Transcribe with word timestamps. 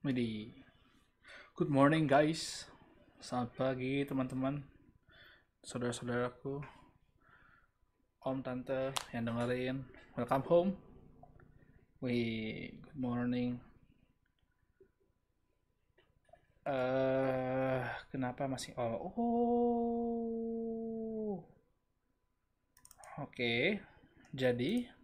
Widih. 0.00 0.56
Good 1.52 1.68
morning 1.68 2.08
guys. 2.08 2.64
Selamat 3.20 3.52
pagi 3.52 4.00
teman-teman. 4.08 4.64
Saudara-saudaraku. 5.60 6.64
Om 8.24 8.40
tante 8.40 8.96
yang 9.12 9.28
dengerin. 9.28 9.84
Welcome 10.16 10.44
home. 10.48 10.72
Wih, 12.00 12.72
good 12.80 12.96
morning. 12.96 13.60
Eh, 16.64 17.84
kenapa 18.08 18.48
masih 18.48 18.72
oh. 18.80 19.12
Oh. 19.20 21.44
Oke. 23.20 23.84
Jadi 24.32 24.99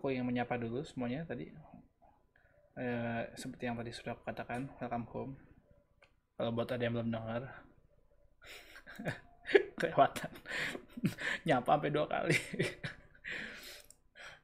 aku 0.00 0.16
ingin 0.16 0.24
menyapa 0.24 0.56
dulu 0.56 0.80
semuanya 0.80 1.28
tadi. 1.28 1.52
Eh, 2.80 3.22
seperti 3.36 3.68
yang 3.68 3.76
tadi 3.76 3.92
sudah 3.92 4.16
aku 4.16 4.24
katakan 4.24 4.72
welcome 4.80 5.04
home. 5.12 5.36
Kalau 6.40 6.56
buat 6.56 6.72
ada 6.72 6.80
yang 6.80 6.96
belum 6.96 7.12
dengar 7.12 7.52
kelewatan. 9.76 10.32
Nyapa 11.44 11.76
sampai 11.76 11.92
dua 11.92 12.08
kali. 12.08 12.32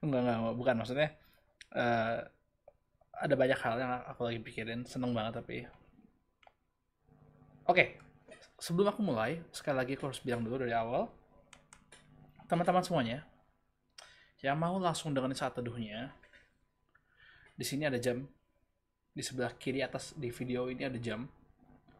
Enggak 0.04 0.20
enggak 0.28 0.56
bukan 0.60 0.76
maksudnya 0.76 1.08
eh, 1.72 2.20
ada 3.16 3.32
banyak 3.32 3.56
hal 3.56 3.80
yang 3.80 3.96
aku 4.04 4.28
lagi 4.28 4.44
pikirin 4.44 4.84
seneng 4.84 5.16
banget 5.16 5.40
tapi. 5.40 5.64
Oke 7.64 8.04
sebelum 8.56 8.92
aku 8.92 9.00
mulai 9.04 9.40
sekali 9.52 9.76
lagi 9.76 9.92
aku 9.96 10.12
harus 10.12 10.20
bilang 10.20 10.44
dulu 10.44 10.60
dari 10.60 10.76
awal. 10.76 11.08
Teman-teman 12.46 12.84
semuanya 12.84 13.26
yang 14.46 14.62
mau 14.62 14.78
langsung 14.78 15.10
dengerin 15.10 15.34
saat 15.34 15.58
teduhnya. 15.58 16.14
Di 17.58 17.66
sini 17.66 17.82
ada 17.82 17.98
jam. 17.98 18.22
Di 19.10 19.22
sebelah 19.24 19.50
kiri 19.58 19.82
atas 19.82 20.14
di 20.14 20.30
video 20.30 20.70
ini 20.70 20.86
ada 20.86 20.94
jam. 21.02 21.26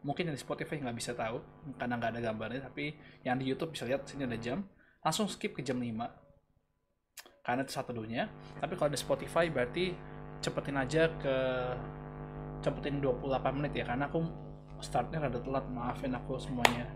Mungkin 0.07 0.31
yang 0.31 0.37
di 0.39 0.43
Spotify 0.43 0.79
nggak 0.79 0.95
bisa 0.95 1.11
tahu 1.19 1.43
karena 1.75 1.99
nggak 1.99 2.11
ada 2.15 2.21
gambarnya 2.31 2.71
tapi 2.71 2.95
yang 3.27 3.35
di 3.43 3.51
YouTube 3.51 3.75
bisa 3.75 3.83
lihat 3.83 4.07
sini 4.07 4.31
ada 4.31 4.39
jam. 4.39 4.63
Langsung 5.03 5.27
skip 5.27 5.59
ke 5.59 5.67
jam 5.67 5.83
5 5.83 5.91
karena 7.43 7.67
itu 7.67 7.73
saat 7.75 7.91
teduhnya. 7.91 8.31
Tapi 8.63 8.79
kalau 8.79 8.95
di 8.95 8.99
Spotify 9.01 9.51
berarti 9.51 9.91
cepetin 10.39 10.79
aja 10.79 11.11
ke 11.19 11.37
cepetin 12.63 13.03
28 13.03 13.59
menit 13.59 13.75
ya 13.75 13.91
karena 13.91 14.07
aku 14.07 14.23
startnya 14.79 15.19
rada 15.27 15.43
telat. 15.43 15.67
Maafin 15.67 16.15
aku 16.15 16.39
semuanya. 16.39 16.87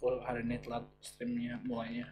Aku 0.00 0.24
hari 0.24 0.40
ini 0.40 0.56
telat 0.64 0.88
streamnya 1.04 1.60
mulainya 1.68 2.08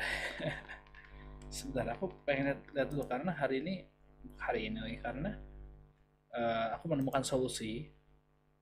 sebentar 1.56 1.86
aku 1.94 2.12
pengen 2.26 2.52
lihat, 2.52 2.60
lihat 2.74 2.88
dulu 2.92 3.04
karena 3.08 3.32
hari 3.34 3.62
ini 3.64 3.74
hari 4.38 4.68
ini 4.70 4.78
lagi 4.82 4.98
karena 5.00 5.30
eh, 6.34 6.66
aku 6.76 6.84
menemukan 6.92 7.22
solusi. 7.24 7.88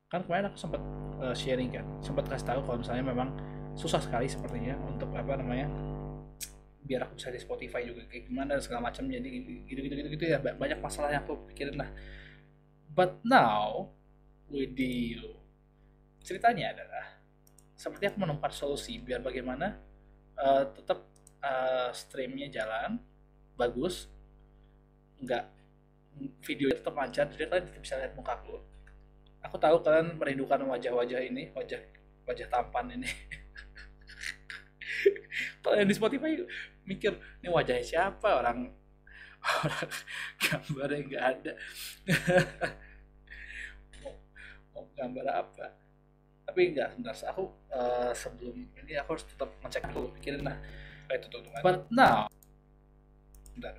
Kan 0.07 0.23
kemarin 0.27 0.51
aku 0.51 0.59
sempat 0.59 0.83
eh, 1.23 1.35
sharing 1.37 1.71
kan 1.75 1.87
sempat 2.03 2.25
kasih 2.31 2.47
tahu 2.47 2.61
kalau 2.67 2.79
misalnya 2.83 3.05
memang 3.07 3.29
susah 3.77 4.01
sekali 4.01 4.27
sepertinya 4.31 4.75
untuk 4.89 5.11
apa 5.13 5.37
namanya 5.37 5.69
biar 6.87 7.03
aku 7.03 7.19
bisa 7.19 7.35
di 7.35 7.41
Spotify 7.43 7.83
juga 7.83 8.07
kayak 8.07 8.31
gimana 8.31 8.55
dan 8.55 8.63
segala 8.63 8.81
macam 8.87 9.11
jadi 9.11 9.27
gitu 9.27 9.51
gitu 9.67 9.81
gitu, 9.91 10.09
gitu 10.15 10.25
ya 10.31 10.39
Ba- 10.39 10.55
banyak 10.55 10.79
masalah 10.79 11.11
yang 11.11 11.27
aku 11.27 11.35
pikirin 11.51 11.75
lah. 11.75 11.91
But 12.91 13.21
now 13.27 13.93
with 14.49 14.79
you 14.79 15.37
ceritanya 16.25 16.75
adalah 16.77 17.05
seperti 17.77 18.11
aku 18.11 18.19
menemukan 18.23 18.53
solusi 18.55 18.99
biar 19.03 19.21
bagaimana 19.23 19.79
eh, 20.39 20.65
tetap 20.77 21.07
eh, 21.43 21.91
streamnya 21.93 22.49
jalan 22.53 23.01
bagus. 23.57 24.09
Nggak 25.21 25.45
video 26.45 26.69
tetap 26.73 26.97
lancar 26.97 27.29
jadi 27.29 27.45
kalian 27.49 27.65
tetap 27.69 27.83
bisa 27.83 27.97
lihat 28.01 28.17
mukaku 28.17 28.61
aku. 29.45 29.57
Tahu 29.61 29.77
kalian 29.85 30.17
merindukan 30.19 30.61
wajah-wajah 30.65 31.21
ini 31.23 31.51
wajah 31.53 31.81
wajah 32.27 32.47
tampan 32.51 32.91
ini. 32.97 33.07
Kalau 35.63 35.77
yang 35.77 35.89
di 35.91 35.95
Spotify 35.95 36.39
mikir 36.87 37.19
ini 37.43 37.49
wajahnya 37.51 37.85
siapa? 37.85 38.41
Orang 38.43 38.73
orang 39.47 39.91
gambarnya 40.43 41.07
nggak 41.07 41.23
ada. 41.23 41.53
Mau, 44.75 44.87
gambar 44.97 45.27
apa? 45.31 45.67
Tapi 46.47 46.61
enggak 46.73 46.89
sebentar 46.95 47.15
aku 47.31 47.51
eh, 47.75 48.13
sebelum 48.15 48.57
ini 48.83 48.93
aku 48.99 49.09
harus 49.19 49.27
tetap 49.27 49.51
ngecek 49.63 49.85
dulu 49.91 50.09
pikirin 50.19 50.45
lah 50.47 50.57
itu 51.15 51.27
tuh 51.31 51.41
kan 51.55 51.63
but 51.63 51.79
now. 51.95 52.27
Bentar. 53.55 53.79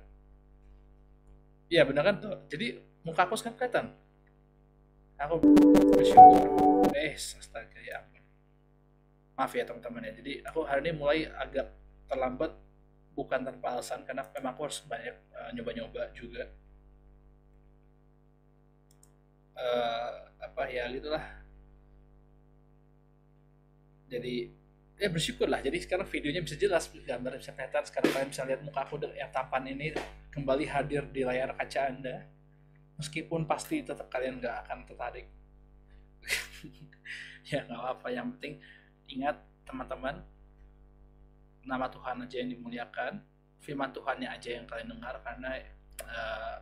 Iya 1.68 1.82
benar 1.84 2.02
kan? 2.08 2.16
Tuh 2.18 2.34
jadi 2.48 2.80
muka 3.04 3.28
aku 3.28 3.36
sekarang 3.36 3.56
kelihatan. 3.60 3.86
Aku 5.18 5.34
bersyukur. 5.92 6.48
Eh 6.96 7.14
astaga 7.14 7.78
ya 7.82 8.00
ampun. 8.00 8.24
Maaf 9.36 9.52
ya 9.52 9.68
teman-teman 9.68 10.08
ya. 10.08 10.12
Jadi 10.16 10.32
aku 10.42 10.64
hari 10.64 10.80
ini 10.88 10.92
mulai 10.96 11.28
agak 11.28 11.74
terlambat 12.08 12.56
bukan 13.12 13.42
tanpa 13.44 13.76
alasan 13.76 14.06
karena 14.06 14.22
memang 14.32 14.54
aku 14.54 14.70
harus 14.70 14.80
banyak 14.86 15.14
eh, 15.14 15.50
nyoba-nyoba 15.58 16.10
juga. 16.14 16.48
Eh, 19.58 20.12
apa 20.38 20.62
ya 20.70 20.86
gitulah. 20.88 21.24
Jadi 24.08 24.57
ya 24.98 25.06
bersyukur 25.06 25.46
lah 25.46 25.62
jadi 25.62 25.78
sekarang 25.78 26.10
videonya 26.10 26.42
bisa 26.42 26.58
jelas 26.58 26.90
gambarnya 26.90 27.38
bisa 27.38 27.54
kelihatan. 27.54 27.82
Sekarang 27.86 28.10
kalian 28.10 28.30
bisa 28.34 28.42
lihat 28.42 28.60
muka 28.66 28.82
aku 28.82 28.98
yang 29.14 29.30
tampan 29.30 29.64
ini 29.70 29.94
kembali 30.34 30.66
hadir 30.66 31.06
di 31.06 31.22
layar 31.22 31.54
kaca 31.54 31.80
anda. 31.86 32.26
Meskipun 32.98 33.46
pasti 33.46 33.86
tetap 33.86 34.10
kalian 34.10 34.42
nggak 34.42 34.66
akan 34.66 34.78
tertarik. 34.84 35.26
Ya 37.48 37.64
nggak 37.64 37.80
apa 37.80 38.12
yang 38.12 38.28
penting 38.36 38.60
ingat 39.08 39.40
teman-teman 39.64 40.20
nama 41.64 41.88
Tuhan 41.88 42.20
aja 42.20 42.36
yang 42.44 42.52
dimuliakan. 42.52 43.24
Firman 43.64 43.88
Tuhannya 43.88 44.28
aja 44.28 44.52
yang 44.52 44.68
kalian 44.68 44.92
dengar. 44.92 45.16
Karena 45.24 45.56
eh, 46.04 46.58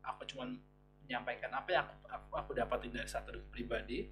aku 0.00 0.24
cuman 0.24 0.56
menyampaikan 1.04 1.52
apa 1.52 1.68
yang 1.68 1.84
aku, 1.84 1.94
aku, 2.08 2.28
aku 2.32 2.50
dapatin 2.56 2.96
dari 2.96 3.04
satu 3.04 3.36
pribadi. 3.52 4.08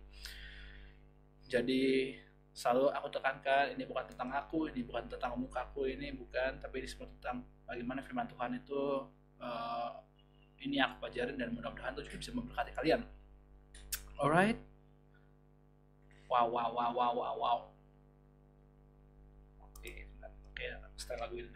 Jadi 1.49 2.13
selalu 2.57 2.89
aku 2.89 3.13
tekankan 3.13 3.77
ini 3.77 3.85
bukan 3.85 4.09
tentang 4.09 4.33
aku 4.33 4.73
ini 4.73 4.81
bukan 4.81 5.05
tentang 5.13 5.37
mukaku 5.37 5.93
ini 5.93 6.09
bukan 6.17 6.57
tapi 6.57 6.81
ini 6.81 6.89
semua 6.89 7.05
tentang 7.21 7.45
bagaimana 7.69 8.01
firman 8.01 8.25
Tuhan 8.33 8.57
itu 8.57 9.05
eh, 9.45 9.91
ini 10.65 10.81
aku 10.81 11.05
pelajarin 11.05 11.37
dan 11.37 11.53
mudah-mudahan 11.53 11.93
itu 11.93 12.09
juga 12.09 12.17
bisa 12.17 12.31
memberkati 12.33 12.73
kalian. 12.73 13.01
Alright? 14.17 14.57
Wow 16.33 16.49
wow 16.49 16.73
wow 16.73 16.91
wow 16.97 17.13
wow 17.13 17.35
wow. 17.37 17.59
Oke 19.61 20.09
bentar. 20.17 20.33
oke 20.33 20.65
setel 20.97 21.21
lagu 21.21 21.37
ini. 21.37 21.53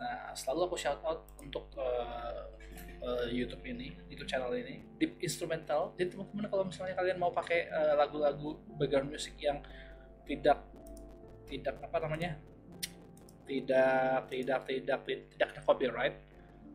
Nah 0.00 0.32
selalu 0.32 0.72
aku 0.72 0.76
shout 0.80 1.04
out 1.04 1.28
untuk 1.36 1.68
eh, 1.76 2.59
eh, 3.00 3.26
YouTube 3.32 3.64
ini 3.64 3.96
YouTube 4.12 4.28
channel 4.28 4.52
ini 4.54 4.84
Deep 5.00 5.20
Instrumental. 5.20 5.96
Jadi 5.96 6.14
teman-teman 6.14 6.46
kalau 6.48 6.64
misalnya 6.68 6.94
kalian 6.96 7.16
mau 7.16 7.32
pakai 7.32 7.68
eh, 7.68 7.94
lagu-lagu 7.96 8.60
background 8.76 9.08
music 9.10 9.34
yang 9.40 9.60
tidak 10.28 10.62
tidak 11.50 11.74
apa 11.82 11.98
namanya 12.06 12.38
tidak 13.50 14.30
tidak 14.30 14.60
tidak 14.62 14.98
tidak, 15.02 15.48
kena 15.50 15.62
copyright 15.66 16.14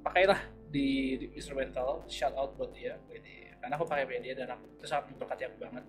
pakailah 0.04 0.40
di, 0.68 1.16
di 1.16 1.26
instrumental. 1.34 2.04
Shout 2.12 2.36
out 2.36 2.54
buat 2.60 2.76
dia. 2.76 3.00
Jadi 3.08 3.56
karena 3.64 3.74
aku 3.80 3.88
pakai 3.88 4.20
dia 4.20 4.36
dan 4.36 4.54
aku 4.54 4.68
itu 4.76 4.86
sangat 4.86 5.10
memberkati 5.16 5.44
aku 5.48 5.58
banget. 5.64 5.84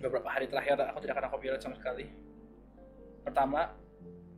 Beberapa 0.00 0.28
hari 0.32 0.48
terakhir 0.50 0.80
aku 0.90 0.98
tidak 1.04 1.22
kena 1.22 1.28
copyright 1.30 1.62
sama 1.62 1.76
sekali. 1.78 2.10
Pertama 3.22 3.70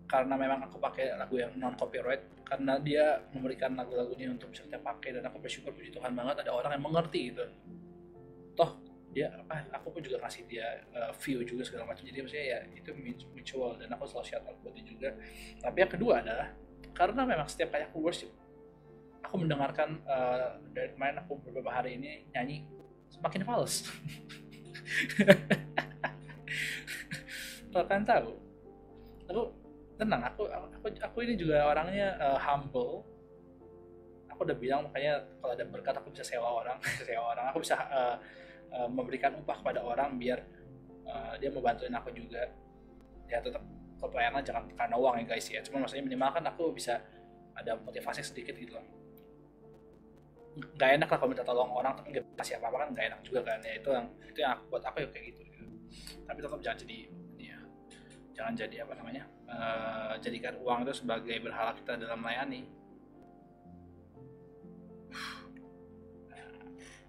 karena 0.05 0.35
memang 0.37 0.61
aku 0.69 0.76
pakai 0.76 1.17
lagu 1.17 1.41
yang 1.41 1.56
non 1.56 1.73
copyright 1.73 2.42
karena 2.52 2.76
dia 2.84 3.16
memberikan 3.32 3.72
lagu-lagunya 3.72 4.28
untuk 4.28 4.52
bisa 4.52 4.60
kita 4.69 4.76
pakai 4.76 5.16
dan 5.16 5.25
aku 5.25 5.40
bersyukur 5.40 5.72
puji 5.72 5.88
Tuhan 5.88 6.12
banget 6.12 6.44
ada 6.44 6.52
orang 6.52 6.76
yang 6.76 6.84
mengerti 6.84 7.32
gitu. 7.32 7.49
Toh 8.52 8.76
dia 9.08 9.32
apa 9.32 9.72
aku 9.72 9.88
pun 9.96 10.04
juga 10.04 10.20
ngasih 10.20 10.44
dia 10.52 10.84
uh, 10.93 11.16
view 11.16 11.40
juga 11.49 11.64
segala 11.64 11.88
macam. 11.88 12.04
Jadi 12.04 12.20
maksudnya 12.20 12.44
ya 12.44 12.60
itu 12.76 12.93
mutual 13.32 13.81
dan 13.81 13.88
aku 13.96 14.04
selalu 14.04 14.28
shout 14.28 14.44
out 14.44 14.60
buat 14.60 14.76
dia 14.76 14.84
juga. 14.84 15.16
Tapi 15.64 15.76
yang 15.81 15.88
kedua 15.96 16.20
adalah 16.20 16.52
karena 16.93 17.25
memang 17.25 17.49
setiap 17.49 17.72
kali 17.72 17.88
aku 17.88 18.04
worship 18.04 18.28
aku 19.25 19.40
mendengarkan 19.40 19.96
uh, 20.04 20.60
dari 20.76 20.93
kemarin 20.93 21.25
aku 21.25 21.40
beberapa 21.40 21.72
hari 21.72 21.96
ini 21.96 22.28
nyanyi 22.37 22.69
semakin 23.08 23.49
fals. 23.49 23.88
Kalian 27.72 28.04
tahu 28.04 28.37
aku 29.25 29.62
tenang 30.02 30.22
aku 30.26 30.50
aku 30.50 30.87
aku 30.99 31.16
ini 31.22 31.38
juga 31.38 31.62
orangnya 31.62 32.19
uh, 32.19 32.38
humble. 32.43 33.06
Aku 34.34 34.43
udah 34.43 34.56
bilang 34.58 34.90
makanya 34.90 35.22
kalau 35.38 35.52
ada 35.54 35.64
berkat 35.70 35.94
aku 35.94 36.10
bisa 36.10 36.26
sewa 36.26 36.49
orang 36.50 36.78
sewa 37.06 37.31
orang. 37.31 37.44
Aku 37.54 37.62
bisa 37.62 37.78
uh, 37.78 38.16
uh, 38.75 38.88
memberikan 38.90 39.38
upah 39.38 39.62
kepada 39.62 39.78
orang 39.87 40.19
biar 40.19 40.43
uh, 41.06 41.38
dia 41.38 41.54
mau 41.54 41.62
bantuin 41.62 41.94
aku 41.94 42.10
juga. 42.10 42.50
Ya 43.31 43.38
tetap 43.38 43.62
kebayangnya 44.02 44.43
jangan 44.43 44.66
karena 44.75 44.96
uang 44.99 45.14
ya 45.22 45.25
guys 45.31 45.46
ya. 45.46 45.62
Cuma 45.62 45.87
maksudnya 45.87 46.02
minimal 46.02 46.31
kan 46.34 46.44
aku 46.50 46.75
bisa 46.75 46.99
ada 47.54 47.78
motivasi 47.78 48.26
sedikit 48.26 48.58
gitu 48.58 48.75
loh. 48.75 48.87
Nggak 50.52 50.90
enak 51.00 51.08
lah 51.08 51.16
kalau 51.22 51.31
minta 51.31 51.46
tolong 51.46 51.70
orang 51.70 51.94
tapi 51.94 52.19
nggak 52.19 52.26
kasih 52.37 52.58
apa 52.58 52.66
apa 52.69 52.76
kan 52.82 52.88
nggak 52.90 53.06
enak 53.14 53.20
juga 53.22 53.40
kan 53.46 53.58
ya. 53.62 53.72
Itu 53.78 53.88
yang 53.94 54.06
itu 54.26 54.38
yang 54.43 54.52
aku, 54.58 54.62
buat 54.75 54.82
aku 54.82 54.96
ya 55.04 55.08
kayak 55.12 55.25
gitu, 55.31 55.40
gitu. 55.46 55.64
tapi 56.25 56.38
tetap 56.40 56.60
jangan 56.64 56.78
jadi 56.81 56.99
ya 57.37 57.58
jangan 58.32 58.52
jadi 58.56 58.76
apa 58.88 58.93
namanya 58.96 59.22
uh, 59.52 60.14
jadikan 60.25 60.56
uang 60.64 60.88
itu 60.88 61.04
sebagai 61.04 61.37
berhala 61.44 61.76
kita 61.76 62.00
dalam 62.00 62.19
melayani 62.19 62.64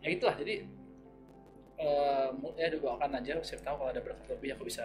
ya 0.03 0.09
itulah 0.11 0.35
jadi 0.35 0.67
uh, 1.79 2.29
ya 2.59 2.67
doakan 2.75 3.23
aja 3.23 3.39
siapa 3.39 3.63
tahu 3.63 3.75
kalau 3.79 3.91
ada 3.95 4.01
berkat 4.03 4.27
lebih 4.35 4.59
aku 4.59 4.67
bisa 4.67 4.83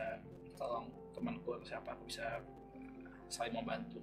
tolong 0.54 0.86
temanku 1.10 1.58
atau 1.58 1.66
siapa 1.66 1.90
aku 1.90 2.06
bisa 2.06 2.38
saling 3.26 3.54
membantu. 3.54 3.98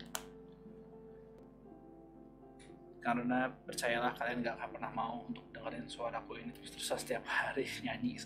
Karena 3.00 3.54
percayalah 3.54 4.18
kalian 4.18 4.42
gak 4.42 4.58
akan 4.58 4.70
pernah 4.74 4.92
mau 4.94 5.22
untuk 5.30 5.46
dengerin 5.54 5.86
suaraku 5.86 6.42
ini. 6.42 6.50
Terus-terusan 6.58 6.98
setiap 6.98 7.24
hari 7.26 7.70
nyanyi. 7.86 8.18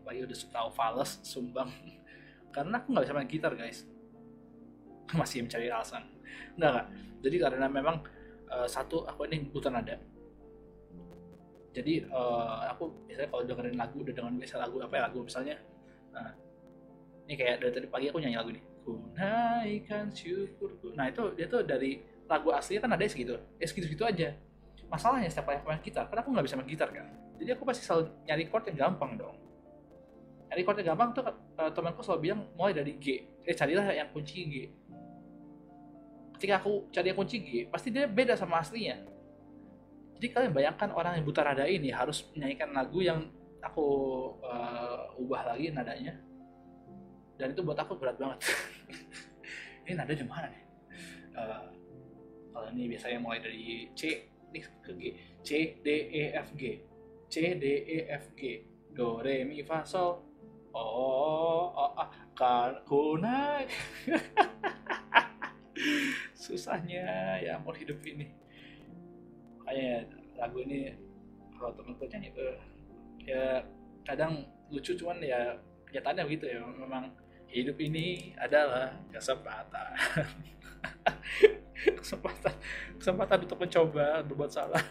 Apalagi 0.00 0.20
udah 0.28 0.36
tahu 0.52 0.68
fals 0.76 1.20
sumbang. 1.24 1.72
Karena 2.54 2.80
aku 2.80 2.92
nggak 2.92 3.04
bisa 3.08 3.14
main 3.16 3.28
gitar 3.28 3.52
guys 3.56 3.84
masih 5.20 5.44
mencari 5.44 5.72
alasan. 5.72 6.04
Enggak 6.56 6.70
enggak 6.72 6.86
jadi 7.18 7.36
karena 7.42 7.66
memang 7.66 7.96
uh, 8.50 8.68
satu 8.68 9.02
aku 9.06 9.26
ini 9.26 9.48
buta 9.50 9.70
nada. 9.70 9.98
Jadi 11.74 12.06
uh, 12.10 12.66
aku 12.74 13.06
biasanya 13.06 13.28
kalau 13.30 13.42
dengerin 13.46 13.76
lagu 13.78 13.96
udah 14.02 14.14
dengan 14.14 14.32
biasa 14.34 14.54
lagu 14.58 14.76
apa 14.82 14.94
ya 14.98 15.02
lagu 15.06 15.18
misalnya 15.22 15.56
uh, 16.16 16.32
ini 17.28 17.34
kayak 17.38 17.62
dari 17.62 17.72
tadi 17.74 17.86
pagi 17.86 18.06
aku 18.10 18.18
nyanyi 18.18 18.38
lagu 18.40 18.50
nih 18.56 18.64
ku 18.82 19.04
naikkan 19.12 20.08
syukurku 20.08 20.96
nah 20.96 21.12
itu 21.12 21.36
dia 21.36 21.44
tuh 21.44 21.60
dari 21.60 22.00
lagu 22.24 22.48
aslinya 22.56 22.88
kan 22.88 22.96
ada 22.96 23.04
segitu 23.04 23.36
ya 23.60 23.66
segitu 23.68 23.86
segitu 23.90 24.04
aja. 24.06 24.28
Masalahnya 24.88 25.28
setiap 25.28 25.52
kali 25.52 25.60
aku 25.60 25.66
main 25.68 25.82
gitar 25.84 26.04
karena 26.08 26.20
aku 26.24 26.30
nggak 26.32 26.46
bisa 26.48 26.56
main 26.56 26.70
gitar 26.70 26.88
kan 26.88 27.06
jadi 27.38 27.54
aku 27.54 27.62
pasti 27.62 27.86
selalu 27.86 28.10
nyari 28.26 28.44
chord 28.50 28.64
yang 28.72 28.78
gampang 28.88 29.14
dong. 29.14 29.36
Nyari 30.50 30.62
chord 30.66 30.76
yang 30.82 30.88
gampang 30.94 31.08
tuh 31.14 31.24
uh, 31.28 31.70
temanku 31.70 32.02
selalu 32.02 32.20
bilang 32.30 32.40
mulai 32.58 32.74
dari 32.74 32.98
G. 32.98 33.22
Eh 33.46 33.54
carilah 33.54 33.86
yang 33.94 34.10
kunci 34.10 34.42
G 34.50 34.54
ketika 36.38 36.62
aku 36.62 36.86
cari 36.94 37.10
kunci 37.10 37.42
G 37.42 37.50
pasti 37.66 37.90
dia 37.90 38.06
beda 38.06 38.38
sama 38.38 38.62
aslinya. 38.62 39.02
Jadi 40.14 40.26
kalian 40.30 40.54
bayangkan 40.54 40.94
orang 40.94 41.18
yang 41.18 41.26
buta 41.26 41.42
nada 41.42 41.66
ini 41.66 41.90
harus 41.90 42.30
menyanyikan 42.30 42.70
lagu 42.70 43.02
yang 43.02 43.26
aku 43.58 43.86
uh, 44.46 45.18
ubah 45.18 45.50
lagi 45.50 45.74
nadanya. 45.74 46.14
Dan 47.38 47.54
itu 47.54 47.62
buat 47.66 47.78
aku 47.78 47.98
berat 47.98 48.18
banget. 48.18 48.42
Ini 49.86 49.94
nada 49.94 50.10
di 50.10 50.26
mana 50.26 50.50
nih? 50.50 50.62
Uh, 51.38 51.70
kalau 52.50 52.66
ini 52.74 52.90
biasanya 52.90 53.22
mulai 53.22 53.38
dari 53.38 53.86
C 53.94 54.26
nih 54.50 54.62
ke 54.82 54.90
G. 54.98 55.02
C 55.46 55.50
D 55.78 55.86
E 56.10 56.34
F 56.34 56.50
G. 56.58 56.82
C 57.30 57.34
D 57.54 57.64
E 57.86 57.98
F 58.10 58.34
G. 58.34 58.66
Do 58.90 59.22
re 59.22 59.46
mi 59.46 59.62
fa 59.62 59.86
sol. 59.86 60.18
Oh 60.74 61.70
oh 61.72 61.90
ah 61.94 62.10
kan 62.34 62.82
naik 63.22 63.70
susahnya 66.48 67.36
ya 67.44 67.60
mau 67.60 67.76
hidup 67.76 68.00
ini. 68.08 68.24
Makanya 69.60 70.08
lagu 70.40 70.64
ini 70.64 70.96
kalau 71.60 71.76
temen 71.76 71.92
nyanyi 71.92 72.32
uh, 72.40 72.56
ya 73.20 73.60
kadang 74.08 74.48
lucu 74.72 74.96
cuman 74.96 75.20
ya 75.20 75.52
kenyataannya 75.92 76.24
begitu 76.24 76.48
ya. 76.48 76.64
Memang 76.64 77.12
hidup 77.52 77.76
ini 77.76 78.32
adalah 78.40 78.96
kesempatan. 79.12 79.92
Kesempatan 81.78 82.50
kesempatan 82.98 83.46
untuk 83.46 83.62
mencoba 83.62 84.18
berbuat 84.26 84.50
salah. 84.50 84.82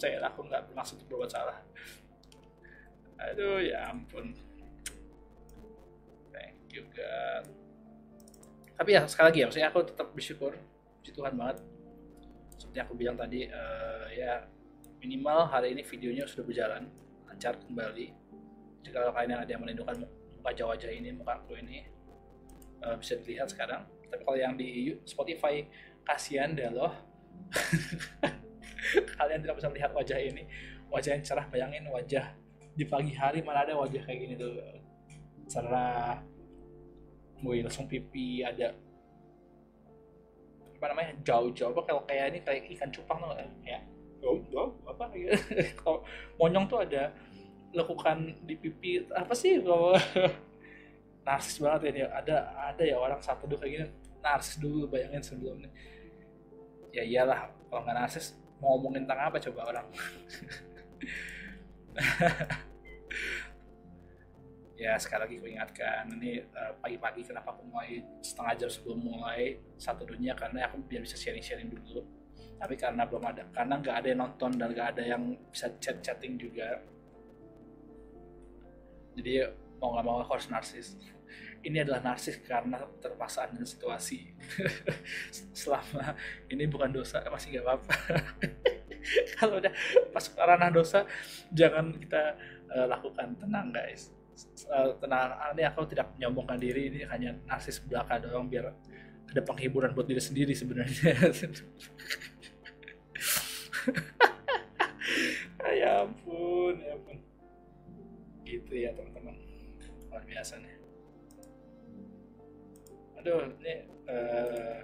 Saya 0.00 0.16
aku 0.24 0.48
nggak 0.48 0.72
bermaksud 0.72 0.96
untuk 0.96 1.12
berbuat 1.12 1.28
salah. 1.28 1.60
Aduh 3.20 3.60
ya 3.60 3.92
ampun. 3.92 4.32
Thank 6.32 6.72
you 6.72 6.88
God 6.96 7.63
tapi 8.74 8.90
ya 8.98 9.06
sekali 9.06 9.26
lagi 9.30 9.38
ya 9.38 9.46
maksudnya 9.46 9.68
aku 9.70 9.80
tetap 9.86 10.08
bersyukur 10.10 10.52
puji 10.98 11.10
Tuhan 11.14 11.36
banget. 11.36 11.62
Seperti 12.58 12.78
aku 12.80 12.92
bilang 12.96 13.14
tadi 13.14 13.46
uh, 13.46 14.06
ya 14.10 14.48
minimal 14.98 15.46
hari 15.46 15.76
ini 15.76 15.84
videonya 15.84 16.24
sudah 16.24 16.44
berjalan 16.48 16.88
lancar 17.28 17.60
kembali. 17.60 18.06
Jika 18.82 19.12
kalian 19.12 19.38
ada 19.40 19.50
yang 19.50 19.62
merindukan 19.62 20.08
wajah-wajah 20.40 20.90
ini 20.92 21.12
muka 21.12 21.40
aku 21.40 21.60
ini 21.60 21.84
uh, 22.82 22.96
bisa 22.96 23.20
dilihat 23.20 23.52
sekarang. 23.52 23.84
Tapi 24.10 24.22
kalau 24.24 24.38
yang 24.38 24.54
di 24.56 24.96
Spotify 25.04 25.64
kasihan 26.04 26.56
deh 26.56 26.72
loh. 26.72 26.92
Kalian 29.18 29.40
tidak 29.40 29.56
bisa 29.60 29.68
melihat 29.72 29.90
wajah 29.96 30.18
ini. 30.20 30.44
Wajah 30.92 31.16
yang 31.16 31.24
cerah 31.24 31.46
bayangin 31.48 31.84
wajah 31.88 32.36
di 32.74 32.84
pagi 32.84 33.14
hari 33.14 33.40
mana 33.40 33.64
ada 33.64 33.74
wajah 33.78 34.02
kayak 34.04 34.18
gini 34.18 34.34
tuh. 34.36 34.56
Cerah 35.48 36.20
gue 37.44 37.60
langsung 37.60 37.84
pipi 37.84 38.40
ada 38.40 38.72
apa 40.80 40.84
namanya 40.92 41.12
jauh-jauh 41.24 41.72
apa 41.76 41.82
kalau 41.84 42.02
kayak 42.08 42.32
ini 42.32 42.38
kayak 42.40 42.64
ikan 42.76 42.88
cupang 42.92 43.20
tuh 43.20 43.36
kayak 43.64 43.84
jauh 44.24 44.40
jauh 44.48 44.72
apa 44.88 45.04
gitu. 45.12 45.36
Kalau 45.80 46.00
monyong 46.40 46.64
tuh 46.64 46.80
ada 46.80 47.12
lakukan 47.76 48.32
di 48.44 48.54
pipi 48.56 49.04
apa 49.12 49.34
sih 49.36 49.58
kalau 49.60 49.92
narsis 51.26 51.58
banget 51.58 51.90
ini 51.90 52.00
ada 52.06 52.54
ada 52.70 52.82
ya 52.86 52.96
orang 52.96 53.18
satu 53.18 53.50
dulu 53.50 53.60
kayak 53.60 53.72
gini 53.72 53.86
narsis 54.22 54.56
dulu 54.56 54.88
bayangin 54.88 55.20
sebelumnya. 55.20 55.68
Ya 56.94 57.04
iyalah 57.04 57.50
kalau 57.68 57.84
nggak 57.84 57.96
narsis 58.00 58.38
mau 58.62 58.78
ngomongin 58.78 59.04
tentang 59.04 59.20
apa 59.28 59.36
coba 59.42 59.60
orang 59.68 59.86
ya 64.74 64.98
sekali 64.98 65.20
lagi 65.22 65.34
aku 65.38 65.46
ingatkan 65.54 66.02
ini 66.18 66.42
uh, 66.50 66.74
pagi-pagi 66.82 67.22
kenapa 67.22 67.54
aku 67.54 67.62
mulai 67.70 68.02
setengah 68.18 68.54
jam 68.58 68.70
sebelum 68.70 68.98
mulai 69.06 69.62
satu 69.78 70.02
dunia 70.02 70.34
karena 70.34 70.66
aku 70.66 70.82
biar 70.82 71.06
bisa 71.06 71.14
sharing-sharing 71.14 71.70
dulu. 71.70 72.02
Tapi 72.58 72.74
karena 72.74 73.06
belum 73.06 73.22
ada 73.22 73.42
karena 73.54 73.78
nggak 73.78 73.96
ada 74.02 74.06
yang 74.10 74.20
nonton 74.22 74.50
dan 74.58 74.68
nggak 74.74 74.88
ada 74.98 75.02
yang 75.02 75.22
bisa 75.50 75.70
chat-chatting 75.78 76.34
juga. 76.38 76.82
Jadi 79.14 79.46
mau 79.78 79.94
nggak 79.94 80.04
mau 80.06 80.18
aku 80.22 80.32
harus 80.34 80.50
narsis. 80.50 80.98
Ini 81.64 81.80
adalah 81.80 82.12
narsis 82.12 82.36
karena 82.44 82.76
terpaksaan 83.00 83.56
dan 83.56 83.64
situasi. 83.64 84.36
Selama 85.56 86.12
ini 86.52 86.68
bukan 86.68 86.92
dosa 86.92 87.24
masih 87.24 87.56
gak 87.56 87.64
apa-apa. 87.64 87.94
Kalau 89.40 89.64
udah 89.64 89.72
masuk 90.12 90.36
ranah 90.36 90.68
dosa 90.68 91.08
jangan 91.56 91.96
kita 91.96 92.36
uh, 92.68 92.84
lakukan. 92.84 93.32
Tenang 93.40 93.72
guys. 93.72 94.12
uh, 94.12 94.23
tenang 94.98 95.34
ini 95.54 95.62
aku 95.66 95.86
tidak 95.86 96.10
menyombongkan 96.18 96.58
diri 96.58 96.90
ini 96.90 97.00
hanya 97.06 97.36
narsis 97.46 97.78
belaka 97.82 98.18
doang 98.18 98.50
biar 98.50 98.74
ada 99.30 99.40
penghiburan 99.42 99.94
buat 99.94 100.06
diri 100.06 100.22
sendiri 100.22 100.52
sebenarnya. 100.54 101.12
Ya 105.74 106.00
ampun 106.00 106.80
ya 106.80 106.96
ampun. 106.96 107.18
Gitu 108.46 108.72
ya 108.72 108.96
teman-teman. 108.96 109.36
Luar 110.08 110.24
biasa 110.24 110.56
nih. 110.64 110.74
Aduh 113.20 113.52
ini 113.60 113.84
uh, 114.08 114.80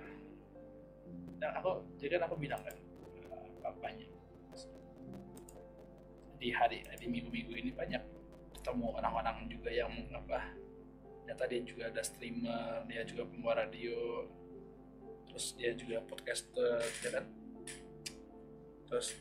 dan 1.41 1.57
aku 1.57 1.89
jadi 1.97 2.21
kan 2.21 2.29
aku 2.29 2.37
bilang 2.37 2.61
kan 2.61 2.77
uh, 3.33 3.49
papanya 3.65 4.05
di 6.37 6.53
hari 6.53 6.85
di 6.85 7.07
minggu-minggu 7.09 7.53
ini 7.53 7.71
banyak 7.73 8.01
ketemu 8.61 8.93
orang-orang 8.93 9.49
juga 9.49 9.73
yang 9.73 9.89
apa 10.13 10.53
ya 11.25 11.33
tadi 11.33 11.65
juga 11.65 11.89
ada 11.89 12.05
streamer 12.05 12.85
dia 12.85 13.01
juga 13.09 13.25
pembawa 13.25 13.65
radio 13.65 14.29
terus 15.31 15.57
dia 15.57 15.73
juga 15.73 16.05
podcaster 16.05 16.85
ya 17.01 17.11
kan? 17.17 17.25
Terus 18.91 19.17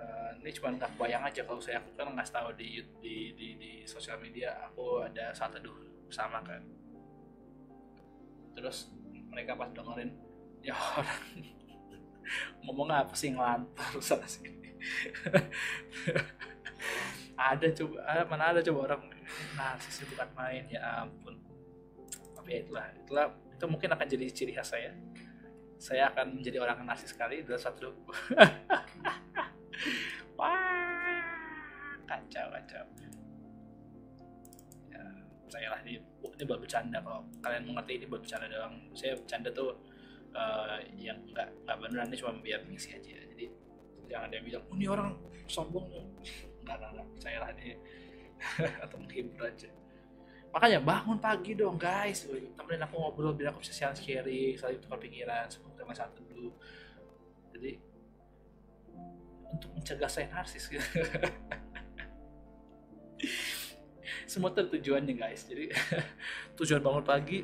uh, 0.00 0.32
ini 0.40 0.50
cuma 0.56 0.72
nggak 0.74 0.96
bayang 0.96 1.22
aja 1.22 1.44
kalau 1.44 1.60
saya 1.60 1.78
aku 1.78 1.92
kan 1.94 2.10
nggak 2.10 2.32
tahu 2.32 2.50
di 2.56 2.80
di 2.98 3.36
di, 3.36 3.48
di 3.60 3.72
sosial 3.84 4.16
media 4.18 4.56
aku 4.66 5.04
ada 5.04 5.30
saat 5.36 5.54
teduh 5.54 5.76
sama 6.08 6.40
kan. 6.42 6.64
Terus 8.56 8.90
mereka 9.30 9.54
pas 9.54 9.70
dengerin 9.70 10.10
ya 10.64 10.74
orang 10.74 11.59
ngomong 12.64 12.88
apa 12.92 13.12
sih 13.16 13.34
ngelantur 13.34 14.00
sana 14.06 14.24
sini 14.24 14.60
ada 17.40 17.66
coba 17.72 17.96
ah, 18.04 18.24
mana 18.28 18.52
ada 18.52 18.60
coba 18.60 18.92
orang 18.92 19.02
narsis 19.56 20.04
bukan 20.04 20.28
main 20.36 20.64
ya 20.68 21.04
ampun. 21.04 21.40
Tapi 22.36 22.48
ya 22.52 22.58
itulah 22.64 22.86
itulah 22.92 23.26
itu 23.32 23.64
mungkin 23.64 23.88
akan 23.96 24.06
jadi 24.06 24.24
ciri 24.28 24.52
khas 24.52 24.76
saya. 24.76 24.92
Saya 25.80 26.12
akan 26.12 26.36
menjadi 26.36 26.60
orang 26.60 26.84
narsis 26.84 27.16
sekali 27.16 27.40
dalam 27.40 27.56
satu 27.56 27.88
wah 30.38 31.24
kacau 32.04 32.46
kacau. 32.52 32.84
Percayalah 35.48 35.80
ini 35.82 35.98
ini 36.36 36.44
buat 36.46 36.60
bercanda 36.62 37.02
kalau 37.02 37.26
kalian 37.40 37.64
mengerti 37.66 37.92
ini 38.00 38.06
buat 38.06 38.20
bercanda 38.20 38.46
doang. 38.52 38.76
Saya 38.92 39.16
bercanda 39.16 39.48
tuh 39.50 39.72
uh, 40.34 40.78
yang 40.96 41.18
nggak 41.30 41.48
nggak 41.66 41.76
beneran 41.80 42.08
ini 42.10 42.16
cuma 42.18 42.32
biar 42.38 42.60
misi 42.66 42.90
aja. 42.94 43.18
Jadi 43.34 43.46
jangan 44.10 44.26
ada 44.30 44.34
yang 44.38 44.46
bilang 44.46 44.62
oh, 44.68 44.76
ini 44.76 44.86
orang 44.86 45.10
sombong. 45.46 45.86
Nggak 46.66 46.76
nggak 46.76 46.90
nggak 46.94 47.06
percayalah 47.16 47.48
ini 47.58 47.74
atau 48.84 48.96
menghibur 48.98 49.42
aja. 49.46 49.70
Makanya 50.50 50.78
bangun 50.82 51.18
pagi 51.22 51.54
dong 51.54 51.78
guys. 51.78 52.26
Temenin 52.26 52.82
aku 52.82 52.94
ngobrol 52.98 53.34
biar 53.38 53.54
aku 53.54 53.62
bisa 53.62 53.70
share 53.70 53.94
sharing 53.94 54.58
saling 54.58 54.82
tukar 54.82 54.98
pikiran 54.98 55.46
semua 55.46 55.70
tema 55.78 55.94
satu 55.94 56.26
dulu. 56.26 56.50
Jadi 57.54 57.78
untuk 59.50 59.70
mencegah 59.78 60.10
saya 60.10 60.26
narsis. 60.30 60.66
Gitu 60.66 60.82
semua 64.30 64.54
tujuannya 64.54 65.14
guys. 65.14 65.46
Jadi 65.46 65.70
tujuan 66.58 66.82
bangun 66.82 67.02
pagi 67.02 67.42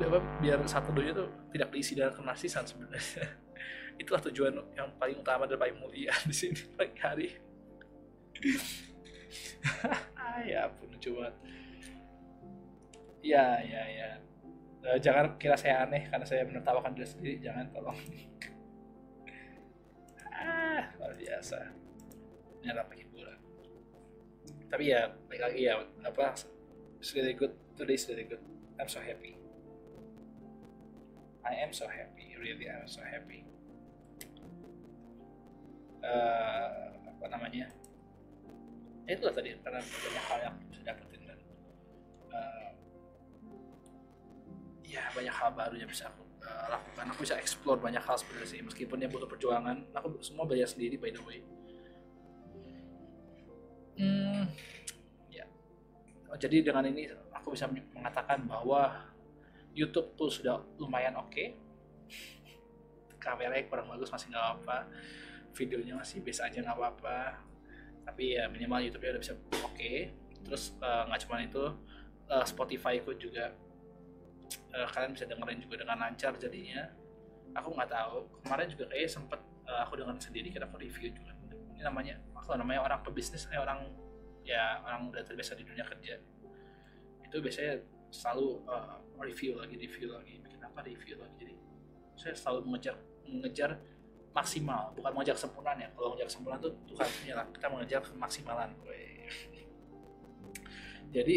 biar, 0.00 0.22
biar 0.40 0.58
satu 0.64 0.88
dunia 0.96 1.12
tuh 1.12 1.28
tidak 1.52 1.68
diisi 1.76 1.92
dengan 1.92 2.16
kenarsisan 2.16 2.64
sebenarnya. 2.64 3.28
Itulah 4.00 4.22
tujuan 4.32 4.56
yang 4.72 4.88
paling 4.96 5.20
utama 5.20 5.44
dan 5.44 5.60
paling 5.60 5.76
mulia 5.76 6.16
di 6.24 6.34
sini 6.34 6.56
pagi 6.74 6.98
hari. 7.00 7.28
Ah, 10.16 10.42
ya 10.42 10.66
pun 10.72 10.90
coba 10.98 11.30
ya 13.22 13.60
ya 13.62 13.82
ya. 13.86 14.08
Uh, 14.80 14.98
jangan 14.98 15.36
kira 15.36 15.54
saya 15.54 15.84
aneh 15.84 16.08
karena 16.08 16.26
saya 16.26 16.42
menertawakan 16.48 16.96
diri 16.96 17.06
sendiri 17.06 17.34
jangan 17.44 17.68
tolong. 17.70 17.94
Ah 20.40 20.90
luar 20.96 21.12
biasa. 21.14 21.60
Adalah 22.64 22.88
pagi 22.88 23.04
tapi 24.70 24.94
ya 24.94 25.10
baik 25.26 25.42
lagi 25.42 25.66
ya 25.66 25.82
apa 26.06 26.38
it's 27.02 27.10
really 27.18 27.34
good. 27.34 27.50
Today 27.74 27.98
is 27.98 28.06
really 28.06 28.24
good. 28.24 28.40
I'm 28.78 28.86
so 28.86 29.02
happy 29.02 29.39
I 31.44 31.54
am 31.64 31.72
so 31.72 31.88
happy 31.88 32.30
really 32.40 32.66
I'm 32.66 32.88
so 32.88 33.04
happy. 33.04 33.44
Uh, 36.00 36.96
apa 37.04 37.26
namanya? 37.28 37.68
Ya 39.04 39.12
itulah 39.12 39.36
tadi 39.36 39.52
karena 39.60 39.84
banyak 39.84 40.24
hal 40.24 40.38
yang 40.40 40.54
bisa 40.72 40.80
dapetin 40.88 41.20
dan 41.28 41.38
uh, 42.32 42.68
ya 44.80 45.04
banyak 45.12 45.34
hal 45.34 45.52
baru 45.52 45.76
yang 45.76 45.90
bisa 45.92 46.08
aku 46.08 46.24
uh, 46.40 46.66
lakukan. 46.72 47.04
Aku 47.12 47.20
bisa 47.28 47.36
explore 47.36 47.76
banyak 47.76 48.00
hal 48.00 48.16
sebenarnya 48.16 48.48
sih 48.48 48.60
meskipun 48.64 48.96
dia 48.96 49.12
butuh 49.12 49.28
perjuangan. 49.28 49.84
Aku 50.00 50.16
semua 50.24 50.48
belajar 50.48 50.72
sendiri 50.72 50.96
by 50.96 51.12
the 51.12 51.22
way. 51.28 51.44
Hmm, 54.00 54.48
ya. 55.28 55.44
Oh, 56.32 56.38
jadi 56.40 56.64
dengan 56.64 56.88
ini 56.88 57.12
aku 57.36 57.52
bisa 57.52 57.68
mengatakan 57.68 58.48
bahwa 58.48 59.12
YouTube 59.74 60.14
tuh 60.18 60.30
sudah 60.30 60.58
lumayan 60.78 61.16
oke. 61.18 61.30
Okay. 61.30 61.48
kameranya 63.20 63.68
kurang 63.68 63.92
bagus 63.92 64.08
masih 64.08 64.32
nggak 64.32 64.40
apa-apa. 64.40 64.78
Videonya 65.52 65.94
masih 66.00 66.24
biasa 66.24 66.48
aja 66.48 66.64
nggak 66.64 66.76
apa-apa. 66.76 67.36
Tapi 68.08 68.40
ya 68.40 68.48
minimal 68.48 68.80
YouTube-nya 68.80 69.18
udah 69.18 69.22
bisa 69.22 69.34
oke. 69.36 69.76
Okay. 69.76 70.16
terus 70.40 70.72
eh, 70.80 71.02
nggak 71.04 71.20
uh, 71.20 71.24
cuma 71.28 71.36
itu 71.44 71.64
uh, 72.32 72.44
Spotify 72.48 72.96
ku 73.04 73.12
juga 73.12 73.52
uh, 74.72 74.88
kalian 74.88 75.12
bisa 75.12 75.28
dengerin 75.28 75.60
juga 75.60 75.84
dengan 75.84 76.00
lancar 76.00 76.32
jadinya. 76.40 76.88
Aku 77.52 77.76
nggak 77.76 77.92
tahu 77.92 78.24
kemarin 78.40 78.66
juga 78.72 78.88
kayak 78.88 79.10
sempet 79.12 79.40
uh, 79.68 79.84
aku 79.84 80.00
dengerin 80.00 80.16
sendiri 80.16 80.48
kita 80.48 80.64
aku 80.64 80.80
review 80.80 81.12
juga. 81.12 81.36
Ini 81.76 81.84
namanya 81.84 82.16
kalau 82.40 82.56
namanya 82.64 82.88
orang 82.88 83.00
pebisnis 83.04 83.44
eh 83.52 83.60
orang 83.60 83.84
ya 84.48 84.80
orang 84.80 85.12
udah 85.12 85.20
terbiasa 85.20 85.52
di 85.60 85.68
dunia 85.68 85.84
kerja. 85.84 86.16
Itu 87.28 87.36
biasanya 87.44 87.99
selalu 88.10 88.62
uh, 88.66 88.98
review 89.22 89.58
lagi 89.58 89.78
review 89.78 90.12
lagi 90.12 90.42
bikin 90.42 90.60
apa 90.62 90.82
review 90.82 91.16
lagi. 91.18 91.34
Jadi 91.38 91.54
saya 92.18 92.34
selalu 92.34 92.66
mengejar 92.66 92.94
mengejar 93.26 93.78
maksimal. 94.34 94.92
Bukan 94.94 95.10
mengejar 95.14 95.36
sempurna 95.38 95.74
ya. 95.78 95.90
Kalau 95.94 96.14
mengejar 96.14 96.28
sempurna 96.30 96.56
itu 96.58 96.70
Tuhan 96.90 97.08
punya 97.08 97.34
lah. 97.38 97.46
Kita 97.50 97.66
mengejar 97.70 98.00
kemaksimalan. 98.02 98.70
Jadi 101.14 101.36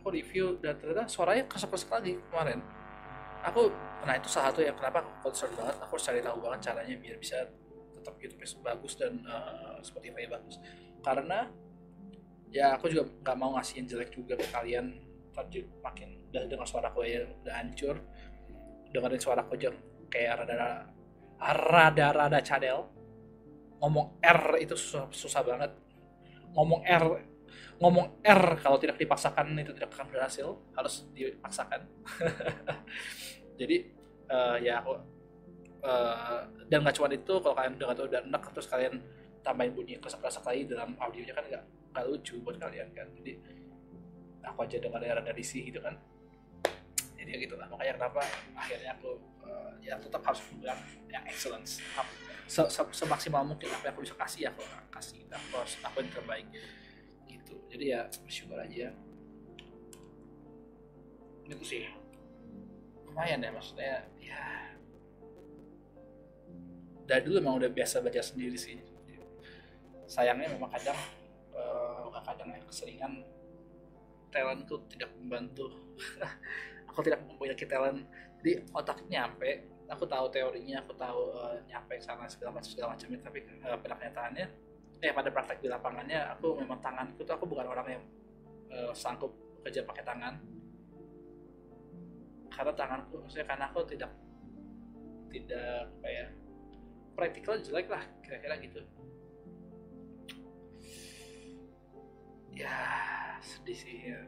aku 0.00 0.08
review 0.12 0.56
dan 0.64 0.80
ternyata 0.80 1.04
suaranya 1.08 1.44
kesek-kesek 1.48 1.90
lagi 1.92 2.16
kemarin. 2.32 2.60
Aku 3.40 3.72
nah 4.04 4.16
itu 4.16 4.28
salah 4.32 4.52
satu 4.52 4.64
yang 4.64 4.76
kenapa 4.76 5.04
aku 5.04 5.28
concern 5.28 5.52
banget. 5.56 5.76
Aku 5.84 5.94
cari 5.96 6.20
tahu 6.20 6.36
banget 6.40 6.60
caranya 6.72 6.94
biar 6.96 7.16
bisa 7.20 7.36
tetap 7.96 8.16
YouTube 8.16 8.40
bagus 8.64 8.96
dan 8.96 9.20
uh, 9.28 9.76
Spotify 9.84 10.24
bagus. 10.24 10.56
Karena 11.04 11.48
ya 12.48 12.76
aku 12.76 12.88
juga 12.88 13.08
nggak 13.20 13.36
mau 13.36 13.56
ngasih 13.56 13.84
yang 13.84 13.86
jelek 13.92 14.10
juga 14.12 14.40
ke 14.40 14.48
kalian 14.48 15.09
tapi 15.30 15.66
makin 15.82 16.26
udah 16.30 16.42
dengar 16.46 16.66
suara 16.66 16.90
aku 16.90 17.06
ya 17.06 17.26
udah 17.42 17.54
hancur 17.54 17.96
dengerin 18.90 19.22
suara 19.22 19.46
aku 19.46 19.54
aja 19.54 19.70
kayak 20.10 20.44
rada 20.44 20.90
rada 21.40 22.06
rada 22.12 22.38
cadel. 22.42 22.90
Ngomong 23.80 24.20
R 24.20 24.60
itu 24.60 24.76
susah, 24.76 25.08
susah 25.08 25.40
banget. 25.40 25.72
Ngomong 26.52 26.84
R 26.84 27.04
ngomong 27.80 28.20
R 28.20 28.60
kalau 28.60 28.76
tidak 28.76 29.00
dipaksakan 29.00 29.56
itu 29.56 29.72
tidak 29.72 29.88
akan 29.96 30.12
berhasil 30.12 30.52
harus 30.76 31.08
dipaksakan. 31.16 31.88
Jadi 33.60 33.88
uh, 34.28 34.60
ya 34.60 34.84
aku 34.84 35.00
uh, 35.80 36.44
dan 36.68 36.84
nggak 36.84 36.94
cuma 37.00 37.08
itu 37.08 37.34
kalau 37.40 37.56
kalian 37.56 37.80
udah 37.80 37.96
tahu 37.96 38.06
udah 38.12 38.20
enak 38.28 38.42
terus 38.52 38.68
kalian 38.68 39.00
tambahin 39.40 39.72
bunyi 39.72 39.96
kesak-kesak 39.96 40.44
lagi 40.44 40.68
dalam 40.68 40.92
audionya 41.00 41.32
kan 41.32 41.44
nggak 41.48 41.64
nggak 41.96 42.04
lucu 42.04 42.36
buat 42.44 42.60
kalian 42.60 42.92
kan. 42.92 43.08
Jadi 43.16 43.32
aku 44.44 44.64
aja 44.64 44.76
dengar 44.80 45.00
dari 45.00 45.20
risih 45.36 45.62
gitu 45.68 45.80
kan. 45.80 45.96
Jadi 47.16 47.36
ya 47.36 47.38
gitu 47.40 47.54
lah 47.60 47.68
makanya 47.68 48.00
kenapa 48.00 48.20
akhirnya 48.56 48.96
aku 48.96 49.20
uh, 49.44 49.72
ya 49.84 50.00
tetap 50.00 50.24
harus 50.24 50.40
bilang 50.56 50.80
yang 51.12 51.24
excellence. 51.28 51.84
Se 52.50 52.62
-se 52.66 52.82
semaksimal 52.90 53.46
mungkin 53.46 53.70
apa 53.70 53.88
yang 53.88 53.94
aku 53.94 54.02
bisa 54.02 54.16
kasih 54.16 54.48
aku 54.48 54.64
kasih. 54.90 55.20
Aku 55.28 55.60
harus 55.60 55.74
aku 55.84 55.96
yang 56.00 56.10
terbaik 56.10 56.46
gitu. 57.28 57.54
Jadi 57.68 57.84
ya 57.92 58.08
bersyukur 58.24 58.56
aja 58.56 58.90
itu 61.50 61.64
sih. 61.66 61.84
Lumayan 63.04 63.42
ya 63.42 63.50
maksudnya 63.50 64.06
ya. 64.22 64.42
Dari 67.10 67.26
dulu 67.26 67.42
emang 67.42 67.58
udah 67.58 67.70
biasa 67.74 67.98
baca 68.00 68.22
sendiri 68.22 68.54
sih. 68.54 68.78
Sayangnya 70.06 70.54
memang 70.54 70.70
kadang 70.74 70.98
uh, 71.54 72.10
kadang 72.22 72.54
ya 72.54 72.62
keseringan 72.66 73.22
talent 74.30 74.66
itu 74.66 74.76
tidak 74.96 75.10
membantu. 75.18 75.66
Aku 76.90 77.06
tidak 77.06 77.22
mempunyai 77.26 77.54
talent. 77.54 78.06
Jadi 78.40 78.52
otak 78.72 79.04
nyampe 79.06 79.68
aku 79.90 80.06
tahu 80.06 80.30
teorinya 80.30 80.78
aku 80.86 80.94
tahu 80.94 81.34
uh, 81.34 81.58
nyampe 81.66 81.98
sana 81.98 82.30
segala 82.30 82.56
macam 82.56 82.70
segala 82.70 82.94
macam 82.94 83.10
tapi 83.10 83.42
uh, 83.66 83.74
pada 83.74 83.94
kenyataannya 83.98 84.46
eh 85.02 85.10
pada 85.10 85.28
praktek 85.34 85.58
di 85.58 85.68
lapangannya 85.68 86.30
aku 86.38 86.62
memang 86.62 86.78
tanganku 86.78 87.26
tuh 87.26 87.34
aku 87.34 87.44
bukan 87.50 87.66
orang 87.66 87.98
yang 87.98 88.04
uh, 88.70 88.94
sanggup 88.94 89.34
kerja 89.66 89.82
pakai 89.82 90.04
tangan. 90.06 90.38
Karena 92.54 92.72
tanganku 92.78 93.18
maksudnya 93.18 93.46
karena 93.50 93.64
aku 93.66 93.80
tidak 93.90 94.10
tidak 95.30 95.90
kayak 96.02 96.28
praktikal 97.18 97.54
jelek 97.58 97.86
lah 97.90 98.02
kira-kira 98.22 98.54
gitu 98.62 98.80
ya 102.54 102.78
sedih 103.40 103.76
sih 103.76 103.96
ya. 104.12 104.20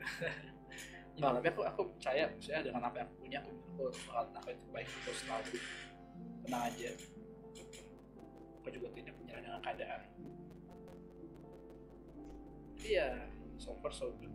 nggak 1.21 1.31
tapi 1.39 1.49
aku 1.53 1.63
aku 1.69 1.83
percaya 1.93 2.25
saya 2.41 2.65
dengan 2.65 2.89
apa 2.89 3.05
yang 3.05 3.07
aku 3.13 3.17
punya 3.21 3.39
aku 3.45 3.53
bakal 4.09 4.25
apa 4.33 4.49
yang 4.49 4.61
terbaik 4.65 4.89
aku 4.89 5.13
selalu 5.13 5.55
tenang 6.47 6.63
aja. 6.73 6.91
Aku 8.63 8.69
juga 8.73 8.89
tidak 8.97 9.15
menyerah 9.21 9.43
dengan 9.45 9.61
keadaan. 9.61 10.03
Iya 12.83 13.09
so 13.61 13.77
far 13.79 13.93
so 13.93 14.11
good. 14.17 14.33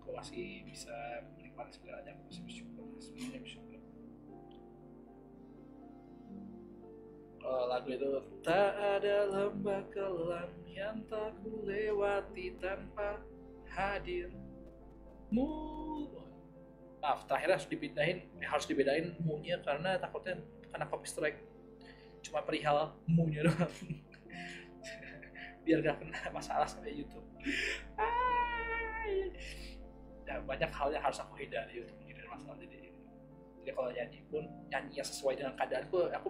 Aku 0.00 0.14
masih 0.14 0.62
bisa 0.64 0.94
menikmati 1.34 1.74
segalanya 1.74 2.14
aku 2.14 2.22
masih 2.30 2.42
bersyukur 2.46 2.86
semuanya 3.02 3.42
bersyukur 3.42 3.65
lagu 7.46 7.88
itu. 7.94 8.08
Tak 8.42 8.72
ada 8.74 9.16
lembah 9.30 9.82
kelam 9.94 10.50
yang 10.66 11.00
tak 11.08 11.32
ku 11.40 11.64
lewati 11.64 12.58
tanpa 12.58 13.22
hadirmu 13.70 15.48
maaf 17.06 17.22
terakhir 17.30 17.54
harus 17.54 17.68
dipindahin 17.70 18.18
eh, 18.42 18.48
harus 18.48 18.66
dibedain 18.66 19.14
munya 19.22 19.62
karena 19.62 19.94
takutnya 20.00 20.42
karena 20.74 20.86
copy 20.90 21.06
strike 21.06 21.38
cuma 22.24 22.42
perihal 22.42 22.98
munya 23.06 23.46
doang. 23.46 23.70
Biar 25.66 25.82
gak 25.82 26.02
kena 26.02 26.30
masalah 26.30 26.66
sama 26.66 26.90
YouTube. 26.90 27.26
Ya, 30.26 30.42
banyak 30.42 30.70
hal 30.70 30.88
yang 30.90 31.02
harus 31.02 31.22
aku 31.22 31.38
hindari 31.38 31.78
untuk 31.82 31.94
menghindari 32.02 32.26
masalah. 32.26 32.58
Jadi 32.58 32.90
jadi 33.62 33.70
kalau 33.74 33.90
nyanyi 33.94 34.18
pun 34.30 34.42
nyanyi 34.70 34.94
yang 34.98 35.06
sesuai 35.06 35.34
dengan 35.38 35.54
keadaanku 35.54 36.10
aku 36.10 36.28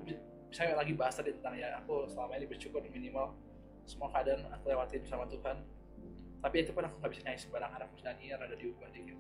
saya 0.50 0.78
lagi 0.78 0.92
bahas 0.94 1.18
tadi 1.18 1.34
tentang 1.34 1.58
ya 1.58 1.74
aku 1.80 2.06
selama 2.06 2.38
ini 2.38 2.46
bersyukur 2.46 2.80
minimal 2.88 3.34
semua 3.86 4.10
keadaan 4.10 4.46
aku 4.50 4.70
lewati 4.70 5.02
bersama 5.02 5.26
Tuhan. 5.30 5.62
Tapi 6.42 6.56
itu 6.62 6.70
pun 6.70 6.84
aku 6.86 6.94
nggak 7.02 7.10
bisa 7.10 7.22
nyanyi 7.26 7.40
sembarangan 7.42 7.80
aku 7.86 7.94
nyanyi 8.02 8.34
rada 8.34 8.54
diubah 8.54 8.90
dikit 8.94 9.18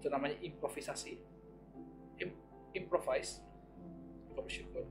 itu 0.00 0.08
namanya 0.08 0.36
improvisasi. 0.40 1.20
Im 2.24 2.32
improvise. 2.72 3.44
Aku 4.32 4.40
bersyukur. 4.40 4.88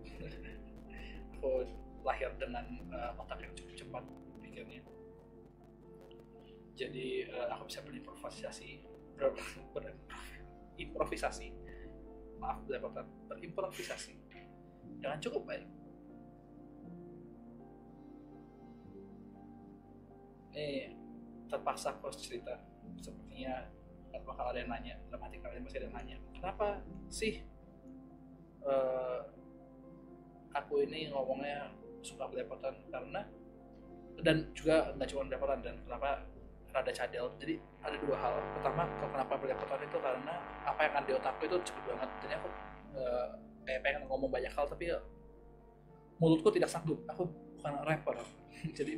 Aku 1.39 1.63
lahir 2.03 2.29
dengan 2.35 2.67
uh, 2.93 3.15
otak 3.15 3.41
yang 3.41 3.55
cukup 3.57 3.73
cepat 3.73 4.03
pikirnya. 4.43 4.83
Jadi 6.75 7.31
uh, 7.31 7.47
aku 7.55 7.71
bisa 7.71 7.79
berimprovisasi 7.79 8.83
ber, 9.15 9.31
berimprovisasi. 9.73 11.47
Maaf 12.43 12.63
berimprovisasi 12.67 14.28
dengan 14.99 15.17
cukup 15.23 15.41
baik. 15.47 15.65
Ini 20.53 20.91
terpaksa 21.47 21.95
harus 21.95 22.19
cerita. 22.19 22.59
Sepertinya 22.99 23.63
nggak 24.11 24.21
bakal 24.27 24.51
ada 24.51 24.59
yang 24.59 24.71
nanya. 24.71 24.95
Dalam 25.07 25.21
hati 25.23 25.39
kalian 25.39 25.63
masih 25.63 25.79
ada 25.79 25.87
yang 25.87 25.95
nanya. 25.95 26.17
Kenapa 26.35 26.67
sih 27.07 27.43
uh, 28.67 29.23
aku 30.51 30.83
ini 30.83 31.07
ngomongnya 31.09 31.71
suka 32.03 32.27
belepotan? 32.27 32.75
Karena 32.91 33.23
dan 34.19 34.51
juga 34.51 34.91
nggak 34.99 35.07
cuma 35.15 35.23
belepotan 35.31 35.63
dan 35.63 35.75
kenapa 35.87 36.27
rada 36.75 36.91
cadel. 36.91 37.31
Jadi 37.39 37.55
ada 37.81 37.95
dua 38.03 38.15
hal. 38.19 38.35
Pertama 38.59 38.83
kenapa 38.99 39.33
belepotan 39.39 39.79
itu? 39.79 39.97
Karena 39.97 40.35
apa 40.67 40.79
yang 40.83 40.93
ada 40.99 41.07
di 41.07 41.13
otakku 41.15 41.43
itu 41.47 41.57
cepet 41.63 41.83
banget. 41.87 42.09
Jadi 42.27 42.33
aku 42.35 42.49
uh, 42.99 43.29
kayak 43.69 43.85
pengen 43.85 44.01
ngomong 44.09 44.33
banyak 44.33 44.49
hal 44.49 44.65
tapi 44.65 44.89
mulutku 46.17 46.49
tidak 46.49 46.73
sanggup. 46.73 46.97
Aku 47.05 47.29
bukan 47.61 47.73
rapper 47.85 48.17
jadi 48.77 48.97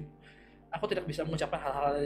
aku 0.71 0.87
tidak 0.87 1.03
bisa 1.03 1.27
mengucapkan 1.27 1.59
hal-hal 1.59 1.99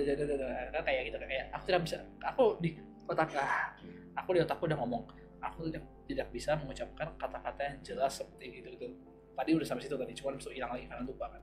kan 0.73 0.81
kayak 0.81 1.13
gitu 1.13 1.17
kayak 1.21 1.45
aku 1.53 1.63
tidak 1.69 1.81
bisa 1.85 1.97
aku 2.25 2.57
di 2.57 2.73
otak 3.05 3.29
ah, 3.37 3.77
aku 4.17 4.33
di 4.33 4.41
otakku 4.41 4.65
udah 4.65 4.79
ngomong. 4.81 5.05
Aku 5.45 5.69
tidak 5.69 5.85
tidak 6.09 6.27
bisa 6.33 6.57
mengucapkan 6.57 7.13
kata-kata 7.21 7.61
yang 7.61 7.77
jelas 7.85 8.17
seperti 8.17 8.65
itu 8.65 8.67
gitu. 8.73 8.89
Tadi 9.37 9.51
udah 9.53 9.67
sampai 9.67 9.85
situ 9.85 9.93
tadi 9.93 10.13
cuma 10.17 10.33
bisa 10.33 10.49
hilang 10.49 10.73
lagi 10.73 10.89
karena 10.89 11.05
lupa 11.05 11.29
kan. 11.29 11.41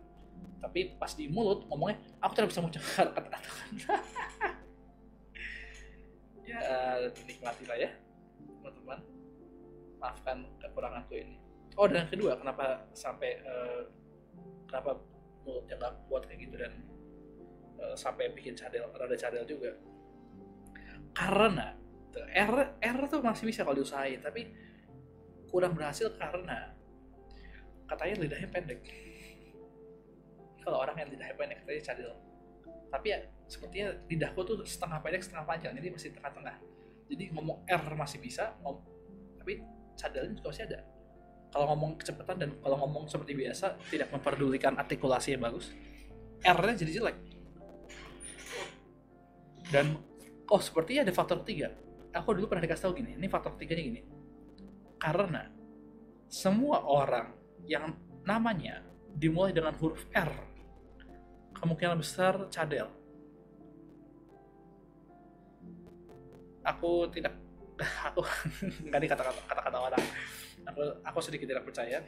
Tapi 0.58 0.98
pas 0.98 1.14
di 1.14 1.30
mulut 1.30 1.62
ngomongnya 1.70 2.02
aku 2.18 2.32
tidak 2.34 2.50
bisa 2.50 2.60
mengucapkan 2.66 3.06
kata-kata. 3.16 3.50
Ya 6.42 6.98
nikmati 7.24 7.64
lah 7.64 7.78
ya 7.80 8.01
maafkan 10.02 10.42
kekuranganku 10.58 11.14
ini. 11.14 11.38
Oh 11.78 11.86
dan 11.86 12.04
yang 12.04 12.10
kedua 12.10 12.34
kenapa 12.34 12.84
sampai 12.92 13.38
uh, 13.46 13.86
kenapa 14.66 14.98
mulutnya 15.46 15.78
nggak 15.78 15.94
kuat 16.10 16.26
kayak 16.26 16.40
gitu 16.42 16.54
dan 16.58 16.72
uh, 17.78 17.94
sampai 17.94 18.34
bikin 18.34 18.58
cadel 18.58 18.90
rada 18.92 19.14
cadel 19.14 19.46
juga? 19.46 19.78
Karena 21.14 21.78
R 22.34 22.76
R 22.82 22.98
tuh 23.08 23.22
masih 23.24 23.48
bisa 23.48 23.64
kalau 23.64 23.78
diusahain 23.78 24.20
tapi 24.20 24.52
kurang 25.48 25.72
berhasil 25.78 26.12
karena 26.18 26.74
katanya 27.86 28.14
lidahnya 28.26 28.48
pendek. 28.50 28.80
Kalau 30.60 30.82
orang 30.82 30.98
yang 30.98 31.08
lidahnya 31.08 31.36
pendek 31.38 31.62
katanya 31.62 31.82
cadel 31.86 32.12
tapi 32.92 33.08
ya 33.08 33.24
sepertinya 33.48 33.88
lidahku 34.12 34.44
tuh 34.44 34.68
setengah 34.68 35.00
pendek 35.00 35.24
setengah 35.24 35.48
panjang 35.48 35.72
jadi 35.72 35.88
masih 35.88 36.10
tengah-tengah. 36.12 36.56
Jadi 37.08 37.24
ngomong 37.32 37.64
R 37.64 37.84
masih 37.96 38.20
bisa 38.20 38.52
ngom 38.60 38.80
tapi 39.40 39.64
cadelnya 40.02 40.34
juga 40.34 40.50
masih 40.50 40.66
ada. 40.66 40.78
Kalau 41.52 41.66
ngomong 41.70 41.92
kecepatan 42.00 42.36
dan 42.42 42.50
kalau 42.58 42.76
ngomong 42.82 43.04
seperti 43.06 43.38
biasa 43.38 43.78
tidak 43.86 44.08
memperdulikan 44.10 44.74
artikulasi 44.74 45.36
yang 45.38 45.46
bagus 45.46 45.70
R-nya 46.42 46.74
jadi 46.74 46.92
jelek. 46.98 47.16
Dan 49.70 49.94
oh 50.50 50.60
sepertinya 50.60 51.06
ada 51.06 51.14
faktor 51.14 51.46
ketiga 51.46 51.70
aku 52.12 52.36
dulu 52.36 52.52
pernah 52.52 52.64
dikasih 52.68 52.84
tahu 52.84 52.94
gini 53.00 53.16
ini 53.16 53.26
faktor 53.26 53.56
ketiganya 53.56 53.84
gini. 53.88 54.00
Karena 55.00 55.42
semua 56.28 56.84
orang 56.84 57.34
yang 57.66 57.96
namanya 58.22 58.84
dimulai 59.16 59.50
dengan 59.50 59.74
huruf 59.76 60.06
R 60.12 60.32
kemungkinan 61.58 61.98
besar 61.98 62.46
cadel. 62.52 62.88
Aku 66.62 67.10
tidak 67.10 67.34
aku 67.84 68.22
nggak 68.88 68.98
nih 69.02 69.08
kata-kata 69.10 69.78
orang. 69.78 70.02
Aku 70.62 70.82
aku 71.02 71.18
sedikit 71.18 71.50
tidak 71.50 71.66
percaya. 71.66 71.98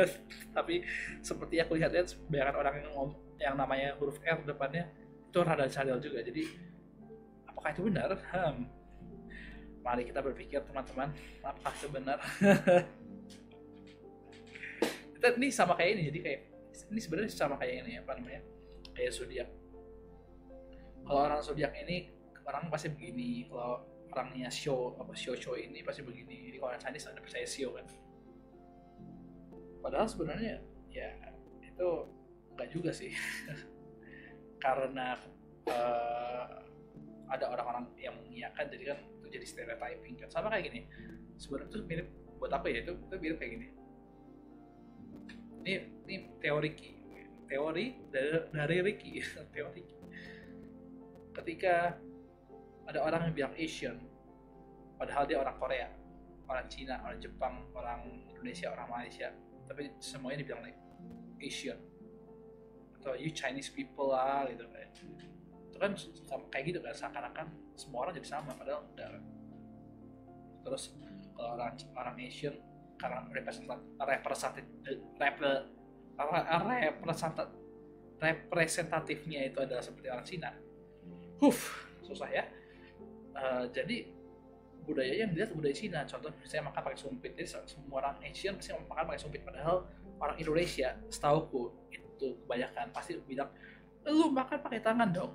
Tapi 0.56 0.84
seperti 1.24 1.60
aku 1.60 1.80
lihat-lihat 1.80 2.12
kebanyakan 2.28 2.56
orang 2.60 2.74
yang 2.80 2.92
yang 3.40 3.54
namanya 3.56 3.96
huruf 3.96 4.20
R 4.22 4.44
depannya 4.44 4.88
itu 5.28 5.38
rada 5.40 5.66
cadel 5.66 5.98
juga. 5.98 6.20
Jadi 6.20 6.46
apakah 7.48 7.70
itu 7.72 7.82
benar? 7.88 8.10
Hmm. 8.30 8.68
mari 9.84 10.00
kita 10.08 10.24
berpikir 10.24 10.64
teman-teman 10.64 11.12
apakah 11.44 11.76
itu 11.76 11.88
benar? 11.92 12.16
Kita 15.12 15.36
ini 15.36 15.52
sama 15.52 15.76
kayak 15.76 15.90
ini 15.92 16.02
jadi 16.08 16.18
kayak 16.24 16.40
ini 16.88 17.00
sebenarnya 17.04 17.28
sama 17.28 17.60
kayak 17.60 17.84
ini 17.84 18.00
apa 18.00 18.16
namanya 18.16 18.40
kayak 18.96 19.12
zodiak. 19.12 19.48
Kalau 21.04 21.20
orang 21.20 21.44
zodiak 21.44 21.76
ini 21.84 22.08
orang 22.48 22.68
pasti 22.72 22.88
begini. 22.92 23.44
Kalau 23.48 23.84
orangnya 24.14 24.46
show 24.46 24.94
apa 25.02 25.10
show 25.18 25.34
show 25.34 25.58
ini 25.58 25.82
pasti 25.82 26.06
begini. 26.06 26.54
Jadi 26.54 26.56
kalau 26.62 26.78
Chinese 26.78 27.10
ada 27.10 27.18
percaya 27.18 27.42
show 27.42 27.74
kan? 27.74 27.86
Padahal 29.82 30.06
sebenarnya 30.06 30.62
ya 30.94 31.10
itu 31.58 31.88
enggak 32.54 32.68
juga 32.70 32.90
sih. 32.94 33.10
Karena 34.64 35.18
uh, 35.66 36.62
ada 37.26 37.44
orang-orang 37.50 37.90
yang 37.98 38.14
mengiyakan 38.22 38.70
jadi 38.70 38.94
kan 38.94 38.98
itu 39.02 39.26
jadi 39.34 39.46
stereotyping 39.50 40.14
kan? 40.22 40.30
Sama 40.30 40.46
kayak 40.54 40.70
gini 40.70 40.86
sebenarnya 41.34 41.74
itu 41.74 41.78
mirip 41.82 42.08
buat 42.38 42.54
apa 42.54 42.70
ya 42.70 42.86
itu 42.86 42.94
itu 42.94 43.16
mirip 43.18 43.36
kayak 43.42 43.52
gini. 43.58 43.66
Ini 45.66 45.72
ini 46.06 46.16
teori 46.38 46.70
teori 47.50 47.86
dari, 48.14 48.38
dari 48.54 48.76
Ricky 48.78 49.18
teori 49.54 49.82
ketika 51.34 51.98
ada 52.84 52.98
orang 53.00 53.20
yang 53.30 53.34
bilang 53.34 53.54
Asian 53.56 53.96
padahal 55.00 55.24
dia 55.24 55.40
orang 55.40 55.56
Korea 55.56 55.88
orang 56.48 56.66
Cina 56.68 57.00
orang 57.00 57.18
Jepang 57.20 57.54
orang 57.72 58.00
Indonesia 58.28 58.68
orang 58.72 58.88
Malaysia. 58.92 59.32
Tapi 59.64 59.96
semuanya 59.96 60.44
dibilang 60.44 60.62
like 60.68 60.76
Asian. 61.40 61.80
Atau 63.00 63.16
you 63.16 63.32
Chinese 63.32 63.72
people 63.72 64.12
lah 64.12 64.44
gitu 64.52 64.68
kayak. 64.68 64.92
Itu 65.72 65.76
kan 65.80 65.96
kayak 66.52 66.64
gitu 66.68 66.78
kan 66.84 66.92
seakan-akan 66.92 67.46
semua 67.74 68.06
orang 68.06 68.14
jadi 68.20 68.28
sama 68.28 68.52
padahal 68.52 68.84
enggak 68.92 69.08
kan. 69.16 69.22
Terus 70.64 70.92
kalau 71.32 71.50
orang 71.56 71.72
orang 71.96 72.14
Asian 72.20 72.54
karena 73.00 73.24
representatif 73.32 73.84
representatif 73.98 74.64
representatifnya 78.20 79.40
itu 79.50 79.58
adalah 79.64 79.82
seperti 79.82 80.08
orang 80.12 80.26
Cina. 80.28 80.50
Huh 81.40 81.60
susah 82.04 82.28
ya 82.28 82.44
uh, 83.34 83.64
jadi 83.70 84.08
budaya 84.84 85.24
yang 85.24 85.30
dilihat 85.32 85.50
budaya 85.56 85.74
Cina. 85.74 86.04
Contoh 86.04 86.30
saya 86.44 86.60
makan 86.62 86.80
pakai 86.84 86.98
sumpit. 87.00 87.32
Jadi 87.34 87.48
semua 87.66 88.04
orang 88.04 88.14
Asian 88.22 88.54
pasti 88.60 88.70
makan 88.76 89.04
pakai 89.08 89.20
sumpit. 89.20 89.40
Padahal 89.42 89.88
orang 90.20 90.36
Indonesia 90.38 90.94
setauku 91.08 91.72
itu 91.90 92.36
kebanyakan 92.44 92.92
pasti 92.94 93.18
bilang 93.24 93.50
lu 94.04 94.28
makan 94.30 94.60
pakai 94.60 94.80
tangan 94.84 95.08
dong. 95.10 95.32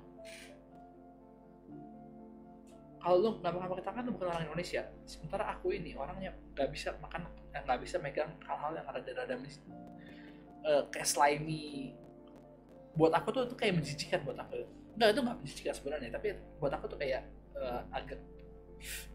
Kalau 3.00 3.16
lu 3.16 3.28
nggak 3.40 3.52
makan 3.52 3.68
pakai 3.76 3.84
tangan 3.90 4.02
lu 4.06 4.10
bukan 4.14 4.28
orang 4.30 4.44
Indonesia. 4.46 4.82
Sementara 5.04 5.50
aku 5.50 5.74
ini 5.74 5.98
orangnya 5.98 6.30
nggak 6.54 6.68
bisa 6.70 6.94
makan 7.02 7.26
eh, 7.50 7.60
nggak 7.66 7.80
bisa 7.82 7.96
megang 7.98 8.30
hal-hal 8.46 8.72
yang 8.78 8.86
ada 8.86 9.00
rada 9.02 9.34
uh, 9.34 10.82
kayak 10.94 11.08
slimy. 11.08 11.96
Buat 12.94 13.18
aku 13.18 13.28
tuh 13.34 13.42
itu 13.50 13.56
kayak 13.58 13.82
menjijikan 13.82 14.20
buat 14.22 14.38
aku. 14.38 14.62
Nggak 14.94 15.08
itu 15.16 15.20
nggak 15.26 15.36
menjijikan 15.42 15.74
sebenarnya. 15.74 16.10
Tapi 16.14 16.28
buat 16.62 16.72
aku 16.76 16.86
tuh 16.86 16.98
kayak 17.00 17.24
uh, 17.60 17.82
agak 17.92 18.18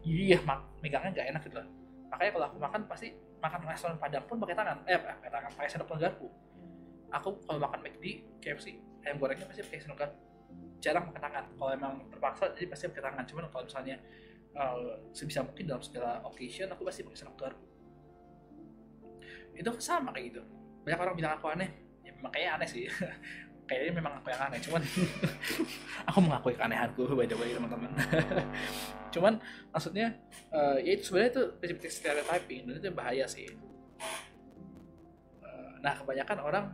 iya 0.06 0.38
mak 0.46 0.62
megangnya 0.80 1.10
nggak 1.12 1.28
enak 1.34 1.42
gitu 1.44 1.56
lah. 1.58 1.66
Makanya 2.14 2.30
kalau 2.38 2.46
aku 2.48 2.58
makan 2.62 2.80
pasti 2.86 3.08
makan 3.42 3.58
restoran 3.66 3.96
padang 3.98 4.24
pun 4.24 4.38
pakai 4.38 4.56
tangan. 4.56 4.76
Eh 4.86 4.98
pakai 4.98 5.30
tangan 5.30 5.50
pakai 5.54 5.68
sendok 5.68 5.98
garpu 5.98 6.26
aku 7.14 7.38
kalau 7.46 7.58
makan 7.62 7.86
McD 7.86 8.26
KFC 8.42 8.82
ayam 9.06 9.22
gorengnya 9.22 9.46
pasti 9.46 9.62
pakai 9.62 9.82
sendok 9.82 9.98
garpu 10.06 10.18
jarang 10.78 11.04
pakai 11.10 11.22
tangan. 11.22 11.44
Kalau 11.58 11.70
emang 11.72 11.94
terpaksa 12.12 12.44
jadi 12.54 12.66
pasti 12.70 12.84
pakai 12.90 13.04
tangan. 13.10 13.24
Cuman 13.26 13.44
kalau 13.50 13.64
misalnya 13.66 13.96
uh, 14.54 15.02
sebisa 15.10 15.42
mungkin 15.42 15.64
dalam 15.66 15.82
segala 15.82 16.22
occasion 16.22 16.70
aku 16.70 16.82
pasti 16.86 17.02
pakai 17.02 17.18
sendok 17.18 17.36
garpu 17.38 17.66
itu 19.56 19.70
sama 19.80 20.12
kayak 20.12 20.36
gitu. 20.36 20.42
Banyak 20.84 21.00
orang 21.00 21.14
bilang 21.16 21.32
aku 21.40 21.48
aneh. 21.48 21.70
Ya 22.04 22.12
memang 22.14 22.30
kayaknya 22.30 22.52
aneh 22.60 22.68
sih 22.68 22.84
kayaknya 23.66 23.92
memang 23.98 24.12
aku 24.22 24.30
yang 24.30 24.42
aneh. 24.46 24.58
Cuman 24.62 24.82
aku 26.08 26.18
mengakui 26.22 26.54
keanehanku 26.54 27.02
by 27.12 27.26
the 27.26 27.36
way 27.36 27.50
teman-teman. 27.52 27.90
Cuman 29.14 29.42
maksudnya 29.74 30.14
uh, 30.54 30.78
ya 30.78 30.94
itu 30.94 31.10
sebenarnya 31.10 31.30
itu 31.34 31.42
prinsip 31.58 31.92
stereotyping. 31.92 32.70
Dan 32.70 32.74
itu 32.78 32.88
bahaya 32.94 33.26
sih. 33.26 33.50
Uh, 35.42 35.70
nah 35.82 35.98
kebanyakan 35.98 36.38
orang 36.40 36.66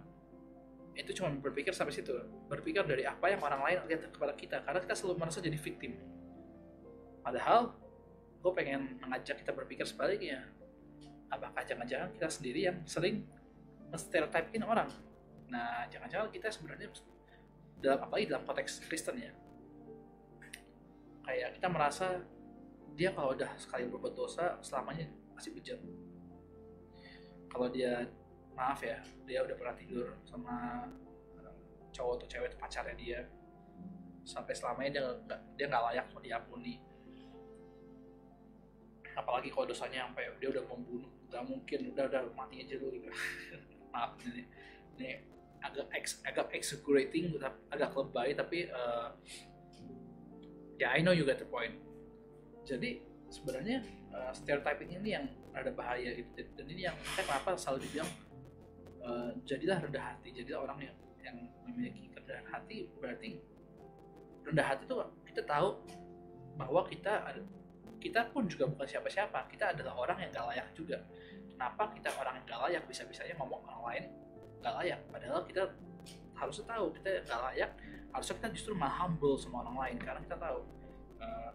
itu 0.92 1.16
cuma 1.16 1.33
berpikir 1.33 1.72
sampai 1.72 1.96
situ. 1.96 2.12
Berpikir 2.52 2.85
dari 2.85 3.09
apa 3.09 3.33
yang 3.33 3.40
orang 3.40 3.64
lain 3.64 3.78
lihat 3.88 4.12
kepada 4.12 4.37
kita. 4.37 4.61
Karena 4.61 4.78
kita 4.85 4.94
selalu 4.94 5.24
merasa 5.24 5.40
jadi 5.40 5.57
victim. 5.57 5.96
Padahal 7.24 7.72
gue 8.42 8.52
pengen 8.52 9.00
mengajak 9.00 9.40
kita 9.40 9.57
berpikir 9.57 9.88
sebaliknya. 9.88 10.44
Apakah 11.33 11.64
jangan-jangan 11.64 12.12
kita 12.12 12.28
sendiri 12.28 12.61
yang 12.68 12.76
sering 12.85 13.24
stereotypein 13.96 14.64
orang 14.68 14.88
nah 15.48 15.87
jangan-jangan 15.90 16.28
kita 16.31 16.48
sebenarnya 16.50 16.88
dalam 17.83 17.98
apalagi 17.98 18.31
dalam 18.31 18.46
konteks 18.46 18.87
Kristen 18.87 19.18
ya. 19.18 19.35
Kayak 21.26 21.59
kita 21.59 21.68
merasa 21.68 22.22
dia 22.94 23.11
kalau 23.11 23.35
udah 23.35 23.50
sekali 23.59 23.90
berbuat 23.90 24.14
dosa 24.14 24.57
selamanya 24.62 25.11
masih 25.35 25.50
bejat. 25.59 25.83
Kalau 27.50 27.68
dia 27.68 28.07
maaf 28.55 28.78
ya 28.81 29.02
dia 29.26 29.42
udah 29.42 29.57
pernah 29.59 29.74
tidur 29.74 30.14
sama 30.22 30.87
cowok 31.92 32.24
atau 32.24 32.28
cewek 32.28 32.57
pacarnya 32.57 32.96
dia 32.96 33.20
sampai 34.24 34.57
selamanya 34.57 34.90
dia 34.96 35.02
nggak 35.05 35.40
dia 35.59 35.66
nggak 35.68 35.85
layak 35.90 36.07
mau 36.14 36.22
diampuni. 36.22 36.74
Apalagi 39.12 39.52
kalau 39.52 39.68
dosanya 39.68 40.09
sampai 40.09 40.31
dia 40.40 40.48
udah 40.48 40.64
membunuh 40.70 41.11
nggak 41.28 41.44
mungkin 41.44 41.81
udah 41.92 42.05
udah 42.09 42.22
mati 42.33 42.64
aja 42.64 42.78
dulu 42.78 42.96
gitu. 42.96 43.11
Maaf 43.92 44.16
ini 44.24 44.46
ini 45.03 45.19
agak 45.62 45.87
ex, 45.95 46.23
agak 46.27 46.51
exaggerating 46.55 47.35
agak 47.71 47.91
lebay 47.95 48.35
tapi 48.35 48.67
uh, 48.71 49.15
ya 50.79 50.95
I 50.95 51.03
know 51.03 51.15
you 51.15 51.23
get 51.23 51.38
the 51.38 51.47
point. 51.47 51.79
Jadi 52.67 53.03
sebenarnya 53.31 53.83
uh, 54.11 54.31
stereotyping 54.35 54.91
ini 55.03 55.19
yang 55.19 55.27
ada 55.55 55.71
bahaya 55.71 56.15
gitu. 56.15 56.47
Dan 56.59 56.67
ini 56.67 56.91
yang 56.91 56.97
saya 57.15 57.27
kenapa 57.27 57.55
selalu 57.55 57.87
dibilang 57.87 58.11
uh, 59.03 59.31
jadilah 59.47 59.79
rendah 59.83 60.05
hati. 60.15 60.29
Jadilah 60.35 60.67
orang 60.67 60.79
yang 60.91 60.97
yang 61.23 61.37
memiliki 61.67 62.11
kerendahan 62.11 62.47
hati 62.51 62.91
berarti 62.99 63.38
rendah 64.43 64.67
hati 64.75 64.83
itu 64.91 64.97
kita 65.31 65.43
tahu 65.47 65.69
bahwa 66.59 66.83
kita 66.91 67.15
kita 68.03 68.27
pun 68.35 68.51
juga 68.51 68.67
bukan 68.67 68.87
siapa-siapa. 68.87 69.47
Kita 69.47 69.71
adalah 69.71 69.95
orang 69.95 70.19
yang 70.27 70.31
gak 70.35 70.47
layak 70.51 70.69
juga. 70.75 70.99
Kenapa 71.55 71.95
kita 71.95 72.11
orang 72.19 72.43
yang 72.43 72.47
gak 72.51 72.61
layak? 72.67 72.83
Bisa-bisanya 72.91 73.38
ngomong 73.38 73.62
orang 73.62 73.83
lain 73.87 74.05
gak 74.62 74.75
layak. 74.81 75.01
Padahal 75.11 75.42
kita 75.44 75.62
harus 76.38 76.57
tahu 76.62 76.87
kita 76.96 77.22
gak 77.27 77.40
layak 77.51 77.70
harusnya 78.12 78.35
kita 78.42 78.48
justru 78.53 78.72
malah 78.77 79.07
humble 79.07 79.38
sama 79.40 79.64
orang 79.64 79.77
lain 79.88 79.96
karena 80.03 80.20
kita 80.20 80.37
tahu 80.37 80.59
uh, 81.22 81.51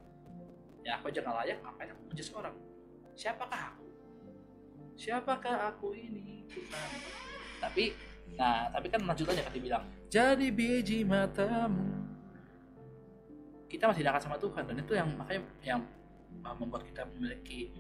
ya 0.82 0.98
aku 0.98 1.14
aja 1.14 1.20
gak 1.22 1.38
layak 1.46 1.58
ngapain 1.62 1.90
aku 1.94 2.02
menjadi 2.10 2.24
seorang 2.34 2.56
siapakah 3.14 3.62
aku? 3.74 3.86
Siapakah 4.98 5.58
aku 5.74 5.88
ini? 5.94 6.46
Tuhan 6.50 6.90
tapi 7.58 7.94
nah 8.38 8.70
tapi 8.70 8.88
kan 8.92 9.02
lanjutannya 9.02 9.44
kan 9.44 9.54
dibilang 9.54 9.84
jadi 10.08 10.48
biji 10.50 11.04
matamu. 11.04 12.08
Kita 13.68 13.92
masih 13.92 14.08
dekat 14.08 14.24
sama 14.24 14.40
Tuhan 14.40 14.64
dan 14.64 14.76
itu 14.80 14.96
yang 14.96 15.12
makanya 15.20 15.44
yang 15.60 15.82
uh, 16.42 16.56
membuat 16.56 16.88
kita 16.88 17.04
memiliki 17.12 17.76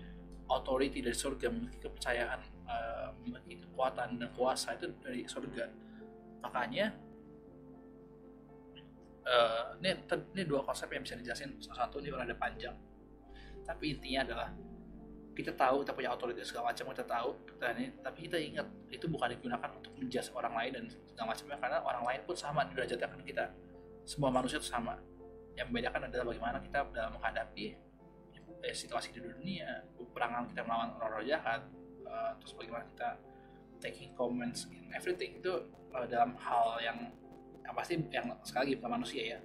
authority 0.51 0.99
dari 0.99 1.15
surga 1.15 1.47
memiliki 1.47 1.79
kepercayaan 1.79 2.39
memiliki 3.23 3.63
kekuatan 3.63 4.19
dan 4.19 4.29
kuasa 4.35 4.75
itu 4.75 4.91
dari 4.99 5.23
surga. 5.23 5.65
Makanya 6.43 6.91
uh, 9.27 9.75
ini 9.79 9.91
ini 10.35 10.43
dua 10.47 10.63
konsep 10.63 10.87
yang 10.91 11.03
bisa 11.03 11.15
dijelasin. 11.19 11.59
Salah 11.59 11.87
satu 11.87 11.99
ini 11.99 12.11
ada 12.11 12.35
panjang. 12.35 12.75
Tapi 13.67 13.99
intinya 13.99 14.23
adalah 14.23 14.47
kita 15.37 15.53
tahu 15.53 15.85
kita 15.85 15.93
punya 15.93 16.09
otoritas 16.09 16.49
segala 16.49 16.73
macam 16.73 16.89
kita 16.89 17.05
tahu 17.05 17.29
kita 17.45 17.65
ini 17.77 17.93
tapi 18.01 18.25
kita 18.25 18.41
ingat 18.41 18.65
itu 18.89 19.05
bukan 19.05 19.29
digunakan 19.37 19.69
untuk 19.69 19.93
menjudge 19.93 20.33
orang 20.33 20.49
lain 20.57 20.71
dan 20.73 20.83
segala 20.89 21.37
macamnya 21.37 21.57
karena 21.61 21.77
orang 21.85 22.03
lain 22.09 22.21
pun 22.25 22.35
sama 22.35 22.65
derajatnya 22.73 23.05
dengan 23.05 23.25
kita. 23.27 23.45
Semua 24.07 24.31
manusia 24.33 24.57
itu 24.57 24.65
sama. 24.65 24.97
Yang 25.53 25.67
membedakan 25.73 26.01
adalah 26.09 26.25
bagaimana 26.31 26.57
kita 26.63 26.79
dalam 26.89 27.11
menghadapi 27.17 27.65
eh, 28.65 28.73
situasi 28.73 29.13
di 29.13 29.21
dunia 29.21 29.85
peperangan 29.97 30.49
kita 30.49 30.61
melawan 30.65 30.89
orang-orang 30.97 31.27
jahat 31.29 31.61
uh, 32.07 32.31
terus 32.39 32.55
bagaimana 32.55 32.83
kita 32.95 33.09
taking 33.79 34.11
comments 34.17 34.65
in 34.73 34.89
everything. 34.95 35.37
Itu 35.37 35.69
uh, 35.93 36.05
dalam 36.09 36.35
hal 36.39 36.81
yang 36.81 36.97
yang 37.61 37.73
pasti 37.75 37.99
yang 38.09 38.31
sekali 38.41 38.71
lagi 38.71 38.73
bukan 38.79 38.91
manusia 38.99 39.21
ya. 39.37 39.39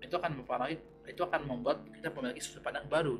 Itu 0.00 0.16
akan 0.16 0.40
mempengaruhi 0.40 0.76
itu 1.10 1.22
akan 1.26 1.42
membuat 1.48 1.82
kita 1.90 2.12
memiliki 2.14 2.40
sudut 2.44 2.62
pandang 2.62 2.86
baru. 2.86 3.18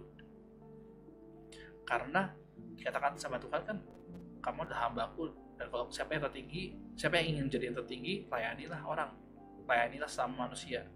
Karena 1.82 2.30
dikatakan 2.78 3.18
sama 3.18 3.40
Tuhan 3.42 3.62
kan 3.66 3.78
kamu 4.40 4.68
adalah 4.68 4.88
hambaku. 4.88 5.32
Dan 5.58 5.68
kalau 5.68 5.92
siapa 5.92 6.16
yang 6.16 6.24
tertinggi 6.24 6.62
siapa 6.96 7.20
yang 7.20 7.36
ingin 7.36 7.46
jadi 7.52 7.64
yang 7.72 7.76
tertinggi 7.82 8.28
layanilah 8.30 8.80
orang. 8.84 9.10
Layanilah 9.66 10.10
sama 10.10 10.48
manusia. 10.48 10.86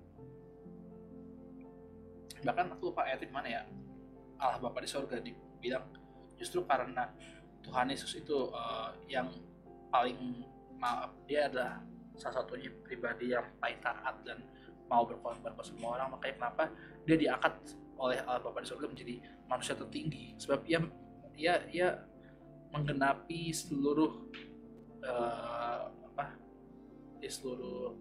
Bahkan 2.44 2.76
aku 2.76 2.92
lupa 2.92 3.08
ayat 3.08 3.24
mana 3.32 3.48
ya. 3.48 3.62
Allah 4.36 4.60
Bapa 4.60 4.82
di 4.82 4.88
surga 4.90 5.24
dibilang 5.24 6.03
justru 6.38 6.62
karena 6.66 7.10
Tuhan 7.64 7.88
Yesus 7.88 8.20
itu 8.20 8.52
uh, 8.52 8.92
yang 9.08 9.32
paling 9.88 10.44
maaf 10.76 11.16
dia 11.24 11.48
adalah 11.48 11.80
salah 12.14 12.44
satunya 12.44 12.70
pribadi 12.84 13.32
yang 13.32 13.46
paling 13.58 13.80
taat 13.80 14.20
dan 14.22 14.38
mau 14.86 15.08
berkorban 15.08 15.56
buat 15.56 15.66
semua 15.66 15.96
orang. 15.98 16.14
Makanya 16.14 16.34
kenapa 16.38 16.64
dia 17.08 17.16
diangkat 17.16 17.54
oleh 17.96 18.20
Allah 18.26 18.42
Bapa 18.42 18.60
di 18.60 18.68
surga 18.68 18.86
menjadi 18.90 19.14
manusia 19.48 19.74
tertinggi. 19.74 20.36
Sebab 20.36 20.60
ia 20.68 20.78
ia 21.34 21.54
ia 21.72 21.88
menggenapi 22.70 23.54
seluruh 23.54 24.28
uh, 25.02 25.90
apa 26.12 26.34
di 27.18 27.28
seluruh 27.30 27.96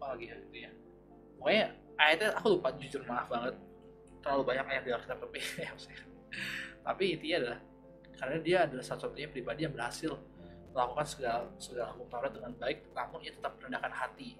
apa 0.00 0.04
lagi 0.16 0.24
ya 0.32 0.36
itu 0.42 0.56
ya. 0.68 0.70
Pokoknya 1.38 1.66
ayatnya 2.00 2.28
aku 2.40 2.46
lupa 2.58 2.68
jujur 2.76 3.02
maaf 3.06 3.28
banget. 3.30 3.54
Terlalu 4.24 4.42
banyak 4.48 4.66
ayat 4.72 4.82
di 4.88 4.90
Alkitab 4.92 5.18
tapi 5.20 5.38
tapi 6.84 7.16
intinya 7.16 7.36
adalah 7.40 7.60
karena 8.14 8.36
dia 8.44 8.58
adalah 8.68 8.84
satu-satunya 8.84 9.28
pribadi 9.32 9.66
yang 9.66 9.74
berhasil 9.74 10.12
melakukan 10.70 11.06
segala 11.06 11.48
segala 11.58 11.90
hukum 11.96 12.06
Taurat 12.12 12.30
dengan 12.30 12.52
baik 12.60 12.92
namun 12.92 13.18
ia 13.24 13.32
tetap 13.32 13.56
merendahkan 13.58 13.92
hati. 13.94 14.36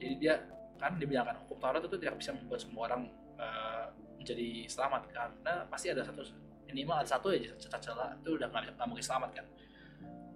Jadi 0.00 0.14
dia 0.18 0.34
kan 0.80 0.96
dibilangkan 0.98 1.38
hukum 1.46 1.56
Taurat 1.62 1.80
itu 1.84 1.96
tidak 1.96 2.18
bisa 2.18 2.34
membuat 2.34 2.60
semua 2.60 2.82
orang 2.90 3.02
uh, 3.38 3.86
menjadi 4.18 4.68
selamat 4.68 5.02
karena 5.12 5.54
pasti 5.70 5.86
ada 5.92 6.02
satu 6.04 6.26
minimal 6.68 7.00
ada 7.00 7.08
satu 7.08 7.32
aja 7.32 7.52
cacat 7.56 7.80
celah 7.80 8.10
itu 8.20 8.36
udah 8.36 8.46
nggak 8.50 8.62
bisa 8.68 8.72
nggak 8.76 8.88
mungkin 8.88 9.06
selamat 9.06 9.30
kan. 9.38 9.46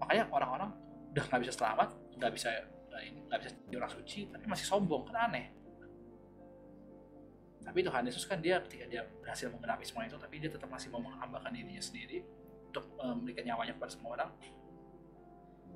Makanya 0.01 0.25
orang-orang 0.31 0.71
udah 1.13 1.25
nggak 1.31 1.43
bisa 1.43 1.53
selamat 1.55 1.89
nggak 2.19 2.33
bisa 2.35 2.49
nggak 3.27 3.39
bisa 3.43 3.51
jadi 3.67 3.77
orang 3.83 3.93
suci 3.93 4.21
tapi 4.31 4.45
masih 4.47 4.67
sombong 4.67 5.03
kan 5.11 5.31
aneh 5.31 5.51
tapi 7.65 7.81
Tuhan 7.81 8.05
Yesus 8.05 8.29
kan 8.29 8.39
dia 8.45 8.61
ketika 8.61 8.85
dia 8.85 9.03
berhasil 9.25 9.49
menggenapi 9.49 9.89
semua 9.89 10.05
itu 10.05 10.21
tapi 10.21 10.37
dia 10.37 10.53
tetap 10.53 10.69
masih 10.69 10.93
mau 10.93 11.01
menghambakan 11.01 11.49
dirinya 11.49 11.81
sendiri 11.81 12.21
untuk 12.69 12.85
memberikan 13.01 13.45
nyawanya 13.49 13.73
kepada 13.81 13.91
semua 13.91 14.11
orang. 14.21 14.31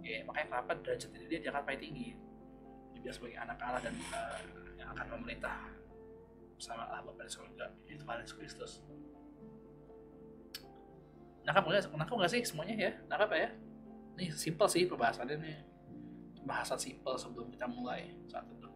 Ya 0.05 0.23
makanya 0.29 0.47
kenapa 0.53 0.73
derajat 0.85 1.11
diri 1.11 1.27
dia 1.27 1.41
diangkat 1.49 1.63
paling 1.65 1.83
tinggi? 1.83 2.09
Dia 3.01 3.13
sebagai 3.15 3.39
anak 3.41 3.57
Allah 3.65 3.81
dan 3.83 3.95
uh, 4.13 4.39
yang 4.77 4.89
akan 4.93 5.07
memerintah 5.17 5.57
bersama 6.59 6.85
Allah 6.91 7.07
Bapa 7.09 7.25
di 7.25 7.33
surga 7.33 7.67
yaitu 7.89 8.05
Tuhan 8.05 8.21
Yesus 8.21 8.37
Kristus. 8.37 8.73
Nangkap 11.49 11.65
nggak 11.65 11.89
nangkap 11.97 12.15
nggak 12.21 12.33
sih 12.37 12.43
semuanya 12.45 12.75
ya? 12.77 12.93
Nangkap 13.09 13.31
ya? 13.33 13.49
Ini 14.19 14.35
simpel 14.37 14.67
sih 14.69 14.85
pembahasannya 14.85 15.37
nih. 15.41 15.59
Bahasan 16.45 16.77
simpel 16.77 17.17
sebelum 17.17 17.49
kita 17.49 17.65
mulai 17.65 18.13
saat 18.29 18.45
itu 18.51 18.69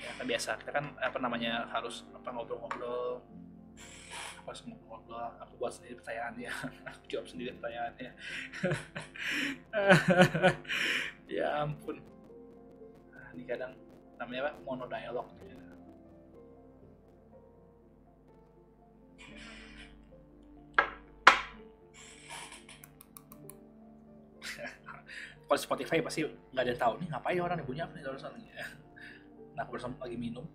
ya 0.00 0.24
biasa 0.24 0.56
kita 0.60 0.70
kan 0.72 0.96
apa 0.96 1.18
namanya 1.20 1.68
harus 1.68 2.04
apa 2.16 2.32
ngobrol-ngobrol. 2.32 3.20
Apa 4.40 4.56
semua 4.56 4.80
ngobrol 4.88 5.20
aku 5.36 5.52
buat 5.60 5.72
sendiri 5.76 6.00
pertanyaannya. 6.00 6.50
Aku 6.90 7.04
jawab 7.08 7.26
sendiri 7.28 7.52
pertanyaannya. 7.56 8.10
Ya 11.30 11.62
ampun. 11.62 12.02
Ini 13.38 13.46
kadang 13.46 13.70
namanya 14.18 14.50
apa? 14.50 14.58
Monodialog. 14.66 15.30
Kalau 25.46 25.54
Spotify 25.54 26.02
pasti 26.02 26.26
nggak 26.26 26.64
ada 26.66 26.74
tahu 26.74 26.98
nih 26.98 27.06
ngapain 27.14 27.38
orang 27.38 27.62
yang 27.62 27.68
punya 27.70 27.86
apa 27.86 27.94
nih 27.94 28.02
barusan 28.10 28.34
nah 29.60 29.68
aku 29.68 29.76
bersama 29.76 30.00
lagi 30.00 30.16
minum 30.16 30.48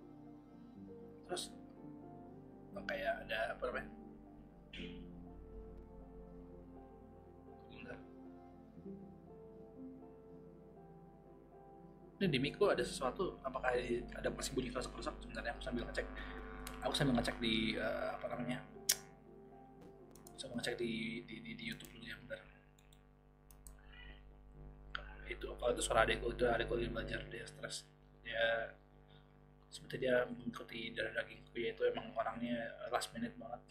terus 1.30 1.54
kayak 2.90 3.22
ada 3.26 3.54
apa 3.54 3.64
namanya? 3.70 3.90
Ini 12.16 12.32
di 12.32 12.40
mic 12.42 12.58
ada 12.58 12.82
sesuatu 12.82 13.38
apakah 13.46 13.78
ada 13.78 14.30
masih 14.34 14.58
bunyi 14.58 14.74
keras 14.74 14.90
kerusak 14.90 15.14
sebenarnya 15.22 15.54
aku 15.54 15.62
sambil 15.62 15.86
ngecek. 15.86 16.08
Aku 16.82 16.94
sambil 16.98 17.14
ngecek 17.22 17.38
di 17.38 17.78
uh, 17.78 18.18
apa 18.18 18.26
namanya? 18.34 18.66
Sambil 20.34 20.62
ngecek 20.62 20.82
di 20.82 21.22
di, 21.30 21.36
di, 21.46 21.52
di 21.54 21.64
YouTube 21.66 21.94
dulu 21.94 22.06
ya 22.06 22.18
bentar. 22.22 22.42
Itu 25.30 25.54
kalau 25.62 25.78
itu 25.78 25.82
suara 25.86 26.10
adekku 26.10 26.34
itu 26.34 26.46
adekku 26.50 26.74
lagi 26.74 26.90
belajar 26.90 27.22
dia 27.30 27.46
stres. 27.46 27.86
Ya 28.26 28.74
seperti 29.76 30.08
dia 30.08 30.24
mengikuti 30.24 30.96
darah 30.96 31.12
dagingku 31.20 31.52
ya 31.60 31.76
itu 31.76 31.84
emang 31.92 32.16
orangnya 32.16 32.72
last 32.88 33.12
minute 33.12 33.36
banget. 33.36 33.62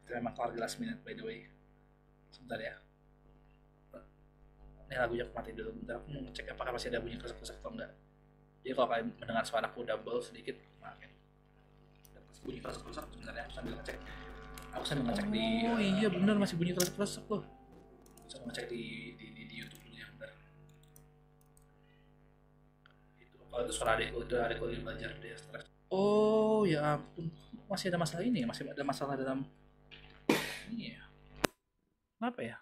Itu 0.00 0.10
emang 0.16 0.32
keluarga 0.32 0.64
last 0.64 0.80
minute 0.80 0.96
by 1.04 1.12
the 1.12 1.24
way. 1.28 1.44
Sebentar 2.32 2.56
ya. 2.56 2.80
Ini 4.86 4.96
lagunya 4.96 5.28
aku 5.28 5.34
mati 5.36 5.50
dulu 5.52 5.76
bentar. 5.76 6.00
Aku 6.00 6.08
mau 6.14 6.24
ngecek 6.24 6.56
apakah 6.56 6.72
masih 6.72 6.88
ada 6.94 7.04
bunyi 7.04 7.20
kesek-kesek 7.20 7.60
atau 7.60 7.74
enggak. 7.74 7.92
Jadi 8.64 8.72
kalau 8.72 8.88
kalian 8.88 9.06
mendengar 9.20 9.44
suaraku 9.44 9.84
double 9.84 10.24
sedikit 10.24 10.56
maafin. 10.80 11.12
Bunyi 12.40 12.64
kesek-kesek 12.64 13.04
sebentar 13.12 13.34
ya. 13.36 13.44
Sambil 13.52 13.76
ngecek. 13.76 13.98
Aku 14.72 14.84
sambil 14.88 15.12
ngecek 15.12 15.28
di 15.28 15.44
oh 15.68 15.80
iya 15.82 16.08
benar 16.08 16.40
masih 16.40 16.56
bunyi 16.56 16.72
kesek-kesek 16.72 17.28
tuh 17.28 17.44
saya 18.26 18.42
ngecek 18.42 18.66
di, 18.66 19.14
di, 19.14 19.26
di, 19.30 19.42
di 19.46 19.54
YouTube 19.54 19.82
dulu 19.86 19.94
ya 19.94 20.06
bentar 20.10 20.30
itu 23.22 23.38
kalau 23.56 23.64
itu 23.64 23.72
suara 23.72 23.96
adekku 23.96 24.20
itu 24.20 24.36
adekku 24.36 24.68
lagi 24.68 24.84
belajar 24.84 25.10
dia 25.16 25.32
stres. 25.32 25.64
Oh 25.88 26.68
ya 26.68 27.00
ampun. 27.00 27.32
Masih 27.72 27.88
ada 27.88 27.96
masalah 27.96 28.20
ini 28.28 28.44
ya? 28.44 28.46
masih 28.52 28.68
ada 28.68 28.84
masalah 28.84 29.16
dalam 29.16 29.48
ini 30.68 30.92
ya? 30.92 31.00
Kenapa 32.20 32.40
ya? 32.44 32.60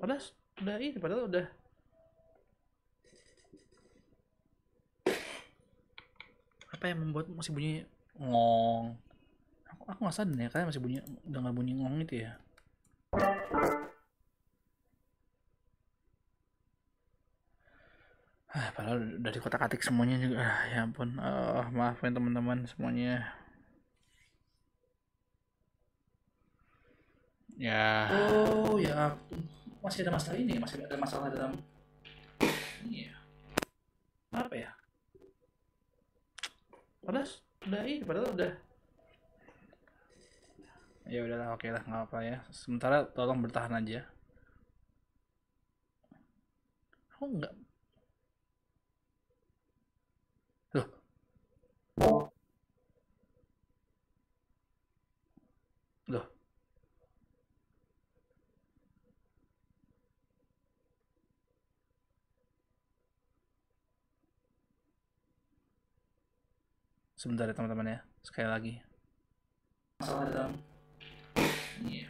Padahal 0.00 0.24
udah 0.64 0.76
ini 0.80 0.96
padahal 0.96 1.28
udah 1.28 1.46
apa 6.72 6.84
yang 6.88 6.98
membuat 7.04 7.28
masih 7.36 7.52
bunyi 7.52 7.84
ngong? 8.16 8.96
Aku 9.76 9.82
aku 9.92 10.00
nggak 10.08 10.16
sadar 10.16 10.40
ya 10.40 10.48
kalian 10.48 10.72
masih 10.72 10.80
bunyi 10.80 10.98
udah 11.28 11.38
nggak 11.44 11.56
bunyi 11.60 11.72
ngong 11.84 12.00
itu 12.00 12.24
ya 12.24 12.40
ah 18.84 18.92
padahal 18.92 19.16
udah 19.16 19.30
di 19.32 19.40
kotak 19.40 19.64
atik 19.64 19.80
semuanya 19.80 20.16
juga 20.20 20.44
ah, 20.44 20.60
ya 20.68 20.84
ampun. 20.84 21.16
Oh, 21.16 21.64
maafin 21.72 22.12
teman-teman 22.12 22.68
semuanya. 22.68 23.32
Ya. 27.56 28.12
Oh 28.12 28.76
ya 28.76 29.16
masih 29.80 30.04
ada 30.04 30.12
masalah 30.16 30.36
ini 30.36 30.54
masih 30.60 30.84
ada 30.84 30.96
masalah 31.00 31.28
dalam 31.32 31.52
ini 32.84 33.08
ya. 33.08 33.16
Apa 34.36 34.52
ya? 34.52 34.70
Padahal 37.00 37.28
udah 37.64 37.82
ini 37.88 38.04
padahal 38.04 38.28
udah. 38.36 38.52
Ya 41.08 41.20
udahlah 41.24 41.48
oke 41.56 41.68
lah 41.72 41.82
nggak 41.88 42.02
apa 42.12 42.18
ya. 42.20 42.38
Sementara 42.52 43.08
tolong 43.16 43.40
bertahan 43.40 43.80
aja. 43.80 44.04
Aku 47.16 47.24
nggak 47.32 47.54
loh 50.74 52.30
loh 56.08 56.26
sebentar 67.24 67.48
ya 67.48 67.56
teman-teman 67.56 67.96
ya 67.96 67.98
sekali 68.20 68.48
lagi 68.52 68.72
masalah 69.96 70.28
dalam 70.28 70.52
Iya. 71.84 72.08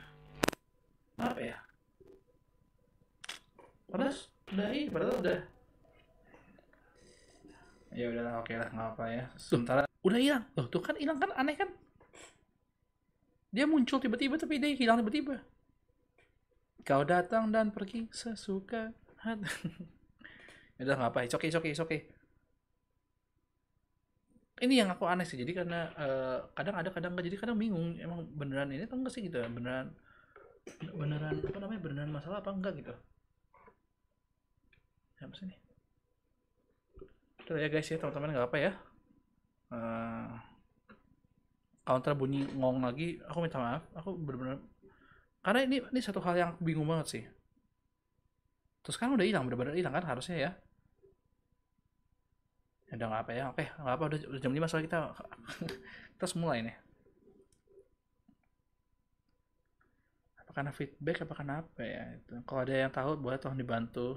Apa 1.17 1.41
ya? 1.41 1.57
Padahal 3.89 4.15
udah 4.51 4.69
ini, 4.75 4.91
padahal 4.91 5.17
udah. 5.23 5.41
Ya 7.95 8.05
udahlah, 8.11 8.35
oke 8.43 8.53
lah, 8.59 8.69
nggak 8.75 8.89
apa 8.99 9.05
ya. 9.07 9.25
Sementara 9.39 9.83
udah 10.03 10.19
hilang. 10.19 10.45
Loh, 10.59 10.67
tuh 10.67 10.83
kan 10.83 10.99
hilang 10.99 11.19
kan 11.23 11.31
aneh 11.39 11.55
kan? 11.55 11.71
Dia 13.55 13.71
muncul 13.71 14.03
tiba-tiba 14.03 14.35
tapi 14.35 14.59
dia 14.59 14.75
hilang 14.75 14.99
tiba-tiba. 14.99 15.39
Kau 16.83 17.07
datang 17.07 17.55
dan 17.55 17.71
pergi 17.71 18.11
sesuka 18.11 18.91
hati. 19.23 19.49
Ya 20.75 20.91
udah 20.91 21.07
nggak 21.07 21.11
apa, 21.15 21.21
okay, 21.39 21.47
it's 21.47 21.55
okay, 21.55 21.71
it's 21.71 21.79
okay. 21.79 22.03
Ini 24.55 24.87
yang 24.87 24.89
aku 24.95 25.05
aneh 25.11 25.27
sih, 25.27 25.35
jadi 25.35 25.51
karena 25.51 25.91
eh, 25.99 26.39
kadang 26.55 26.77
ada 26.79 26.89
kadang 26.95 27.11
nggak, 27.19 27.27
jadi 27.27 27.39
kadang 27.43 27.59
bingung 27.59 27.99
emang 27.99 28.23
beneran 28.39 28.71
ini 28.71 28.87
atau 28.87 28.97
enggak 28.99 29.13
sih 29.15 29.27
gitu 29.27 29.43
ya, 29.43 29.51
beneran 29.51 29.91
beneran 30.95 31.37
apa 31.45 31.59
namanya 31.61 31.81
beneran 31.83 32.11
masalah 32.15 32.39
apa 32.41 32.51
enggak 32.55 32.73
gitu. 32.79 32.95
Apa 35.21 35.35
sih 35.35 35.45
ini? 35.51 35.57
Udah 37.45 37.61
ya 37.61 37.69
guys 37.69 37.89
ya 37.91 37.99
teman-teman 37.99 38.31
nggak 38.31 38.49
apa 38.49 38.59
ya. 38.63 38.73
Eh, 39.75 40.33
counter 41.85 42.15
bunyi 42.17 42.47
ngong 42.55 42.79
lagi, 42.81 43.21
aku 43.29 43.39
minta 43.45 43.59
maaf, 43.61 43.83
aku 43.93 44.17
bener-bener 44.17 44.57
karena 45.45 45.61
ini 45.69 45.77
ini 45.93 46.01
satu 46.01 46.25
hal 46.25 46.35
yang 46.41 46.49
aku 46.57 46.65
bingung 46.65 46.89
banget 46.89 47.07
sih. 47.13 47.25
Terus 48.81 48.97
kan 48.97 49.13
udah 49.13 49.29
hilang, 49.29 49.45
bener-bener 49.45 49.77
hilang 49.77 49.93
kan 49.93 50.05
harusnya 50.09 50.37
ya. 50.41 50.51
Udah 52.95 53.07
nggak 53.11 53.23
apa 53.27 53.33
ya, 53.35 53.45
oke 53.51 53.65
nggak 53.67 53.95
apa 53.99 54.05
udah, 54.07 54.19
jam 54.39 54.53
5 54.55 54.71
soalnya 54.71 54.87
kita 54.87 55.01
harus 56.23 56.35
mulai 56.39 56.59
nih. 56.63 56.77
Apa 60.39 60.51
karena 60.55 60.71
feedback 60.71 61.27
apa 61.27 61.35
karena 61.35 61.55
apa 61.67 61.83
ya 61.83 62.05
itu. 62.15 62.35
Kalau 62.47 62.61
ada 62.63 62.75
yang 62.75 62.93
tahu 62.95 63.11
boleh 63.19 63.39
tolong 63.43 63.59
dibantu 63.59 64.15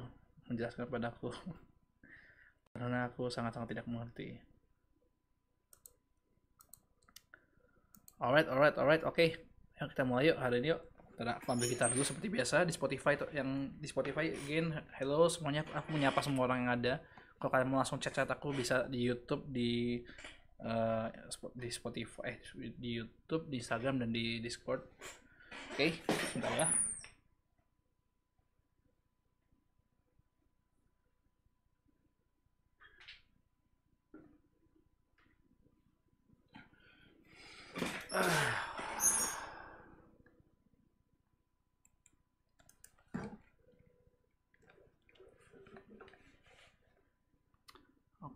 menjelaskan 0.47 0.87
padaku. 0.87 1.33
Karena 2.77 3.09
aku 3.09 3.25
sangat-sangat 3.33 3.73
tidak 3.73 3.89
mengerti. 3.89 4.37
Alright, 8.21 8.45
alright, 8.45 8.77
alright, 8.77 9.01
oke. 9.01 9.25
Yuk 9.81 9.89
kita 9.93 10.05
mulai 10.05 10.29
yuk 10.29 10.37
hari 10.37 10.61
ini 10.61 10.77
yuk. 10.77 10.81
Kita 11.17 11.41
ambil 11.49 11.65
gitar 11.65 11.89
dulu 11.89 12.05
seperti 12.05 12.29
biasa 12.29 12.61
di 12.69 12.73
Spotify 12.73 13.17
yang 13.33 13.73
di 13.73 13.89
Spotify 13.89 14.29
again 14.29 14.69
hello 15.01 15.25
semuanya 15.25 15.65
aku 15.73 15.89
menyapa 15.89 16.21
semua 16.21 16.45
orang 16.45 16.65
yang 16.65 16.71
ada. 16.77 16.93
Kalau 17.37 17.49
kalian 17.53 17.69
mau 17.69 17.79
langsung 17.81 18.01
chat-chat 18.01 18.29
aku 18.29 18.49
bisa 18.53 18.89
di 18.89 18.99
YouTube 19.05 19.45
di 19.49 20.01
Spo- 21.29 21.53
di 21.53 21.69
Spotify 21.69 22.33
eh 22.33 22.37
di 22.81 22.89
YouTube, 22.97 23.45
di 23.51 23.61
Instagram 23.61 24.01
dan 24.01 24.09
di 24.09 24.41
Discord. 24.41 24.81
Oke, 25.73 26.01
sebentar 26.33 26.53
ya. 26.57 26.67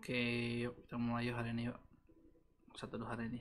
Oke, 0.02 0.18
yuk 0.66 0.74
kita 0.82 0.98
mulai 0.98 1.30
yuk 1.30 1.38
hari 1.38 1.54
ini 1.54 1.70
yuk. 1.70 1.78
Satu 2.74 2.98
dua 2.98 3.14
hari 3.14 3.30
ini. 3.30 3.38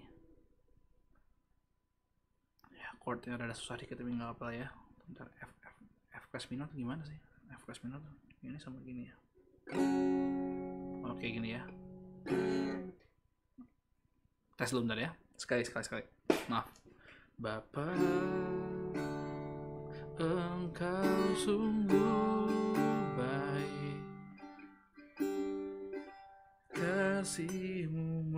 Ya, 2.77 2.93
chordnya 3.01 3.41
rada 3.41 3.57
susah 3.57 3.81
dikit 3.81 3.97
tapi 3.97 4.13
nggak 4.13 4.37
apa 4.37 4.53
ya. 4.53 4.69
Bentar, 5.09 5.25
F, 5.41 5.49
F, 5.57 5.75
F 6.21 6.25
class 6.29 6.53
minor 6.53 6.69
tuh 6.69 6.77
gimana 6.77 7.01
sih? 7.09 7.17
F 7.49 7.65
class 7.65 7.81
minor 7.81 8.05
tuh 8.05 8.13
ini 8.45 8.61
sama 8.61 8.77
gini 8.85 9.09
ya. 9.09 9.17
Oke, 11.09 11.33
gini 11.33 11.57
ya. 11.57 11.65
Tes 14.61 14.69
dulu 14.69 14.85
bentar 14.85 15.01
ya. 15.01 15.17
Sekali, 15.41 15.65
sekali, 15.65 15.85
sekali. 15.89 16.05
Maaf. 16.53 16.69
Bapak, 17.41 17.97
engkau 20.21 21.25
sungguh 21.41 22.50
kasihmu 27.21 28.33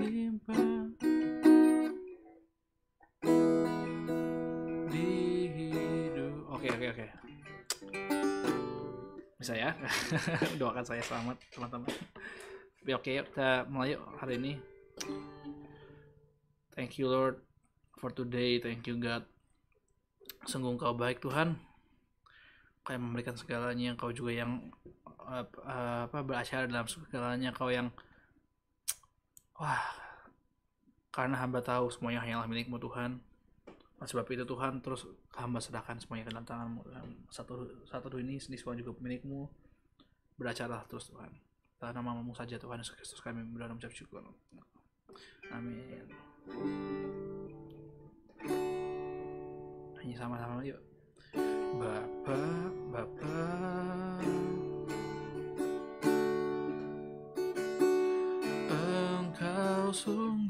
melimpah 0.00 0.88
di 4.88 5.12
oke 6.48 6.68
oke 6.72 6.86
oke. 6.96 7.06
Bisa 9.36 9.52
ya? 9.60 9.76
Doakan 10.56 10.88
saya 10.88 11.04
selamat 11.04 11.36
teman-teman. 11.52 11.92
Tapi 12.80 12.90
oke 12.96 13.12
yuk, 13.12 13.28
kita 13.28 13.68
mulai 13.68 14.00
hari 14.16 14.40
ini. 14.40 14.56
Thank 16.72 16.96
you 16.96 17.12
Lord 17.12 17.44
for 18.00 18.08
today. 18.08 18.56
Thank 18.56 18.88
you 18.88 18.96
God. 18.96 19.28
Sungguh 20.48 20.72
engkau 20.72 20.96
baik 20.96 21.20
Tuhan. 21.20 21.60
Kau 22.80 22.96
yang 22.96 23.04
memberikan 23.04 23.36
segalanya 23.36 23.92
kau 24.00 24.16
juga 24.16 24.32
yang 24.32 24.72
ap- 25.26 25.62
apa 26.06 26.18
beracara 26.22 26.70
dalam 26.70 26.86
segalanya 26.86 27.50
kau 27.50 27.68
yang 27.68 27.90
wah 29.58 29.82
karena 31.10 31.36
hamba 31.40 31.60
tahu 31.64 31.90
semuanya 31.90 32.22
hanyalah 32.22 32.46
milikmu 32.46 32.78
Tuhan 32.78 33.20
Oleh 33.96 34.08
sebab 34.12 34.28
itu 34.28 34.44
Tuhan 34.44 34.84
terus 34.84 35.08
hamba 35.40 35.56
serahkan 35.56 35.96
semuanya 35.96 36.28
ke 36.28 36.30
dalam 36.36 36.44
tanganmu. 36.44 36.84
Satu 37.32 37.64
satu 37.88 38.20
ini 38.20 38.36
ini 38.36 38.56
semua 38.60 38.76
juga 38.76 38.92
milikmu. 39.00 39.48
Beracarlah 40.36 40.84
terus 40.84 41.08
Tuhan. 41.08 41.32
Dalam 41.80 42.04
namamu 42.04 42.36
saja 42.36 42.60
Tuhan 42.60 42.80
Yesus 42.80 42.92
Kristus 42.92 43.20
kami 43.24 43.40
berdoa 43.48 43.72
mengucap 43.72 43.92
syukur. 43.96 44.20
Amin. 45.48 46.12
Hanya 49.96 50.16
sama-sama 50.20 50.60
yuk. 50.60 50.80
Bapak, 51.80 52.72
Bapak. 52.92 54.05
Engkau 59.96 60.45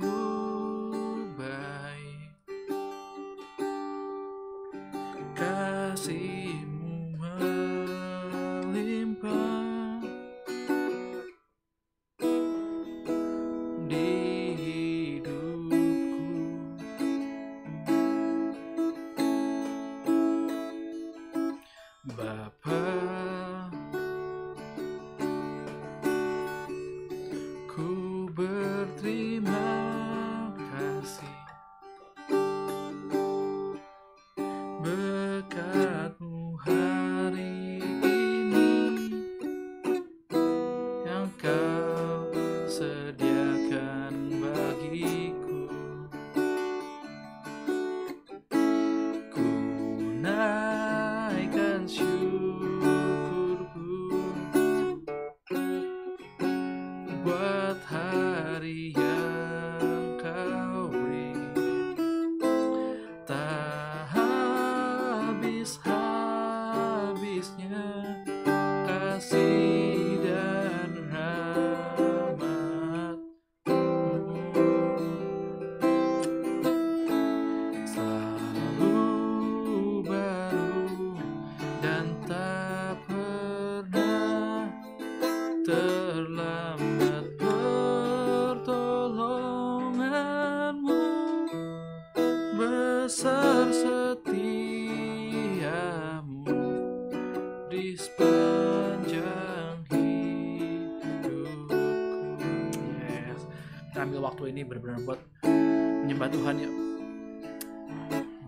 waktu 104.37 104.53
ini 104.53 104.69
benar-benar 104.69 105.01
buat 105.01 105.21
menyembah 105.49 106.29
Tuhan 106.29 106.61
ya. 106.61 106.69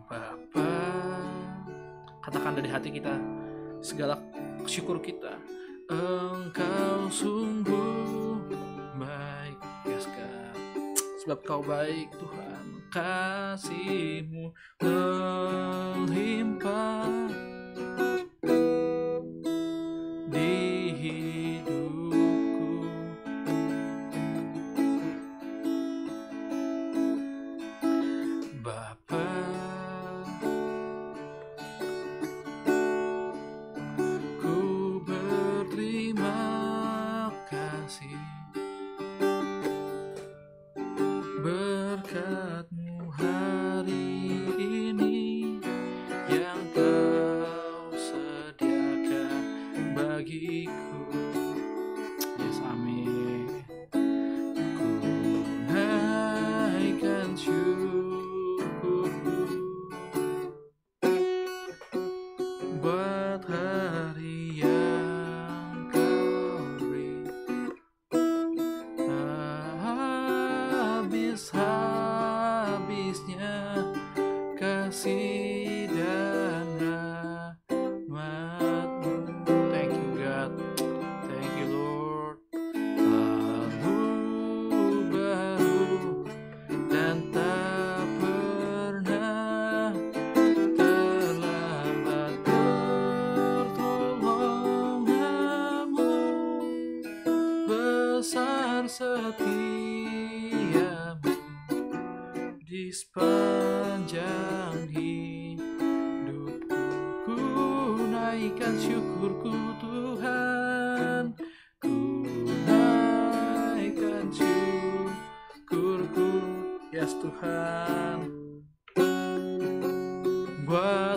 Bapa 0.04 0.68
katakan 2.20 2.60
dari 2.60 2.68
hati 2.68 2.92
kita 2.92 3.16
segala 3.80 4.20
syukur 4.68 5.00
kita. 5.00 5.40
Engkau 5.88 7.08
sungguh 7.08 8.36
baik 9.00 9.56
God 9.96 10.04
Sebab 11.24 11.38
kau 11.48 11.64
baik 11.64 12.12
Tuhan. 12.20 12.64
Kasihmu 12.92 14.37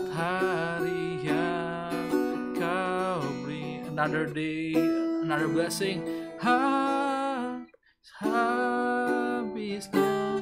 buat 0.01 0.17
hari 0.17 1.21
yang 1.21 2.09
kau 2.57 3.21
beri 3.45 3.85
another 3.85 4.25
day 4.25 4.73
another 5.21 5.45
blessing. 5.45 6.01
Habis 6.41 7.69
habisnya 8.17 10.41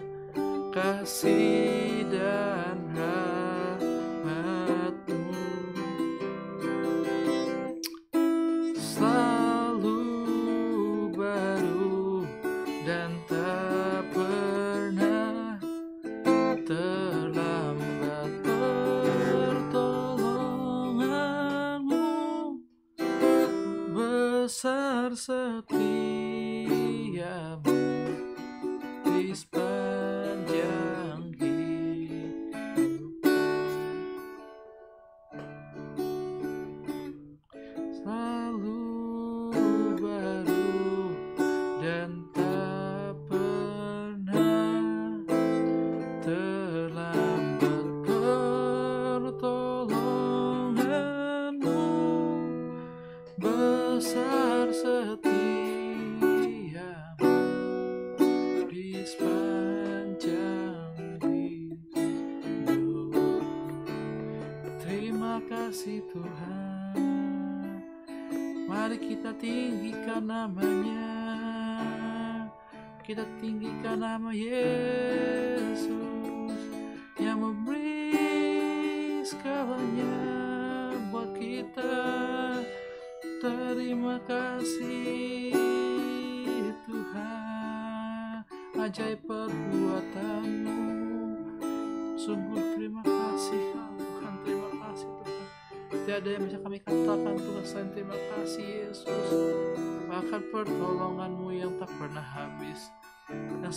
kasih 0.71 1.78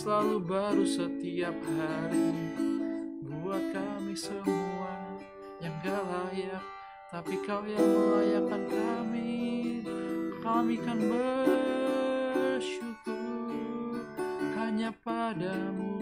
selalu 0.03 0.43
baru 0.43 0.83
setiap 0.83 1.55
hari. 1.79 2.35
Buat 3.23 3.71
kami 3.71 4.19
semua 4.19 4.91
yang 5.63 5.71
gak 5.79 6.03
layak 6.03 6.59
Tapi 7.07 7.39
kau 7.47 7.63
yang 7.63 7.79
melayakkan 7.87 8.67
kami. 8.67 9.79
Kami 10.43 10.75
kan 10.83 10.99
bersyukur 11.07 12.83
Hanya 14.59 14.91
padamu 15.07 15.92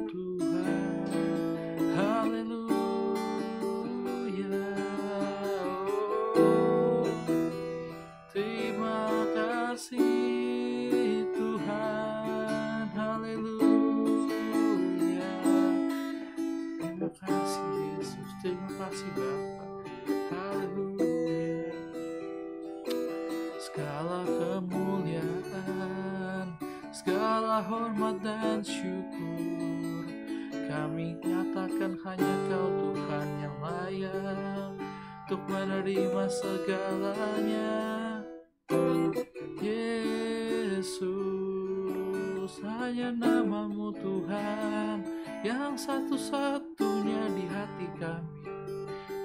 satu-satunya 46.22 47.34
di 47.34 47.46
hati 47.50 47.88
kami 47.98 48.46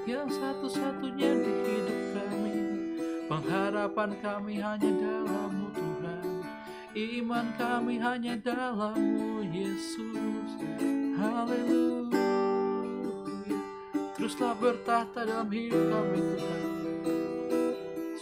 Yang 0.09 0.41
satu-satunya 0.41 1.31
di 1.45 1.53
hidup 1.67 2.01
kami. 2.17 2.57
Pengharapan 3.27 4.11
kami 4.23 4.55
hanya 4.63 4.91
dalammu 4.97 5.67
Tuhan. 5.77 6.25
Iman 6.95 7.53
kami 7.61 7.99
hanya 8.01 8.39
dalammu 8.41 9.45
Yesus. 9.51 10.51
Haleluya. 11.21 12.23
Teruslah 14.15 14.55
bertahta 14.57 15.27
dalam 15.27 15.51
hidup 15.53 15.85
kami 15.91 16.19
Tuhan. 16.23 16.63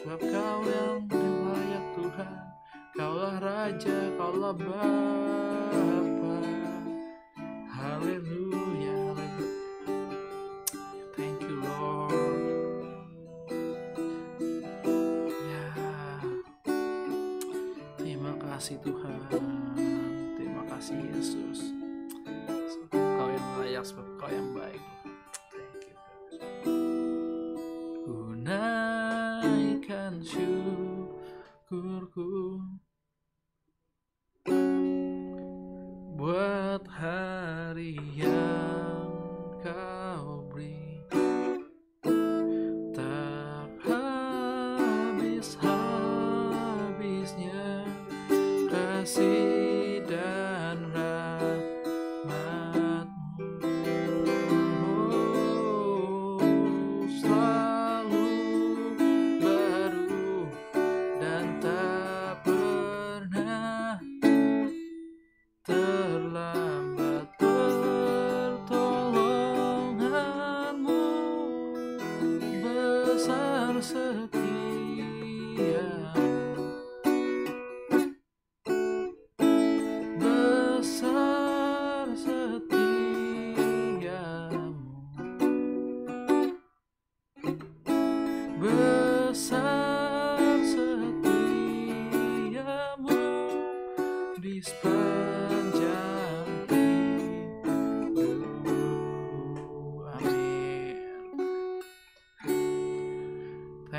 Sebab 0.03 0.19
kau 0.19 0.61
yang 0.67 1.05
layak 1.13 1.87
Tuhan. 2.01 2.35
Kaulah 2.97 3.37
Raja, 3.39 3.99
kaulah 4.19 4.57
Bapa 4.57 5.54
kasih 18.65 18.81
Tuhan. 18.81 19.21
Terima 20.41 20.65
kasih 20.73 20.97
Yesus. 21.13 21.69
Sebab 22.49 22.97
kau 22.97 23.29
yang 23.29 23.49
layak 23.61 23.85
Sebab 23.85 24.07
kau 24.17 24.33
yang 24.33 24.57
baik. 24.57 24.81
Thank 25.53 25.85
you. 25.85 26.01
Ku 28.09 28.33
naikkan 28.41 30.25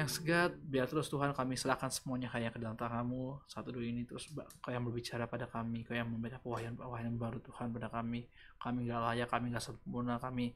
Thanks 0.06 0.22
God, 0.22 0.53
biar 0.70 0.86
terus 0.86 1.10
Tuhan 1.10 1.34
kami 1.34 1.58
serahkan 1.58 1.89
semuanya 1.89 2.30
kayak 2.30 2.53
ke 2.53 2.62
dalam 2.62 2.78
tanganmu 2.78 3.41
satu 3.49 3.74
dua 3.74 3.89
ini 3.89 4.06
terus 4.06 4.30
kau 4.62 4.70
yang 4.70 4.86
berbicara 4.86 5.26
pada 5.26 5.49
kami, 5.49 5.82
kau 5.82 5.97
yang 5.97 6.06
memberikan 6.06 6.38
pewahyang-pewahyang 6.45 7.18
baru 7.18 7.41
Tuhan 7.41 7.74
pada 7.74 7.89
kami. 7.89 8.30
Kami 8.62 8.86
gak 8.86 9.01
layak, 9.01 9.34
kami 9.34 9.49
gak 9.49 9.66
sempurna, 9.66 10.22
kami 10.22 10.53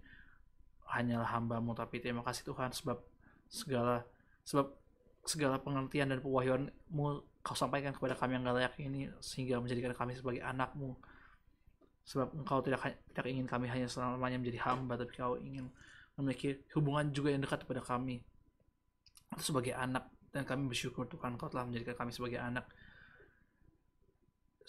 hanyalah 0.94 1.26
hambamu. 1.34 1.74
Tapi 1.74 1.98
terima 1.98 2.22
kasih 2.22 2.46
Tuhan 2.46 2.78
sebab 2.78 3.02
segala 3.50 4.06
sebab 4.46 4.70
segala 5.26 5.58
pengertian 5.58 6.14
dan 6.14 6.22
pewahyanmu 6.22 7.26
kau 7.42 7.58
sampaikan 7.58 7.90
kepada 7.98 8.14
kami 8.14 8.38
yang 8.38 8.46
gak 8.46 8.54
layak 8.54 8.74
ini 8.78 9.10
sehingga 9.18 9.58
menjadikan 9.58 9.98
kami 9.98 10.14
sebagai 10.14 10.46
anakmu. 10.46 10.94
Sebab 12.06 12.38
engkau 12.38 12.62
tidak 12.62 12.86
tidak 12.86 13.26
ingin 13.26 13.50
kami 13.50 13.66
hanya 13.66 13.90
selamanya 13.90 14.38
menjadi 14.38 14.62
hamba 14.70 14.94
tapi 14.94 15.10
kau 15.18 15.42
ingin 15.42 15.74
memiliki 16.22 16.62
hubungan 16.78 17.10
juga 17.10 17.34
yang 17.34 17.42
dekat 17.42 17.66
kepada 17.66 17.82
kami 17.82 18.22
atau 19.30 19.44
sebagai 19.46 19.78
anak 19.78 20.10
dan 20.30 20.46
kami 20.46 20.70
bersyukur 20.70 21.10
Tuhan 21.10 21.38
kau 21.38 21.50
telah 21.50 21.66
menjadikan 21.66 21.98
kami 21.98 22.12
sebagai 22.14 22.38
anak. 22.38 22.66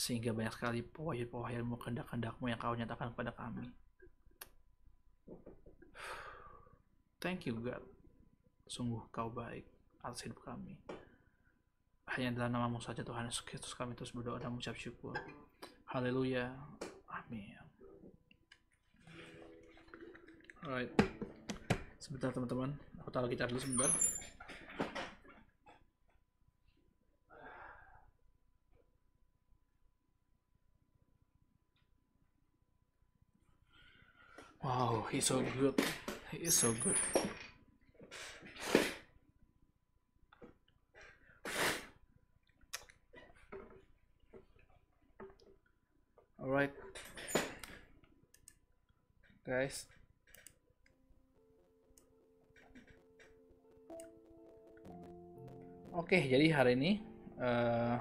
Sehingga 0.00 0.32
banyak 0.32 0.56
sekali 0.56 0.80
pewahyan-pewahyanmu 0.80 1.76
kehendak-kehendakmu 1.76 2.48
yang 2.48 2.56
kau 2.56 2.72
nyatakan 2.72 3.12
kepada 3.12 3.36
kami. 3.36 3.68
Thank 7.20 7.44
you 7.44 7.60
God. 7.60 7.84
Sungguh 8.64 9.04
kau 9.12 9.28
baik 9.28 9.68
atas 10.00 10.24
hidup 10.24 10.40
kami. 10.40 10.80
Hanya 12.16 12.32
dalam 12.32 12.56
namamu 12.56 12.80
saja 12.80 13.04
Tuhan 13.04 13.28
Yesus 13.28 13.44
Kristus 13.44 13.76
kami 13.76 13.92
terus 13.92 14.16
berdoa 14.16 14.40
dan 14.40 14.56
mengucap 14.56 14.72
syukur. 14.80 15.12
Haleluya. 15.92 16.48
Amin. 17.12 17.60
Alright. 20.64 20.92
Sebentar 22.00 22.32
teman-teman. 22.32 22.72
Aku 23.04 23.12
taruh 23.12 23.28
gitar 23.28 23.52
dulu 23.52 23.60
sebentar 23.60 23.92
Wow, 34.70 35.02
he's 35.10 35.26
so 35.26 35.42
good. 35.58 35.74
He's 36.30 36.54
so 36.54 36.70
good. 36.78 36.94
Alright. 46.38 46.70
Guys. 49.42 49.90
Oke, 55.90 56.14
okay, 56.14 56.22
jadi 56.30 56.46
hari 56.54 56.78
ini 56.78 57.02
uh, 57.42 57.98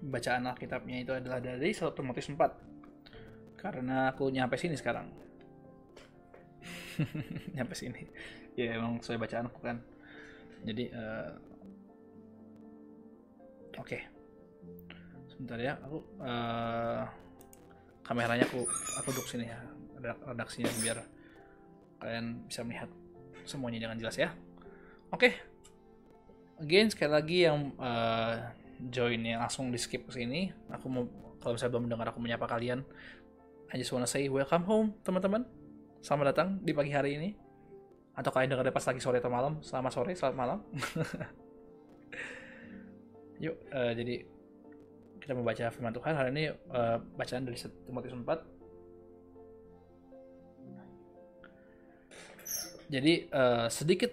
bacaan 0.00 0.48
Alkitabnya 0.48 0.96
itu 1.04 1.12
adalah 1.12 1.38
dari 1.38 1.76
1 1.76 1.92
Timotius 1.92 2.32
4 2.32 3.60
karena 3.60 4.16
aku 4.16 4.32
nyampe 4.32 4.56
sini 4.56 4.72
sekarang. 4.72 5.12
Nyampe 7.56 7.76
sini. 7.76 8.08
Ya 8.56 8.76
emang 8.76 9.04
saya 9.04 9.20
bacaan 9.20 9.52
aku 9.52 9.60
kan. 9.60 9.76
Jadi 10.64 10.88
uh, 10.92 11.28
oke. 13.76 13.88
Okay. 13.88 14.02
sebentar 15.32 15.56
ya 15.56 15.72
aku 15.80 16.04
uh, 16.20 17.00
kameranya 18.04 18.44
aku 18.44 18.68
aku 19.00 19.08
duduk 19.08 19.24
sini 19.24 19.48
ya 19.48 19.56
redaksinya 20.28 20.68
biar 20.84 21.00
kalian 21.96 22.44
bisa 22.44 22.60
melihat 22.60 22.92
semuanya 23.48 23.88
dengan 23.88 24.00
jelas 24.00 24.16
ya. 24.16 24.32
Oke. 25.12 25.28
Okay. 25.28 25.32
again 26.60 26.92
sekali 26.92 27.12
lagi 27.12 27.38
yang 27.48 27.72
uh, 27.80 28.52
join 28.88 29.20
yang 29.20 29.44
langsung 29.44 29.68
di 29.68 29.76
skip 29.76 30.08
ke 30.08 30.12
sini. 30.16 30.48
Aku 30.72 30.88
mau 30.88 31.04
kalau 31.40 31.56
saya 31.60 31.68
belum 31.68 31.88
mendengar 31.88 32.08
aku 32.08 32.20
menyapa 32.22 32.48
kalian. 32.48 32.80
I 33.70 33.76
just 33.76 33.92
wanna 33.92 34.08
say 34.08 34.24
welcome 34.32 34.64
home 34.64 34.96
teman-teman. 35.04 35.44
Selamat 36.00 36.32
datang 36.32 36.56
di 36.64 36.72
pagi 36.72 36.96
hari 36.96 37.20
ini. 37.20 37.36
Atau 38.16 38.32
kalian 38.32 38.56
dengar 38.56 38.72
pas 38.72 38.88
lagi 38.88 39.04
sore 39.04 39.20
atau 39.20 39.28
malam. 39.28 39.60
Selamat 39.60 39.92
sore, 39.92 40.16
selamat 40.16 40.36
malam. 40.36 40.64
Yuk, 43.44 43.56
uh, 43.72 43.92
jadi 43.96 44.24
kita 45.20 45.32
membaca 45.36 45.70
firman 45.70 45.92
Tuhan 45.92 46.16
hari 46.16 46.32
ini 46.32 46.48
uh, 46.72 46.96
bacaan 47.14 47.44
dari 47.44 47.60
Timotius 47.60 48.16
4 48.16 48.60
jadi 52.90 53.30
uh, 53.30 53.70
sedikit 53.70 54.10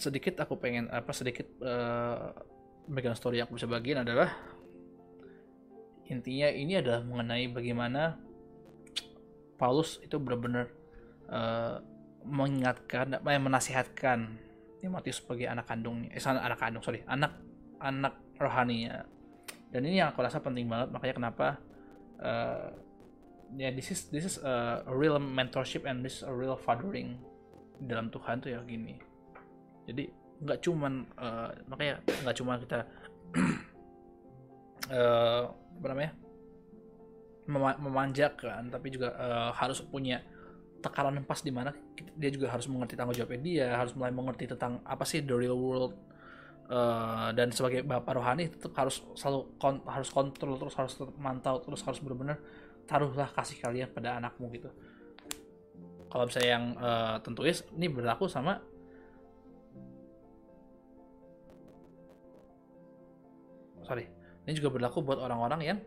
sedikit 0.00 0.40
aku 0.40 0.56
pengen 0.56 0.88
apa 0.88 1.12
sedikit 1.12 1.44
uh, 1.60 2.32
bagian 2.90 3.14
story 3.14 3.38
yang 3.38 3.46
aku 3.46 3.56
bisa 3.56 3.70
bagiin 3.70 4.02
adalah 4.02 4.34
intinya 6.10 6.50
ini 6.50 6.82
adalah 6.82 7.06
mengenai 7.06 7.46
bagaimana 7.54 8.18
Paulus 9.54 10.02
itu 10.02 10.18
benar-benar 10.18 10.66
uh, 11.30 11.78
mengingatkan, 12.26 13.22
yang 13.22 13.46
menasihatkan 13.46 14.36
Timotius 14.80 15.20
sebagai 15.20 15.46
anak 15.46 15.68
kandungnya, 15.68 16.08
eh 16.10 16.20
anak 16.24 16.58
kandung 16.58 16.80
sorry, 16.80 17.04
anak 17.04 17.36
anak 17.78 18.16
rohaninya. 18.40 19.04
Dan 19.70 19.86
ini 19.86 20.00
yang 20.02 20.10
aku 20.10 20.24
rasa 20.24 20.40
penting 20.40 20.66
banget, 20.66 20.88
makanya 20.90 21.14
kenapa 21.20 21.46
uh, 22.18 22.72
ya 23.54 23.68
yeah, 23.68 23.72
this 23.76 23.92
is 23.92 24.08
this 24.08 24.24
is 24.24 24.36
a 24.40 24.82
real 24.88 25.20
mentorship 25.20 25.84
and 25.84 26.00
this 26.00 26.20
is 26.20 26.24
a 26.24 26.32
real 26.32 26.56
fathering 26.56 27.20
dalam 27.84 28.08
Tuhan 28.08 28.40
tuh 28.40 28.56
ya 28.56 28.64
gini. 28.64 28.96
Jadi 29.84 30.08
nggak 30.40 30.58
cuman 30.64 31.04
uh, 31.20 31.48
makanya 31.68 32.00
nggak 32.24 32.36
cuma 32.36 32.56
kita 32.56 32.88
uh, 34.88 35.44
apa 35.80 35.86
namanya 35.88 36.12
mem 37.50 37.64
memanjakan 37.82 38.68
tapi 38.72 38.92
juga 38.94 39.12
uh, 39.16 39.50
harus 39.52 39.82
punya 39.84 40.22
tekanan 40.80 41.20
yang 41.20 41.26
pas 41.28 41.40
di 41.44 41.52
mana 41.52 41.76
dia 42.16 42.30
juga 42.32 42.48
harus 42.48 42.64
mengerti 42.70 42.96
tanggung 42.96 43.16
jawabnya 43.16 43.40
dia 43.44 43.66
harus 43.76 43.92
mulai 43.92 44.12
mengerti 44.12 44.48
tentang 44.48 44.80
apa 44.88 45.04
sih 45.04 45.20
the 45.20 45.34
real 45.36 45.58
world 45.58 45.92
uh, 46.72 47.28
dan 47.36 47.52
sebagai 47.52 47.84
bapak 47.84 48.16
rohani 48.16 48.48
tetap 48.48 48.72
harus 48.80 49.04
selalu 49.12 49.50
kon 49.60 49.84
harus 49.84 50.08
kontrol 50.08 50.56
terus 50.56 50.74
harus 50.78 50.94
mantau 51.20 51.60
terus 51.60 51.84
harus 51.84 52.00
benar-benar 52.00 52.40
taruhlah 52.88 53.28
kasih 53.30 53.60
kalian 53.62 53.86
pada 53.92 54.18
anakmu 54.18 54.50
gitu. 54.50 54.66
Kalau 56.10 56.26
misalnya 56.26 56.50
yang 56.58 56.64
uh, 56.74 57.22
tentuis 57.22 57.62
ini 57.70 57.86
berlaku 57.86 58.26
sama 58.26 58.58
sorry. 63.90 64.06
Ini 64.46 64.54
juga 64.54 64.70
berlaku 64.70 65.02
buat 65.02 65.18
orang-orang 65.18 65.60
yang 65.66 65.78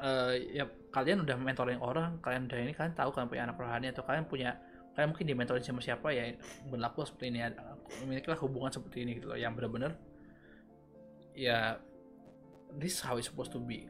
uh, 0.00 0.32
ya 0.32 0.64
kalian 0.88 1.28
udah 1.28 1.36
mentoring 1.36 1.76
orang 1.84 2.16
kalian 2.24 2.48
udah 2.48 2.56
ini 2.56 2.72
kalian 2.72 2.96
tahu 2.96 3.12
kalian 3.12 3.28
punya 3.28 3.42
anak 3.44 3.56
rohani 3.60 3.86
atau 3.92 4.02
kalian 4.02 4.24
punya 4.24 4.56
kalian 4.96 5.12
mungkin 5.12 5.26
dimentorin 5.28 5.62
sama 5.62 5.84
siapa 5.84 6.10
ya 6.10 6.34
berlaku 6.66 7.04
seperti 7.04 7.30
ini 7.30 7.46
memilikilah 8.02 8.40
hubungan 8.40 8.72
seperti 8.72 9.04
ini 9.04 9.20
gitu 9.20 9.28
loh. 9.28 9.36
Yang 9.36 9.52
benar-benar 9.60 9.92
ya 11.36 11.76
this 12.80 12.96
is 12.96 13.00
how 13.04 13.20
it's 13.20 13.28
supposed 13.28 13.52
to 13.52 13.60
be. 13.60 13.84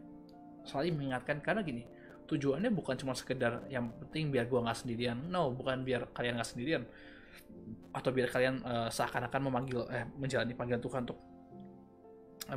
Saling 0.66 0.98
mengingatkan 0.98 1.38
karena 1.38 1.62
gini 1.62 1.86
tujuannya 2.26 2.70
bukan 2.74 2.94
cuma 2.98 3.14
sekedar 3.14 3.66
yang 3.70 3.90
penting 4.06 4.34
biar 4.34 4.50
gua 4.50 4.66
nggak 4.66 4.82
sendirian. 4.82 5.30
No 5.30 5.54
bukan 5.54 5.86
biar 5.86 6.10
kalian 6.10 6.42
nggak 6.42 6.50
sendirian 6.50 6.82
atau 7.90 8.10
biar 8.10 8.28
kalian 8.30 8.62
uh, 8.66 8.88
seakan-akan 8.90 9.40
memanggil 9.46 9.86
eh 9.90 10.06
menjalani 10.18 10.54
panggilan 10.54 10.82
Tuhan 10.82 11.02
untuk 11.06 11.29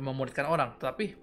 memuridkan 0.00 0.46
orang, 0.46 0.74
tapi 0.78 1.14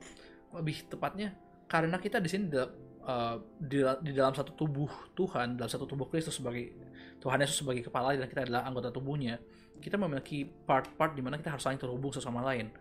lebih 0.51 0.87
tepatnya 0.91 1.35
karena 1.71 1.95
kita 1.95 2.19
di 2.19 2.27
sini 2.27 2.51
uh, 2.51 3.39
di, 3.55 3.79
di 4.03 4.11
dalam 4.11 4.35
satu 4.35 4.51
tubuh 4.53 5.15
Tuhan, 5.15 5.55
dalam 5.55 5.71
satu 5.71 5.87
tubuh 5.87 6.11
Kristus 6.11 6.37
sebagai 6.37 6.75
Tuhan 7.23 7.39
Yesus 7.39 7.63
sebagai 7.63 7.87
kepala 7.87 8.17
dan 8.17 8.27
kita 8.27 8.43
adalah 8.43 8.67
anggota 8.67 8.91
tubuhnya, 8.91 9.39
kita 9.79 9.95
memiliki 9.95 10.43
part-part 10.43 11.15
di 11.15 11.21
mana 11.23 11.37
kita 11.39 11.53
harus 11.55 11.63
saling 11.63 11.79
terhubung 11.79 12.11
sesama 12.11 12.43
lain. 12.43 12.73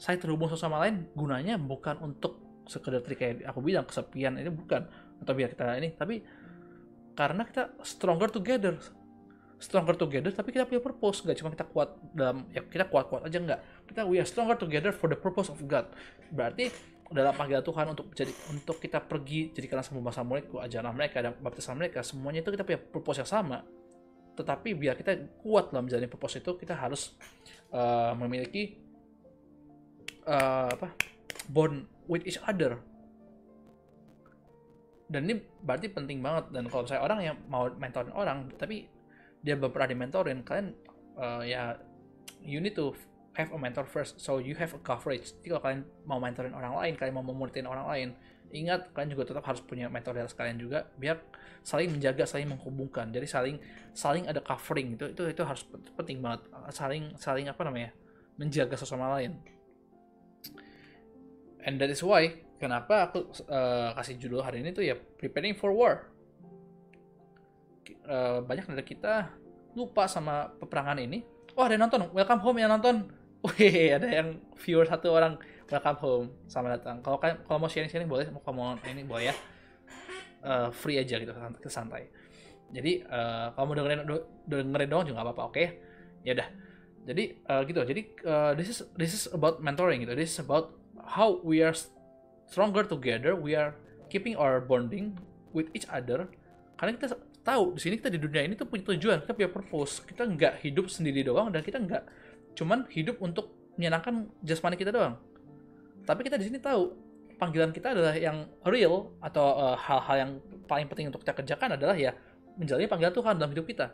Saya 0.00 0.16
terhubung 0.16 0.48
sesama 0.48 0.80
lain 0.80 1.12
gunanya 1.12 1.60
bukan 1.60 2.00
untuk 2.00 2.64
sekedar 2.64 3.02
trik 3.02 3.18
kayak 3.18 3.44
aku 3.44 3.60
bilang 3.60 3.84
kesepian 3.84 4.38
ini 4.38 4.48
bukan 4.48 4.86
atau 5.20 5.32
biar 5.36 5.52
kita 5.52 5.76
ini, 5.76 5.92
tapi 5.92 6.22
karena 7.12 7.44
kita 7.44 7.76
stronger 7.84 8.32
together 8.32 8.80
stronger 9.60 9.92
together 9.92 10.32
tapi 10.32 10.50
kita 10.56 10.64
punya 10.64 10.80
purpose. 10.80 11.20
Gak 11.22 11.36
cuma 11.38 11.52
kita 11.52 11.68
kuat 11.68 11.92
dalam 12.16 12.48
ya 12.50 12.64
kita 12.64 12.88
kuat-kuat 12.88 13.28
aja 13.28 13.38
nggak. 13.38 13.60
Kita 13.92 14.08
we 14.08 14.16
are 14.16 14.26
stronger 14.26 14.56
together 14.56 14.90
for 14.90 15.06
the 15.06 15.18
purpose 15.20 15.52
of 15.52 15.60
God. 15.68 15.86
Berarti 16.32 16.72
dalam 17.10 17.34
panggilan 17.36 17.60
Tuhan 17.60 17.86
untuk 17.92 18.06
jadi 18.16 18.32
untuk 18.48 18.80
kita 18.80 19.02
pergi 19.02 19.52
jadikan 19.52 19.82
sama 19.82 20.00
bangsa 20.00 20.24
muridku 20.24 20.62
ajaran 20.62 20.94
mereka 20.94 21.20
dan 21.20 21.34
baptisan 21.42 21.74
mereka 21.74 22.06
semuanya 22.06 22.40
itu 22.40 22.50
kita 22.54 22.64
punya 22.64 22.80
purpose 22.80 23.20
yang 23.20 23.30
sama. 23.30 23.60
Tetapi 24.38 24.72
biar 24.72 24.96
kita 24.96 25.18
kuat 25.44 25.74
dalam 25.74 25.84
menjalani 25.84 26.08
purpose 26.08 26.40
itu 26.40 26.56
kita 26.56 26.72
harus 26.72 27.12
uh, 27.74 28.16
memiliki 28.16 28.80
uh, 30.24 30.72
apa 30.72 30.96
bond 31.52 31.84
with 32.08 32.24
each 32.24 32.40
other. 32.46 32.80
Dan 35.10 35.26
ini 35.26 35.42
berarti 35.42 35.90
penting 35.90 36.22
banget. 36.22 36.54
Dan 36.54 36.70
kalau 36.70 36.86
saya 36.86 37.02
orang 37.02 37.20
yang 37.20 37.36
mau 37.50 37.66
mentorin 37.66 38.14
orang 38.14 38.46
tapi 38.54 38.86
dia 39.40 39.56
belum 39.56 39.72
pernah 39.72 39.88
dimentorin 39.88 40.44
kalian 40.44 40.76
uh, 41.16 41.42
ya 41.44 41.76
you 42.44 42.60
need 42.60 42.76
to 42.76 42.92
have 43.34 43.50
a 43.54 43.58
mentor 43.58 43.86
first. 43.86 44.18
So 44.18 44.42
you 44.42 44.58
have 44.58 44.74
a 44.74 44.80
coverage. 44.82 45.32
Jadi 45.40 45.54
kalau 45.54 45.62
kalian 45.62 45.80
mau 46.04 46.18
mentorin 46.18 46.52
orang 46.52 46.74
lain 46.76 46.92
kalian 46.98 47.14
mau 47.14 47.24
memuritin 47.24 47.66
orang 47.68 47.86
lain 47.88 48.08
ingat 48.50 48.90
kalian 48.90 49.14
juga 49.14 49.30
tetap 49.30 49.46
harus 49.46 49.62
punya 49.62 49.86
mentor 49.86 50.18
dari 50.18 50.26
kalian 50.26 50.58
juga 50.58 50.82
biar 50.98 51.22
saling 51.62 51.94
menjaga 51.94 52.26
saling 52.26 52.50
menghubungkan. 52.50 53.14
Jadi 53.14 53.26
saling 53.30 53.56
saling 53.94 54.26
ada 54.26 54.42
covering 54.42 54.98
itu 54.98 55.14
itu 55.14 55.22
itu 55.30 55.42
harus 55.46 55.62
penting 55.94 56.18
banget. 56.18 56.44
Saling 56.74 57.14
saling 57.16 57.46
apa 57.46 57.62
namanya 57.62 57.94
menjaga 58.34 58.74
sesama 58.74 59.14
lain. 59.18 59.38
And 61.62 61.78
that 61.78 61.92
is 61.92 62.02
why 62.02 62.42
kenapa 62.58 63.12
aku 63.12 63.30
uh, 63.46 63.94
kasih 63.94 64.18
judul 64.18 64.42
hari 64.42 64.64
ini 64.64 64.74
tuh 64.74 64.82
ya 64.82 64.96
preparing 64.96 65.54
for 65.54 65.70
war 65.70 66.09
uh, 68.06 68.40
banyak 68.44 68.64
dari 68.68 68.86
kita 68.86 69.30
lupa 69.74 70.06
sama 70.10 70.50
peperangan 70.58 70.98
ini. 70.98 71.22
Oh 71.54 71.66
ada 71.66 71.74
yang 71.74 71.86
nonton, 71.86 72.10
welcome 72.14 72.42
home 72.42 72.58
yang 72.58 72.70
nonton. 72.70 73.10
Wih 73.40 73.92
ada 73.96 74.08
yang 74.08 74.36
viewer 74.60 74.84
satu 74.84 75.16
orang 75.16 75.40
welcome 75.70 75.98
home, 76.02 76.26
sama 76.50 76.74
datang. 76.74 76.98
Kalau 77.00 77.16
kalian 77.22 77.46
kalau 77.46 77.58
mau 77.62 77.70
sharing-sharing 77.70 78.10
boleh, 78.10 78.26
mau 78.34 78.42
mau 78.52 78.74
ini 78.86 79.06
boleh 79.06 79.30
ya. 79.30 79.34
Uh, 80.40 80.68
free 80.72 80.96
aja 80.96 81.20
gitu, 81.20 81.32
santai. 81.68 82.08
Jadi 82.70 83.02
uh, 83.06 83.52
kalau 83.54 83.70
mau 83.70 83.76
dengerin 83.76 84.06
dengerin 84.46 84.88
doang 84.88 85.04
juga 85.06 85.20
nggak 85.20 85.28
apa-apa, 85.30 85.42
oke? 85.50 85.54
Okay? 85.54 85.68
Ya 86.26 86.32
udah. 86.38 86.48
Jadi 87.06 87.24
uh, 87.50 87.62
gitu. 87.66 87.80
Jadi 87.82 88.02
uh, 88.26 88.52
this 88.54 88.68
is 88.70 88.78
this 88.94 89.12
is 89.14 89.24
about 89.30 89.58
mentoring 89.62 90.02
gitu. 90.06 90.14
This 90.14 90.36
is 90.36 90.40
about 90.40 90.74
how 91.02 91.42
we 91.42 91.60
are 91.60 91.74
stronger 92.46 92.86
together. 92.86 93.34
We 93.34 93.58
are 93.58 93.74
keeping 94.10 94.38
our 94.38 94.62
bonding 94.62 95.18
with 95.50 95.70
each 95.74 95.86
other. 95.90 96.30
Karena 96.78 96.96
kita 96.96 97.18
tahu 97.40 97.76
di 97.76 97.80
sini 97.80 97.94
kita 97.98 98.10
di 98.12 98.20
dunia 98.20 98.42
ini 98.44 98.54
tuh 98.54 98.68
punya 98.68 98.84
tujuan, 98.94 99.24
kita 99.24 99.32
punya 99.36 99.50
purpose. 99.50 100.04
Kita 100.04 100.22
nggak 100.26 100.64
hidup 100.64 100.86
sendiri 100.88 101.24
doang 101.24 101.48
dan 101.50 101.60
kita 101.64 101.80
nggak 101.80 102.02
cuman 102.54 102.86
hidup 102.92 103.20
untuk 103.22 103.52
menyenangkan 103.78 104.28
jasmani 104.44 104.76
kita 104.76 104.92
doang. 104.92 105.16
Tapi 106.04 106.20
kita 106.26 106.36
di 106.36 106.48
sini 106.50 106.58
tahu 106.58 106.92
panggilan 107.40 107.72
kita 107.72 107.96
adalah 107.96 108.14
yang 108.16 108.44
real 108.68 109.16
atau 109.24 109.46
eh, 109.56 109.76
hal-hal 109.80 110.16
uh, 110.16 110.20
yang 110.20 110.30
paling 110.68 110.86
penting 110.90 111.08
untuk 111.08 111.24
kita 111.24 111.32
kerjakan 111.32 111.80
adalah 111.80 111.96
ya 111.96 112.12
menjalani 112.60 112.88
panggilan 112.90 113.14
Tuhan 113.16 113.34
dalam 113.40 113.50
hidup 113.56 113.66
kita. 113.66 113.86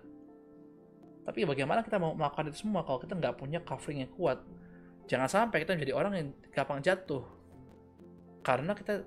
Tapi 1.26 1.42
bagaimana 1.42 1.82
kita 1.82 1.98
mau 1.98 2.14
melakukan 2.14 2.50
itu 2.50 2.66
semua 2.66 2.86
kalau 2.86 3.02
kita 3.02 3.18
nggak 3.18 3.34
punya 3.34 3.58
covering 3.62 4.06
yang 4.06 4.12
kuat? 4.14 4.38
jangan 5.06 5.30
sampai 5.30 5.62
kita 5.62 5.78
menjadi 5.78 5.94
orang 5.94 6.12
yang 6.18 6.28
gampang 6.50 6.82
jatuh 6.82 7.22
karena 8.42 8.74
kita 8.74 9.06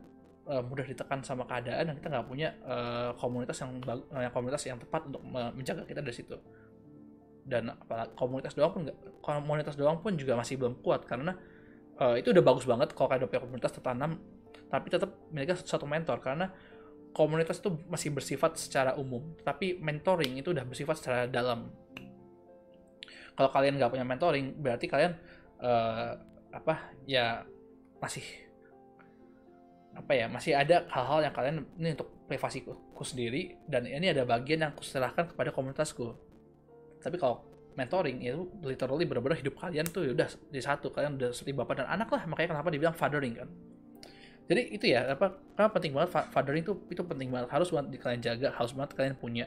uh, 0.50 0.64
mudah 0.66 0.84
ditekan 0.84 1.22
sama 1.22 1.46
keadaan 1.46 1.94
dan 1.94 1.96
kita 1.96 2.10
nggak 2.10 2.26
punya 2.26 2.50
uh, 2.66 3.14
komunitas 3.16 3.62
yang 3.62 3.78
uh, 3.86 4.30
komunitas 4.34 4.62
yang 4.66 4.82
tepat 4.82 5.06
untuk 5.06 5.22
menjaga 5.30 5.86
kita 5.86 6.02
dari 6.02 6.16
situ. 6.18 6.36
Dan 7.50 7.74
komunitas 8.14 8.54
doang 8.54 8.74
pun 8.74 8.82
komunitas 9.22 9.74
doang 9.74 9.98
pun 10.02 10.14
juga 10.14 10.38
masih 10.38 10.58
belum 10.58 10.82
kuat 10.86 11.06
karena 11.10 11.34
uh, 11.98 12.14
itu 12.18 12.30
udah 12.30 12.44
bagus 12.46 12.66
banget 12.66 12.94
kalau 12.94 13.10
punya 13.10 13.42
komunitas 13.42 13.74
tertanam 13.74 14.22
tapi 14.70 14.94
tetap 14.94 15.10
mereka 15.34 15.58
satu 15.58 15.90
mentor 15.90 16.22
karena 16.22 16.54
komunitas 17.10 17.58
itu 17.58 17.74
masih 17.90 18.14
bersifat 18.14 18.54
secara 18.54 18.94
umum 19.02 19.34
tapi 19.42 19.82
mentoring 19.82 20.38
itu 20.38 20.54
udah 20.54 20.66
bersifat 20.66 21.02
secara 21.02 21.26
dalam. 21.26 21.74
Kalau 23.34 23.50
kalian 23.50 23.82
nggak 23.82 23.92
punya 23.98 24.06
mentoring 24.06 24.54
berarti 24.62 24.86
kalian 24.86 25.18
uh, 25.58 26.14
apa 26.54 26.94
ya 27.10 27.46
masih 27.98 28.49
apa 30.00 30.12
ya 30.16 30.26
masih 30.32 30.56
ada 30.56 30.88
hal-hal 30.88 31.20
yang 31.28 31.34
kalian 31.36 31.56
ini 31.76 31.92
untuk 32.00 32.10
privasiku 32.24 32.74
sendiri 33.04 33.60
dan 33.68 33.84
ini 33.84 34.12
ada 34.12 34.24
bagian 34.24 34.64
yang 34.64 34.72
aku 34.72 34.84
serahkan 34.84 35.28
kepada 35.32 35.52
komunitasku. 35.52 36.16
Tapi 37.04 37.16
kalau 37.20 37.44
mentoring 37.76 38.20
itu 38.24 38.48
literally 38.64 39.08
benar-benar 39.08 39.40
hidup 39.40 39.56
kalian 39.60 39.88
tuh 39.88 40.08
ya 40.08 40.12
udah 40.16 40.28
di 40.52 40.60
satu 40.60 40.92
kalian 40.92 41.16
udah 41.16 41.32
seperti 41.32 41.56
bapak 41.56 41.84
dan 41.84 41.88
anak 41.88 42.12
lah 42.12 42.24
makanya 42.28 42.56
kenapa 42.56 42.68
dibilang 42.72 42.96
fathering 42.96 43.36
kan? 43.36 43.50
Jadi 44.50 44.62
itu 44.74 44.86
ya 44.90 45.06
apa 45.14 45.36
karena 45.56 45.70
penting 45.72 45.92
banget 45.96 46.10
fathering 46.32 46.64
itu 46.64 46.74
itu 46.90 47.02
penting 47.04 47.30
banget 47.30 47.48
harus 47.52 47.70
banget 47.70 48.00
kalian 48.00 48.22
jaga 48.24 48.48
harus 48.56 48.72
banget 48.76 48.92
kalian 48.96 49.16
punya 49.20 49.46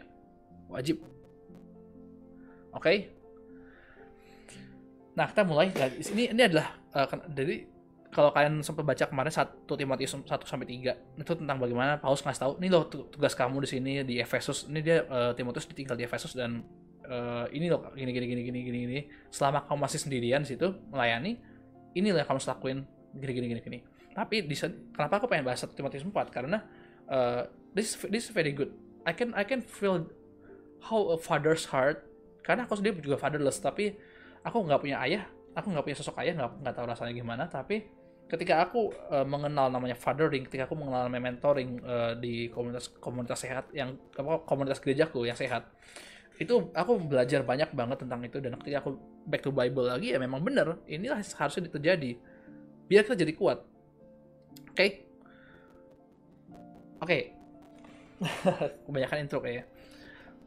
wajib. 0.68 1.00
Oke? 2.72 2.80
Okay? 2.80 2.96
Nah, 5.12 5.28
kita 5.28 5.44
mulai 5.44 5.68
dari 5.68 6.00
sini 6.00 6.32
ini 6.32 6.40
adalah 6.40 6.72
uh, 6.96 7.04
dari 7.28 7.68
kalau 8.12 8.28
kalian 8.28 8.60
sempat 8.60 8.84
baca 8.84 9.08
kemarin 9.08 9.32
satu 9.32 9.72
Timotius 9.72 10.12
1 10.12 10.28
sampai 10.44 10.68
3 10.68 11.16
itu 11.16 11.32
tentang 11.32 11.56
bagaimana 11.56 11.96
Paulus 11.96 12.20
ngasih 12.20 12.40
tahu 12.44 12.52
ini 12.60 12.68
loh 12.68 12.84
tugas 12.86 13.32
kamu 13.32 13.64
di 13.64 13.68
sini 13.72 13.92
di 14.04 14.20
Efesus. 14.20 14.68
Ini 14.68 14.80
dia 14.84 15.08
uh, 15.08 15.32
Timotius 15.32 15.64
ditinggal 15.64 15.96
di 15.96 16.04
Efesus 16.04 16.36
dan 16.36 16.60
uh, 17.08 17.48
ini 17.48 17.72
loh 17.72 17.88
gini 17.96 18.12
gini 18.12 18.26
gini 18.28 18.42
gini 18.44 18.58
gini 18.68 18.78
gini. 18.84 19.00
Selama 19.32 19.64
kamu 19.64 19.88
masih 19.88 19.96
sendirian 20.04 20.44
di 20.44 20.52
situ 20.52 20.76
melayani, 20.92 21.40
inilah 21.96 22.20
yang 22.20 22.28
kamu 22.28 22.40
lakuin 22.44 22.78
gini 23.16 23.32
gini 23.32 23.46
gini 23.48 23.60
gini. 23.64 23.78
Tapi 24.12 24.44
di 24.44 24.56
kenapa 24.92 25.16
aku 25.16 25.26
pengen 25.32 25.48
bahas 25.48 25.64
1 25.64 25.72
Timotius 25.72 26.04
4 26.04 26.12
karena 26.28 26.68
uh, 27.08 27.48
this 27.72 27.96
this 28.12 28.28
is 28.28 28.30
very 28.36 28.52
good. 28.52 28.76
I 29.08 29.16
can 29.16 29.32
I 29.32 29.48
can 29.48 29.64
feel 29.64 30.04
how 30.84 31.16
a 31.16 31.18
father's 31.18 31.64
heart 31.64 32.04
karena 32.44 32.68
aku 32.68 32.76
sendiri 32.76 33.00
juga 33.00 33.16
fatherless 33.16 33.56
tapi 33.56 33.96
aku 34.44 34.68
nggak 34.68 34.80
punya 34.84 35.00
ayah 35.00 35.24
aku 35.54 35.70
nggak 35.70 35.84
punya 35.86 35.96
sosok 35.96 36.18
ayah 36.20 36.34
nggak 36.34 36.50
nggak 36.60 36.74
tahu 36.74 36.86
rasanya 36.90 37.14
gimana 37.14 37.44
tapi 37.46 37.86
ketika 38.32 38.64
aku 38.64 38.88
uh, 39.12 39.28
mengenal 39.28 39.68
namanya 39.68 39.92
fathering 39.92 40.48
ketika 40.48 40.64
aku 40.64 40.72
mengenal 40.72 41.04
namanya 41.04 41.36
mentoring 41.36 41.76
uh, 41.84 42.16
di 42.16 42.48
komunitas 42.48 42.88
komunitas 42.96 43.44
sehat 43.44 43.68
yang 43.76 43.92
apa 44.16 44.40
komunitas 44.48 44.80
gerejaku 44.80 45.28
yang 45.28 45.36
sehat 45.36 45.68
itu 46.40 46.72
aku 46.72 46.96
belajar 46.96 47.44
banyak 47.44 47.68
banget 47.76 48.00
tentang 48.00 48.24
itu 48.24 48.40
dan 48.40 48.56
ketika 48.56 48.80
aku 48.80 48.96
back 49.28 49.44
to 49.44 49.52
Bible 49.52 49.84
lagi 49.84 50.16
ya 50.16 50.18
memang 50.18 50.40
benar 50.40 50.80
inilah 50.88 51.20
harusnya 51.20 51.68
terjadi 51.68 52.16
biar 52.88 53.04
kita 53.04 53.20
jadi 53.20 53.32
kuat 53.36 53.60
oke 53.60 54.74
okay? 54.74 54.90
oke 57.04 57.06
okay. 57.06 57.22
kebanyakan 58.88 59.18
intro 59.28 59.44
kayaknya 59.44 59.68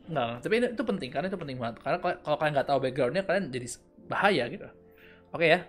Nah, 0.05 0.37
tapi 0.37 0.61
itu 0.61 0.83
penting 0.85 1.09
karena 1.09 1.27
itu 1.29 1.39
penting 1.39 1.57
banget. 1.57 1.81
Karena 1.81 1.97
kalau 1.97 2.37
kalian 2.37 2.53
nggak 2.53 2.69
tahu 2.69 2.79
backgroundnya, 2.81 3.23
kalian 3.25 3.45
jadi 3.49 3.67
bahaya 4.05 4.43
gitu. 4.53 4.67
Oke 5.33 5.45
ya, 5.49 5.59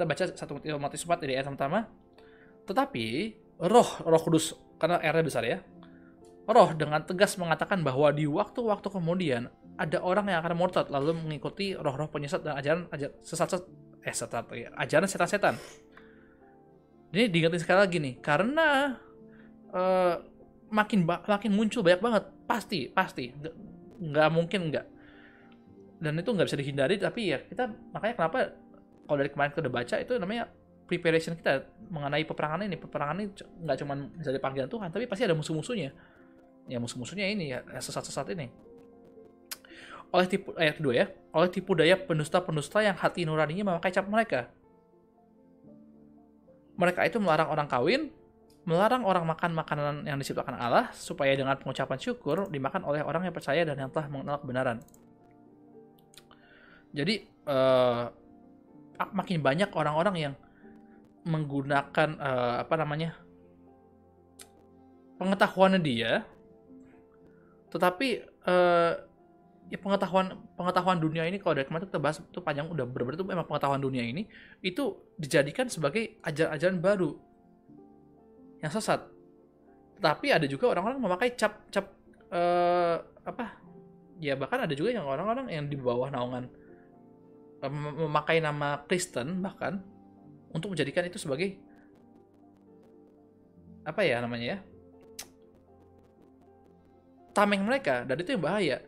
kita 0.00 0.08
baca 0.08 0.24
satu 0.32 0.56
Timotius 0.64 1.04
4 1.04 1.20
dari 1.20 1.36
ayat 1.36 1.52
pertama. 1.52 1.84
Tetapi 2.64 3.36
roh, 3.60 3.90
roh 4.00 4.22
kudus, 4.24 4.56
karena 4.80 4.96
R 4.96 5.20
besar 5.20 5.44
ya. 5.44 5.60
Roh 6.48 6.72
dengan 6.72 7.04
tegas 7.04 7.36
mengatakan 7.36 7.84
bahwa 7.84 8.08
di 8.16 8.24
waktu-waktu 8.24 8.88
kemudian 8.88 9.52
ada 9.76 10.00
orang 10.00 10.32
yang 10.32 10.40
akan 10.40 10.56
murtad 10.56 10.88
lalu 10.88 11.12
mengikuti 11.20 11.76
roh-roh 11.76 12.08
penyesat 12.08 12.40
dan 12.40 12.56
ajaran 12.56 12.88
ajar, 12.88 13.12
sesat 13.20 13.60
eh 14.00 14.16
sesat 14.16 14.48
ya, 14.56 14.72
ajaran 14.72 15.04
setan-setan. 15.04 15.60
Ini 17.12 17.28
diingetin 17.28 17.60
sekali 17.60 17.84
lagi 17.84 18.00
nih, 18.00 18.14
karena 18.24 18.96
uh, 19.76 20.16
makin 20.72 21.04
makin 21.04 21.52
muncul 21.52 21.84
banyak 21.84 22.00
banget 22.00 22.24
pasti 22.48 22.88
pasti 22.88 23.36
nggak 24.00 24.28
mungkin 24.32 24.72
nggak 24.72 24.86
dan 26.00 26.16
itu 26.16 26.30
nggak 26.32 26.46
bisa 26.48 26.56
dihindari 26.56 26.96
tapi 26.96 27.36
ya 27.36 27.44
kita 27.44 27.68
makanya 27.92 28.14
kenapa 28.16 28.38
kalau 29.10 29.18
dari 29.26 29.30
kemarin 29.34 29.50
kita 29.50 29.66
udah 29.66 29.74
baca 29.74 29.96
itu 29.98 30.12
namanya 30.22 30.46
preparation 30.86 31.34
kita 31.34 31.66
mengenai 31.90 32.22
peperangan 32.22 32.62
ini. 32.62 32.78
Peperangan 32.78 33.16
ini 33.18 33.26
nggak 33.34 33.76
cuma 33.82 33.98
bisa 34.14 34.30
panggilan 34.38 34.70
Tuhan 34.70 34.88
tapi 34.94 35.10
pasti 35.10 35.26
ada 35.26 35.34
musuh-musuhnya. 35.34 35.90
Ya 36.70 36.78
musuh-musuhnya 36.78 37.26
ini 37.26 37.50
ya 37.50 37.66
sesat-sesat 37.82 38.30
ini. 38.38 38.46
Oleh 40.14 40.30
tipu 40.30 40.54
ayat 40.54 40.78
kedua 40.78 40.94
ya. 40.94 41.06
Oleh 41.34 41.50
tipu 41.50 41.74
daya 41.74 41.98
pendusta-pendusta 41.98 42.86
yang 42.86 42.94
hati 42.94 43.26
nuraninya 43.26 43.74
memakai 43.74 43.90
cap 43.90 44.06
mereka. 44.06 44.46
Mereka 46.78 47.10
itu 47.10 47.18
melarang 47.18 47.50
orang 47.50 47.66
kawin 47.66 48.14
melarang 48.68 49.08
orang 49.08 49.24
makan 49.24 49.56
makanan 49.56 49.94
yang 50.04 50.20
diciptakan 50.20 50.54
Allah 50.54 50.92
supaya 50.92 51.32
dengan 51.32 51.56
pengucapan 51.56 51.98
syukur 51.98 52.46
dimakan 52.52 52.84
oleh 52.84 53.00
orang 53.00 53.24
yang 53.24 53.34
percaya 53.34 53.66
dan 53.66 53.74
yang 53.74 53.90
telah 53.90 54.06
mengenal 54.12 54.36
kebenaran. 54.38 54.78
Jadi 56.92 57.24
uh, 57.48 58.12
makin 59.12 59.40
banyak 59.40 59.70
orang-orang 59.72 60.16
yang 60.16 60.34
menggunakan 61.24 62.16
uh, 62.16 62.64
apa 62.64 62.74
namanya 62.80 63.16
pengetahuannya 65.20 65.80
dia, 65.84 66.24
tetapi 67.68 68.24
uh, 68.48 68.92
ya 69.68 69.78
pengetahuan 69.78 70.40
pengetahuan 70.56 70.98
dunia 70.98 71.28
ini 71.28 71.36
kalau 71.36 71.60
dari 71.60 71.68
kemarin 71.68 71.86
kita 71.86 72.00
bahas 72.00 72.18
itu 72.18 72.40
panjang 72.40 72.66
udah 72.72 72.88
benar-benar 72.88 73.20
itu 73.20 73.28
memang 73.28 73.46
pengetahuan 73.46 73.78
dunia 73.78 74.02
ini 74.02 74.26
itu 74.64 74.96
dijadikan 75.20 75.68
sebagai 75.68 76.18
ajaran-ajaran 76.24 76.80
baru 76.80 77.10
yang 78.64 78.72
sesat. 78.72 79.04
Tapi 80.00 80.32
ada 80.32 80.48
juga 80.48 80.72
orang-orang 80.72 80.98
memakai 81.04 81.36
cap 81.36 81.68
cap 81.68 81.92
uh, 82.32 83.04
apa? 83.28 83.60
Ya 84.20 84.36
bahkan 84.36 84.64
ada 84.64 84.72
juga 84.72 84.92
yang 84.92 85.04
orang-orang 85.04 85.52
yang 85.52 85.68
di 85.68 85.76
bawah 85.76 86.08
naungan 86.08 86.48
memakai 87.68 88.40
nama 88.40 88.80
Kristen 88.88 89.44
bahkan 89.44 89.84
untuk 90.50 90.72
menjadikan 90.72 91.04
itu 91.04 91.20
sebagai 91.20 91.60
apa 93.84 94.00
ya 94.04 94.20
namanya 94.24 94.46
ya? 94.56 94.58
tameng 97.30 97.62
mereka. 97.62 98.02
Dan 98.02 98.20
itu 98.20 98.34
yang 98.34 98.42
bahaya. 98.42 98.82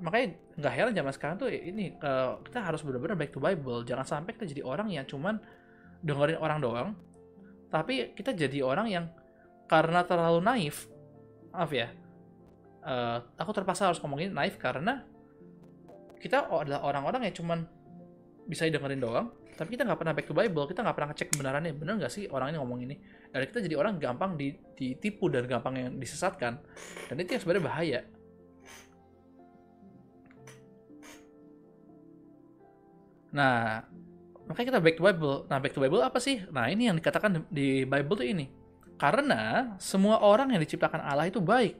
Makanya 0.00 0.26
nggak 0.56 0.72
heran 0.72 0.92
zaman 0.96 1.12
sekarang 1.12 1.36
tuh 1.36 1.52
ini 1.52 1.92
uh, 2.00 2.40
kita 2.40 2.64
harus 2.64 2.80
benar-benar 2.80 3.20
back 3.20 3.30
to 3.36 3.40
Bible. 3.42 3.84
Jangan 3.84 4.06
sampai 4.06 4.32
kita 4.32 4.48
jadi 4.48 4.62
orang 4.64 4.88
yang 4.88 5.04
cuman 5.04 5.36
dengerin 6.00 6.40
orang 6.40 6.58
doang 6.60 6.88
tapi 7.70 8.12
kita 8.16 8.34
jadi 8.34 8.66
orang 8.66 8.86
yang 8.90 9.04
karena 9.70 10.02
terlalu 10.02 10.42
naif 10.42 10.90
maaf 11.54 11.70
ya 11.70 11.88
uh, 12.82 13.22
aku 13.38 13.50
terpaksa 13.54 13.92
harus 13.92 14.02
ngomongin 14.02 14.34
naif 14.34 14.58
karena 14.58 15.06
kita 16.18 16.50
adalah 16.50 16.84
orang-orang 16.84 17.30
yang 17.30 17.34
cuman 17.40 17.58
bisa 18.46 18.68
dengerin 18.68 19.00
doang 19.00 19.28
tapi 19.56 19.76
kita 19.76 19.84
nggak 19.84 20.00
pernah 20.00 20.14
back 20.16 20.26
to 20.26 20.34
Bible 20.36 20.64
kita 20.64 20.80
nggak 20.80 20.96
pernah 20.96 21.08
ngecek 21.12 21.28
kebenarannya 21.36 21.72
bener 21.76 21.94
nggak 22.00 22.12
sih 22.12 22.24
orang 22.32 22.54
ini 22.54 22.56
ngomong 22.60 22.78
ini 22.84 22.96
dan 23.28 23.44
kita 23.44 23.60
jadi 23.64 23.76
orang 23.76 24.00
gampang 24.00 24.38
ditipu 24.76 25.28
dan 25.28 25.44
gampang 25.44 25.74
yang 25.76 25.90
disesatkan 26.00 26.60
dan 27.08 27.14
itu 27.20 27.36
yang 27.36 27.42
sebenarnya 27.44 27.64
bahaya 27.64 28.00
nah 33.30 33.84
Makanya 34.50 34.66
kita 34.74 34.80
back 34.82 34.96
to 34.98 35.02
Bible. 35.06 35.36
Nah, 35.46 35.58
back 35.62 35.72
to 35.78 35.78
Bible 35.78 36.02
apa 36.02 36.18
sih? 36.18 36.42
Nah, 36.50 36.66
ini 36.66 36.90
yang 36.90 36.98
dikatakan 36.98 37.46
di 37.54 37.86
Bible 37.86 38.18
tuh 38.18 38.26
ini. 38.26 38.50
Karena 38.98 39.72
semua 39.78 40.18
orang 40.26 40.50
yang 40.50 40.58
diciptakan 40.58 40.98
Allah 40.98 41.30
itu 41.30 41.38
baik. 41.38 41.78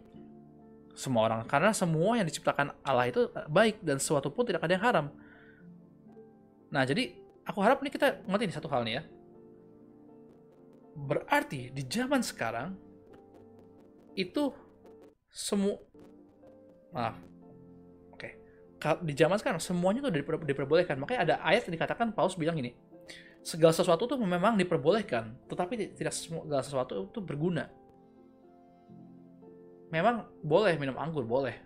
Semua 0.94 1.26
orang. 1.26 1.42
Karena 1.50 1.74
semua 1.74 2.14
yang 2.14 2.30
diciptakan 2.30 2.70
Allah 2.86 3.10
itu 3.10 3.26
baik 3.50 3.82
dan 3.82 3.98
sesuatu 3.98 4.30
pun 4.30 4.46
tidak 4.46 4.62
ada 4.62 4.72
yang 4.78 4.84
haram. 4.86 5.06
Nah, 6.70 6.82
jadi 6.86 7.14
aku 7.46 7.58
harap 7.62 7.82
ini 7.82 7.90
kita 7.90 8.22
ngerti 8.26 8.44
nih 8.50 8.56
satu 8.56 8.70
hal 8.70 8.86
nih 8.86 8.94
ya. 8.98 9.02
Berarti 10.94 11.70
di 11.70 11.82
zaman 11.86 12.22
sekarang 12.22 12.74
itu 14.14 14.54
semua 15.30 15.78
maaf 16.90 17.30
di 19.04 19.12
zaman 19.12 19.36
sekarang 19.36 19.60
semuanya 19.60 20.00
tuh 20.00 20.12
diper, 20.12 20.40
diperbolehkan. 20.40 20.96
Makanya 20.96 21.20
ada 21.20 21.34
ayat 21.44 21.68
yang 21.68 21.76
dikatakan 21.76 22.16
Paulus 22.16 22.40
bilang 22.40 22.56
ini, 22.56 22.72
segala 23.44 23.76
sesuatu 23.76 24.08
tuh 24.08 24.16
memang 24.16 24.56
diperbolehkan, 24.56 25.36
tetapi 25.52 25.92
tidak 25.92 26.16
segala 26.16 26.64
sesuatu 26.64 27.12
itu 27.12 27.20
berguna. 27.20 27.68
Memang 29.92 30.32
boleh 30.40 30.80
minum 30.80 30.96
anggur, 30.96 31.26
boleh. 31.28 31.60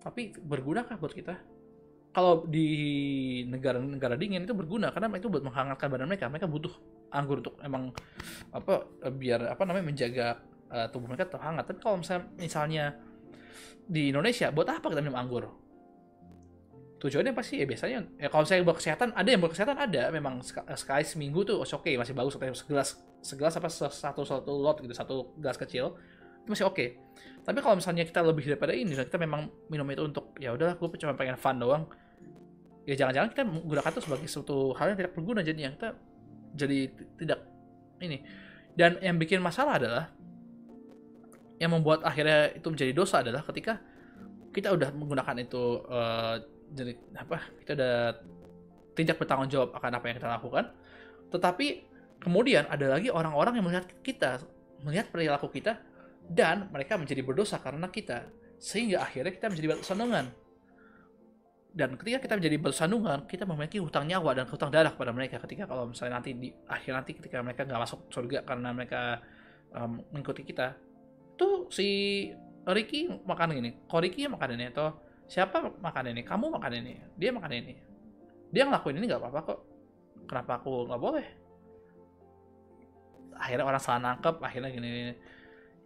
Tapi 0.00 0.32
bergunakah 0.38 0.96
buat 0.96 1.12
kita? 1.12 1.36
Kalau 2.18 2.42
di 2.50 2.66
negara-negara 3.46 4.18
dingin 4.18 4.42
itu 4.42 4.50
berguna 4.50 4.90
karena 4.90 5.06
itu 5.14 5.30
buat 5.30 5.46
menghangatkan 5.46 5.86
badan 5.86 6.10
mereka. 6.10 6.26
Mereka 6.26 6.50
butuh 6.50 6.74
anggur 7.14 7.38
untuk 7.38 7.54
emang 7.62 7.94
apa 8.50 8.90
biar 9.14 9.54
apa 9.54 9.62
namanya 9.62 9.86
menjaga 9.86 10.26
uh, 10.66 10.90
tubuh 10.90 11.06
mereka 11.06 11.30
tetap 11.30 11.46
hangat 11.46 11.70
tapi 11.70 11.78
kalau 11.78 12.02
misalnya 12.02 12.26
misalnya 12.34 12.84
di 13.86 14.10
Indonesia 14.10 14.50
buat 14.50 14.66
apa 14.66 14.90
kita 14.90 14.98
minum 14.98 15.14
anggur? 15.14 15.46
Tujuannya 16.98 17.30
pasti 17.30 17.62
ya 17.62 17.66
biasanya 17.70 18.18
ya 18.18 18.26
kalau 18.26 18.42
saya 18.42 18.66
buat 18.66 18.82
kesehatan 18.82 19.14
ada 19.14 19.28
yang 19.30 19.38
buat 19.38 19.54
kesehatan 19.54 19.78
ada. 19.78 20.02
Memang 20.10 20.42
sekali 20.74 21.06
seminggu 21.06 21.46
tuh 21.46 21.62
oke 21.62 21.70
okay, 21.70 21.94
masih 21.94 22.18
bagus. 22.18 22.34
Atau 22.34 22.50
segelas 22.50 22.98
segelas 23.22 23.54
apa 23.62 23.70
satu 23.70 24.26
satu 24.26 24.52
lot 24.58 24.82
gitu 24.82 24.90
satu 24.90 25.38
gelas 25.38 25.54
kecil 25.54 25.94
itu 26.42 26.50
masih 26.50 26.66
oke. 26.66 26.74
Okay. 26.74 26.88
tapi 27.46 27.60
kalau 27.60 27.76
misalnya 27.76 28.08
kita 28.08 28.24
lebih 28.26 28.44
daripada 28.48 28.72
ini 28.72 28.96
kita 28.96 29.20
memang 29.20 29.52
minum 29.70 29.86
itu 29.92 30.02
untuk 30.02 30.34
ya 30.40 30.52
udah 30.56 30.80
gue 30.80 30.88
cuma 31.00 31.12
pengen 31.12 31.36
fun 31.36 31.60
doang 31.60 31.84
ya 32.88 32.94
jangan-jangan 32.96 33.28
kita 33.36 33.44
menggunakan 33.44 33.90
itu 33.92 34.00
sebagai 34.00 34.28
suatu 34.32 34.72
hal 34.72 34.96
yang 34.96 34.98
tidak 35.04 35.12
berguna 35.12 35.44
jadinya. 35.44 35.68
Kita 35.76 35.88
jadi 36.56 36.78
tidak 37.20 37.40
ini. 38.00 38.24
Dan 38.72 38.96
yang 39.04 39.20
bikin 39.20 39.44
masalah 39.44 39.76
adalah 39.76 40.04
yang 41.60 41.74
membuat 41.76 42.00
akhirnya 42.06 42.56
itu 42.56 42.64
menjadi 42.72 42.92
dosa 42.96 43.20
adalah 43.20 43.44
ketika 43.44 43.76
kita 44.54 44.72
udah 44.72 44.88
menggunakan 44.94 45.36
itu 45.42 45.84
uh, 45.84 46.40
jadi 46.72 46.96
apa 47.18 47.36
kita 47.60 47.70
udah 47.76 47.96
tidak 48.96 49.16
bertanggung 49.20 49.50
jawab 49.52 49.76
akan 49.76 49.92
apa 50.00 50.04
yang 50.08 50.16
kita 50.16 50.28
lakukan. 50.32 50.64
Tetapi 51.28 51.66
kemudian 52.24 52.64
ada 52.72 52.96
lagi 52.96 53.12
orang-orang 53.12 53.60
yang 53.60 53.64
melihat 53.68 53.84
kita 54.00 54.40
melihat 54.80 55.12
perilaku 55.12 55.52
kita 55.52 55.76
dan 56.24 56.72
mereka 56.72 56.96
menjadi 56.96 57.20
berdosa 57.20 57.60
karena 57.60 57.92
kita. 57.92 58.32
Sehingga 58.56 59.04
akhirnya 59.04 59.36
kita 59.36 59.52
menjadi 59.52 59.76
batu 59.76 59.84
sandungan 59.84 60.47
dan 61.68 61.94
ketika 62.00 62.18
kita 62.24 62.34
menjadi 62.40 62.56
batu 62.58 62.74
sandungan 62.74 63.18
kita 63.28 63.44
memiliki 63.44 63.78
hutang 63.78 64.08
nyawa 64.08 64.32
dan 64.32 64.46
hutang 64.48 64.72
darah 64.72 64.92
kepada 64.92 65.12
mereka 65.12 65.36
ketika 65.44 65.68
kalau 65.68 65.92
misalnya 65.92 66.18
nanti 66.18 66.32
di 66.32 66.48
akhir 66.66 66.92
nanti 66.96 67.12
ketika 67.12 67.44
mereka 67.44 67.68
nggak 67.68 67.80
masuk 67.84 68.08
surga 68.08 68.42
karena 68.42 68.72
mereka 68.72 69.20
um, 69.76 70.00
mengikuti 70.10 70.48
kita 70.48 70.74
tuh 71.38 71.70
si 71.70 71.88
Ricky 72.68 73.08
makan 73.08 73.56
ini. 73.56 73.70
Kok 73.88 74.00
Ricky 74.02 74.28
makan 74.28 74.58
ini? 74.58 74.68
Atau 74.68 75.00
siapa 75.24 75.72
makan 75.80 76.12
ini? 76.12 76.20
Kamu 76.20 76.52
makan 76.52 76.72
ini? 76.84 76.92
Dia 77.16 77.30
makan 77.32 77.52
ini. 77.54 77.74
Dia 78.52 78.68
ngelakuin 78.68 78.96
ini 79.00 79.04
nggak 79.08 79.22
apa-apa 79.22 79.40
kok. 79.44 79.60
Kenapa 80.28 80.60
aku 80.60 80.84
nggak 80.90 81.00
boleh? 81.00 81.26
Akhirnya 83.38 83.64
orang 83.64 83.80
salah 83.80 84.00
nangkep 84.02 84.36
akhirnya 84.42 84.70
gini, 84.74 84.88
gini. 84.90 85.14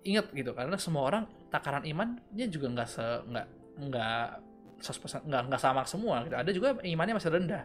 ingat 0.02 0.34
gitu 0.34 0.50
karena 0.50 0.74
semua 0.82 1.06
orang 1.06 1.30
takaran 1.46 1.86
imannya 1.86 2.46
juga 2.50 2.74
nggak 2.74 2.88
se 2.90 3.06
nggak 3.22 3.46
nggak 3.86 4.26
nggak 4.82 5.42
nggak 5.48 5.62
sama 5.62 5.86
semua 5.86 6.26
gitu. 6.26 6.34
ada 6.34 6.50
juga 6.50 6.68
imannya 6.82 7.14
masih 7.16 7.30
rendah. 7.30 7.64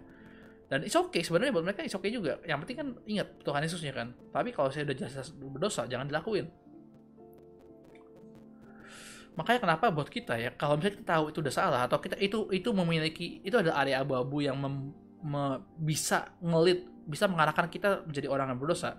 Dan 0.67 0.83
it's 0.83 0.99
okay 0.99 1.23
sebenarnya 1.23 1.55
buat 1.55 1.65
mereka 1.65 1.81
it's 1.81 1.95
okay 1.95 2.11
juga. 2.11 2.37
Yang 2.43 2.67
penting 2.67 2.77
kan 2.77 2.87
ingat 3.07 3.27
Tuhan 3.41 3.61
Yesusnya 3.63 3.93
kan. 3.95 4.07
Tapi 4.29 4.51
kalau 4.51 4.69
saya 4.69 4.83
udah 4.85 4.95
jelas 4.95 5.31
berdosa 5.33 5.87
jangan 5.87 6.05
dilakuin. 6.05 6.45
Makanya 9.37 9.59
kenapa 9.63 9.85
buat 9.93 10.09
kita 10.09 10.33
ya 10.37 10.49
kalau 10.57 10.77
misalnya 10.77 10.97
kita 10.97 11.07
tahu 11.07 11.23
itu 11.29 11.37
udah 11.45 11.53
salah 11.53 11.81
atau 11.85 11.97
kita 12.01 12.17
itu 12.17 12.49
itu 12.51 12.69
memiliki 12.73 13.39
itu 13.45 13.53
adalah 13.53 13.85
area 13.85 14.01
abu-abu 14.01 14.41
yang 14.41 14.57
mem, 14.57 14.91
me, 15.21 15.61
bisa 15.77 16.33
ngelit 16.41 16.89
bisa 17.07 17.29
mengarahkan 17.29 17.71
kita 17.71 18.03
menjadi 18.03 18.27
orang 18.27 18.53
yang 18.53 18.59
berdosa. 18.59 18.97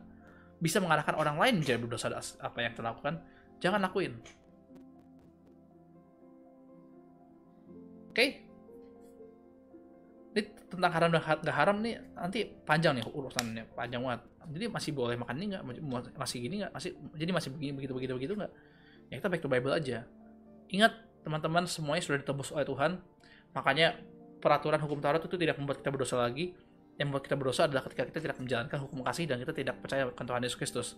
Bisa 0.59 0.83
mengarahkan 0.83 1.15
orang 1.15 1.37
lain 1.39 1.63
menjadi 1.63 1.79
berdosa 1.79 2.11
apa 2.43 2.59
yang 2.65 2.73
kita 2.75 2.83
lakukan 2.83 3.23
jangan 3.59 3.83
lakuin 3.83 4.19
oke 8.09 8.17
okay? 8.17 8.29
ini 10.37 10.43
tentang 10.71 10.93
haram 10.93 11.09
dan 11.11 11.21
gak 11.25 11.57
haram 11.57 11.77
nih 11.81 11.99
nanti 12.15 12.47
panjang 12.63 13.01
nih 13.01 13.05
urusannya 13.09 13.65
panjang 13.75 14.05
banget 14.05 14.23
jadi 14.49 14.65
masih 14.73 14.91
boleh 14.97 15.17
makan 15.21 15.35
ini 15.37 15.47
nggak 15.57 15.65
masih 16.17 16.39
gini 16.41 16.55
nggak 16.65 16.73
masih 16.73 16.91
jadi 17.17 17.31
masih 17.33 17.51
begini 17.53 17.73
begitu 17.77 17.93
begitu 17.93 18.13
begitu 18.17 18.33
nggak 18.39 18.53
ya 19.09 19.15
kita 19.21 19.29
back 19.29 19.43
to 19.45 19.49
Bible 19.49 19.75
aja 19.75 20.09
Ingat 20.69 20.93
teman-teman 21.25 21.65
semuanya 21.65 22.05
sudah 22.05 22.21
ditebus 22.21 22.53
oleh 22.53 22.69
Tuhan. 22.69 23.01
Makanya 23.57 23.97
peraturan 24.39 24.81
hukum 24.85 25.01
Taurat 25.01 25.25
itu 25.25 25.37
tidak 25.41 25.57
membuat 25.57 25.81
kita 25.81 25.91
berdosa 25.93 26.21
lagi. 26.21 26.53
Yang 27.01 27.07
membuat 27.09 27.25
kita 27.25 27.37
berdosa 27.39 27.61
adalah 27.65 27.83
ketika 27.89 28.05
kita 28.11 28.19
tidak 28.21 28.37
menjalankan 28.43 28.79
hukum 28.85 29.01
kasih 29.07 29.25
dan 29.25 29.41
kita 29.41 29.53
tidak 29.57 29.75
percaya 29.81 30.11
akan 30.11 30.25
Tuhan 30.29 30.41
Yesus 30.45 30.59
Kristus. 30.61 30.89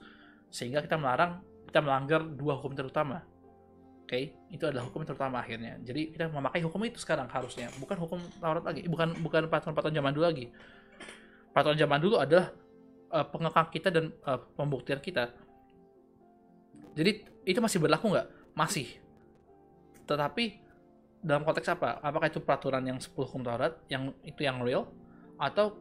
Sehingga 0.50 0.82
kita 0.82 0.98
melarang, 0.98 1.44
kita 1.70 1.78
melanggar 1.84 2.26
dua 2.26 2.58
hukum 2.58 2.74
terutama. 2.74 3.22
Oke, 4.10 4.34
okay? 4.34 4.34
itu 4.50 4.66
adalah 4.66 4.90
hukum 4.90 5.06
terutama 5.06 5.38
akhirnya. 5.38 5.78
Jadi 5.86 6.10
kita 6.10 6.26
memakai 6.34 6.66
hukum 6.66 6.82
itu 6.82 6.98
sekarang 6.98 7.30
harusnya, 7.30 7.70
bukan 7.78 7.94
hukum 7.94 8.18
Taurat 8.42 8.66
lagi, 8.66 8.82
bukan 8.90 9.14
bukan 9.22 9.46
peraturan-peraturan 9.46 9.94
zaman 9.94 10.10
dulu 10.10 10.24
lagi. 10.26 10.50
Peraturan 11.54 11.78
zaman 11.78 11.98
dulu 12.02 12.16
adalah 12.18 12.50
uh, 13.14 13.26
pengekang 13.30 13.70
kita 13.70 13.88
dan 13.94 14.10
uh, 14.26 14.42
pembuktian 14.58 14.98
kita. 14.98 15.30
Jadi 16.98 17.22
itu 17.46 17.62
masih 17.62 17.78
berlaku 17.78 18.10
nggak? 18.10 18.28
Masih 18.58 18.98
tetapi 20.10 20.58
dalam 21.22 21.46
konteks 21.46 21.70
apa? 21.70 22.02
Apakah 22.02 22.26
itu 22.26 22.42
peraturan 22.42 22.82
yang 22.82 22.98
10 22.98 23.14
hukum 23.14 23.46
Taurat 23.46 23.78
yang 23.86 24.10
itu 24.26 24.42
yang 24.42 24.58
real 24.58 24.90
atau 25.38 25.78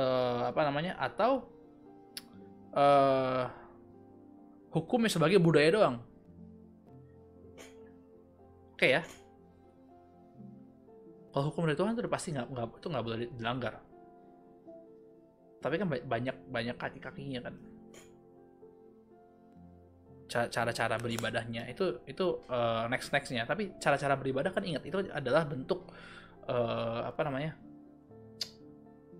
uh, 0.00 0.48
apa 0.48 0.64
namanya? 0.64 0.96
Atau 0.96 1.44
uh, 2.72 3.44
hukumnya 4.72 5.12
sebagai 5.12 5.36
budaya 5.36 5.68
doang? 5.68 6.00
Oke 8.76 8.92
ya. 8.92 9.00
Kalau 11.32 11.48
hukum 11.48 11.64
dari 11.64 11.80
Tuhan 11.80 11.96
itu 11.96 12.04
pasti 12.12 12.28
nggak 12.36 12.46
nggak 12.52 12.66
itu 12.76 12.86
nggak 12.92 13.04
boleh 13.08 13.18
dilanggar. 13.32 13.74
Tapi 15.64 15.74
kan 15.80 15.88
banyak 15.88 16.36
banyak 16.52 16.76
kaki 16.76 17.00
kakinya 17.00 17.40
kan 17.48 17.56
cara-cara 20.28 21.00
beribadahnya 21.00 21.70
itu 21.72 22.04
itu 22.04 22.44
uh, 22.52 22.84
next 22.92 23.16
nextnya. 23.16 23.48
Tapi 23.48 23.80
cara-cara 23.80 24.12
beribadah 24.12 24.52
kan 24.52 24.60
ingat 24.60 24.84
itu 24.84 25.08
adalah 25.08 25.48
bentuk 25.48 25.88
uh, 26.44 27.08
apa 27.08 27.20
namanya 27.24 27.56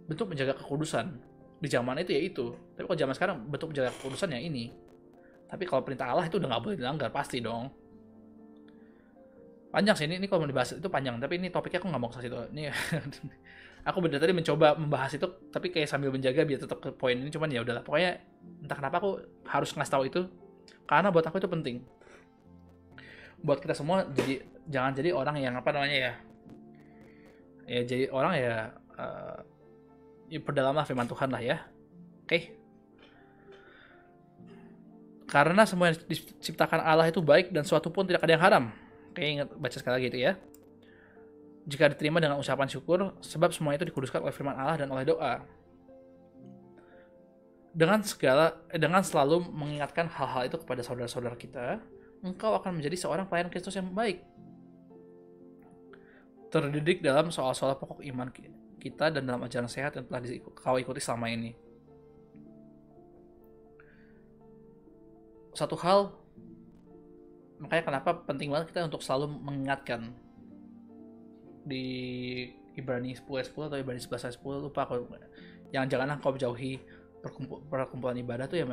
bentuk 0.05 0.37
menjaga 0.37 0.53
kekudusan. 0.53 1.17
Di 1.65 1.73
zaman 1.73 1.97
itu 2.05 2.13
ya 2.13 2.21
itu. 2.21 2.53
Tapi 2.77 2.85
kalau 2.85 2.99
zaman 3.01 3.15
sekarang 3.17 3.37
bentuk 3.49 3.73
menjaga 3.73 3.89
kekudusan 3.97 4.37
yang 4.37 4.45
ini. 4.45 4.69
Tapi 5.49 5.65
kalau 5.65 5.81
perintah 5.81 6.13
Allah 6.13 6.29
itu 6.29 6.37
udah 6.37 6.49
nggak 6.53 6.61
boleh 6.61 6.77
dilanggar 6.77 7.09
pasti 7.09 7.41
dong 7.41 7.86
panjang 9.71 9.95
sih 9.99 10.05
ini, 10.09 10.23
ini 10.23 10.27
kalau 10.31 10.47
mau 10.47 10.51
dibahas 10.51 10.79
itu 10.79 10.89
panjang 10.89 11.19
tapi 11.19 11.37
ini 11.37 11.49
topiknya 11.53 11.79
aku 11.83 11.89
nggak 11.91 12.03
mau 12.03 12.11
ke 12.11 12.23
situ. 12.23 12.37
Ini 12.55 12.63
aku 13.89 13.99
bener 14.03 14.19
tadi 14.19 14.33
mencoba 14.35 14.75
membahas 14.79 15.13
itu 15.15 15.27
tapi 15.53 15.71
kayak 15.71 15.89
sambil 15.91 16.11
menjaga 16.11 16.43
biar 16.43 16.59
tetap 16.63 16.79
ke 16.83 16.91
poin 16.95 17.17
ini 17.19 17.31
cuman 17.31 17.49
ya 17.51 17.61
udahlah. 17.63 17.83
Pokoknya 17.83 18.23
entah 18.63 18.77
kenapa 18.77 18.97
aku 19.03 19.11
harus 19.47 19.71
ngasih 19.75 19.93
tahu 19.93 20.05
itu 20.09 20.21
karena 20.87 21.09
buat 21.11 21.27
aku 21.27 21.37
itu 21.43 21.49
penting. 21.51 21.77
Buat 23.43 23.61
kita 23.63 23.75
semua 23.77 24.07
jadi 24.11 24.43
jangan 24.67 24.93
jadi 24.97 25.11
orang 25.15 25.37
yang 25.39 25.55
apa 25.55 25.71
namanya 25.71 25.97
ya 25.97 26.13
ya 27.67 27.81
jadi 27.83 28.05
orang 28.15 28.33
ya 28.39 28.55
uh, 28.99 29.39
ya 30.31 30.41
perdalaman 30.43 30.87
firman 30.87 31.07
Tuhan 31.11 31.29
lah 31.31 31.43
ya. 31.43 31.59
Oke? 32.27 32.31
Okay. 32.31 32.43
karena 35.27 35.67
semua 35.67 35.91
yang 35.91 35.99
diciptakan 36.07 36.87
Allah 36.87 37.11
itu 37.11 37.19
baik 37.19 37.51
dan 37.51 37.67
suatu 37.67 37.91
pun 37.91 38.07
tidak 38.07 38.23
ada 38.23 38.33
yang 38.39 38.45
haram 38.47 38.65
oke 39.17 39.25
ingat 39.25 39.49
baca 39.57 39.77
sekali 39.81 39.95
lagi 39.97 40.07
itu 40.13 40.19
ya 40.29 40.37
jika 41.65 41.89
diterima 41.89 42.21
dengan 42.21 42.37
ucapan 42.37 42.69
syukur 42.69 43.17
sebab 43.25 43.49
semua 43.57 43.73
itu 43.73 43.89
dikuduskan 43.89 44.21
oleh 44.21 44.37
firman 44.37 44.53
Allah 44.53 44.85
dan 44.85 44.93
oleh 44.93 45.09
doa 45.09 45.41
dengan 47.77 48.01
segala 48.01 48.57
eh, 48.73 48.81
dengan 48.81 49.05
selalu 49.05 49.53
mengingatkan 49.53 50.09
hal-hal 50.09 50.49
itu 50.49 50.57
kepada 50.57 50.81
saudara-saudara 50.81 51.37
kita, 51.37 51.77
engkau 52.25 52.57
akan 52.57 52.81
menjadi 52.81 52.97
seorang 53.05 53.29
pelayan 53.29 53.53
Kristus 53.53 53.77
yang 53.77 53.93
baik. 53.93 54.25
Terdidik 56.49 57.05
dalam 57.05 57.29
soal-soal 57.29 57.77
pokok 57.77 58.01
iman 58.01 58.33
kita 58.81 59.13
dan 59.13 59.29
dalam 59.29 59.45
ajaran 59.45 59.69
sehat 59.69 59.93
yang 59.93 60.09
telah 60.09 60.25
kau 60.57 60.81
ikuti 60.81 61.05
selama 61.05 61.29
ini. 61.29 61.53
Satu 65.53 65.77
hal, 65.77 66.17
makanya 67.57 67.85
kenapa 67.89 68.11
penting 68.29 68.53
banget 68.53 68.73
kita 68.73 68.85
untuk 68.85 69.01
selalu 69.01 69.33
mengingatkan 69.41 70.13
di 71.67 71.87
Ibrani 72.77 73.17
10 73.17 73.25
10 73.27 73.69
atau 73.73 73.77
Ibrani 73.81 73.99
11 73.99 74.37
10 74.39 74.65
lupa 74.69 74.85
aku. 74.85 75.09
Yang 75.73 75.97
janganlah 75.97 76.21
kau 76.23 76.37
jauhi 76.37 76.79
perkumpulan 77.25 78.15
ibadah 78.21 78.47
tuh 78.47 78.63
ya 78.63 78.65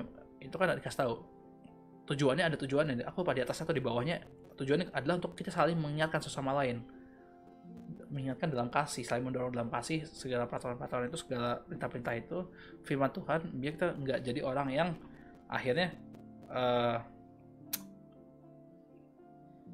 itu 0.43 0.55
kan 0.59 0.75
dikasih 0.75 0.99
tahu. 1.07 1.15
Tujuannya 2.03 2.43
ada 2.51 2.57
tujuannya 2.59 3.07
aku 3.07 3.23
pada 3.23 3.39
di 3.39 3.43
atasnya 3.47 3.63
atau 3.71 3.75
di 3.75 3.83
bawahnya. 3.83 4.19
Tujuannya 4.59 4.91
adalah 4.91 5.17
untuk 5.23 5.33
kita 5.33 5.49
saling 5.49 5.79
mengingatkan 5.79 6.19
sesama 6.19 6.51
lain. 6.59 6.83
Mengingatkan 8.11 8.51
dalam 8.51 8.67
kasih 8.67 9.07
saling 9.07 9.23
mendorong 9.23 9.55
dalam 9.55 9.71
kasih 9.71 10.03
segala 10.05 10.45
peraturan-peraturan 10.45 11.09
itu 11.09 11.17
segala 11.23 11.63
perintah-perintah 11.65 12.13
itu 12.19 12.37
firman 12.83 13.09
Tuhan 13.09 13.39
biar 13.57 13.71
kita 13.73 13.87
nggak 13.97 14.19
jadi 14.21 14.39
orang 14.43 14.67
yang 14.69 14.89
akhirnya 15.47 15.95
uh, 16.51 16.99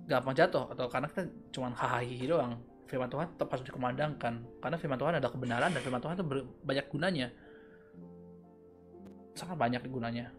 gampang 0.09 0.33
jatuh 0.33 0.65
atau 0.73 0.89
karena 0.89 1.05
kita 1.05 1.29
cuma 1.53 1.69
hahaha 1.77 2.25
doang. 2.25 2.57
Firman 2.89 3.05
Tuhan 3.05 3.29
tetap 3.37 3.53
harus 3.53 3.61
dikumandangkan 3.69 4.33
karena 4.57 4.77
firman 4.81 4.97
Tuhan 4.97 5.13
adalah 5.21 5.29
kebenaran 5.29 5.69
dan 5.69 5.81
firman 5.85 6.01
Tuhan 6.01 6.17
itu 6.17 6.25
banyak 6.65 6.85
gunanya. 6.89 7.27
Sangat 9.37 9.61
banyak 9.61 9.85
gunanya. 9.85 10.33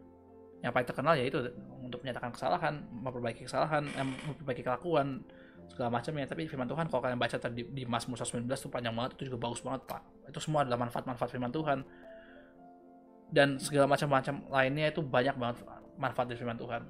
Yang 0.61 0.73
paling 0.75 0.89
terkenal 0.91 1.14
yaitu 1.14 1.39
untuk 1.79 2.03
menyatakan 2.03 2.35
kesalahan 2.35 2.83
memperbaiki 2.91 3.47
kesalahan 3.47 3.87
eh, 3.87 4.03
memperbaiki 4.03 4.66
kelakuan 4.66 5.23
segala 5.71 5.95
macamnya. 5.95 6.27
Tapi 6.27 6.51
firman 6.51 6.66
Tuhan 6.66 6.91
kalau 6.91 7.07
kalian 7.07 7.23
baca 7.23 7.39
tadi 7.39 7.62
di 7.62 7.87
Mazmur 7.87 8.18
19 8.18 8.51
itu 8.51 8.66
panjang 8.66 8.93
banget 8.99 9.14
itu 9.14 9.31
juga 9.31 9.39
bagus 9.47 9.62
banget 9.62 9.87
pak. 9.87 10.03
Itu 10.27 10.43
semua 10.43 10.66
adalah 10.66 10.83
manfaat-manfaat 10.83 11.31
firman 11.31 11.55
Tuhan. 11.55 11.87
Dan 13.31 13.62
segala 13.62 13.87
macam-macam 13.87 14.43
lainnya 14.51 14.91
itu 14.91 15.07
banyak 15.07 15.39
banget 15.39 15.62
manfaat 15.95 16.27
dari 16.27 16.39
firman 16.43 16.59
Tuhan. 16.59 16.83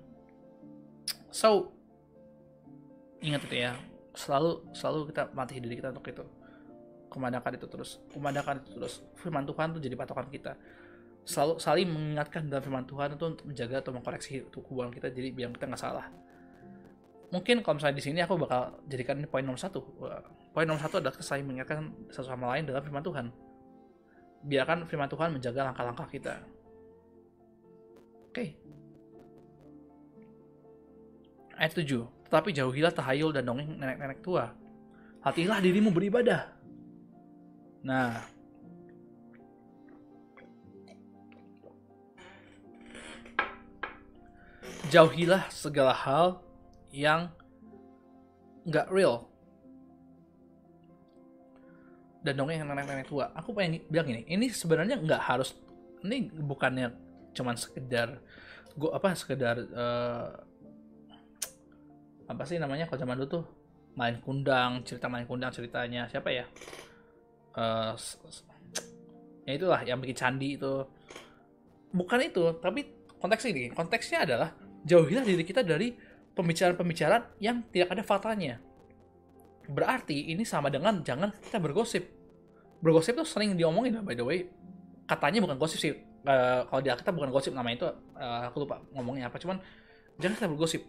So 1.28 1.79
ingat 3.20 3.46
itu 3.46 3.56
ya. 3.64 3.72
Selalu 4.12 4.74
selalu 4.74 4.98
kita 5.14 5.30
mati 5.32 5.60
diri 5.62 5.78
kita 5.78 5.94
untuk 5.94 6.06
itu. 6.10 6.24
Kumandangkan 7.10 7.58
itu 7.58 7.66
terus 7.66 7.90
kumandangkan 8.10 8.62
itu 8.64 8.70
terus. 8.76 8.94
Firman 9.18 9.44
Tuhan 9.46 9.76
itu 9.76 9.80
jadi 9.86 9.96
patokan 9.96 10.26
kita. 10.28 10.52
Selalu 11.24 11.60
saling 11.60 11.88
mengingatkan 11.88 12.48
dalam 12.48 12.62
firman 12.64 12.84
Tuhan 12.88 13.14
itu 13.14 13.24
untuk 13.24 13.44
menjaga 13.46 13.84
atau 13.84 13.92
mengkoreksi 13.94 14.44
hubungan 14.50 14.90
kita 14.90 15.12
jadi 15.12 15.28
biar 15.30 15.52
kita 15.54 15.66
nggak 15.68 15.82
salah. 15.82 16.06
Mungkin 17.30 17.62
kalau 17.62 17.78
misalnya 17.78 17.96
di 17.96 18.04
sini 18.04 18.18
aku 18.26 18.34
bakal 18.34 18.82
jadikan 18.90 19.22
ini 19.22 19.30
poin 19.30 19.46
nomor 19.46 19.60
satu. 19.60 19.78
Poin 20.50 20.66
nomor 20.66 20.82
satu 20.82 20.98
adalah 20.98 21.14
saling 21.22 21.46
mengingatkan 21.46 21.94
satu 22.10 22.26
sama 22.26 22.50
lain 22.56 22.66
dalam 22.66 22.82
firman 22.82 23.04
Tuhan. 23.06 23.26
Biarkan 24.42 24.88
firman 24.90 25.06
Tuhan 25.06 25.28
menjaga 25.30 25.70
langkah-langkah 25.70 26.08
kita. 26.10 26.34
Oke. 28.30 28.34
Okay. 28.34 28.50
ayat 31.60 31.76
7 31.76 32.19
tetapi 32.30 32.54
jauhilah 32.54 32.94
tahayul 32.94 33.34
dan 33.34 33.42
dongeng 33.42 33.74
nenek-nenek 33.74 34.22
tua. 34.22 34.54
Hatilah 35.18 35.58
dirimu 35.58 35.90
beribadah. 35.90 36.46
Nah. 37.82 38.22
Jauhilah 44.94 45.50
segala 45.50 45.90
hal 45.90 46.38
yang 46.94 47.34
nggak 48.62 48.86
real. 48.94 49.26
Dan 52.22 52.38
dongeng 52.38 52.62
nenek-nenek 52.62 53.10
tua. 53.10 53.34
Aku 53.34 53.50
pengen 53.50 53.82
bilang 53.90 54.06
ini 54.06 54.22
ini 54.30 54.54
sebenarnya 54.54 55.02
nggak 55.02 55.18
harus 55.18 55.58
ini 56.06 56.30
bukannya 56.30 56.94
cuman 57.34 57.58
sekedar 57.58 58.22
gua 58.78 59.02
apa 59.02 59.18
sekedar 59.18 59.56
uh, 59.74 60.49
apa 62.30 62.42
sih 62.46 62.62
namanya 62.62 62.86
kalau 62.86 63.02
zaman 63.02 63.18
dulu 63.18 63.28
tuh 63.40 63.44
main 63.98 64.22
kundang 64.22 64.86
cerita 64.86 65.10
main 65.10 65.26
kundang 65.26 65.50
ceritanya 65.50 66.06
siapa 66.06 66.30
ya 66.30 66.46
uh, 67.58 67.98
ya 69.42 69.52
itulah 69.58 69.82
yang 69.82 69.98
bikin 69.98 70.14
candi 70.14 70.54
itu 70.54 70.86
bukan 71.90 72.22
itu 72.22 72.54
tapi 72.62 72.86
konteks 73.18 73.42
ini 73.50 73.74
konteksnya 73.74 74.22
adalah 74.22 74.54
jauhilah 74.86 75.26
diri 75.26 75.42
kita 75.42 75.66
dari 75.66 75.90
pembicaraan-pembicaraan 76.34 77.36
yang 77.42 77.66
tidak 77.68 77.92
ada 77.92 78.02
faktanya. 78.06 78.54
Berarti 79.70 80.32
ini 80.32 80.42
sama 80.42 80.72
dengan 80.72 81.04
jangan 81.04 81.30
kita 81.36 81.58
bergosip. 81.60 82.02
Bergosip 82.80 83.18
itu 83.18 83.24
sering 83.26 83.54
diomongin 83.54 84.00
by 84.02 84.16
the 84.16 84.24
way. 84.24 84.48
Katanya 85.06 85.42
bukan 85.42 85.58
gosip 85.58 85.78
sih. 85.78 85.92
Uh, 86.20 86.68
kalau 86.68 86.80
di 86.84 86.92
kita 86.92 87.10
bukan 87.16 87.30
gosip 87.32 87.52
namanya 87.56 87.76
itu 87.76 87.88
uh, 88.16 88.48
aku 88.50 88.64
lupa 88.66 88.82
ngomongnya 88.94 89.28
apa. 89.28 89.36
Cuman 89.36 89.60
jangan 90.18 90.34
kita 90.38 90.48
bergosip. 90.48 90.82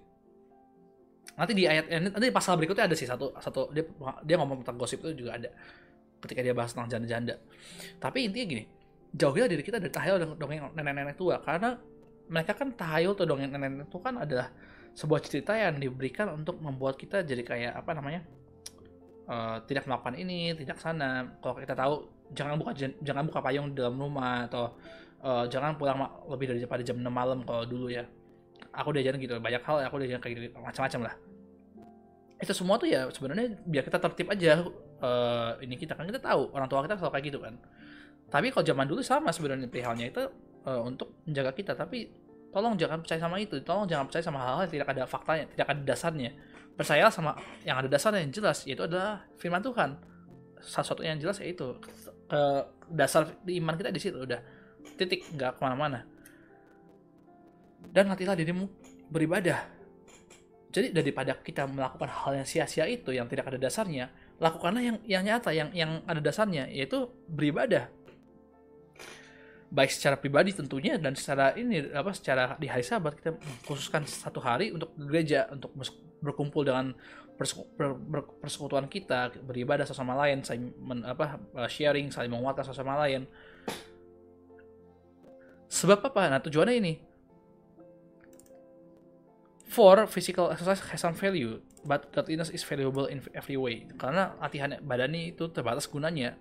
Nanti 1.36 1.51
di 1.55 1.63
ayat 1.65 1.88
nanti 1.89 2.27
di 2.27 2.36
pasal 2.36 2.59
berikutnya 2.59 2.91
ada 2.91 2.95
sih 2.95 3.07
satu 3.07 3.34
satu 3.39 3.71
dia 3.71 3.88
dia 4.21 4.36
ngomong 4.39 4.63
tentang 4.65 4.77
gosip 4.77 4.99
itu 5.03 5.25
juga 5.25 5.39
ada. 5.39 5.49
Ketika 6.21 6.39
dia 6.45 6.53
bahas 6.53 6.75
tentang 6.75 6.89
janda-janda. 6.91 7.36
Tapi 7.97 8.29
intinya 8.29 8.45
gini, 8.45 8.63
jauhilah 9.15 9.49
diri 9.49 9.63
kita 9.65 9.82
dari 9.82 9.89
tahayul 9.89 10.17
dan 10.21 10.27
dongeng 10.38 10.69
nenek-nenek 10.77 11.17
tua. 11.17 11.41
Karena 11.41 11.73
mereka 12.29 12.53
kan 12.53 12.71
tahayul 12.77 13.17
atau 13.17 13.25
dongeng 13.25 13.49
nenek 13.49 13.89
itu 13.89 13.97
kan 13.97 14.21
adalah 14.21 14.53
sebuah 14.93 15.19
cerita 15.23 15.55
yang 15.55 15.79
diberikan 15.79 16.29
untuk 16.36 16.59
membuat 16.59 16.99
kita 16.99 17.23
jadi 17.23 17.41
kayak 17.41 17.73
apa 17.79 17.91
namanya 17.95 18.21
uh, 19.32 19.57
tidak 19.65 19.89
melakukan 19.89 20.15
ini 20.19 20.53
tidak 20.53 20.77
sana. 20.77 21.25
Kalau 21.41 21.57
kita 21.57 21.73
tahu 21.73 21.93
jangan 22.36 22.55
buka 22.59 22.71
jangan 23.01 23.23
buka 23.27 23.39
payung 23.43 23.73
di 23.73 23.82
dalam 23.82 23.97
rumah 23.99 24.47
atau 24.47 24.77
uh, 25.23 25.45
jangan 25.47 25.75
pulang 25.75 25.99
lebih 26.27 26.53
dari 26.55 26.84
jam 26.84 26.97
6 26.99 27.07
malam 27.07 27.43
kalau 27.43 27.63
dulu 27.67 27.91
ya 27.91 28.05
aku 28.72 28.89
diajarin 28.95 29.19
gitu 29.19 29.36
banyak 29.38 29.61
hal 29.63 29.84
aku 29.84 29.95
diajarin 29.99 30.22
kayak 30.24 30.34
gitu 30.39 30.47
macam-macam 30.59 31.11
lah. 31.11 31.13
Itu 32.41 32.53
semua 32.57 32.82
tuh 32.82 32.89
ya 32.89 33.05
sebenarnya 33.11 33.59
biar 33.67 33.84
kita 33.86 34.01
tertib 34.01 34.28
aja 34.34 34.65
uh, 35.03 35.51
ini 35.61 35.78
kita 35.78 35.93
kan 35.93 36.07
kita 36.07 36.17
tahu 36.17 36.49
orang 36.55 36.67
tua 36.72 36.82
kita 36.88 36.97
selalu 36.97 37.13
kayak 37.13 37.26
gitu 37.30 37.39
kan. 37.43 37.53
Tapi 38.32 38.47
kalau 38.49 38.63
zaman 38.63 38.86
dulu 38.88 39.01
sama 39.03 39.30
sebenarnya 39.36 39.67
perihalnya 39.67 40.07
itu 40.07 40.24
uh, 40.65 40.82
untuk 40.88 41.22
menjaga 41.28 41.51
kita. 41.53 41.74
Tapi 41.76 42.07
tolong 42.51 42.76
jangan 42.80 42.99
percaya 43.03 43.19
sama 43.19 43.38
itu 43.39 43.59
tolong 43.63 43.88
jangan 43.88 44.07
percaya 44.07 44.24
sama 44.24 44.39
hal-hal 44.43 44.67
yang 44.67 44.74
tidak 44.80 44.88
ada 44.91 45.03
faktanya 45.05 45.45
tidak 45.51 45.67
ada 45.67 45.82
dasarnya. 45.84 46.32
Percaya 46.72 47.03
sama 47.11 47.32
yang 47.67 47.78
ada 47.78 47.88
dasarnya 47.91 48.24
yang 48.24 48.34
jelas 48.34 48.63
yaitu 48.65 48.88
adalah 48.88 49.28
firman 49.38 49.61
Tuhan. 49.61 49.99
Salah 50.63 50.88
satu 50.88 51.01
yang 51.03 51.19
jelas 51.19 51.38
yaitu 51.43 51.78
uh, 52.32 52.61
dasar 52.88 53.28
iman 53.45 53.76
kita 53.76 53.91
di 53.91 54.01
situ 54.01 54.17
udah. 54.17 54.39
Titik 54.97 55.30
nggak 55.38 55.57
ke 55.57 55.61
mana-mana 55.61 56.11
dan 57.89 58.13
latihlah 58.13 58.38
dirimu 58.38 58.69
beribadah. 59.09 59.65
Jadi 60.71 60.95
daripada 60.95 61.36
kita 61.36 61.67
melakukan 61.67 62.07
hal 62.07 62.43
yang 62.43 62.47
sia-sia 62.47 62.88
itu 62.88 63.11
yang 63.11 63.27
tidak 63.27 63.51
ada 63.51 63.59
dasarnya 63.59 64.07
lakukanlah 64.41 64.82
yang 64.82 64.97
yang 65.05 65.23
nyata 65.23 65.53
yang 65.53 65.69
yang 65.71 66.01
ada 66.09 66.17
dasarnya 66.17 66.65
yaitu 66.73 67.05
beribadah. 67.29 67.86
Baik 69.71 69.93
secara 69.93 70.17
pribadi 70.17 70.51
tentunya 70.51 70.97
dan 70.97 71.15
secara 71.15 71.55
ini 71.55 71.93
apa 71.93 72.11
secara 72.11 72.57
di 72.57 72.67
hari 72.67 72.84
sabat 72.84 73.15
kita 73.15 73.38
khususkan 73.63 74.03
satu 74.03 74.41
hari 74.41 74.73
untuk 74.73 74.91
gereja 74.97 75.47
untuk 75.53 75.71
berkumpul 76.19 76.65
dengan 76.65 76.91
persekutuan 78.41 78.89
kita 78.91 79.32
beribadah 79.45 79.88
sama 79.88 80.13
lain 80.13 80.43
saling 80.43 80.73
men, 80.75 81.05
apa 81.07 81.39
uh, 81.55 81.69
sharing 81.69 82.09
saling 82.09 82.34
menguatkan 82.34 82.65
sama 82.73 82.97
lain. 83.05 83.29
Sebab 85.71 86.03
apa? 86.03 86.27
Nah 86.27 86.43
tujuannya 86.43 86.75
ini 86.84 86.93
for 89.72 90.03
physical 90.11 90.51
exercise 90.51 90.84
has 90.91 90.99
some 90.99 91.15
value 91.15 91.63
but 91.88 92.11
godliness 92.11 92.51
is 92.51 92.61
valuable 92.67 93.07
in 93.07 93.24
every 93.32 93.55
way. 93.55 93.88
Karena 93.95 94.36
latihan 94.38 94.76
badani 94.84 95.32
itu 95.32 95.47
terbatas 95.47 95.88
gunanya. 95.88 96.36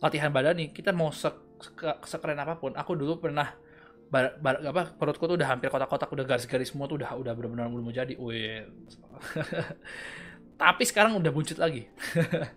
Latihan 0.00 0.32
badani 0.32 0.72
kita 0.72 0.96
mau 0.96 1.12
sek 1.12 1.36
sekeren 2.08 2.40
apa 2.40 2.56
pun. 2.56 2.72
Aku 2.72 2.96
dulu 2.96 3.20
pernah 3.20 3.52
bar, 4.08 4.40
bar, 4.40 4.64
apa 4.64 4.96
perutku 4.96 5.28
tuh 5.28 5.36
udah 5.36 5.52
hampir 5.52 5.68
kotak-kotak 5.68 6.08
udah 6.10 6.24
garis-garis 6.24 6.72
semua 6.72 6.88
tuh 6.88 7.04
udah 7.04 7.12
udah 7.14 7.32
benar-benar 7.36 7.68
belum 7.68 7.92
jadi. 7.92 8.16
Tapi 10.62 10.82
sekarang 10.88 11.20
udah 11.20 11.30
buncit 11.30 11.60
lagi. 11.60 11.84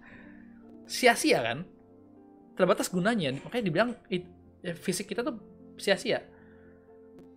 Sia-sia 0.90 1.44
kan? 1.44 1.68
Terbatas 2.56 2.88
gunanya. 2.88 3.36
Makanya 3.44 3.64
dibilang 3.68 3.92
fisik 4.82 5.12
kita 5.12 5.22
tuh 5.22 5.38
sia-sia. 5.78 6.26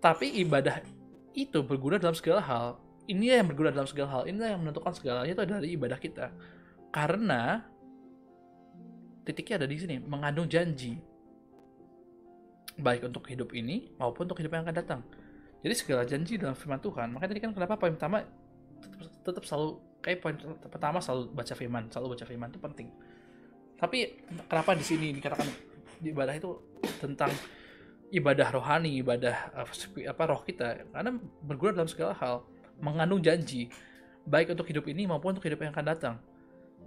Tapi 0.01 0.41
ibadah 0.41 1.00
itu 1.35 1.63
berguna 1.63 1.97
dalam 1.97 2.17
segala 2.17 2.43
hal 2.43 2.67
ini 3.07 3.31
yang 3.31 3.47
berguna 3.47 3.75
dalam 3.75 3.89
segala 3.91 4.09
hal 4.21 4.23
inilah 4.27 4.55
yang 4.55 4.61
menentukan 4.63 4.93
segalanya 4.95 5.33
itu 5.35 5.43
dari 5.43 5.69
ibadah 5.75 5.99
kita 5.99 6.27
karena 6.91 7.65
titiknya 9.27 9.63
ada 9.63 9.69
di 9.71 9.77
sini 9.79 9.97
mengandung 10.03 10.51
janji 10.51 10.99
baik 12.81 13.07
untuk 13.07 13.29
hidup 13.29 13.53
ini 13.53 13.93
maupun 14.01 14.27
untuk 14.27 14.41
hidup 14.41 14.57
yang 14.57 14.65
akan 14.65 14.77
datang. 14.77 15.01
Jadi 15.61 15.75
segala 15.77 16.03
janji 16.09 16.41
dalam 16.41 16.57
firman 16.57 16.81
Tuhan. 16.81 17.13
Makanya 17.13 17.31
tadi 17.37 17.43
kan 17.45 17.53
kenapa 17.53 17.77
poin 17.77 17.93
pertama 17.93 18.25
tetap, 18.81 19.13
tetap 19.21 19.45
selalu 19.45 19.71
kayak 20.01 20.19
poin 20.25 20.35
pertama 20.73 20.99
selalu 21.05 21.23
baca 21.37 21.55
firman, 21.55 21.85
selalu 21.93 22.07
baca 22.17 22.25
firman 22.25 22.49
itu 22.49 22.61
penting. 22.61 22.89
Tapi 23.77 23.99
kenapa 24.49 24.73
di 24.77 24.85
sini 24.85 25.13
dikatakan 25.13 25.49
di 26.01 26.09
ibadah 26.13 26.33
itu 26.33 26.51
tentang 27.01 27.29
ibadah 28.11 28.49
rohani, 28.51 29.01
ibadah 29.01 29.55
apa 30.07 30.23
roh 30.27 30.43
kita 30.43 30.87
karena 30.91 31.15
berguna 31.47 31.83
dalam 31.83 31.91
segala 31.91 32.15
hal, 32.19 32.43
mengandung 32.83 33.23
janji 33.23 33.71
baik 34.27 34.53
untuk 34.53 34.67
hidup 34.69 34.85
ini 34.91 35.09
maupun 35.09 35.35
untuk 35.35 35.47
hidup 35.47 35.65
yang 35.65 35.73
akan 35.73 35.87
datang 35.87 36.15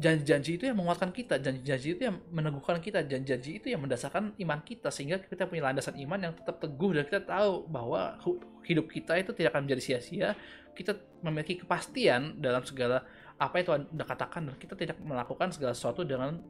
janji-janji 0.02 0.58
itu 0.58 0.64
yang 0.66 0.78
menguatkan 0.78 1.14
kita, 1.14 1.38
janji-janji 1.38 1.94
itu 1.94 2.02
yang 2.10 2.18
meneguhkan 2.34 2.82
kita, 2.82 3.06
janji-janji 3.06 3.62
itu 3.62 3.68
yang 3.70 3.82
mendasarkan 3.86 4.34
iman 4.42 4.60
kita 4.66 4.90
sehingga 4.90 5.22
kita 5.22 5.46
punya 5.46 5.70
landasan 5.70 5.94
iman 6.02 6.18
yang 6.18 6.34
tetap 6.34 6.58
teguh 6.58 6.98
dan 6.98 7.04
kita 7.06 7.22
tahu 7.22 7.70
bahwa 7.70 8.18
hidup 8.66 8.90
kita 8.90 9.22
itu 9.22 9.32
tidak 9.38 9.54
akan 9.54 9.70
menjadi 9.70 9.82
sia-sia. 9.82 10.34
Kita 10.74 10.98
memiliki 11.22 11.62
kepastian 11.62 12.42
dalam 12.42 12.66
segala 12.66 13.06
apa 13.38 13.62
itu 13.62 13.70
Anda 13.70 14.06
katakan 14.06 14.50
dan 14.50 14.56
kita 14.58 14.74
tidak 14.74 14.98
melakukan 15.06 15.54
segala 15.54 15.78
sesuatu 15.78 16.02
dengan 16.02 16.42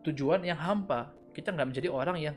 tujuan 0.00 0.40
yang 0.40 0.56
hampa. 0.56 1.12
Kita 1.36 1.52
nggak 1.52 1.68
menjadi 1.68 1.88
orang 1.92 2.16
yang 2.16 2.36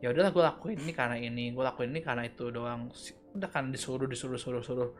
ya 0.00 0.08
udahlah 0.10 0.32
gue 0.32 0.42
lakuin 0.42 0.78
ini 0.80 0.92
karena 0.96 1.16
ini, 1.20 1.52
gue 1.52 1.64
lakuin 1.64 1.92
ini 1.92 2.00
karena 2.00 2.24
itu 2.24 2.48
doang. 2.48 2.88
Udah 3.36 3.50
kan 3.52 3.68
disuruh, 3.68 4.08
disuruh, 4.08 4.40
suruh, 4.40 4.64
suruh. 4.64 4.90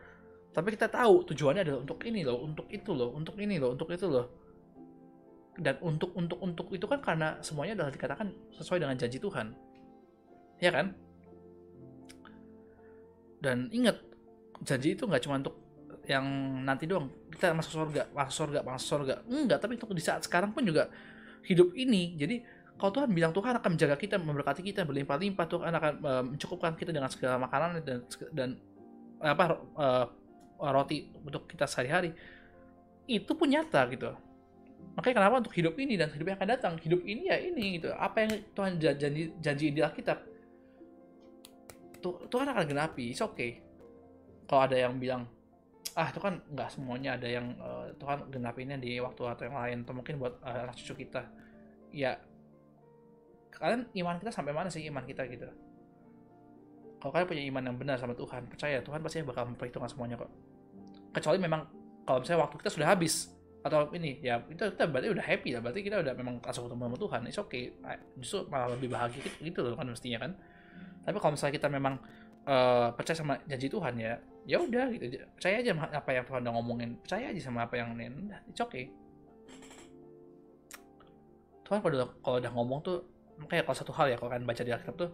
Tapi 0.50 0.74
kita 0.74 0.90
tahu 0.90 1.24
tujuannya 1.30 1.62
adalah 1.62 1.80
untuk 1.82 1.98
ini 2.04 2.20
loh, 2.26 2.42
untuk 2.42 2.66
itu 2.68 2.90
loh, 2.92 3.14
untuk 3.14 3.38
ini 3.38 3.56
loh, 3.56 3.72
untuk 3.72 3.88
itu 3.88 4.06
loh. 4.06 4.26
Dan 5.56 5.76
untuk 5.80 6.12
untuk 6.14 6.38
untuk 6.42 6.66
itu 6.72 6.84
kan 6.84 7.00
karena 7.00 7.38
semuanya 7.40 7.80
adalah 7.82 7.92
dikatakan 7.92 8.28
sesuai 8.58 8.82
dengan 8.82 8.96
janji 8.98 9.18
Tuhan. 9.22 9.54
Ya 10.60 10.70
kan? 10.74 10.92
Dan 13.40 13.72
ingat 13.72 13.96
janji 14.66 14.92
itu 14.92 15.08
nggak 15.08 15.22
cuma 15.24 15.40
untuk 15.40 15.56
yang 16.04 16.26
nanti 16.66 16.84
doang. 16.90 17.08
Kita 17.30 17.54
masuk 17.54 17.72
surga 17.72 18.10
masuk 18.12 18.34
surga 18.34 18.58
masuk 18.66 18.86
surga. 18.88 19.14
Enggak 19.30 19.58
tapi 19.62 19.78
untuk 19.78 19.94
di 19.94 20.02
saat 20.02 20.26
sekarang 20.26 20.50
pun 20.50 20.66
juga 20.66 20.90
hidup 21.46 21.72
ini. 21.78 22.18
Jadi 22.18 22.42
kalau 22.80 22.92
Tuhan 22.96 23.12
bilang 23.12 23.36
Tuhan 23.36 23.52
akan 23.60 23.76
menjaga 23.76 23.96
kita 24.00 24.16
memberkati 24.16 24.64
kita 24.64 24.88
berlimpah-limpah 24.88 25.46
Tuhan 25.46 25.72
akan 25.76 25.92
uh, 26.00 26.24
mencukupkan 26.32 26.72
kita 26.80 26.96
dengan 26.96 27.12
segala 27.12 27.36
makanan 27.36 27.84
dan 27.84 27.98
dan 28.32 28.48
apa 29.20 29.60
uh, 29.76 30.08
roti 30.72 31.12
untuk 31.20 31.44
kita 31.44 31.68
sehari-hari 31.68 32.16
itu 33.04 33.32
pun 33.36 33.52
nyata 33.52 33.84
gitu. 33.92 34.16
Makanya 34.96 35.14
kenapa 35.20 35.34
untuk 35.44 35.52
hidup 35.52 35.76
ini 35.76 36.00
dan 36.00 36.08
hidup 36.08 36.32
yang 36.32 36.38
akan 36.40 36.50
datang? 36.56 36.74
Hidup 36.80 37.04
ini 37.04 37.28
ya 37.28 37.36
ini 37.36 37.76
gitu. 37.76 37.92
Apa 37.92 38.24
yang 38.24 38.32
Tuhan 38.56 38.72
janji 38.80 39.36
janji 39.44 39.66
di 39.76 39.80
Alkitab? 39.84 40.18
Tuhan 42.00 42.46
akan 42.48 42.64
genapi 42.64 43.12
it's 43.12 43.20
okay. 43.20 43.60
Kalau 44.48 44.64
ada 44.64 44.76
yang 44.80 44.96
bilang 44.96 45.28
ah 45.98 46.06
itu 46.08 46.22
kan 46.22 46.38
nggak 46.48 46.70
semuanya 46.70 47.18
ada 47.18 47.28
yang 47.28 47.52
uh, 47.58 47.90
Tuhan 47.98 48.30
genapinnya 48.30 48.78
di 48.78 49.02
waktu 49.02 49.26
atau 49.26 49.42
yang 49.42 49.58
lain 49.58 49.78
atau 49.82 49.94
mungkin 49.98 50.14
buat 50.22 50.38
uh, 50.40 50.70
anak 50.70 50.78
cucu 50.78 51.02
kita 51.02 51.26
ya 51.90 52.14
kalian 53.50 53.90
iman 54.02 54.16
kita 54.22 54.30
sampai 54.30 54.54
mana 54.54 54.70
sih 54.70 54.86
iman 54.88 55.04
kita 55.04 55.26
gitu? 55.26 55.50
Kalau 57.00 57.10
kalian 57.16 57.28
punya 57.28 57.42
iman 57.48 57.62
yang 57.72 57.76
benar 57.80 57.96
sama 57.96 58.12
Tuhan 58.12 58.44
percaya 58.46 58.84
Tuhan 58.84 59.00
pasti 59.00 59.24
bakal 59.24 59.48
memperhitungkan 59.52 59.88
semuanya 59.88 60.20
kok. 60.20 60.30
Kecuali 61.16 61.38
memang 61.40 61.64
kalau 62.04 62.20
misalnya 62.20 62.44
waktu 62.44 62.56
kita 62.60 62.70
sudah 62.70 62.88
habis 62.92 63.32
atau 63.60 63.92
ini 63.92 64.16
ya 64.24 64.40
itu 64.48 64.60
kita 64.72 64.84
berarti 64.88 65.08
udah 65.12 65.24
happy 65.24 65.50
lah. 65.56 65.60
Berarti 65.64 65.80
kita 65.80 65.96
udah 66.04 66.12
memang 66.12 66.40
langsung 66.44 66.68
ketemu 66.68 66.82
sama 66.86 66.98
Tuhan. 67.00 67.20
It's 67.28 67.40
okay. 67.40 67.64
Justru 68.20 68.38
malah 68.52 68.68
lebih 68.76 68.88
bahagia 68.92 69.20
gitu, 69.24 69.36
gitu 69.40 69.58
loh 69.64 69.76
kan 69.76 69.88
mestinya 69.88 70.18
kan. 70.28 70.32
Tapi 71.04 71.16
kalau 71.16 71.32
misalnya 71.32 71.54
kita 71.56 71.68
memang 71.72 71.94
uh, 72.44 72.92
percaya 72.92 73.16
sama 73.16 73.40
janji 73.48 73.72
Tuhan 73.72 73.94
ya 73.96 74.20
ya 74.44 74.56
udah 74.60 74.86
gitu. 74.92 75.04
Percaya 75.36 75.56
aja 75.64 75.70
apa 75.72 76.10
yang 76.12 76.24
Tuhan 76.28 76.40
udah 76.44 76.52
ngomongin. 76.52 76.90
Percaya 77.00 77.32
aja 77.32 77.40
sama 77.40 77.64
apa 77.64 77.80
yang 77.80 77.96
ini 77.96 78.28
it's 78.52 78.60
okay. 78.60 78.92
Tuhan 81.64 81.80
kalau 81.80 81.94
udah, 81.96 82.08
kalau 82.20 82.36
udah 82.42 82.52
ngomong 82.52 82.78
tuh 82.82 82.98
kayak 83.48 83.64
kalau 83.68 83.76
satu 83.78 83.92
hal 83.94 84.12
ya 84.12 84.16
kalau 84.18 84.32
kan 84.32 84.42
baca 84.44 84.62
di 84.64 84.72
Alkitab 84.72 84.94
tuh 84.96 85.10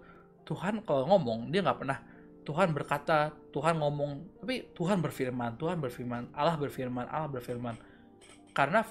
Tuhan 0.46 0.82
kalau 0.86 1.10
ngomong 1.10 1.50
dia 1.50 1.60
nggak 1.62 1.78
pernah 1.82 1.98
Tuhan 2.46 2.70
berkata 2.70 3.34
Tuhan 3.50 3.82
ngomong 3.82 4.38
tapi 4.38 4.70
Tuhan 4.70 5.02
berfirman 5.02 5.58
Tuhan 5.58 5.82
berfirman 5.82 6.30
Allah 6.30 6.54
berfirman 6.54 7.10
Allah 7.10 7.26
berfirman. 7.26 7.74
Karena 8.54 8.86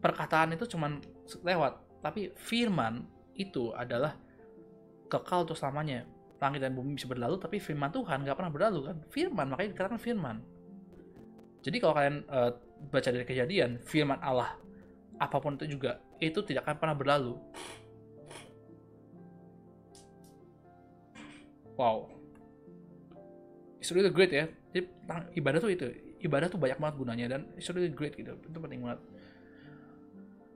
perkataan 0.00 0.56
itu 0.56 0.64
cuman 0.74 0.98
lewat 1.44 2.02
tapi 2.02 2.32
firman 2.34 3.04
itu 3.36 3.70
adalah 3.76 4.16
kekal 5.12 5.44
untuk 5.44 5.54
selamanya. 5.54 6.08
Langit 6.42 6.58
dan 6.58 6.74
bumi 6.74 6.98
bisa 6.98 7.06
berlalu 7.06 7.38
tapi 7.38 7.60
firman 7.60 7.92
Tuhan 7.92 8.24
nggak 8.24 8.34
pernah 8.34 8.50
berlalu 8.50 8.80
kan? 8.88 8.96
Firman 9.12 9.46
makanya 9.52 9.70
dikatakan 9.76 10.00
firman. 10.00 10.36
Jadi 11.62 11.76
kalau 11.78 11.94
kalian 11.94 12.26
uh, 12.26 12.50
baca 12.90 13.08
dari 13.12 13.22
kejadian 13.22 13.78
firman 13.84 14.18
Allah 14.18 14.58
apa 15.22 15.38
pun 15.38 15.54
itu 15.54 15.78
juga 15.78 16.02
itu 16.18 16.42
tidak 16.42 16.66
akan 16.66 16.76
pernah 16.82 16.96
berlalu 16.98 17.38
wow. 21.76 22.10
It's 23.82 23.90
really 23.90 24.12
great 24.14 24.30
ya. 24.30 24.46
Jadi 24.70 24.86
ibadah 25.36 25.58
tuh 25.58 25.70
itu 25.74 25.86
ibadah 26.22 26.46
tuh 26.46 26.56
banyak 26.56 26.78
banget 26.78 26.94
gunanya 26.96 27.26
dan 27.36 27.40
it's 27.58 27.66
really 27.74 27.90
great 27.90 28.14
gitu. 28.14 28.38
Itu 28.38 28.58
penting 28.62 28.80
banget. 28.82 29.02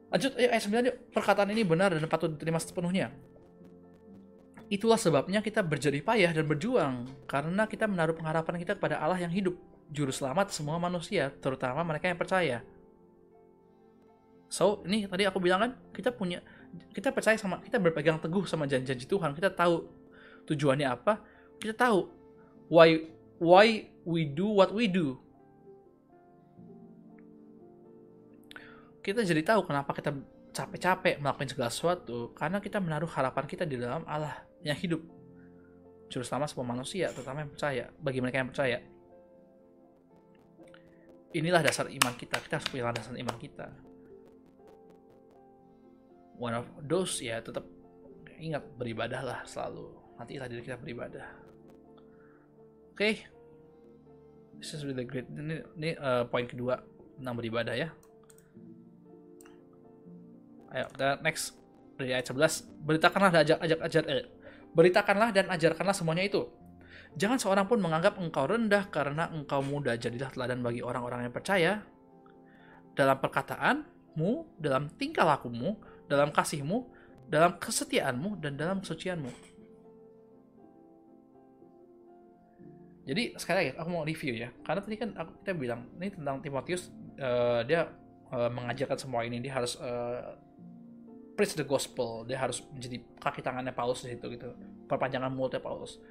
Lanjut 0.07 0.33
ayo 0.39 0.49
ayat 0.55 0.62
9 0.62 0.89
yuk. 0.89 0.97
Perkataan 1.11 1.51
ini 1.51 1.67
benar 1.67 1.91
dan 1.91 2.07
patut 2.07 2.31
diterima 2.31 2.62
sepenuhnya. 2.62 3.11
Itulah 4.67 4.99
sebabnya 4.99 5.39
kita 5.43 5.62
berjerih 5.62 6.03
payah 6.03 6.35
dan 6.35 6.43
berjuang, 6.43 7.07
karena 7.31 7.71
kita 7.71 7.87
menaruh 7.87 8.19
pengharapan 8.19 8.59
kita 8.59 8.75
kepada 8.75 8.99
Allah 8.99 9.23
yang 9.23 9.31
hidup, 9.31 9.55
juru 9.95 10.11
selamat 10.11 10.51
semua 10.51 10.75
manusia, 10.83 11.31
terutama 11.39 11.87
mereka 11.87 12.11
yang 12.11 12.19
percaya. 12.19 12.67
So, 14.51 14.83
ini 14.83 15.07
tadi 15.07 15.23
aku 15.23 15.39
bilang 15.39 15.62
kan, 15.62 15.71
kita 15.95 16.11
punya, 16.11 16.43
kita 16.91 17.14
percaya 17.14 17.39
sama, 17.39 17.62
kita 17.62 17.79
berpegang 17.79 18.19
teguh 18.19 18.43
sama 18.51 18.67
janji-janji 18.67 19.07
Tuhan, 19.07 19.39
kita 19.39 19.55
tahu 19.55 19.87
tujuannya 20.47 20.87
apa, 20.87 21.21
kita 21.59 21.75
tahu. 21.75 22.09
Why 22.67 23.07
why 23.39 23.91
we 24.07 24.25
do 24.25 24.49
what 24.49 24.71
we 24.73 24.87
do. 24.87 25.19
Kita 29.03 29.23
jadi 29.23 29.43
tahu 29.43 29.67
kenapa 29.67 29.95
kita 29.95 30.11
capek-capek 30.51 31.21
melakukan 31.21 31.53
segala 31.53 31.71
sesuatu 31.71 32.33
karena 32.33 32.59
kita 32.59 32.81
menaruh 32.81 33.11
harapan 33.13 33.45
kita 33.47 33.63
di 33.63 33.79
dalam 33.79 34.03
Allah 34.09 34.35
yang 34.67 34.75
hidup. 34.75 34.99
Juru 36.07 36.23
selamat 36.23 36.55
semua 36.55 36.75
manusia 36.75 37.11
terutama 37.11 37.43
yang 37.47 37.53
percaya. 37.53 37.85
Bagi 37.99 38.19
mereka 38.23 38.37
yang 38.43 38.51
percaya. 38.51 38.79
Inilah 41.35 41.63
dasar 41.63 41.87
iman 41.91 42.15
kita. 42.15 42.41
Kita 42.41 42.59
harus 42.59 42.67
punya 42.71 42.91
dasar 42.91 43.15
iman 43.15 43.37
kita. 43.39 43.67
One 46.39 46.55
of 46.57 46.67
those 46.83 47.23
ya 47.23 47.39
tetap 47.43 47.67
ingat 48.39 48.65
beribadahlah 48.75 49.47
selalu 49.49 50.06
nantilah 50.17 50.49
diri 50.49 50.62
kita 50.64 50.81
beribadah 50.81 51.27
oke 52.93 52.99
okay. 52.99 53.25
this 54.61 54.73
is 54.73 54.83
really 54.83 55.05
great 55.05 55.29
ini, 55.29 55.61
ini 55.77 55.91
uh, 55.97 56.25
poin 56.27 56.49
kedua 56.49 56.81
tentang 57.17 57.37
beribadah 57.37 57.77
ya 57.77 57.89
Ayo, 60.77 60.93
kita 60.93 61.23
next 61.25 61.57
dari 61.97 62.12
ayat 62.12 62.29
11. 62.29 62.85
Beritakanlah 62.85 63.31
dan 63.33 63.41
ajak, 63.49 63.59
ajak, 63.64 63.81
ajar, 63.81 64.03
eh, 64.12 64.25
beritakanlah 64.77 65.31
dan 65.33 65.49
ajarkanlah 65.49 65.97
semuanya 65.97 66.29
itu. 66.29 66.45
Jangan 67.17 67.41
seorang 67.41 67.64
pun 67.64 67.81
menganggap 67.81 68.21
engkau 68.21 68.45
rendah 68.45 68.93
karena 68.93 69.33
engkau 69.33 69.64
muda. 69.64 69.97
Jadilah 69.97 70.29
teladan 70.29 70.61
bagi 70.61 70.85
orang-orang 70.85 71.25
yang 71.25 71.35
percaya 71.35 71.81
dalam 72.93 73.17
perkataanmu, 73.17 74.61
dalam 74.61 74.93
tingkah 75.01 75.25
lakumu, 75.25 75.81
dalam 76.05 76.29
kasihmu, 76.29 76.93
dalam 77.25 77.57
kesetiaanmu, 77.57 78.37
dan 78.37 78.61
dalam 78.61 78.85
kesucianmu. 78.85 79.56
Jadi 83.07 83.39
sekali 83.39 83.57
lagi 83.63 83.71
aku 83.79 83.89
mau 83.89 84.03
review 84.03 84.35
ya, 84.35 84.51
karena 84.67 84.81
tadi 84.83 84.97
kan 84.99 85.15
aku 85.15 85.31
kita 85.41 85.55
bilang 85.55 85.87
ini 85.95 86.11
tentang 86.11 86.43
Timotius 86.43 86.91
uh, 87.23 87.63
dia 87.63 87.87
uh, 88.35 88.51
mengajarkan 88.51 88.99
semua 88.99 89.23
ini. 89.23 89.39
Dia 89.39 89.63
harus 89.63 89.79
uh, 89.79 90.35
preach 91.39 91.55
the 91.55 91.63
gospel. 91.63 92.27
Dia 92.27 92.43
harus 92.43 92.67
menjadi 92.75 92.99
kaki 93.23 93.47
tangannya 93.47 93.71
Paulus 93.71 94.03
di 94.03 94.11
situ 94.11 94.27
gitu. 94.35 94.51
Perpanjangan 94.91 95.31
mulutnya 95.31 95.63
Paulus. 95.63 96.03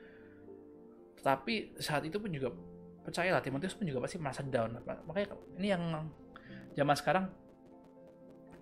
Tapi 1.19 1.75
saat 1.83 2.07
itu 2.07 2.15
pun 2.15 2.31
juga 2.31 2.55
percayalah 3.03 3.43
Timotius 3.43 3.75
pun 3.75 3.83
juga 3.83 3.99
pasti 3.99 4.15
merasa 4.15 4.39
down. 4.47 4.79
Makanya 5.03 5.35
ini 5.59 5.67
yang 5.67 5.83
zaman 6.79 6.95
sekarang 6.95 7.27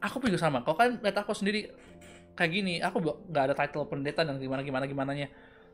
aku 0.01 0.17
pun 0.17 0.33
juga 0.33 0.41
sama. 0.41 0.65
Kalau 0.65 0.73
kan 0.73 0.97
lihat 1.05 1.21
aku 1.21 1.37
sendiri 1.37 1.69
kayak 2.33 2.49
gini 2.49 2.81
aku 2.81 2.97
nggak 3.29 3.43
ada 3.45 3.53
title 3.53 3.85
pendeta 3.85 4.25
dan 4.25 4.41
gimana 4.41 4.65
gimana 4.65 4.89
gimana 4.89 5.11
nya 5.13 5.29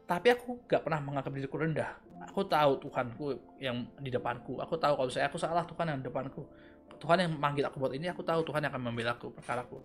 tapi 0.10 0.34
aku 0.34 0.66
nggak 0.66 0.82
pernah 0.82 0.99
menganggap 1.05 1.30
diriku 1.38 1.62
rendah. 1.62 1.93
Aku 2.34 2.41
tahu 2.49 2.82
Tuhanku 2.82 3.38
yang 3.62 3.86
di 4.01 4.10
depanku. 4.10 4.57
Aku 4.57 4.74
tahu 4.82 4.97
kalau 4.97 5.12
saya 5.14 5.30
aku 5.30 5.38
salah 5.38 5.62
Tuhan 5.70 5.86
yang 5.86 6.01
di 6.01 6.10
depanku. 6.10 6.49
Tuhan 6.97 7.22
yang 7.22 7.32
manggil 7.38 7.70
aku 7.70 7.78
buat 7.78 7.93
ini 7.93 8.10
aku 8.10 8.26
tahu 8.26 8.41
Tuhan 8.41 8.66
yang 8.66 8.74
akan 8.74 8.89
membela 8.89 9.14
aku 9.14 9.30
perkaraku. 9.30 9.78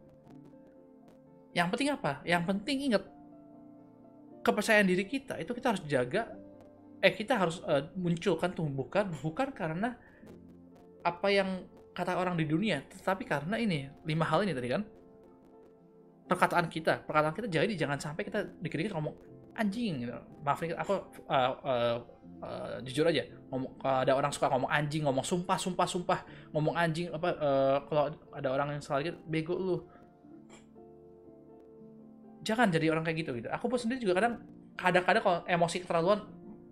Yang 1.52 1.68
penting 1.76 1.88
apa? 1.92 2.24
Yang 2.24 2.42
penting 2.48 2.76
ingat 2.88 3.04
kepercayaan 4.40 4.88
diri 4.88 5.04
kita 5.04 5.36
itu 5.36 5.52
kita 5.52 5.76
harus 5.76 5.84
jaga. 5.84 6.32
Eh 7.04 7.12
kita 7.12 7.36
harus 7.36 7.60
uh, 7.68 7.84
munculkan 7.92 8.48
tumbuhkan 8.56 9.12
bukan 9.20 9.52
karena 9.52 9.92
apa 11.04 11.28
yang 11.28 11.68
kata 11.92 12.16
orang 12.16 12.40
di 12.40 12.48
dunia 12.48 12.80
tetapi 12.88 13.28
karena 13.28 13.60
ini 13.60 13.92
lima 14.08 14.24
hal 14.24 14.40
ini 14.40 14.56
tadi 14.56 14.72
kan. 14.72 14.82
Perkataan 16.24 16.72
kita 16.72 17.04
perkataan 17.04 17.36
kita 17.36 17.60
jadi 17.60 17.72
jangan 17.76 18.00
sampai 18.00 18.24
kita 18.24 18.48
dikit-dikit 18.64 18.96
ngomong 18.96 19.33
anjing 19.54 20.02
gitu. 20.02 20.14
maaf 20.42 20.58
nih 20.60 20.74
aku 20.74 20.94
uh, 21.30 21.52
uh, 21.62 21.96
uh, 22.42 22.76
jujur 22.84 23.06
aja. 23.06 23.22
Ngomong 23.48 23.70
uh, 23.80 23.98
ada 24.02 24.12
orang 24.18 24.30
suka 24.34 24.50
ngomong 24.50 24.70
anjing 24.70 25.06
ngomong 25.06 25.24
sumpah 25.24 25.56
sumpah 25.56 25.86
sumpah. 25.86 26.20
Ngomong 26.52 26.74
anjing 26.74 27.08
apa 27.14 27.28
uh, 27.38 27.76
kalau 27.86 28.04
ada 28.34 28.48
orang 28.50 28.76
yang 28.76 28.82
salah 28.82 29.00
gitu 29.00 29.16
bego 29.24 29.54
lu. 29.54 29.76
Jangan 32.44 32.68
jadi 32.68 32.92
orang 32.92 33.06
kayak 33.06 33.24
gitu 33.24 33.30
gitu. 33.40 33.48
Aku 33.48 33.70
pun 33.70 33.80
sendiri 33.80 34.02
juga 34.04 34.20
kadang 34.20 34.42
kadang-kadang 34.76 35.22
kalau 35.22 35.38
emosi 35.48 35.76
keterlaluan 35.80 36.20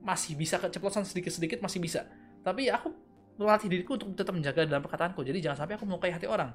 masih 0.02 0.34
bisa 0.34 0.58
keceplosan 0.58 1.06
sedikit-sedikit 1.06 1.62
masih 1.62 1.80
bisa. 1.80 2.04
Tapi 2.42 2.68
aku 2.68 2.92
melatih 3.38 3.70
diriku 3.70 3.96
untuk 3.96 4.12
tetap 4.12 4.34
menjaga 4.36 4.68
dalam 4.68 4.82
perkataanku. 4.84 5.24
Jadi 5.24 5.40
jangan 5.40 5.64
sampai 5.64 5.78
aku 5.78 5.86
melukai 5.88 6.12
hati 6.12 6.28
orang. 6.28 6.52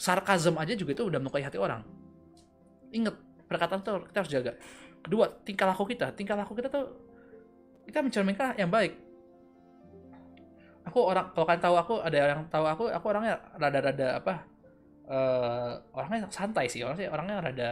Sarkazm 0.00 0.56
aja 0.56 0.72
juga 0.72 0.96
itu 0.96 1.04
udah 1.04 1.20
melukai 1.20 1.44
hati 1.44 1.60
orang. 1.60 1.84
Ingat 2.94 3.12
perkataan 3.50 3.82
itu 3.84 3.92
kita 4.08 4.18
harus 4.22 4.32
jaga 4.32 4.52
kedua 5.02 5.28
tingkah 5.44 5.66
laku 5.70 5.84
kita. 5.88 6.12
Tingkah 6.14 6.36
laku 6.36 6.52
kita 6.56 6.68
tuh 6.68 6.86
kita 7.88 8.04
mencerminkan 8.04 8.56
yang 8.56 8.70
baik. 8.70 8.96
Aku 10.88 11.04
orang 11.04 11.32
kalau 11.36 11.46
kalian 11.46 11.62
tahu 11.62 11.76
aku 11.76 11.94
ada 12.00 12.16
yang 12.16 12.42
tahu 12.48 12.64
aku 12.64 12.84
aku 12.88 13.06
orangnya 13.12 13.36
rada-rada 13.56 14.08
apa 14.20 14.34
uh, 15.08 15.72
orangnya 15.96 16.28
santai 16.32 16.66
sih. 16.68 16.80
Orangnya 16.84 17.08
orangnya 17.12 17.36
rada 17.40 17.68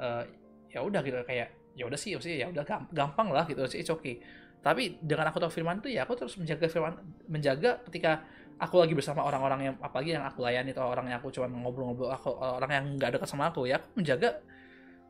uh, 0.00 0.22
ya 0.68 0.80
udah 0.84 1.00
gitu. 1.00 1.16
Kayak 1.24 1.56
ya 1.76 1.84
udah 1.84 1.98
sih 2.00 2.16
sih 2.16 2.40
ya 2.40 2.48
udah 2.48 2.64
gampang 2.90 3.28
lah 3.28 3.44
gitu 3.44 3.60
sih 3.68 3.84
oke 3.84 4.16
tapi 4.64 4.98
dengan 4.98 5.28
aku 5.28 5.38
tahu 5.38 5.52
firman 5.52 5.78
itu 5.84 5.92
ya 5.92 6.08
aku 6.08 6.16
terus 6.16 6.40
menjaga 6.40 6.66
firman 6.66 6.96
menjaga 7.28 7.84
ketika 7.86 8.24
aku 8.56 8.80
lagi 8.80 8.96
bersama 8.96 9.20
orang-orang 9.22 9.70
yang 9.70 9.74
apalagi 9.84 10.16
yang 10.16 10.24
aku 10.24 10.40
layani 10.40 10.72
atau 10.72 10.88
orang 10.88 11.12
yang 11.12 11.20
aku 11.20 11.28
cuma 11.28 11.46
ngobrol-ngobrol 11.46 12.08
aku 12.08 12.32
orang 12.32 12.70
yang 12.72 12.84
nggak 12.96 13.20
dekat 13.20 13.28
sama 13.28 13.52
aku 13.52 13.68
ya 13.68 13.76
aku 13.76 14.00
menjaga 14.00 14.40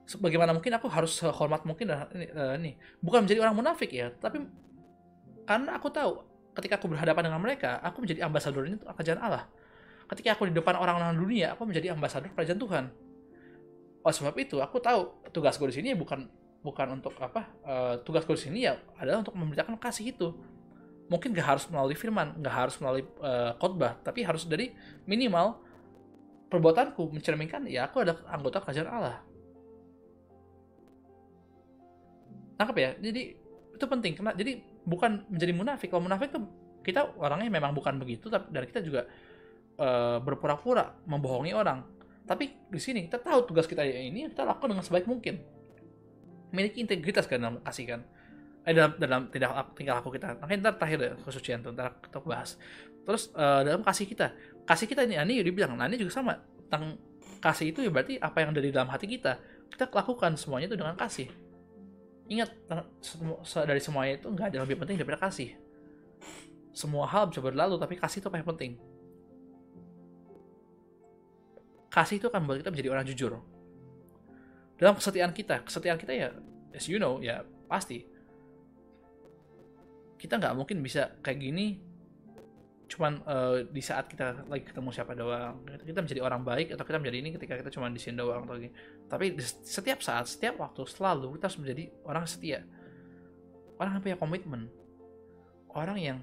sebagaimana 0.07 0.54
mungkin 0.54 0.70
aku 0.78 0.86
harus 0.86 1.18
hormat 1.18 1.66
mungkin 1.66 1.90
dan 1.90 2.07
ini, 2.14 2.26
uh, 2.30 2.54
ini. 2.54 2.72
Bukan 3.02 3.26
menjadi 3.26 3.42
orang 3.42 3.59
munafik 3.59 3.90
ya 3.90 4.14
tapi 4.14 4.46
karena 5.46 5.74
aku 5.74 5.90
tahu 5.90 6.22
ketika 6.54 6.78
aku 6.78 6.86
berhadapan 6.88 7.28
dengan 7.28 7.42
mereka 7.42 7.82
aku 7.82 8.07
menjadi 8.07 8.24
ambasador 8.24 8.64
ini 8.70 8.78
kerajaan 8.80 9.20
Allah. 9.20 9.44
Ketika 10.07 10.38
aku 10.38 10.46
di 10.46 10.54
depan 10.54 10.78
orang-orang 10.78 11.18
dunia 11.18 11.59
aku 11.59 11.66
menjadi 11.66 11.92
ambasador 11.92 12.30
kerajaan 12.32 12.59
Tuhan. 12.62 12.84
Oleh 14.07 14.14
sebab 14.14 14.34
itu 14.38 14.62
aku 14.62 14.78
tahu 14.78 15.26
tugas 15.34 15.59
gue 15.59 15.66
di 15.74 15.82
sini 15.82 15.90
bukan 15.98 16.30
bukan 16.62 16.98
untuk 16.98 17.14
apa 17.18 17.42
uh, 17.66 17.94
tugas 18.07 18.22
gue 18.22 18.38
di 18.38 18.44
sini 18.46 18.59
ya 18.70 18.78
adalah 19.02 19.26
untuk 19.26 19.34
memberitakan 19.34 19.74
kasih 19.82 20.14
itu. 20.14 20.30
Mungkin 21.07 21.30
gak 21.34 21.46
harus 21.46 21.64
melalui 21.70 21.94
firman, 21.94 22.34
gak 22.42 22.54
harus 22.54 22.74
melalui 22.82 23.07
uh, 23.22 23.54
khotbah, 23.62 23.94
tapi 24.02 24.26
harus 24.26 24.42
dari 24.42 24.74
minimal 25.07 25.62
perbuatanku 26.50 27.14
mencerminkan 27.14 27.66
ya 27.66 27.86
aku 27.90 28.07
ada 28.07 28.18
anggota 28.30 28.62
kerajaan 28.62 28.90
Allah. 28.90 29.26
Tangkap 32.57 32.76
ya? 32.76 32.90
Jadi 32.98 33.22
itu 33.76 33.84
penting 33.84 34.12
karena 34.16 34.32
jadi 34.32 34.52
bukan 34.84 35.28
menjadi 35.28 35.52
munafik. 35.52 35.88
Kalau 35.92 36.02
munafik 36.04 36.32
tuh 36.32 36.42
kita 36.80 37.16
orangnya 37.20 37.52
memang 37.52 37.76
bukan 37.76 38.00
begitu, 38.00 38.32
tapi 38.32 38.48
dari 38.50 38.66
kita 38.68 38.80
juga 38.80 39.04
uh, 39.78 40.18
berpura-pura 40.24 40.96
membohongi 41.04 41.52
orang. 41.52 41.84
Tapi 42.26 42.68
di 42.72 42.80
sini 42.82 43.07
kita 43.07 43.22
tahu 43.22 43.46
tugas 43.46 43.68
kita 43.70 43.84
ini 43.86 44.32
kita 44.32 44.42
lakukan 44.42 44.74
dengan 44.74 44.84
sebaik 44.84 45.07
mungkin. 45.07 45.38
Memiliki 46.50 46.80
integritas 46.82 47.28
kan 47.28 47.42
dalam 47.42 47.61
kasih 47.61 47.86
kan 47.86 48.00
eh 48.66 48.74
dalam 48.74 48.98
dalam 48.98 49.30
tidak 49.30 49.78
tinggal 49.78 50.02
aku 50.02 50.11
kita 50.11 50.42
nanti 50.42 50.59
ntar 50.59 50.74
terakhir 50.74 50.98
ya 50.98 51.12
kesucian 51.22 51.62
tuh 51.62 51.70
ntar 51.70 52.02
kita 52.02 52.18
bahas 52.26 52.59
terus 53.07 53.30
uh, 53.38 53.62
dalam 53.62 53.78
kasih 53.86 54.11
kita 54.11 54.34
kasih 54.66 54.90
kita 54.90 55.07
ini 55.07 55.14
ini 55.22 55.46
dibilang 55.46 55.78
nah 55.78 55.86
ini 55.86 55.94
juga 55.94 56.18
sama 56.18 56.34
tentang 56.66 56.98
kasih 57.38 57.70
itu 57.70 57.86
ya 57.86 57.94
berarti 57.94 58.18
apa 58.18 58.42
yang 58.42 58.50
dari 58.50 58.74
dalam 58.74 58.90
hati 58.90 59.07
kita 59.07 59.38
kita 59.70 59.86
lakukan 59.86 60.34
semuanya 60.34 60.66
itu 60.66 60.74
dengan 60.74 60.98
kasih 60.98 61.30
ingat 62.27 62.51
dari 63.66 63.81
semuanya 63.83 64.18
itu 64.18 64.27
nggak 64.27 64.47
ada 64.51 64.55
yang 64.59 64.64
lebih 64.66 64.79
penting 64.83 64.97
daripada 64.99 65.31
kasih. 65.31 65.55
Semua 66.77 67.09
hal 67.09 67.31
bisa 67.31 67.41
berlalu 67.41 67.79
tapi 67.81 67.95
kasih 67.97 68.20
itu 68.20 68.29
apa 68.29 68.39
yang 68.43 68.49
penting? 68.53 68.72
Kasih 71.89 72.20
itu 72.20 72.27
akan 72.29 72.45
membuat 72.45 72.66
kita 72.66 72.70
menjadi 72.74 72.91
orang 72.93 73.07
jujur. 73.09 73.33
Dalam 74.77 74.95
kesetiaan 74.99 75.33
kita 75.33 75.64
kesetiaan 75.64 75.97
kita 75.97 76.12
ya 76.12 76.29
as 76.77 76.85
you 76.91 77.01
know 77.01 77.22
ya 77.22 77.47
pasti. 77.70 78.05
Kita 80.20 80.37
nggak 80.37 80.53
mungkin 80.53 80.85
bisa 80.85 81.16
kayak 81.24 81.41
gini 81.41 81.81
cuman 82.87 83.18
uh, 83.26 83.66
di 83.66 83.82
saat 83.82 84.07
kita 84.07 84.47
lagi 84.47 84.62
ketemu 84.62 84.95
siapa 84.95 85.18
doang 85.18 85.59
kita 85.82 86.07
menjadi 86.07 86.22
orang 86.22 86.47
baik 86.47 86.70
atau 86.70 86.87
kita 86.87 87.03
menjadi 87.03 87.18
ini 87.18 87.28
ketika 87.34 87.59
kita 87.59 87.70
cuma 87.74 87.91
di 87.91 87.99
sini 87.99 88.14
doang 88.14 88.47
atau 88.47 88.55
gini. 88.55 88.70
Tapi 89.11 89.34
setiap 89.66 89.99
saat 90.07 90.30
setiap 90.30 90.62
waktu 90.62 90.87
selalu 90.87 91.34
kita 91.34 91.51
harus 91.51 91.59
menjadi 91.59 91.84
orang 92.07 92.24
setia. 92.30 92.62
Orang 93.82 93.99
yang 93.99 94.03
punya 94.07 94.18
komitmen. 94.18 94.62
Orang 95.74 95.99
yang 95.99 96.22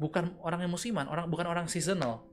bukan 0.00 0.32
orang 0.40 0.64
yang 0.64 0.72
musiman 0.72 1.04
orang 1.04 1.28
bukan 1.28 1.44
orang 1.44 1.68
seasonal. 1.68 2.24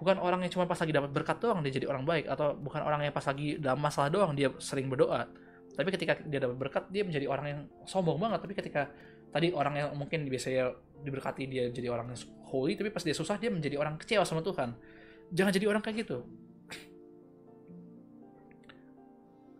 Bukan 0.00 0.16
orang 0.16 0.40
yang 0.40 0.52
cuma 0.56 0.64
pas 0.64 0.80
lagi 0.80 0.96
dapat 0.96 1.12
berkat 1.12 1.36
doang 1.36 1.60
dia 1.60 1.76
jadi 1.76 1.84
orang 1.84 2.08
baik 2.08 2.32
atau 2.32 2.56
bukan 2.56 2.80
orang 2.80 3.04
yang 3.04 3.12
pas 3.12 3.28
lagi 3.28 3.60
dalam 3.60 3.76
masalah 3.76 4.08
doang 4.08 4.32
dia 4.32 4.48
sering 4.56 4.88
berdoa. 4.88 5.28
Tapi 5.76 5.88
ketika 5.92 6.16
dia 6.24 6.40
dapat 6.40 6.56
berkat 6.56 6.88
dia 6.88 7.04
menjadi 7.04 7.28
orang 7.28 7.46
yang 7.46 7.60
sombong 7.84 8.16
banget. 8.16 8.40
Tapi 8.40 8.56
ketika 8.56 8.88
tadi 9.28 9.52
orang 9.52 9.74
yang 9.76 9.88
mungkin 9.92 10.24
biasanya 10.32 10.72
diberkati 11.00 11.48
dia 11.48 11.68
jadi 11.72 11.88
orang 11.88 12.12
yang 12.12 12.20
holy 12.50 12.76
tapi 12.76 12.92
pas 12.92 13.00
dia 13.00 13.16
susah 13.16 13.40
dia 13.40 13.48
menjadi 13.48 13.80
orang 13.80 13.96
kecewa 13.96 14.24
sama 14.26 14.44
Tuhan. 14.44 14.76
Jangan 15.30 15.52
jadi 15.54 15.66
orang 15.70 15.82
kayak 15.82 16.06
gitu. 16.06 16.26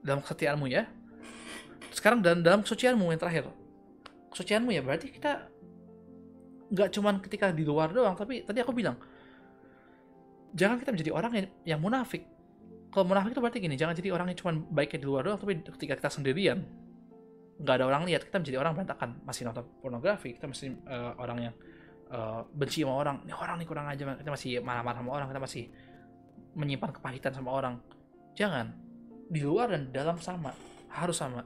Dalam 0.03 0.21
kesetiaanmu 0.25 0.67
ya. 0.69 0.89
Sekarang 1.95 2.23
dalam 2.23 2.41
dalam 2.41 2.61
kesucianmu 2.65 3.13
yang 3.13 3.21
terakhir. 3.21 3.49
Kesucianmu 4.35 4.71
ya 4.71 4.83
berarti 4.83 5.11
kita 5.11 5.51
nggak 6.71 6.89
cuman 6.95 7.19
ketika 7.19 7.51
di 7.51 7.67
luar 7.67 7.91
doang 7.91 8.15
tapi 8.15 8.47
tadi 8.47 8.63
aku 8.63 8.71
bilang 8.71 8.95
jangan 10.55 10.79
kita 10.79 10.95
menjadi 10.95 11.11
orang 11.11 11.33
yang, 11.35 11.49
yang 11.77 11.81
munafik. 11.83 12.23
Kalau 12.91 13.07
munafik 13.07 13.35
itu 13.35 13.41
berarti 13.43 13.59
gini 13.63 13.75
jangan 13.79 13.95
jadi 13.95 14.11
orang 14.11 14.35
yang 14.35 14.39
cuma 14.39 14.53
baiknya 14.71 14.99
di 15.03 15.07
luar 15.07 15.23
doang 15.23 15.39
tapi 15.39 15.63
ketika 15.63 15.95
kita 15.99 16.11
sendirian 16.11 16.67
nggak 17.61 17.75
ada 17.77 17.85
orang 17.85 18.03
lihat 18.09 18.25
kita 18.25 18.41
menjadi 18.41 18.59
orang 18.59 18.73
berantakan. 18.73 19.11
Masih 19.23 19.43
nonton 19.45 19.65
pornografi 19.85 20.33
kita 20.33 20.49
masih 20.49 20.81
uh, 20.89 21.13
orang 21.21 21.39
yang 21.51 21.55
uh, 22.09 22.41
benci 22.57 22.81
sama 22.81 22.97
orang. 22.97 23.17
Ini 23.29 23.35
orang 23.37 23.57
nih 23.61 23.69
kurang 23.69 23.87
aja 23.87 24.03
kita 24.17 24.31
masih 24.33 24.51
marah-marah 24.65 24.99
sama 25.05 25.11
orang 25.13 25.27
kita 25.29 25.41
masih 25.45 25.65
menyimpan 26.57 26.91
kepahitan 26.97 27.33
sama 27.37 27.51
orang. 27.53 27.75
Jangan. 28.33 28.73
Di 29.31 29.41
luar 29.45 29.77
dan 29.77 29.93
dalam 29.93 30.17
sama. 30.19 30.57
Harus 30.89 31.21
sama. 31.21 31.45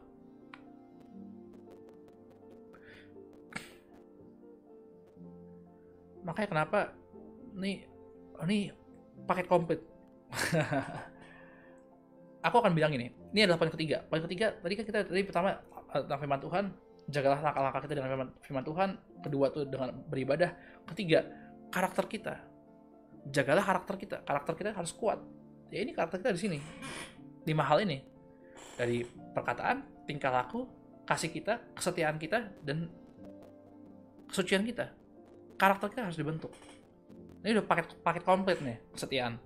Makanya 6.24 6.48
kenapa 6.48 6.78
nih 7.52 7.84
ini 8.48 8.72
paket 9.28 9.46
komplit 9.46 9.80
aku 12.44 12.60
akan 12.60 12.76
bilang 12.76 12.92
ini 12.92 13.08
ini 13.32 13.40
adalah 13.48 13.56
poin 13.56 13.72
ketiga. 13.72 14.04
Poin 14.04 14.20
ketiga 14.20 14.52
tadi 14.60 14.74
kan 14.76 14.84
kita 14.84 14.98
tadi 15.08 15.22
pertama 15.24 15.56
tentang 15.88 16.20
firman 16.20 16.40
Tuhan 16.44 16.64
jagalah 17.08 17.40
langkah-langkah 17.40 17.80
kita 17.88 17.94
dengan 17.96 18.10
firman, 18.12 18.28
firman 18.44 18.64
Tuhan 18.64 18.88
kedua 19.24 19.46
tuh 19.48 19.64
dengan 19.64 19.96
beribadah. 20.12 20.52
Ketiga 20.92 21.24
karakter 21.72 22.04
kita. 22.04 22.34
Jagalah 23.32 23.64
karakter 23.64 23.96
kita. 23.96 24.16
Karakter 24.20 24.54
kita 24.60 24.70
harus 24.76 24.92
kuat. 24.92 25.16
Ya 25.72 25.80
ini 25.80 25.96
karakter 25.96 26.20
kita 26.20 26.36
di 26.36 26.40
sini. 26.44 26.58
Lima 27.48 27.64
hal 27.64 27.80
ini. 27.88 28.04
Dari 28.76 29.08
perkataan 29.32 30.04
tingkah 30.04 30.28
laku 30.28 30.68
kasih 31.08 31.32
kita 31.32 31.72
kesetiaan 31.72 32.20
kita 32.20 32.52
dan 32.60 32.92
kesucian 34.28 34.68
kita. 34.68 34.92
Karakter 35.56 35.88
kita 35.96 36.12
harus 36.12 36.20
dibentuk. 36.20 36.52
Ini 37.40 37.56
udah 37.56 37.64
paket 37.64 37.96
paket 38.00 38.24
komplit 38.24 38.60
nih 38.60 38.80
kesetiaan 38.92 39.36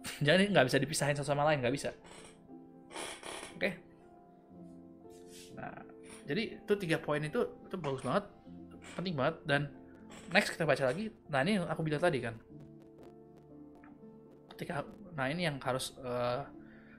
jadi 0.26 0.48
nggak 0.50 0.66
bisa 0.66 0.78
dipisahin 0.78 1.16
satu 1.16 1.34
sama 1.34 1.46
lain 1.48 1.60
nggak 1.62 1.74
bisa 1.74 1.90
oke 3.54 3.60
okay? 3.60 3.72
Nah, 5.58 5.74
jadi 6.22 6.42
itu 6.62 6.72
tiga 6.78 7.02
poin 7.02 7.18
itu 7.18 7.40
itu 7.66 7.76
bagus 7.82 8.06
banget, 8.06 8.24
penting 8.94 9.14
banget 9.18 9.36
dan 9.42 9.60
next 10.30 10.54
kita 10.54 10.62
baca 10.62 10.86
lagi. 10.86 11.10
Nah 11.26 11.42
ini 11.42 11.58
aku 11.58 11.82
bilang 11.82 11.98
tadi 11.98 12.22
kan, 12.22 12.38
ketika 14.54 14.86
nah 15.18 15.26
ini 15.26 15.50
yang 15.50 15.58
harus 15.58 15.98
uh, 15.98 16.46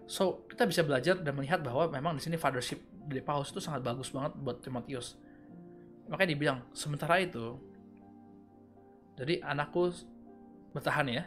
so 0.03 0.43
kita 0.51 0.67
bisa 0.67 0.83
belajar 0.83 1.15
dan 1.23 1.31
melihat 1.39 1.63
bahwa 1.63 1.87
memang 1.87 2.19
di 2.19 2.21
sini 2.27 2.35
fathership 2.35 2.83
dari 3.07 3.23
Paulus 3.23 3.55
itu 3.55 3.63
sangat 3.63 3.79
bagus 3.79 4.11
banget 4.11 4.35
buat 4.35 4.59
Timotius. 4.59 5.15
Makanya 6.11 6.29
dibilang 6.35 6.59
sementara 6.75 7.21
itu, 7.21 7.55
jadi 9.15 9.45
anakku 9.45 9.93
bertahan 10.73 11.07
ya 11.07 11.23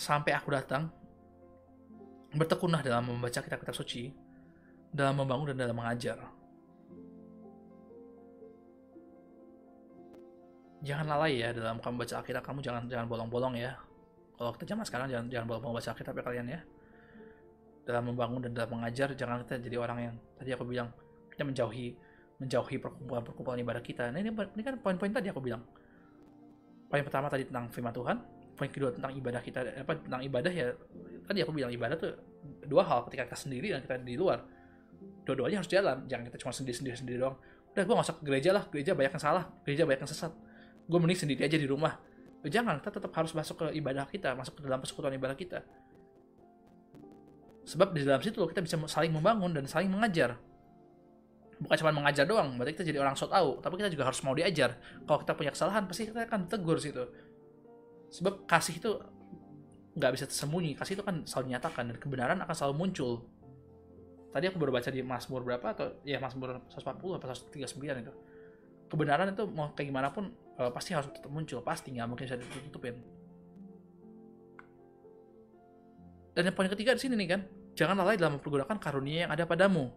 sampai 0.00 0.32
aku 0.32 0.48
datang 0.56 0.88
bertekunlah 2.32 2.80
dalam 2.80 3.04
membaca 3.04 3.44
kitab-kitab 3.44 3.76
suci 3.76 4.08
dalam 4.88 5.20
membangun 5.20 5.52
dan 5.52 5.68
dalam 5.68 5.76
mengajar. 5.76 6.18
Jangan 10.80 11.04
lalai 11.04 11.36
ya 11.36 11.52
dalam 11.52 11.76
kamu 11.76 12.00
baca 12.00 12.24
Alkitab, 12.24 12.40
kamu 12.40 12.64
jangan 12.64 12.88
jangan 12.88 13.04
bolong-bolong 13.04 13.60
ya. 13.60 13.76
Kalau 14.40 14.56
kita 14.56 14.72
zaman 14.72 14.84
sekarang 14.88 15.06
jangan 15.12 15.26
jangan 15.28 15.46
bolong-bolong 15.52 15.76
baca 15.76 15.90
Alkitab 15.92 16.16
ya 16.16 16.22
kalian 16.24 16.46
ya. 16.48 16.60
Dalam 17.84 18.08
membangun 18.08 18.40
dan 18.40 18.56
dalam 18.56 18.80
mengajar 18.80 19.12
jangan 19.12 19.44
kita 19.44 19.60
jadi 19.60 19.76
orang 19.76 19.98
yang 20.00 20.14
tadi 20.40 20.56
aku 20.56 20.64
bilang 20.64 20.88
kita 21.28 21.44
menjauhi 21.44 21.92
menjauhi 22.40 22.80
perkumpulan-perkumpulan 22.80 23.60
ibadah 23.60 23.84
kita. 23.84 24.08
Nah, 24.08 24.16
ini, 24.16 24.32
ini 24.32 24.62
kan 24.64 24.80
poin-poin 24.80 25.12
tadi 25.12 25.28
aku 25.28 25.44
bilang. 25.44 25.60
Poin 26.88 27.04
pertama 27.04 27.28
tadi 27.28 27.44
tentang 27.44 27.68
firman 27.68 27.92
Tuhan, 27.92 28.16
poin 28.60 28.68
kedua 28.68 28.92
tentang 28.92 29.16
ibadah 29.16 29.40
kita 29.40 29.64
apa 29.80 29.96
tentang 29.96 30.20
ibadah 30.20 30.52
ya 30.52 30.76
tadi 31.24 31.40
aku 31.40 31.56
bilang 31.56 31.72
ibadah 31.72 31.96
tuh 31.96 32.12
dua 32.68 32.84
hal 32.84 33.08
ketika 33.08 33.32
kita 33.32 33.38
sendiri 33.48 33.72
dan 33.72 33.80
kita 33.80 33.96
di 34.04 34.20
luar. 34.20 34.44
Dua-duanya 35.24 35.64
harus 35.64 35.70
jalan 35.72 36.04
jangan 36.04 36.28
kita 36.28 36.36
cuma 36.44 36.52
sendiri-sendiri 36.52 36.96
sendiri 37.00 37.18
doang. 37.24 37.40
Udah 37.72 37.82
gue 37.88 37.94
gak 37.96 38.04
usah 38.04 38.16
ke 38.20 38.22
gereja 38.28 38.50
lah 38.52 38.68
gereja 38.68 38.92
banyak 38.92 39.16
yang 39.16 39.24
salah 39.24 39.48
gereja 39.64 39.88
banyak 39.88 40.04
yang 40.04 40.12
sesat. 40.12 40.32
Gue 40.84 40.98
mending 41.00 41.16
sendiri 41.24 41.40
aja 41.48 41.56
di 41.56 41.64
rumah. 41.64 41.96
Jangan 42.44 42.84
kita 42.84 43.00
tetap 43.00 43.12
harus 43.16 43.32
masuk 43.32 43.56
ke 43.64 43.66
ibadah 43.80 44.04
kita 44.04 44.36
masuk 44.36 44.60
ke 44.60 44.68
dalam 44.68 44.76
persekutuan 44.76 45.16
ibadah 45.16 45.36
kita. 45.40 45.64
Sebab 47.64 47.96
di 47.96 48.04
dalam 48.04 48.20
situ 48.20 48.44
kita 48.44 48.60
bisa 48.60 48.76
saling 48.84 49.12
membangun 49.16 49.56
dan 49.56 49.64
saling 49.64 49.88
mengajar. 49.88 50.36
Bukan 51.60 51.76
cuma 51.80 51.96
mengajar 51.96 52.28
doang 52.28 52.60
berarti 52.60 52.76
kita 52.76 52.84
jadi 52.92 53.00
orang 53.00 53.16
so 53.16 53.24
tau 53.24 53.56
tapi 53.64 53.80
kita 53.80 53.88
juga 53.88 54.04
harus 54.04 54.20
mau 54.20 54.36
diajar. 54.36 54.76
Kalau 55.08 55.24
kita 55.24 55.32
punya 55.32 55.52
kesalahan 55.56 55.88
pasti 55.88 56.12
kita 56.12 56.28
akan 56.28 56.44
tegur 56.44 56.76
situ 56.76 57.29
sebab 58.10 58.44
kasih 58.44 58.82
itu 58.82 58.90
nggak 59.94 60.12
bisa 60.14 60.24
tersembunyi. 60.26 60.74
Kasih 60.74 60.98
itu 60.98 61.04
kan 61.06 61.22
selalu 61.26 61.54
dinyatakan 61.54 61.82
dan 61.90 61.96
kebenaran 61.98 62.38
akan 62.42 62.54
selalu 62.54 62.74
muncul. 62.86 63.12
Tadi 64.30 64.46
aku 64.46 64.62
baru 64.62 64.70
baca 64.78 64.90
di 64.90 65.02
Mazmur 65.02 65.42
berapa 65.42 65.66
atau 65.74 65.86
ya 66.06 66.22
Mazmur 66.22 66.62
140 66.70 67.18
atau 67.18 67.26
139 67.26 68.06
itu. 68.06 68.12
Kebenaran 68.90 69.34
itu 69.34 69.46
mau 69.50 69.70
kayak 69.74 69.88
gimana 69.90 70.10
pun 70.10 70.30
uh, 70.58 70.70
pasti 70.70 70.94
harus 70.94 71.10
tetap 71.10 71.30
muncul. 71.30 71.62
Pasti 71.62 71.90
nggak 71.94 72.06
mungkin 72.06 72.26
bisa 72.26 72.38
ditutupin. 72.38 72.94
Dan 76.30 76.46
yang 76.46 76.54
poin 76.54 76.70
ketiga 76.70 76.94
di 76.94 77.02
sini 77.02 77.14
nih 77.18 77.28
kan. 77.30 77.42
Jangan 77.74 78.02
lalai 78.02 78.18
dalam 78.18 78.38
mempergunakan 78.38 78.76
karunia 78.82 79.26
yang 79.26 79.30
ada 79.30 79.46
padamu 79.46 79.90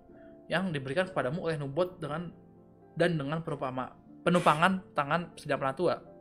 yang 0.51 0.69
diberikan 0.69 1.09
kepadamu 1.09 1.41
oleh 1.41 1.57
nubuat 1.57 1.97
dengan 1.97 2.29
dan 2.93 3.17
dengan 3.17 3.41
penumpama, 3.41 3.89
penumpangan 4.21 4.93
tangan 4.93 5.33
sedang 5.33 5.73
tua 5.73 6.12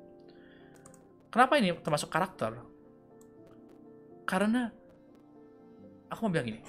kenapa 1.33 1.57
ini 1.57 1.73
termasuk 1.81 2.13
karakter 2.13 2.61
karena 4.29 4.69
aku 6.13 6.21
mau 6.29 6.33
bilang 6.33 6.47
gini 6.53 6.61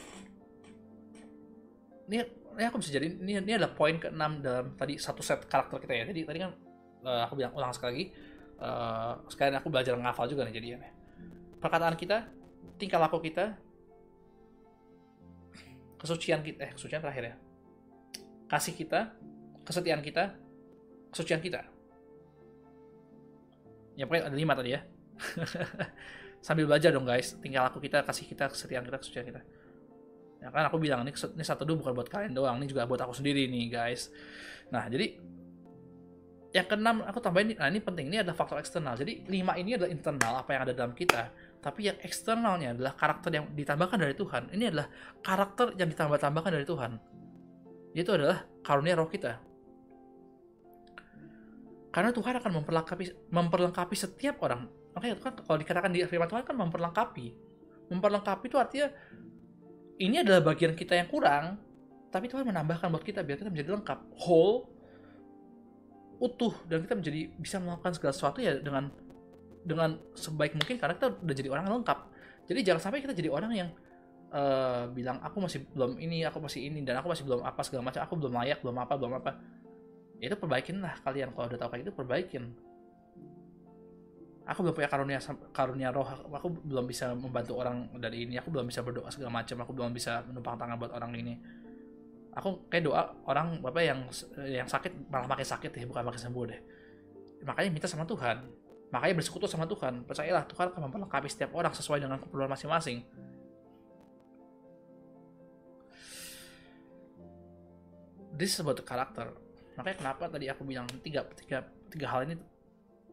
ini 2.08 2.44
ini 2.54 2.66
aku 2.70 2.78
bisa 2.80 2.94
jadi 2.94 3.10
ini 3.10 3.42
ini 3.42 3.54
adalah 3.58 3.74
poin 3.74 3.98
keenam 3.98 4.40
dalam 4.40 4.78
tadi 4.78 4.98
satu 5.02 5.26
set 5.26 5.50
karakter 5.50 5.82
kita 5.82 5.94
ya. 5.94 6.04
Jadi 6.10 6.22
tadi 6.26 6.38
kan 6.42 6.52
uh, 7.06 7.22
aku 7.26 7.34
bilang 7.38 7.54
ulang 7.58 7.74
sekali 7.74 7.92
lagi. 7.92 8.06
Uh, 8.64 9.14
sekalian 9.28 9.60
aku 9.60 9.68
belajar 9.74 9.98
ngafal 9.98 10.30
juga 10.30 10.46
nih 10.46 10.56
jadinya. 10.56 10.80
Perkataan 11.58 11.98
kita, 11.98 12.30
tingkah 12.78 13.02
laku 13.02 13.20
kita, 13.20 13.58
kesucian 15.98 16.46
kita, 16.46 16.60
eh 16.62 16.72
kesucian 16.72 17.02
terakhir 17.02 17.34
ya. 17.34 17.36
Kasih 18.48 18.78
kita, 18.78 19.18
kesetiaan 19.66 20.06
kita, 20.06 20.38
kesucian 21.10 21.42
kita. 21.42 21.66
Ya 23.94 24.10
pokoknya 24.10 24.30
ada 24.30 24.38
lima 24.38 24.54
tadi 24.58 24.74
ya. 24.74 24.82
Sambil 26.46 26.68
belajar 26.68 26.92
dong 26.92 27.08
guys, 27.08 27.38
tingkah 27.40 27.70
laku 27.70 27.80
kita, 27.80 28.04
kasih 28.04 28.26
kita, 28.28 28.52
kesetiaan 28.52 28.84
kita, 28.84 28.98
kesucian 29.00 29.26
kita. 29.30 29.42
Ya 30.44 30.52
kan 30.52 30.68
aku 30.68 30.76
bilang 30.76 31.08
ini 31.08 31.16
ini 31.16 31.44
satu 31.46 31.64
dulu 31.64 31.88
bukan 31.88 31.94
buat 32.04 32.10
kalian 32.12 32.36
doang. 32.36 32.60
Ini 32.60 32.68
juga 32.68 32.84
buat 32.84 33.00
aku 33.00 33.16
sendiri 33.16 33.48
nih 33.48 33.72
guys. 33.72 34.12
Nah 34.76 34.92
jadi 34.92 35.16
yang 36.54 36.68
keenam 36.68 37.02
aku 37.08 37.24
tambahin 37.24 37.56
nah 37.56 37.72
ini 37.72 37.80
penting. 37.80 38.12
Ini 38.12 38.28
adalah 38.28 38.36
faktor 38.36 38.60
eksternal. 38.60 39.00
Jadi 39.00 39.24
lima 39.32 39.56
ini 39.56 39.80
adalah 39.80 39.88
internal 39.88 40.44
apa 40.44 40.50
yang 40.52 40.62
ada 40.68 40.74
dalam 40.76 40.92
kita. 40.92 41.32
Tapi 41.64 41.88
yang 41.88 41.98
eksternalnya 42.04 42.76
adalah 42.76 42.92
karakter 43.00 43.32
yang 43.32 43.46
ditambahkan 43.56 43.98
dari 44.04 44.16
Tuhan. 44.20 44.44
Ini 44.52 44.64
adalah 44.68 44.88
karakter 45.24 45.80
yang 45.80 45.88
ditambah-tambahkan 45.96 46.52
dari 46.52 46.66
Tuhan. 46.68 46.92
Itu 47.96 48.12
adalah 48.20 48.44
karunia 48.68 49.00
roh 49.00 49.08
kita 49.08 49.53
karena 51.94 52.10
Tuhan 52.10 52.34
akan 52.42 52.52
memperlengkapi 52.60 53.30
memperlengkapi 53.30 53.96
setiap 53.96 54.42
orang 54.42 54.66
makanya 54.98 55.22
kan 55.22 55.34
kalau 55.46 55.58
dikatakan 55.62 55.94
di 55.94 56.02
firman 56.10 56.26
Tuhan 56.26 56.44
kan 56.44 56.58
memperlengkapi 56.58 57.28
memperlengkapi 57.94 58.46
itu 58.50 58.58
artinya 58.58 58.90
ini 60.02 60.26
adalah 60.26 60.42
bagian 60.42 60.74
kita 60.74 60.98
yang 60.98 61.10
kurang, 61.10 61.62
tapi 62.10 62.26
Tuhan 62.26 62.46
menambahkan 62.50 62.90
buat 62.90 63.06
kita 63.06 63.22
biar 63.22 63.38
kita 63.38 63.50
menjadi 63.54 63.78
lengkap, 63.78 64.00
whole, 64.26 64.66
utuh 66.18 66.56
dan 66.66 66.82
kita 66.82 66.98
menjadi 66.98 67.20
bisa 67.38 67.62
melakukan 67.62 67.94
segala 67.94 68.14
sesuatu 68.16 68.40
ya 68.42 68.58
dengan 68.58 68.90
dengan 69.64 69.96
sebaik 70.18 70.58
mungkin 70.58 70.76
karena 70.82 70.98
kita 70.98 71.08
udah 71.14 71.36
jadi 71.36 71.50
orang 71.54 71.66
lengkap. 71.70 72.00
Jadi 72.50 72.60
jangan 72.66 72.82
sampai 72.90 73.00
kita 73.00 73.14
jadi 73.16 73.30
orang 73.32 73.52
yang 73.54 73.70
uh, 74.34 74.90
bilang 74.92 75.22
aku 75.22 75.46
masih 75.46 75.64
belum 75.72 76.02
ini, 76.02 76.26
aku 76.26 76.42
masih 76.42 76.68
ini 76.68 76.82
dan 76.82 77.00
aku 77.00 77.14
masih 77.14 77.24
belum 77.24 77.46
apa 77.46 77.62
segala 77.62 77.88
macam, 77.88 78.02
aku 78.02 78.14
belum 78.18 78.34
layak, 78.34 78.60
belum 78.66 78.78
apa, 78.82 78.94
belum 78.98 79.14
apa. 79.22 79.32
Itu 80.24 80.40
perbaikin 80.40 80.80
lah 80.80 80.96
kalian. 81.04 81.36
Kalau 81.36 81.52
udah 81.52 81.60
tahu 81.60 81.70
kayak 81.76 81.82
gitu 81.84 81.92
perbaikin. 81.92 82.56
Aku 84.44 84.60
belum 84.64 84.76
punya 84.76 84.88
karunia 84.88 85.20
karunia 85.52 85.90
roh. 85.92 86.08
Aku 86.08 86.48
belum 86.52 86.88
bisa 86.88 87.12
membantu 87.12 87.60
orang 87.60 87.92
dari 88.00 88.24
ini. 88.24 88.40
Aku 88.40 88.48
belum 88.48 88.68
bisa 88.72 88.80
berdoa 88.80 89.12
segala 89.12 89.44
macam. 89.44 89.60
Aku 89.68 89.72
belum 89.76 89.92
bisa 89.92 90.24
menumpang 90.24 90.56
tangan 90.56 90.80
buat 90.80 90.96
orang 90.96 91.12
ini. 91.20 91.36
Aku 92.40 92.66
kayak 92.72 92.84
doa 92.88 93.04
orang 93.28 93.60
apa 93.62 93.80
yang 93.84 94.00
yang 94.48 94.68
sakit 94.68 95.12
malah 95.12 95.28
makin 95.30 95.46
sakit 95.46 95.70
ya 95.70 95.86
bukan 95.86 96.04
makin 96.08 96.22
sembuh 96.24 96.44
deh. 96.50 96.60
Makanya 97.44 97.70
minta 97.72 97.88
sama 97.92 98.08
Tuhan. 98.08 98.38
Makanya 98.96 99.14
bersekutu 99.20 99.46
sama 99.46 99.68
Tuhan. 99.68 100.08
Percayalah 100.08 100.48
Tuhan 100.48 100.72
akan 100.72 100.82
memperlengkapi 100.88 101.28
setiap 101.28 101.52
orang 101.52 101.76
sesuai 101.76 102.00
dengan 102.00 102.18
keperluan 102.24 102.52
masing-masing. 102.52 103.04
This 108.34 108.58
is 108.58 108.66
about 108.66 108.82
karakter 108.82 109.30
makanya 109.74 109.98
kenapa 110.06 110.24
tadi 110.30 110.46
aku 110.50 110.62
bilang 110.66 110.86
tiga 111.02 111.26
tiga 111.38 111.66
tiga 111.90 112.08
hal 112.10 112.30
ini 112.30 112.36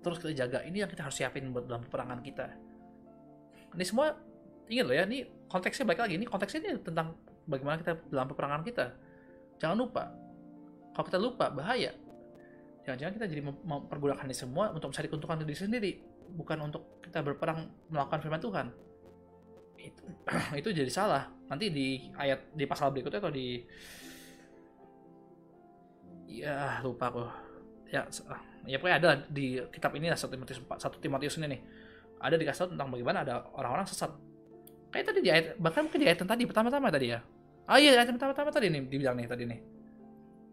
terus 0.01 0.17
kita 0.21 0.33
jaga. 0.33 0.59
Ini 0.65 0.85
yang 0.85 0.91
kita 0.91 1.05
harus 1.05 1.17
siapin 1.17 1.53
buat 1.53 1.69
dalam 1.69 1.85
peperangan 1.85 2.21
kita. 2.25 2.47
Ini 3.77 3.85
semua 3.85 4.17
ingat 4.67 4.85
loh 4.89 4.97
ya 4.97 5.05
ini 5.05 5.29
konteksnya 5.47 5.85
baik 5.87 6.01
lagi. 6.01 6.15
Ini 6.17 6.27
konteksnya 6.27 6.59
ini 6.65 6.73
tentang 6.81 7.15
bagaimana 7.45 7.77
kita 7.81 7.93
dalam 8.09 8.27
peperangan 8.29 8.63
kita. 8.65 8.87
Jangan 9.61 9.77
lupa 9.77 10.09
kalau 10.97 11.07
kita 11.07 11.19
lupa 11.21 11.47
bahaya. 11.53 11.93
Jangan-jangan 12.81 13.13
kita 13.21 13.27
jadi 13.29 13.43
mempergunakan 13.45 14.25
ini 14.25 14.37
semua 14.37 14.73
untuk 14.73 14.89
mencari 14.89 15.07
keuntungan 15.07 15.37
diri 15.45 15.57
sendiri. 15.57 15.93
Bukan 16.33 16.59
untuk 16.65 17.03
kita 17.05 17.21
berperang 17.21 17.69
melakukan 17.93 18.19
firman 18.25 18.41
Tuhan. 18.41 18.67
Itu 19.77 20.03
itu 20.65 20.69
jadi 20.73 20.91
salah. 20.91 21.29
Nanti 21.53 21.69
di 21.69 22.09
ayat 22.17 22.57
di 22.57 22.65
pasal 22.65 22.89
berikutnya 22.91 23.21
atau 23.21 23.33
di 23.33 23.61
ya 26.31 26.79
lupa 26.87 27.11
aku. 27.11 27.27
Ya 27.91 28.07
ya 28.69 28.77
pokoknya 28.79 28.97
ada 29.03 29.11
di 29.27 29.59
kitab 29.75 29.91
ini 29.99 30.07
lah 30.07 30.15
satu 30.15 30.39
Timotius 30.39 30.63
satu 30.79 30.97
Timotius 31.03 31.35
ini 31.43 31.59
nih. 31.59 31.61
Ada 32.21 32.37
dikasih 32.39 32.59
tahu 32.63 32.69
tentang 32.77 32.89
bagaimana 32.95 33.19
ada 33.27 33.35
orang-orang 33.59 33.87
sesat. 33.89 34.13
Kayak 34.95 35.05
tadi 35.11 35.19
di 35.25 35.31
ayat 35.31 35.47
bahkan 35.59 35.87
mungkin 35.89 36.01
di 36.03 36.07
ayat 36.07 36.23
tadi 36.23 36.43
pertama-tama 36.47 36.87
tadi 36.93 37.07
ya. 37.11 37.19
Ah 37.67 37.83
iya 37.83 37.99
ayat 37.99 38.15
pertama-tama 38.15 38.51
tadi 38.55 38.71
nih 38.71 38.81
dibilang 38.87 39.17
nih 39.19 39.27
tadi 39.27 39.45
nih. 39.49 39.61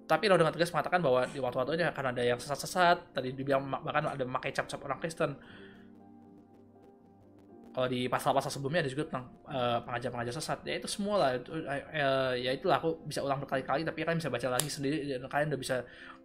Tapi 0.07 0.23
lo 0.31 0.39
dengan 0.39 0.55
tegas 0.55 0.71
mengatakan 0.71 1.03
bahwa 1.03 1.27
di 1.27 1.39
waktu-waktunya 1.43 1.91
akan 1.91 2.05
ada 2.15 2.23
yang 2.23 2.39
sesat-sesat 2.39 3.11
tadi 3.11 3.35
dibilang 3.35 3.67
bahkan 3.67 4.07
ada 4.07 4.23
memakai 4.23 4.55
cap-cap 4.55 4.79
orang 4.87 4.97
Kristen 5.03 5.35
kalau 7.77 7.93
di 7.93 8.09
pasal-pasal 8.09 8.49
sebelumnya 8.49 8.81
ada 8.81 8.89
juga 8.89 9.05
tentang 9.05 9.29
uh, 9.45 9.77
pengajar-pengajar 9.85 10.33
sesat. 10.33 10.65
Ya 10.65 10.81
itu 10.81 10.89
semua 10.89 11.21
lah. 11.21 11.29
Itu, 11.37 11.61
uh, 11.61 12.33
ya 12.33 12.49
itulah 12.49 12.81
aku 12.81 13.05
bisa 13.05 13.21
ulang 13.21 13.37
berkali-kali 13.37 13.85
tapi 13.85 14.01
kalian 14.01 14.17
bisa 14.17 14.33
baca 14.33 14.49
lagi 14.49 14.65
sendiri 14.65 15.05
dan 15.05 15.29
kalian 15.29 15.53
udah 15.53 15.61
bisa 15.61 15.75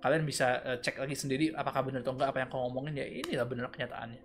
kalian 0.00 0.24
bisa 0.24 0.64
uh, 0.64 0.80
cek 0.80 1.04
lagi 1.04 1.12
sendiri 1.12 1.52
apakah 1.52 1.84
benar 1.84 2.00
atau 2.00 2.16
enggak 2.16 2.32
apa 2.32 2.38
yang 2.40 2.48
kau 2.48 2.64
ngomongin 2.64 2.96
ya 2.96 3.04
inilah 3.04 3.44
benar 3.44 3.68
kenyataannya. 3.68 4.20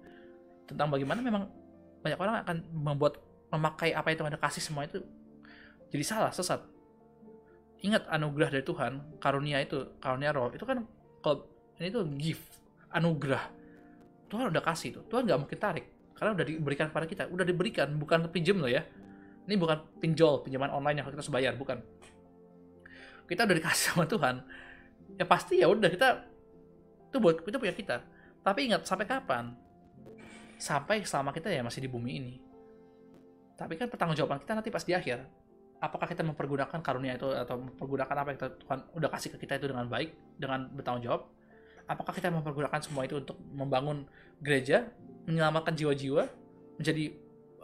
Tentang 0.72 0.88
bagaimana 0.88 1.20
memang 1.20 1.44
banyak 2.00 2.16
orang 2.16 2.36
akan 2.48 2.58
membuat 2.72 3.20
memakai 3.52 3.92
apa 3.92 4.08
yang 4.08 4.18
Tuhan 4.24 4.40
kasih 4.40 4.64
semua 4.64 4.88
itu 4.88 5.04
jadi 5.92 6.08
salah 6.08 6.32
sesat. 6.32 6.64
Ingat 7.84 8.08
anugerah 8.08 8.56
dari 8.56 8.64
Tuhan 8.64 9.20
karunia 9.20 9.60
itu 9.60 10.00
karunia 10.00 10.32
roh. 10.32 10.48
Itu 10.56 10.64
kan 10.64 10.88
kalau 11.20 11.44
ini 11.76 11.92
tuh 11.92 12.08
gift 12.16 12.48
anugerah. 12.88 13.52
Tuhan 14.32 14.48
udah 14.48 14.64
kasih 14.64 14.96
tuh 14.96 15.04
Tuhan 15.12 15.28
nggak 15.28 15.40
mungkin 15.44 15.60
tarik 15.60 15.97
karena 16.18 16.34
udah 16.34 16.46
diberikan 16.50 16.90
kepada 16.90 17.06
kita. 17.06 17.24
Udah 17.30 17.46
diberikan 17.46 17.94
bukan 17.96 18.26
pinjam 18.34 18.58
loh 18.58 18.68
ya. 18.68 18.82
Ini 19.48 19.56
bukan 19.56 20.02
pinjol 20.02 20.44
pinjaman 20.44 20.74
online 20.74 21.00
yang 21.00 21.06
kita 21.08 21.22
harus 21.22 21.32
bayar 21.32 21.54
bukan. 21.56 21.80
Kita 23.30 23.46
udah 23.46 23.56
dikasih 23.56 23.84
sama 23.94 24.10
Tuhan 24.10 24.42
ya 25.18 25.24
pasti 25.24 25.64
ya 25.64 25.72
udah 25.72 25.88
kita 25.88 26.08
itu 27.08 27.18
buat 27.22 27.46
itu 27.46 27.58
punya 27.62 27.74
kita. 27.78 28.04
Tapi 28.42 28.60
ingat 28.68 28.84
sampai 28.84 29.06
kapan? 29.08 29.54
Sampai 30.58 31.06
selama 31.06 31.32
kita 31.32 31.54
ya 31.54 31.62
masih 31.62 31.86
di 31.86 31.90
bumi 31.90 32.12
ini. 32.18 32.34
Tapi 33.56 33.78
kan 33.78 33.88
pertanggungjawaban 33.88 34.42
kita 34.42 34.54
nanti 34.58 34.70
pas 34.74 34.84
di 34.84 34.98
akhir. 34.98 35.22
Apakah 35.78 36.10
kita 36.10 36.26
mempergunakan 36.26 36.82
karunia 36.82 37.22
itu 37.22 37.30
atau 37.30 37.62
mempergunakan 37.62 38.16
apa 38.18 38.30
yang 38.34 38.40
Tuhan 38.66 38.80
udah 38.98 39.10
kasih 39.14 39.38
ke 39.38 39.46
kita 39.46 39.62
itu 39.62 39.70
dengan 39.70 39.86
baik 39.86 40.10
dengan 40.42 40.66
bertanggung 40.74 41.06
jawab 41.06 41.30
apakah 41.88 42.14
kita 42.14 42.28
mempergunakan 42.30 42.80
semua 42.84 43.08
itu 43.08 43.18
untuk 43.18 43.40
membangun 43.56 44.04
gereja 44.44 44.92
menyelamatkan 45.28 45.76
jiwa-jiwa 45.76 46.24
menjadi 46.80 47.12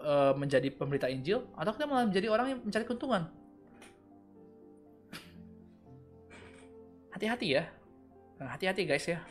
uh, 0.03 0.34
menjadi 0.35 0.68
pemberita 0.69 1.07
Injil 1.07 1.48
atau 1.56 1.72
kita 1.72 1.88
malah 1.88 2.06
menjadi 2.06 2.27
orang 2.27 2.48
yang 2.53 2.60
mencari 2.60 2.84
keuntungan. 2.84 3.31
Hati-hati 7.15 7.48
ya. 7.56 7.64
Nah, 8.41 8.52
hati-hati 8.52 8.84
guys 8.84 9.06
ya. 9.07 9.23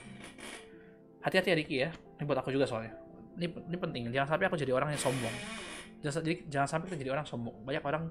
Hati-hati 1.21 1.49
ya 1.53 1.57
Riki 1.61 1.77
ya. 1.77 1.91
Ini 1.93 2.25
buat 2.25 2.41
aku 2.41 2.55
juga 2.55 2.65
soalnya. 2.65 2.97
Ini, 3.37 3.47
ini 3.47 3.77
penting. 3.77 4.03
Jangan 4.09 4.35
sampai 4.35 4.47
aku 4.49 4.57
jadi 4.57 4.73
orang 4.73 4.97
yang 4.97 5.03
sombong. 5.03 5.35
Jangan, 6.01 6.23
jadi, 6.25 6.37
jangan 6.49 6.69
sampai 6.69 6.87
kita 6.89 6.99
jadi 7.05 7.13
orang 7.13 7.27
sombong. 7.29 7.57
Banyak 7.69 7.85
orang 7.85 8.09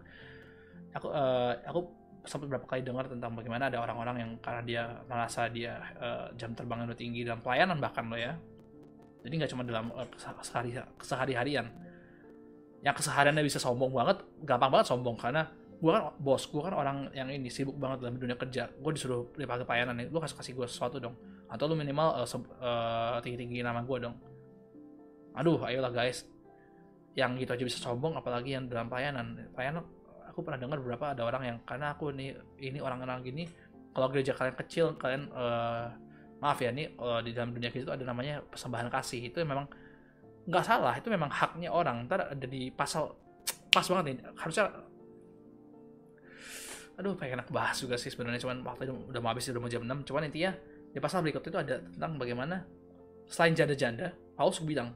aku 0.92 1.08
uh, 1.10 1.56
aku 1.66 1.80
sempat 2.22 2.48
berapa 2.54 2.66
kali 2.70 2.86
dengar 2.86 3.10
tentang 3.10 3.34
bagaimana 3.34 3.74
ada 3.74 3.82
orang-orang 3.82 4.16
yang 4.22 4.32
karena 4.38 4.62
dia 4.62 4.84
merasa 5.10 5.50
dia 5.50 5.82
uh, 5.98 6.30
jam 6.38 6.54
terbangnya 6.54 6.94
udah 6.94 7.00
tinggi 7.00 7.26
dalam 7.26 7.42
pelayanan 7.42 7.82
bahkan 7.82 8.06
lo 8.06 8.14
ya 8.14 8.38
jadi 9.22 9.34
nggak 9.42 9.52
cuma 9.54 9.64
dalam 9.66 9.94
uh, 9.94 10.08
kesehari 10.42 10.78
kesehari 10.98 11.34
harian 11.38 11.70
yang 12.82 12.96
kesehariannya 12.98 13.46
bisa 13.46 13.62
sombong 13.62 13.94
banget 13.94 14.26
gampang 14.42 14.74
banget 14.74 14.90
sombong 14.90 15.14
karena 15.18 15.46
gue 15.82 15.90
kan 15.90 16.14
bos 16.22 16.46
gue 16.46 16.62
kan 16.62 16.78
orang 16.78 17.10
yang 17.18 17.26
ini 17.34 17.50
sibuk 17.50 17.74
banget 17.74 18.06
dalam 18.06 18.22
dunia 18.22 18.38
kerja. 18.38 18.70
Gue 18.70 18.94
disuruh 18.94 19.34
dipakai 19.34 19.66
pelayanan 19.66 19.98
nih 19.98 20.14
lu 20.14 20.22
kasih 20.22 20.38
kasih 20.38 20.54
gue 20.54 20.68
sesuatu 20.70 21.02
dong. 21.02 21.18
Atau 21.50 21.66
lu 21.66 21.74
minimal 21.74 22.22
uh, 22.22 22.28
uh, 22.62 23.18
tinggi 23.26 23.38
tinggi 23.42 23.66
nama 23.66 23.82
gue 23.82 23.98
dong. 23.98 24.14
Aduh 25.34 25.58
ayolah 25.66 25.90
guys. 25.90 26.30
Yang 27.18 27.44
gitu 27.44 27.52
aja 27.58 27.64
bisa 27.66 27.80
sombong 27.82 28.14
apalagi 28.14 28.54
yang 28.54 28.70
dalam 28.70 28.94
pelayanan. 28.94 29.50
Pelayanan 29.58 29.82
aku 30.30 30.46
pernah 30.46 30.62
dengar 30.62 30.78
beberapa 30.86 31.18
ada 31.18 31.26
orang 31.26 31.44
yang 31.50 31.58
karena 31.66 31.98
aku 31.98 32.14
ini 32.14 32.38
ini 32.62 32.78
orang-orang 32.78 33.20
gini 33.26 33.44
kalau 33.92 34.08
gereja 34.08 34.32
kalian 34.32 34.56
kecil 34.56 34.86
kalian 34.96 35.28
uh, 35.34 35.92
maaf 36.42 36.58
ya 36.58 36.74
nih 36.74 36.98
uh, 36.98 37.22
di 37.22 37.32
dalam 37.32 37.54
dunia 37.54 37.70
itu 37.70 37.88
ada 37.88 38.02
namanya 38.02 38.42
persembahan 38.42 38.90
kasih. 38.90 39.30
Itu 39.30 39.46
memang 39.46 39.70
nggak 40.50 40.66
salah 40.66 40.98
itu 40.98 41.08
memang 41.08 41.30
haknya 41.30 41.70
orang. 41.70 42.10
Ntar 42.10 42.34
ada 42.34 42.48
di 42.50 42.74
pasal 42.74 43.14
pas 43.70 43.86
banget 43.86 44.04
nih. 44.10 44.16
Harusnya 44.36 44.66
aduh 47.00 47.16
pengen 47.16 47.40
enak 47.40 47.50
bahas 47.54 47.78
juga 47.78 47.96
sih 47.96 48.10
sebenarnya. 48.10 48.42
Cuman 48.42 48.66
waktu 48.66 48.90
itu 48.90 48.94
udah 49.14 49.22
mau 49.22 49.30
habis 49.32 49.48
udah 49.48 49.62
mau 49.62 49.70
jam 49.70 49.86
6 49.86 50.10
cuman 50.10 50.28
intinya 50.28 50.52
di 50.92 51.00
pasal 51.00 51.24
berikut 51.24 51.46
itu 51.46 51.56
ada 51.56 51.80
tentang 51.80 52.20
bagaimana 52.20 52.68
selain 53.32 53.56
janda-janda 53.56 54.12
Paulus 54.36 54.60
bilang 54.60 54.92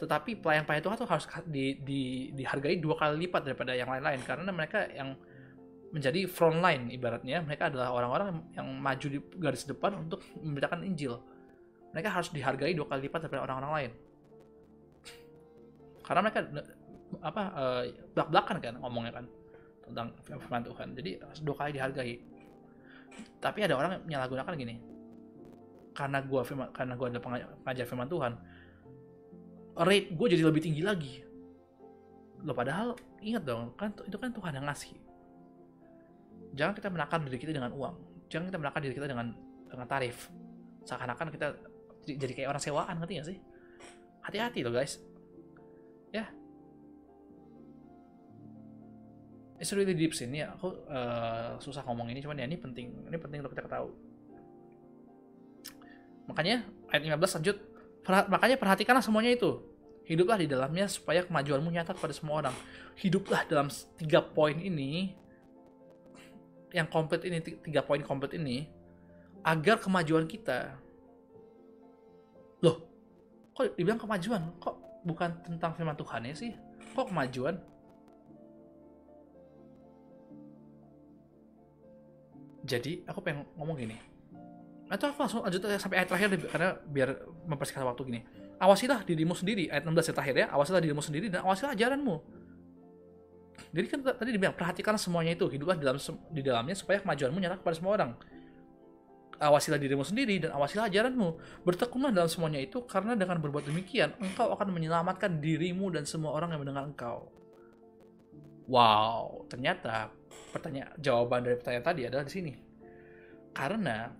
tetapi 0.00 0.40
pelayan-pelayan 0.40 0.80
Tuhan 0.80 0.96
tuh 0.96 1.08
harus 1.12 1.28
di, 1.44 1.76
di, 1.84 2.32
dihargai 2.32 2.80
dua 2.80 2.96
kali 2.96 3.28
lipat 3.28 3.44
daripada 3.44 3.76
yang 3.76 3.92
lain-lain. 3.92 4.24
Karena 4.24 4.48
mereka 4.48 4.88
yang 4.88 5.12
menjadi 5.90 6.26
front 6.30 6.62
line 6.62 6.94
ibaratnya 6.94 7.42
mereka 7.42 7.66
adalah 7.66 7.90
orang-orang 7.90 8.46
yang 8.54 8.66
maju 8.78 9.06
di 9.10 9.18
garis 9.38 9.66
depan 9.66 10.06
untuk 10.06 10.22
memberitakan 10.38 10.86
Injil. 10.86 11.18
Mereka 11.90 12.08
harus 12.10 12.30
dihargai 12.30 12.72
dua 12.78 12.86
kali 12.86 13.10
lipat 13.10 13.26
daripada 13.26 13.42
orang-orang 13.50 13.72
lain. 13.74 13.90
Karena 16.06 16.20
mereka 16.22 16.40
apa 17.26 17.42
uh, 17.58 17.82
belak-belakan 18.14 18.56
kan 18.62 18.74
ngomongnya 18.78 19.12
kan 19.18 19.24
tentang 19.90 20.06
firman 20.22 20.62
Tuhan. 20.62 20.88
Jadi 20.94 21.10
dua 21.42 21.56
kali 21.58 21.70
dihargai. 21.74 22.14
Tapi 23.42 23.58
ada 23.66 23.74
orang 23.74 23.90
yang 23.98 24.02
menyalahgunakan 24.06 24.54
gini. 24.54 24.76
Karena 25.90 26.22
gue 26.22 26.40
karena 26.70 26.94
gue 26.94 27.06
ada 27.10 27.20
pengajar 27.66 27.84
firman 27.84 28.06
Tuhan 28.06 28.32
rate 29.76 30.12
gue 30.12 30.26
jadi 30.36 30.42
lebih 30.44 30.62
tinggi 30.62 30.82
lagi. 30.82 31.14
Lo 32.44 32.56
padahal 32.56 32.96
ingat 33.20 33.44
dong 33.44 33.76
kan 33.76 33.92
itu 34.04 34.16
kan 34.16 34.32
Tuhan 34.32 34.52
yang 34.56 34.66
ngasih 34.68 34.96
jangan 36.54 36.72
kita 36.76 36.88
menakar 36.90 37.18
diri 37.24 37.38
kita 37.38 37.52
dengan 37.54 37.72
uang. 37.74 38.26
Jangan 38.30 38.46
kita 38.50 38.58
menakar 38.58 38.80
diri 38.82 38.94
kita 38.94 39.06
dengan 39.10 39.34
dengan 39.66 39.86
tarif. 39.86 40.30
Seakan-akan 40.86 41.28
kita 41.34 41.46
jadi 42.06 42.32
kayak 42.32 42.48
orang 42.50 42.62
sewaan 42.62 42.94
ngerti 42.98 43.12
gak 43.20 43.28
sih? 43.34 43.38
Hati-hati 44.24 44.60
loh 44.66 44.72
guys. 44.74 44.98
Ya. 46.10 46.26
It's 49.60 49.70
really 49.76 49.92
deep 49.92 50.16
sih. 50.16 50.24
Ini 50.24 50.48
aku 50.56 50.72
uh, 50.88 51.60
susah 51.60 51.84
ngomong 51.84 52.08
ini 52.10 52.24
cuman 52.24 52.40
ya 52.40 52.46
ini 52.48 52.56
penting. 52.56 53.06
Ini 53.06 53.16
penting 53.20 53.44
untuk 53.44 53.54
kita 53.54 53.68
tahu 53.68 54.10
makanya 56.30 56.62
ayat 56.94 57.02
15 57.18 57.42
lanjut. 57.42 57.56
Makanya 58.06 58.56
perhatikanlah 58.56 59.02
semuanya 59.02 59.34
itu. 59.34 59.60
Hiduplah 60.06 60.38
di 60.38 60.46
dalamnya 60.46 60.86
supaya 60.86 61.26
kemajuanmu 61.26 61.70
nyata 61.70 61.94
kepada 61.94 62.14
semua 62.14 62.46
orang. 62.46 62.56
Hiduplah 62.98 63.46
dalam 63.50 63.66
tiga 63.98 64.22
poin 64.22 64.56
ini 64.58 65.14
yang 66.70 66.86
komplit 66.86 67.26
ini 67.26 67.42
tiga 67.42 67.82
poin 67.82 68.02
komplit 68.02 68.34
ini 68.38 68.66
agar 69.42 69.80
kemajuan 69.80 70.28
kita. 70.28 70.76
Loh 72.62 72.84
kok 73.56 73.74
dibilang 73.76 74.00
kemajuan? 74.00 74.42
Kok 74.62 75.04
bukan 75.04 75.30
tentang 75.44 75.72
firman 75.74 75.96
Tuhan 75.98 76.28
ya 76.28 76.34
sih? 76.36 76.52
Kok 76.94 77.10
kemajuan? 77.10 77.58
Jadi 82.64 83.02
aku 83.08 83.18
pengen 83.24 83.48
ngomong 83.56 83.76
gini. 83.80 83.96
Atau 84.90 85.10
aku 85.10 85.22
langsung 85.22 85.42
lanjut 85.42 85.62
sampai 85.78 86.02
ayat 86.02 86.08
terakhir 86.10 86.28
karena 86.50 86.70
biar 86.86 87.08
mempersingkat 87.46 87.86
waktu 87.86 88.02
gini. 88.06 88.20
Awasilah 88.60 89.06
dirimu 89.06 89.32
sendiri 89.32 89.72
ayat 89.72 89.88
16 89.88 90.12
yang 90.12 90.16
terakhir 90.18 90.36
ya. 90.36 90.46
Awasilah 90.52 90.80
dirimu 90.84 91.02
sendiri 91.02 91.26
dan 91.32 91.40
awasilah 91.46 91.72
ajaranmu 91.72 92.39
jadi 93.70 93.86
kan 93.86 93.98
tadi 94.02 94.30
dibilang 94.34 94.56
perhatikan 94.56 94.96
semuanya 94.96 95.36
itu 95.36 95.46
hiduplah 95.46 95.76
di 95.76 95.84
dalam 95.84 96.00
di 96.32 96.42
dalamnya 96.42 96.74
supaya 96.74 96.98
kemajuanmu 97.04 97.38
nyata 97.38 97.60
kepada 97.60 97.76
semua 97.76 97.92
orang. 98.00 98.10
Awasilah 99.40 99.80
dirimu 99.80 100.04
sendiri 100.04 100.36
dan 100.36 100.52
awasilah 100.52 100.92
ajaranmu. 100.92 101.62
Bertekunlah 101.64 102.12
dalam 102.12 102.28
semuanya 102.28 102.60
itu 102.60 102.84
karena 102.84 103.16
dengan 103.16 103.40
berbuat 103.40 103.64
demikian 103.64 104.12
engkau 104.20 104.52
akan 104.52 104.68
menyelamatkan 104.74 105.40
dirimu 105.40 105.88
dan 105.92 106.04
semua 106.04 106.36
orang 106.36 106.52
yang 106.52 106.60
mendengar 106.60 106.84
engkau. 106.84 107.32
Wow 108.68 109.48
ternyata 109.48 110.12
pertanyaan 110.52 110.92
jawaban 111.00 111.46
dari 111.46 111.56
pertanyaan 111.56 111.86
tadi 111.86 112.02
adalah 112.04 112.24
di 112.26 112.32
sini. 112.32 112.52
Karena 113.56 114.12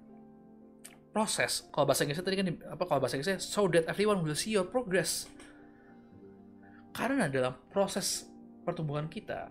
proses 1.10 1.66
kalau 1.74 1.90
bahasa 1.90 2.06
Inggrisnya 2.06 2.24
tadi 2.24 2.38
kan 2.38 2.46
apa 2.70 2.82
kalau 2.86 3.02
bahasa 3.02 3.18
Inggrisnya 3.18 3.42
so 3.42 3.66
that 3.66 3.84
everyone 3.90 4.22
will 4.22 4.38
see 4.38 4.54
your 4.54 4.64
progress. 4.64 5.26
Karena 6.94 7.26
dalam 7.26 7.54
proses 7.68 8.29
pertumbuhan 8.70 9.10
kita 9.10 9.50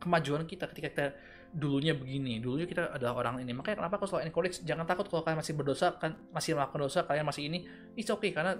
kemajuan 0.00 0.48
kita 0.48 0.64
ketika 0.72 0.88
kita 0.92 1.06
dulunya 1.52 1.96
begini 1.96 2.42
dulunya 2.42 2.68
kita 2.68 2.92
adalah 2.92 3.16
orang 3.16 3.44
ini 3.44 3.52
makanya 3.56 3.84
kenapa 3.84 3.96
aku 3.96 4.06
selalu 4.08 4.28
encourage 4.28 4.60
jangan 4.64 4.84
takut 4.84 5.08
kalau 5.08 5.22
kalian 5.24 5.40
masih 5.40 5.54
berdosa 5.56 5.96
kan 5.96 6.16
masih 6.32 6.52
melakukan 6.56 6.80
dosa 6.84 7.00
kalian 7.04 7.24
masih 7.24 7.42
ini 7.48 7.64
it's 7.96 8.12
okay 8.12 8.32
karena 8.34 8.58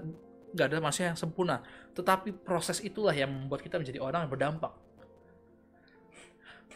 nggak 0.57 0.67
ada 0.73 0.81
manusia 0.81 1.13
yang 1.13 1.19
sempurna 1.19 1.61
tetapi 1.93 2.33
proses 2.33 2.81
itulah 2.81 3.13
yang 3.13 3.29
membuat 3.29 3.61
kita 3.61 3.77
menjadi 3.77 4.01
orang 4.01 4.25
yang 4.25 4.33
berdampak 4.33 4.73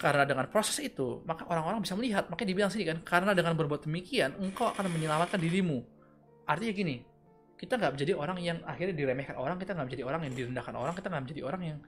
karena 0.00 0.24
dengan 0.24 0.48
proses 0.48 0.80
itu, 0.80 1.20
maka 1.28 1.44
orang-orang 1.44 1.84
bisa 1.84 1.92
melihat. 1.92 2.24
Makanya 2.32 2.48
dibilang 2.48 2.72
sini 2.72 2.88
kan, 2.88 3.04
karena 3.04 3.36
dengan 3.36 3.52
berbuat 3.52 3.84
demikian, 3.84 4.32
engkau 4.40 4.72
akan 4.72 4.88
menyelamatkan 4.88 5.36
dirimu. 5.36 5.84
Artinya 6.48 6.72
gini, 6.72 7.04
kita 7.60 7.76
nggak 7.76 8.00
menjadi 8.00 8.12
orang 8.16 8.40
yang 8.40 8.58
akhirnya 8.64 8.96
diremehkan 8.96 9.36
orang, 9.36 9.60
kita 9.60 9.76
nggak 9.76 9.92
menjadi 9.92 10.04
orang 10.08 10.20
yang 10.24 10.32
direndahkan 10.32 10.72
orang, 10.72 10.96
kita 10.96 11.06
nggak 11.12 11.22
menjadi 11.28 11.42
orang 11.44 11.62
yang 11.68 11.78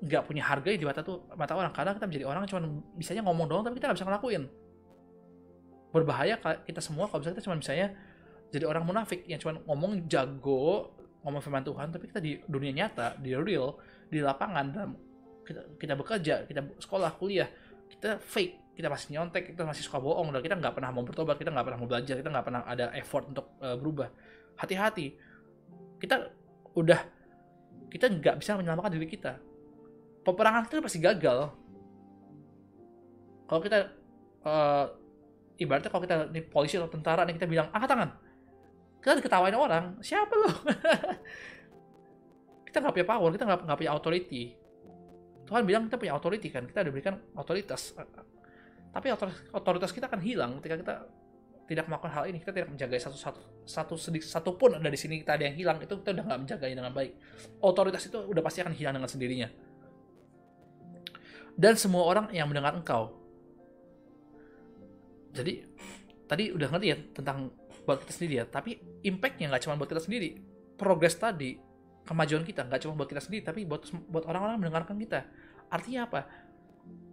nggak 0.00 0.22
punya 0.24 0.42
harga 0.44 0.68
di 0.72 0.86
mata 0.86 1.04
tuh 1.04 1.28
mata 1.36 1.52
orang 1.52 1.72
karena 1.76 1.92
kita 1.92 2.06
menjadi 2.08 2.24
orang 2.24 2.48
cuma 2.48 2.60
bisanya 2.96 3.22
ngomong 3.24 3.46
doang 3.46 3.62
tapi 3.64 3.76
kita 3.76 3.92
nggak 3.92 3.98
bisa 4.00 4.06
ngelakuin 4.08 4.42
berbahaya 5.90 6.34
kita 6.64 6.80
semua 6.80 7.04
kalau 7.10 7.20
misalnya 7.20 7.36
kita 7.36 7.44
cuma 7.44 7.56
misalnya 7.60 7.88
jadi 8.50 8.64
orang 8.64 8.82
munafik 8.88 9.20
yang 9.28 9.36
cuma 9.36 9.60
ngomong 9.68 10.08
jago 10.08 10.96
ngomong 11.20 11.40
firman 11.44 11.60
Tuhan 11.66 11.92
tapi 11.92 12.08
kita 12.08 12.20
di 12.22 12.40
dunia 12.48 12.72
nyata 12.72 13.20
di 13.20 13.36
real 13.36 13.76
di 14.08 14.24
lapangan 14.24 14.66
dalam 14.72 14.92
kita, 15.50 15.60
kita 15.82 15.94
bekerja, 15.98 16.34
kita 16.46 16.60
sekolah, 16.78 17.10
kuliah, 17.18 17.50
kita 17.90 18.22
fake, 18.22 18.78
kita 18.78 18.86
masih 18.86 19.18
nyontek, 19.18 19.50
kita 19.50 19.66
masih 19.66 19.82
suka 19.82 19.98
bohong, 19.98 20.30
dan 20.30 20.40
kita 20.46 20.54
nggak 20.54 20.74
pernah 20.78 20.90
mau 20.94 21.02
bertobat, 21.02 21.36
kita 21.42 21.50
nggak 21.50 21.66
pernah 21.66 21.78
mau 21.82 21.88
belajar, 21.90 22.14
kita 22.14 22.30
nggak 22.30 22.46
pernah 22.46 22.62
ada 22.62 22.94
effort 22.94 23.26
untuk 23.26 23.58
uh, 23.58 23.74
berubah. 23.74 24.08
Hati-hati, 24.54 25.18
kita 25.98 26.30
udah 26.78 27.00
kita 27.90 28.06
nggak 28.06 28.38
bisa 28.38 28.54
menyelamatkan 28.54 28.94
diri 28.94 29.10
kita. 29.10 29.42
Peperangan 30.30 30.62
kita 30.70 30.78
pasti 30.78 31.02
gagal. 31.02 31.50
Kalau 33.50 33.60
kita 33.66 33.90
uh, 34.46 34.86
ibaratnya 35.58 35.90
kalau 35.90 36.02
kita 36.06 36.30
nih 36.30 36.46
polisi 36.46 36.78
atau 36.78 36.86
tentara 36.86 37.26
nih 37.26 37.34
kita 37.34 37.50
bilang 37.50 37.66
angkat 37.74 37.90
tangan, 37.90 38.10
kita 39.02 39.18
diketawain 39.18 39.58
orang, 39.58 39.98
siapa 39.98 40.30
lo? 40.38 40.54
kita 42.70 42.78
nggak 42.78 42.94
punya 42.94 43.08
power, 43.10 43.28
kita 43.34 43.44
nggak 43.50 43.78
punya 43.82 43.90
authority 43.90 44.60
Tuhan 45.50 45.66
bilang 45.66 45.90
kita 45.90 45.98
punya 45.98 46.14
authority 46.14 46.46
kan, 46.46 46.62
kita 46.62 46.86
diberikan 46.86 47.18
otoritas. 47.34 47.90
Tapi 48.94 49.06
otoritas 49.50 49.90
kita 49.90 50.06
akan 50.06 50.22
hilang 50.22 50.62
ketika 50.62 50.76
kita 50.78 50.94
tidak 51.66 51.84
melakukan 51.90 52.12
hal 52.14 52.24
ini. 52.30 52.38
Kita 52.38 52.54
tidak 52.54 52.70
menjaga 52.70 52.94
satu 53.02 53.18
satu 53.18 53.40
satu 53.66 53.94
sedikit 53.98 54.30
satu 54.30 54.54
pun 54.54 54.78
ada 54.78 54.86
di 54.86 54.94
sini 54.94 55.18
kita 55.18 55.34
ada 55.34 55.50
yang 55.50 55.58
hilang 55.58 55.82
itu 55.82 55.90
kita 55.90 56.14
udah 56.14 56.22
nggak 56.22 56.40
menjaganya 56.46 56.76
dengan 56.86 56.94
baik. 56.94 57.18
Otoritas 57.66 58.06
itu 58.06 58.18
udah 58.22 58.42
pasti 58.46 58.62
akan 58.62 58.74
hilang 58.78 58.94
dengan 59.02 59.10
sendirinya. 59.10 59.50
Dan 61.56 61.74
semua 61.78 62.06
orang 62.06 62.26
yang 62.34 62.50
mendengar 62.50 62.74
engkau. 62.74 63.14
Jadi 65.30 65.62
tadi 66.26 66.50
udah 66.50 66.68
ngerti 66.70 66.86
ya 66.90 66.96
tentang 67.14 67.50
buat 67.86 68.02
kita 68.02 68.12
sendiri 68.12 68.34
ya. 68.42 68.44
Tapi 68.46 69.02
impactnya 69.06 69.50
nggak 69.50 69.62
cuma 69.66 69.78
buat 69.78 69.90
kita 69.90 70.02
sendiri. 70.02 70.36
Progres 70.74 71.14
tadi 71.16 71.70
kemajuan 72.10 72.42
kita 72.42 72.66
nggak 72.66 72.80
cuma 72.82 72.98
buat 72.98 73.06
kita 73.06 73.22
sendiri 73.22 73.42
tapi 73.46 73.62
buat 73.62 73.86
buat 74.10 74.24
orang-orang 74.26 74.58
mendengarkan 74.58 74.98
kita 74.98 75.30
artinya 75.70 76.10
apa 76.10 76.20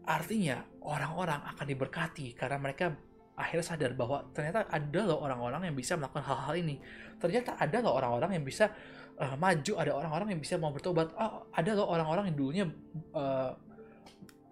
artinya 0.07 0.63
orang-orang 0.81 1.43
akan 1.53 1.65
diberkati 1.69 2.33
karena 2.33 2.57
mereka 2.57 2.97
akhirnya 3.37 3.65
sadar 3.69 3.93
bahwa 3.93 4.25
ternyata 4.33 4.65
ada 4.65 5.01
loh 5.05 5.21
orang-orang 5.21 5.69
yang 5.69 5.75
bisa 5.77 5.93
melakukan 5.93 6.25
hal-hal 6.25 6.55
ini 6.57 6.81
ternyata 7.21 7.53
ada 7.61 7.77
loh 7.85 7.93
orang-orang 7.93 8.41
yang 8.41 8.45
bisa 8.47 8.73
uh, 9.21 9.37
maju 9.37 9.73
ada 9.77 9.91
orang-orang 9.93 10.27
yang 10.33 10.41
bisa 10.41 10.57
mau 10.57 10.73
bertobat 10.73 11.13
oh 11.13 11.45
ada 11.53 11.71
loh 11.77 11.85
orang-orang 11.85 12.33
yang 12.33 12.37
dulunya 12.39 12.65
uh, 13.13 13.53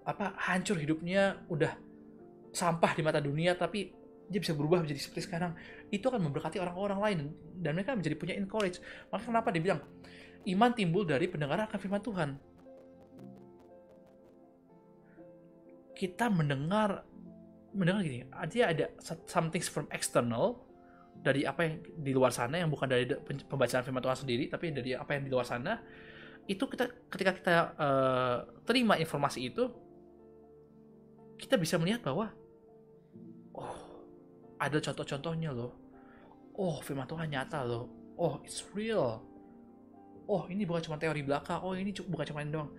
apa 0.06 0.38
hancur 0.38 0.78
hidupnya 0.78 1.42
udah 1.50 1.74
sampah 2.54 2.92
di 2.94 3.02
mata 3.02 3.20
dunia 3.20 3.58
tapi 3.58 3.92
dia 4.26 4.42
bisa 4.42 4.58
berubah 4.58 4.82
menjadi 4.82 5.02
seperti 5.02 5.30
sekarang 5.30 5.54
itu 5.94 6.06
akan 6.06 6.22
memberkati 6.30 6.58
orang-orang 6.58 7.00
lain 7.02 7.18
dan 7.62 7.78
mereka 7.78 7.94
menjadi 7.94 8.16
punya 8.18 8.34
encourage 8.38 8.82
maka 9.14 9.26
kenapa 9.26 9.54
dibilang 9.54 9.82
iman 10.46 10.72
timbul 10.74 11.04
dari 11.04 11.26
pendengaran 11.26 11.66
akan 11.66 11.80
firman 11.82 12.02
Tuhan. 12.02 12.30
Kita 15.96 16.30
mendengar 16.30 17.08
mendengar 17.76 18.02
gini, 18.04 18.24
artinya 18.32 18.66
ada 18.72 18.86
something 19.28 19.64
from 19.64 19.88
external 19.92 20.64
dari 21.20 21.48
apa 21.48 21.66
yang 21.66 21.74
di 22.04 22.12
luar 22.12 22.32
sana 22.32 22.60
yang 22.60 22.72
bukan 22.72 22.88
dari 22.88 23.08
pembacaan 23.48 23.84
firman 23.84 24.04
Tuhan 24.04 24.18
sendiri, 24.28 24.46
tapi 24.52 24.72
dari 24.72 24.96
apa 24.96 25.12
yang 25.18 25.24
di 25.28 25.32
luar 25.32 25.48
sana. 25.48 25.80
Itu 26.46 26.64
kita 26.70 26.86
ketika 27.10 27.32
kita 27.34 27.56
uh, 27.78 28.38
terima 28.70 29.02
informasi 29.02 29.50
itu 29.50 29.66
kita 31.42 31.58
bisa 31.58 31.76
melihat 31.82 32.06
bahwa 32.06 32.30
oh 33.58 33.76
ada 34.62 34.78
contoh-contohnya 34.80 35.52
loh. 35.52 35.74
Oh 36.56 36.80
firman 36.80 37.10
Tuhan 37.10 37.28
nyata 37.34 37.66
loh. 37.66 37.90
Oh 38.16 38.40
it's 38.46 38.64
real. 38.72 39.26
Oh 40.30 40.46
ini 40.48 40.64
bukan 40.64 40.86
cuma 40.86 40.98
teori 41.02 41.26
belaka. 41.26 41.60
Oh 41.66 41.74
ini 41.74 41.92
bukan 41.92 42.26
cuma 42.30 42.46
doang. 42.46 42.72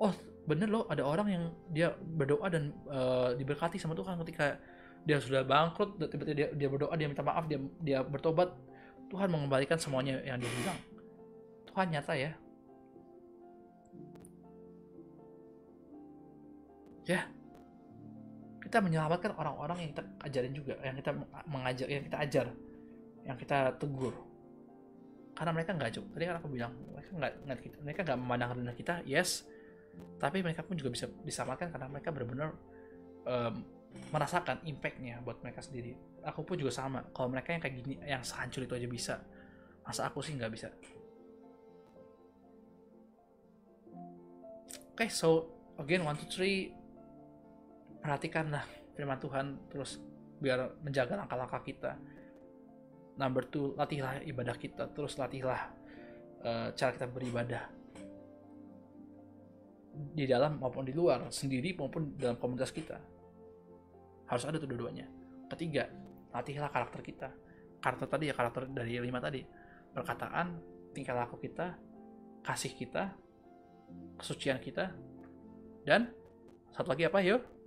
Oh 0.00 0.10
bener 0.48 0.66
loh 0.72 0.88
ada 0.88 1.04
orang 1.04 1.28
yang 1.28 1.44
dia 1.70 1.92
berdoa 1.94 2.48
dan 2.50 2.72
uh, 2.88 3.36
diberkati 3.36 3.76
sama 3.76 3.92
Tuhan 3.94 4.16
ketika 4.24 4.58
dia 5.04 5.16
sudah 5.16 5.44
bangkrut 5.44 5.96
tiba-tiba 5.96 6.36
dia, 6.36 6.48
dia 6.52 6.68
berdoa 6.68 6.92
dia 6.96 7.06
minta 7.06 7.22
maaf 7.22 7.44
dia 7.46 7.60
dia 7.84 8.00
bertobat. 8.00 8.50
Tuhan 9.12 9.28
mengembalikan 9.28 9.76
semuanya 9.76 10.18
yang 10.24 10.40
dia 10.40 10.50
bilang. 10.64 10.78
Tuhan 11.70 11.86
nyata 11.94 12.14
ya 12.18 12.32
ya. 17.10 17.20
Kita 18.60 18.78
menyelamatkan 18.78 19.34
orang-orang 19.34 19.82
yang 19.82 19.90
kita 19.90 20.02
ajarin 20.22 20.54
juga 20.54 20.74
yang 20.78 20.94
kita 20.94 21.10
mengajar 21.50 21.86
yang 21.90 22.04
kita 22.06 22.18
ajar 22.22 22.46
yang 23.26 23.36
kita 23.36 23.58
tegur. 23.82 24.14
Karena 25.34 25.50
mereka 25.56 25.74
nggak 25.74 25.90
cukup 25.98 26.08
tadi 26.14 26.24
kan 26.28 26.36
aku 26.38 26.48
bilang 26.52 26.72
mereka 26.94 27.10
nggak 27.16 27.32
mereka 27.82 28.00
nggak 28.06 28.18
memandang 28.20 28.50
rendah 28.62 28.76
kita 28.78 28.94
yes. 29.02 29.42
Tapi 30.22 30.40
mereka 30.40 30.62
pun 30.62 30.78
juga 30.78 30.94
bisa 30.94 31.10
diselamatkan 31.26 31.74
karena 31.74 31.90
mereka 31.90 32.14
benar-benar 32.14 32.54
um, 33.26 33.54
merasakan 34.14 34.62
impactnya 34.62 35.18
buat 35.26 35.42
mereka 35.42 35.66
sendiri. 35.66 35.98
Aku 36.22 36.46
pun 36.46 36.54
juga 36.54 36.70
sama. 36.70 37.02
Kalau 37.10 37.26
mereka 37.26 37.50
yang 37.50 37.62
kayak 37.64 37.74
gini 37.74 37.94
yang 38.06 38.22
sehancur 38.22 38.62
itu 38.62 38.74
aja 38.76 38.86
bisa. 38.86 39.14
Masa 39.82 40.06
aku 40.06 40.22
sih 40.22 40.38
nggak 40.38 40.52
bisa? 40.52 40.68
Oke 44.94 45.08
okay, 45.08 45.10
so 45.10 45.48
again 45.80 46.04
one 46.04 46.14
two 46.14 46.28
three 46.28 46.76
perhatikanlah 48.00 48.64
firman 48.96 49.20
Tuhan 49.20 49.46
terus 49.68 50.00
biar 50.40 50.80
menjaga 50.80 51.20
langkah-langkah 51.20 51.62
kita. 51.62 51.92
Number 53.20 53.44
two 53.44 53.76
latihlah 53.76 54.24
ibadah 54.24 54.56
kita. 54.56 54.88
Terus 54.96 55.20
latihlah 55.20 55.60
uh, 56.40 56.68
cara 56.72 56.90
kita 56.96 57.06
beribadah. 57.06 57.68
Di 60.16 60.24
dalam 60.24 60.56
maupun 60.56 60.88
di 60.88 60.96
luar 60.96 61.28
sendiri 61.28 61.76
maupun 61.76 62.16
dalam 62.16 62.40
komunitas 62.40 62.72
kita. 62.72 62.96
Harus 64.24 64.48
ada 64.48 64.56
tuh 64.56 64.70
dua-duanya. 64.72 65.04
Ketiga 65.52 65.92
latihlah 66.32 66.72
karakter 66.72 67.04
kita. 67.04 67.28
Karakter 67.80 68.08
tadi 68.08 68.24
ya 68.32 68.34
karakter 68.34 68.64
dari 68.72 68.96
lima 68.96 69.20
tadi. 69.20 69.44
Perkataan 69.92 70.56
tingkah 70.96 71.14
laku 71.14 71.36
kita 71.36 71.76
kasih 72.40 72.72
kita 72.72 73.12
kesucian 74.16 74.56
kita 74.56 74.96
dan 75.84 76.08
satu 76.72 76.96
lagi 76.96 77.04
apa? 77.04 77.20
Yuk 77.20 77.59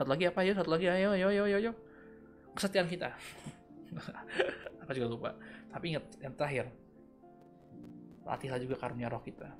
satu 0.00 0.16
lagi 0.16 0.24
apa? 0.32 0.40
Yuk 0.48 0.56
satu 0.56 0.72
lagi. 0.72 0.88
Ayo 0.88 1.12
ayo 1.12 1.28
ayo 1.28 1.44
ayo 1.60 1.72
kesetiaan 2.56 2.88
kita. 2.88 3.12
Aku 4.88 4.96
juga 4.96 5.08
lupa. 5.12 5.30
Tapi 5.68 5.92
ingat 5.92 6.08
yang 6.24 6.32
terakhir. 6.32 6.72
Latihlah 8.24 8.56
juga 8.56 8.80
karunia 8.80 9.12
roh 9.12 9.20
kita. 9.20 9.52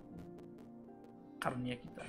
Karunia 1.36 1.76
kita. 1.76 2.04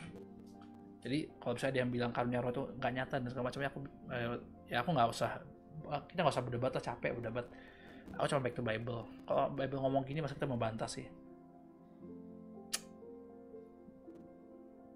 Jadi 1.04 1.28
kalau 1.44 1.60
misalnya 1.60 1.76
dia 1.76 1.86
bilang 1.92 2.12
karunia 2.16 2.40
roh 2.40 2.56
itu 2.56 2.64
nggak 2.80 2.92
nyata 2.96 3.16
dan 3.20 3.28
segala 3.28 3.46
macamnya 3.52 3.70
aku 3.74 3.80
eh, 4.16 4.28
ya 4.72 4.78
aku 4.80 4.90
nggak 4.96 5.10
usah 5.12 5.32
kita 6.08 6.20
nggak 6.24 6.36
usah 6.40 6.46
berdebat 6.48 6.72
lah 6.72 6.84
capek 6.88 7.12
berdebat. 7.20 7.46
Aku 8.16 8.26
cuma 8.32 8.42
back 8.48 8.56
to 8.56 8.64
Bible. 8.64 9.04
Kalau 9.28 9.44
Bible 9.52 9.80
ngomong 9.84 10.08
gini 10.08 10.24
masa 10.24 10.40
kita 10.40 10.48
membantah 10.48 10.88
sih. 10.88 11.04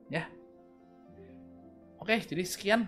Ya. 0.07 0.23
Oke 1.99 2.15
jadi 2.21 2.45
sekian 2.47 2.87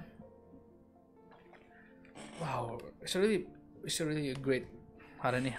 wow 2.41 2.77
it's 3.01 3.15
really 3.15 3.45
it's 3.83 3.99
really 4.01 4.33
great 4.37 4.65
hari 5.21 5.41
ini 5.41 5.53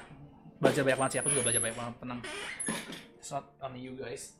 belajar 0.59 0.83
banyak 0.83 0.99
banget 0.99 1.13
sih 1.13 1.21
aku 1.23 1.29
juga 1.35 1.43
belajar 1.51 1.63
banyak 1.63 1.79
banget 1.79 1.95
tenang 2.03 2.21
it's 3.19 3.31
not 3.31 3.45
only 3.63 3.81
you 3.83 3.95
guys 3.95 4.39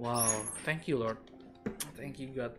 Wow, 0.00 0.48
thank 0.64 0.88
you 0.88 0.96
Lord. 0.96 1.20
Thank 1.92 2.16
you 2.16 2.32
God. 2.32 2.56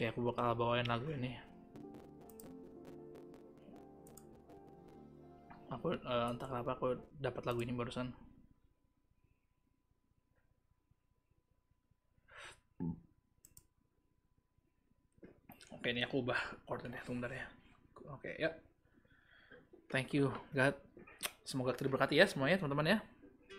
Oke, 0.00 0.08
aku 0.16 0.32
bakal 0.32 0.56
bawain 0.56 0.88
lagu 0.88 1.12
ini. 1.12 1.36
Aku 5.68 5.92
uh, 5.92 6.32
entah 6.32 6.48
kenapa 6.48 6.72
aku 6.72 6.96
dapat 7.20 7.44
lagu 7.44 7.60
ini 7.60 7.76
barusan. 7.76 8.08
Oke, 15.76 15.92
ini 15.92 16.00
aku 16.00 16.24
ubah 16.24 16.40
chordnya 16.64 17.04
sebentar 17.04 17.28
ya. 17.28 17.44
Oke, 18.08 18.40
ya. 18.40 18.56
Thank 19.92 20.16
you, 20.16 20.32
God. 20.56 20.80
Semoga 21.44 21.76
kita 21.76 21.92
diberkati 21.92 22.16
ya 22.16 22.24
semuanya, 22.24 22.56
teman-teman 22.56 22.96
ya. 22.96 22.98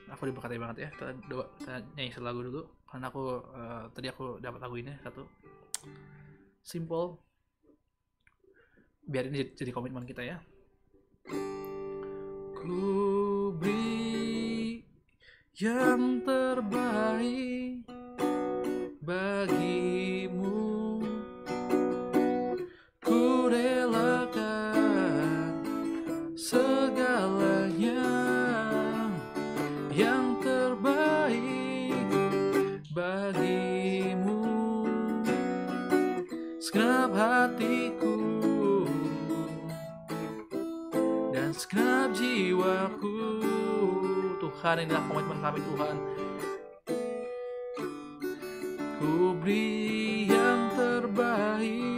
Aku 0.10 0.26
diberkati 0.26 0.58
banget 0.58 0.78
ya. 0.82 0.90
Kita 0.90 1.06
doa, 1.30 1.54
kita 1.62 1.86
nyanyi 1.94 2.18
lagu 2.18 2.42
dulu 2.42 2.66
karena 2.90 3.14
aku 3.14 3.46
uh, 3.46 3.94
tadi 3.94 4.10
aku 4.10 4.42
dapat 4.42 4.58
lagu 4.58 4.82
ini 4.82 4.98
satu 5.06 5.22
simple. 6.62 7.18
Biar 9.06 9.28
ini 9.28 9.52
jadi 9.52 9.74
komitmen 9.76 10.06
kita 10.08 10.24
ya. 10.24 10.38
Ku 12.56 13.52
beri 13.58 14.86
yang 15.58 16.24
terbaik 16.24 17.84
bagimu 19.02 20.61
Tuhan 44.62 44.78
inilah 44.78 45.02
komitmen 45.10 45.42
kami 45.42 45.58
Tuhan. 45.58 45.98
Ku 49.02 49.34
beri 49.42 50.30
yang 50.30 50.70
terbaik 50.78 51.90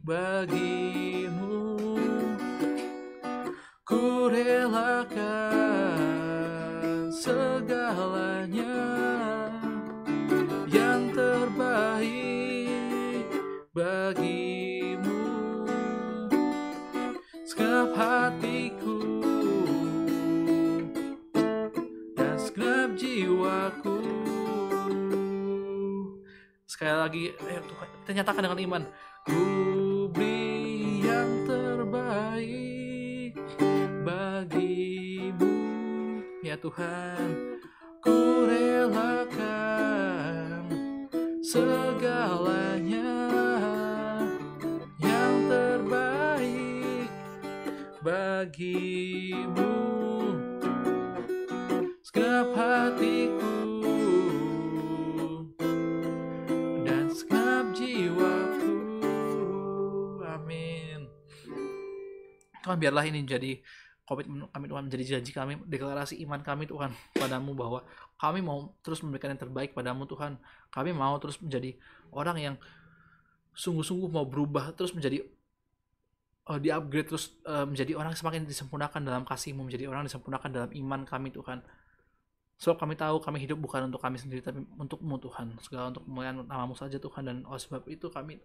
bagimu. 0.00 1.76
Ku 3.84 4.32
relakan 4.32 5.52
segalanya 7.12 8.33
lagi. 27.04 27.36
Tuhan 27.36 27.88
kita 28.00 28.10
nyatakan 28.16 28.42
dengan 28.48 28.60
iman. 28.64 28.82
Ku 29.28 29.44
beri 30.08 31.04
yang 31.04 31.44
terbaik 31.44 33.36
bagimu 34.08 35.56
ya 36.40 36.56
Tuhan. 36.56 37.60
Ku 38.00 38.48
relakan 38.48 40.64
segalanya 41.44 43.12
yang 44.96 45.34
terbaik 45.48 47.08
bagimu. 48.00 49.76
Segenap 52.00 52.48
hatiku 52.56 53.53
Tuhan 62.64 62.80
biarlah 62.80 63.04
ini 63.04 63.20
jadi 63.28 63.60
komitmen 64.04 64.48
kami 64.52 64.64
Tuhan 64.68 64.82
menjadi 64.88 65.04
janji 65.16 65.32
kami 65.32 65.60
deklarasi 65.64 66.20
iman 66.28 66.40
kami 66.44 66.68
Tuhan 66.68 66.92
padamu 67.16 67.56
bahwa 67.56 67.84
kami 68.20 68.40
mau 68.44 68.72
terus 68.84 69.00
memberikan 69.00 69.32
yang 69.32 69.40
terbaik 69.40 69.76
padamu 69.76 70.08
Tuhan. 70.08 70.40
Kami 70.72 70.96
mau 70.96 71.16
terus 71.20 71.40
menjadi 71.40 71.76
orang 72.12 72.36
yang 72.40 72.54
sungguh-sungguh 73.54 74.08
mau 74.08 74.24
berubah 74.24 74.72
terus 74.72 74.92
menjadi 74.96 75.24
uh, 76.48 76.58
di 76.60 76.68
upgrade 76.68 77.08
terus 77.08 77.36
uh, 77.48 77.64
menjadi 77.64 77.96
orang 77.96 78.12
semakin 78.12 78.44
disempurnakan 78.44 79.00
dalam 79.04 79.22
kasihmu 79.24 79.64
menjadi 79.64 79.88
orang 79.88 80.04
disempurnakan 80.04 80.50
dalam 80.52 80.70
iman 80.72 81.00
kami 81.08 81.32
Tuhan. 81.32 81.64
Sebab 82.54 82.76
kami 82.78 82.94
tahu 82.94 83.18
kami 83.18 83.42
hidup 83.42 83.58
bukan 83.58 83.90
untuk 83.90 83.98
kami 83.98 84.16
sendiri 84.16 84.44
tapi 84.44 84.62
untukmu 84.78 85.18
Tuhan. 85.18 85.58
Segala 85.60 85.90
untuk 85.90 86.06
kemuliaan 86.06 86.44
namamu 86.46 86.78
saja 86.78 87.00
Tuhan. 87.00 87.26
Dan 87.26 87.36
oleh 87.48 87.60
sebab 87.60 87.82
itu 87.90 88.06
kami 88.12 88.38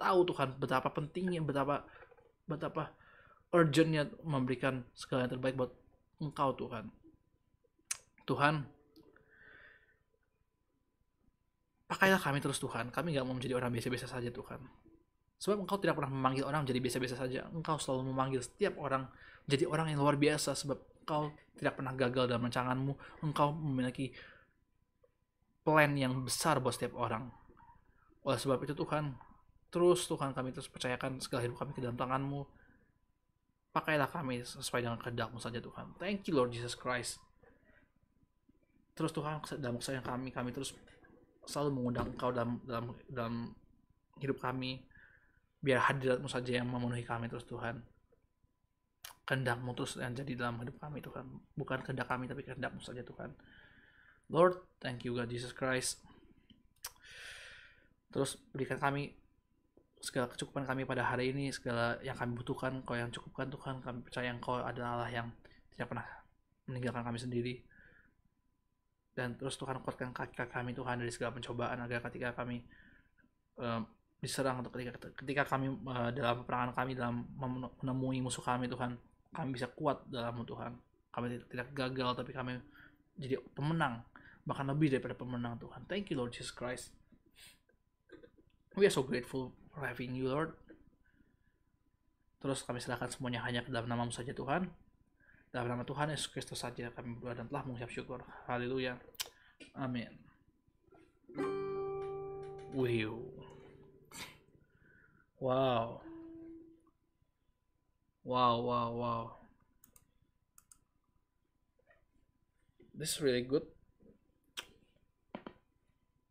tahu 0.00 0.24
Tuhan 0.32 0.56
betapa 0.56 0.88
pentingnya 0.88 1.44
betapa 1.44 1.84
betapa 2.48 2.96
urgentnya 3.50 4.06
memberikan 4.22 4.86
segala 4.94 5.26
yang 5.26 5.32
terbaik 5.34 5.58
buat 5.58 5.70
engkau 6.22 6.54
Tuhan. 6.54 6.90
Tuhan 8.26 8.54
pakailah 11.90 12.20
kami 12.22 12.38
terus 12.38 12.62
Tuhan. 12.62 12.94
Kami 12.94 13.18
gak 13.18 13.26
mau 13.26 13.34
menjadi 13.34 13.58
orang 13.58 13.74
biasa-biasa 13.74 14.06
saja 14.06 14.30
Tuhan. 14.30 14.62
Sebab 15.40 15.66
engkau 15.66 15.80
tidak 15.82 15.98
pernah 15.98 16.12
memanggil 16.12 16.46
orang 16.46 16.62
menjadi 16.62 16.80
biasa-biasa 16.84 17.16
saja. 17.18 17.50
Engkau 17.50 17.80
selalu 17.80 18.14
memanggil 18.14 18.40
setiap 18.44 18.78
orang 18.78 19.10
menjadi 19.48 19.64
orang 19.66 19.86
yang 19.90 19.98
luar 20.04 20.14
biasa 20.14 20.54
sebab 20.54 20.78
engkau 21.02 21.34
tidak 21.58 21.74
pernah 21.74 21.92
gagal 21.96 22.24
dalam 22.30 22.46
rancanganmu. 22.46 22.92
Engkau 23.26 23.50
memiliki 23.50 24.14
plan 25.66 25.90
yang 25.98 26.22
besar 26.22 26.62
buat 26.62 26.76
setiap 26.76 26.94
orang. 26.94 27.32
Oleh 28.22 28.38
sebab 28.38 28.62
itu 28.62 28.76
Tuhan 28.76 29.16
terus 29.70 30.04
Tuhan 30.10 30.34
kami 30.34 30.50
terus 30.50 30.66
percayakan 30.66 31.22
segala 31.22 31.46
hidup 31.46 31.56
kami 31.62 31.70
ke 31.72 31.80
dalam 31.80 31.94
tanganmu 31.94 32.42
pakailah 33.70 34.10
kami 34.10 34.42
sesuai 34.42 34.82
dengan 34.82 34.98
kehendakmu 34.98 35.38
saja 35.38 35.62
Tuhan. 35.62 35.94
Thank 35.98 36.26
you 36.26 36.34
Lord 36.34 36.50
Jesus 36.50 36.74
Christ. 36.74 37.22
Terus 38.98 39.14
Tuhan 39.14 39.40
dalam 39.62 39.78
kesayang 39.78 40.04
kami 40.04 40.34
kami 40.34 40.50
terus 40.50 40.74
selalu 41.46 41.78
mengundang 41.78 42.12
engkau 42.12 42.34
dalam 42.34 42.58
dalam 42.66 42.92
dalam 43.06 43.34
hidup 44.18 44.42
kami. 44.42 44.82
Biar 45.60 45.76
hadiratmu 45.92 46.26
saja 46.26 46.56
yang 46.56 46.66
memenuhi 46.66 47.04
kami 47.04 47.30
terus 47.30 47.46
Tuhan. 47.46 47.84
Kehendakmu 49.28 49.76
terus 49.78 50.00
yang 50.00 50.16
jadi 50.16 50.32
dalam 50.34 50.58
hidup 50.64 50.80
kami 50.82 50.98
Tuhan. 51.04 51.24
Bukan 51.54 51.78
kehendak 51.86 52.10
kami 52.10 52.26
tapi 52.26 52.42
kehendakmu 52.42 52.82
saja 52.82 53.06
Tuhan. 53.06 53.30
Lord 54.30 54.58
thank 54.82 55.06
you 55.06 55.14
God 55.14 55.30
Jesus 55.30 55.54
Christ. 55.54 56.02
Terus 58.10 58.34
berikan 58.50 58.82
kami 58.82 59.19
segala 60.00 60.32
kecukupan 60.32 60.64
kami 60.64 60.88
pada 60.88 61.04
hari 61.04 61.30
ini 61.36 61.52
segala 61.52 62.00
yang 62.00 62.16
kami 62.16 62.32
butuhkan 62.40 62.80
kau 62.88 62.96
yang 62.96 63.12
cukupkan 63.12 63.52
Tuhan 63.52 63.84
kami 63.84 64.00
percaya 64.00 64.32
Engkau 64.32 64.56
adalah 64.56 64.96
Allah 64.96 65.12
yang 65.12 65.28
tidak 65.76 65.92
pernah 65.92 66.06
meninggalkan 66.64 67.04
kami 67.04 67.18
sendiri. 67.20 67.54
Dan 69.12 69.36
terus 69.36 69.60
Tuhan 69.60 69.84
kuatkan 69.84 70.16
kaki 70.16 70.40
kami 70.48 70.72
Tuhan 70.72 71.04
dari 71.04 71.12
segala 71.12 71.36
pencobaan 71.36 71.84
agar 71.84 72.00
ketika 72.08 72.32
kami 72.32 72.64
uh, 73.60 73.84
diserang 74.24 74.64
atau 74.64 74.72
ketika 74.72 74.96
ketika 75.20 75.42
kami 75.44 75.68
uh, 75.84 76.08
dalam 76.16 76.44
peperangan 76.44 76.72
kami 76.72 76.96
dalam 76.96 77.28
menemui 77.84 78.24
musuh 78.24 78.40
kami 78.40 78.72
Tuhan 78.72 78.96
kami 79.36 79.48
bisa 79.52 79.68
kuat 79.68 80.00
dalam 80.08 80.40
Tuhan. 80.48 80.72
Kami 81.12 81.26
tidak 81.52 81.76
gagal 81.76 82.16
tapi 82.16 82.32
kami 82.32 82.56
jadi 83.20 83.36
pemenang 83.52 84.00
bahkan 84.48 84.64
lebih 84.64 84.96
daripada 84.96 85.12
pemenang 85.12 85.60
Tuhan. 85.60 85.84
Thank 85.84 86.08
you 86.08 86.16
Lord 86.16 86.32
Jesus 86.32 86.56
Christ. 86.56 86.96
We 88.78 88.88
are 88.88 88.94
so 88.94 89.04
grateful 89.04 89.59
for 89.70 89.86
having 89.86 90.12
you 90.12 90.28
Lord 90.30 90.54
terus 92.40 92.64
kami 92.64 92.80
serahkan 92.80 93.12
semuanya 93.12 93.44
hanya 93.44 93.64
ke 93.64 93.70
dalam 93.72 93.88
namamu 93.88 94.12
saja 94.12 94.32
Tuhan 94.32 94.70
dalam 95.50 95.66
nama 95.66 95.82
Tuhan 95.82 96.14
Yesus 96.14 96.30
Kristus 96.30 96.62
saja 96.62 96.88
kami 96.94 97.18
berdoa 97.18 97.36
dan 97.36 97.46
telah 97.50 97.66
mengucap 97.66 97.90
syukur 97.90 98.22
haleluya 98.46 98.96
amin 99.76 100.10
wow 105.42 106.00
Wow, 108.20 108.60
wow, 108.60 108.88
wow. 108.92 109.24
This 112.92 113.16
is 113.16 113.20
really 113.24 113.40
good. 113.40 113.64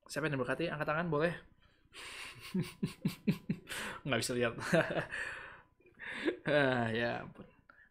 Siapa 0.06 0.30
yang 0.30 0.38
diberkati? 0.38 0.70
Angkat 0.70 0.86
tangan 0.86 1.10
boleh? 1.10 1.34
Nggak 4.06 4.20
bisa 4.20 4.32
lihat. 4.36 4.54
uh, 6.46 6.88
ya 7.00 7.24
ampun. 7.24 7.48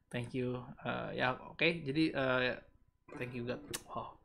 Thank 0.08 0.32
you. 0.34 0.58
Uh, 0.82 1.12
ya 1.12 1.36
oke. 1.36 1.58
Okay. 1.58 1.84
Jadi 1.84 2.14
uh, 2.16 2.56
thank 3.16 3.34
you 3.36 3.44
God. 3.44 3.60
Wow. 3.88 4.16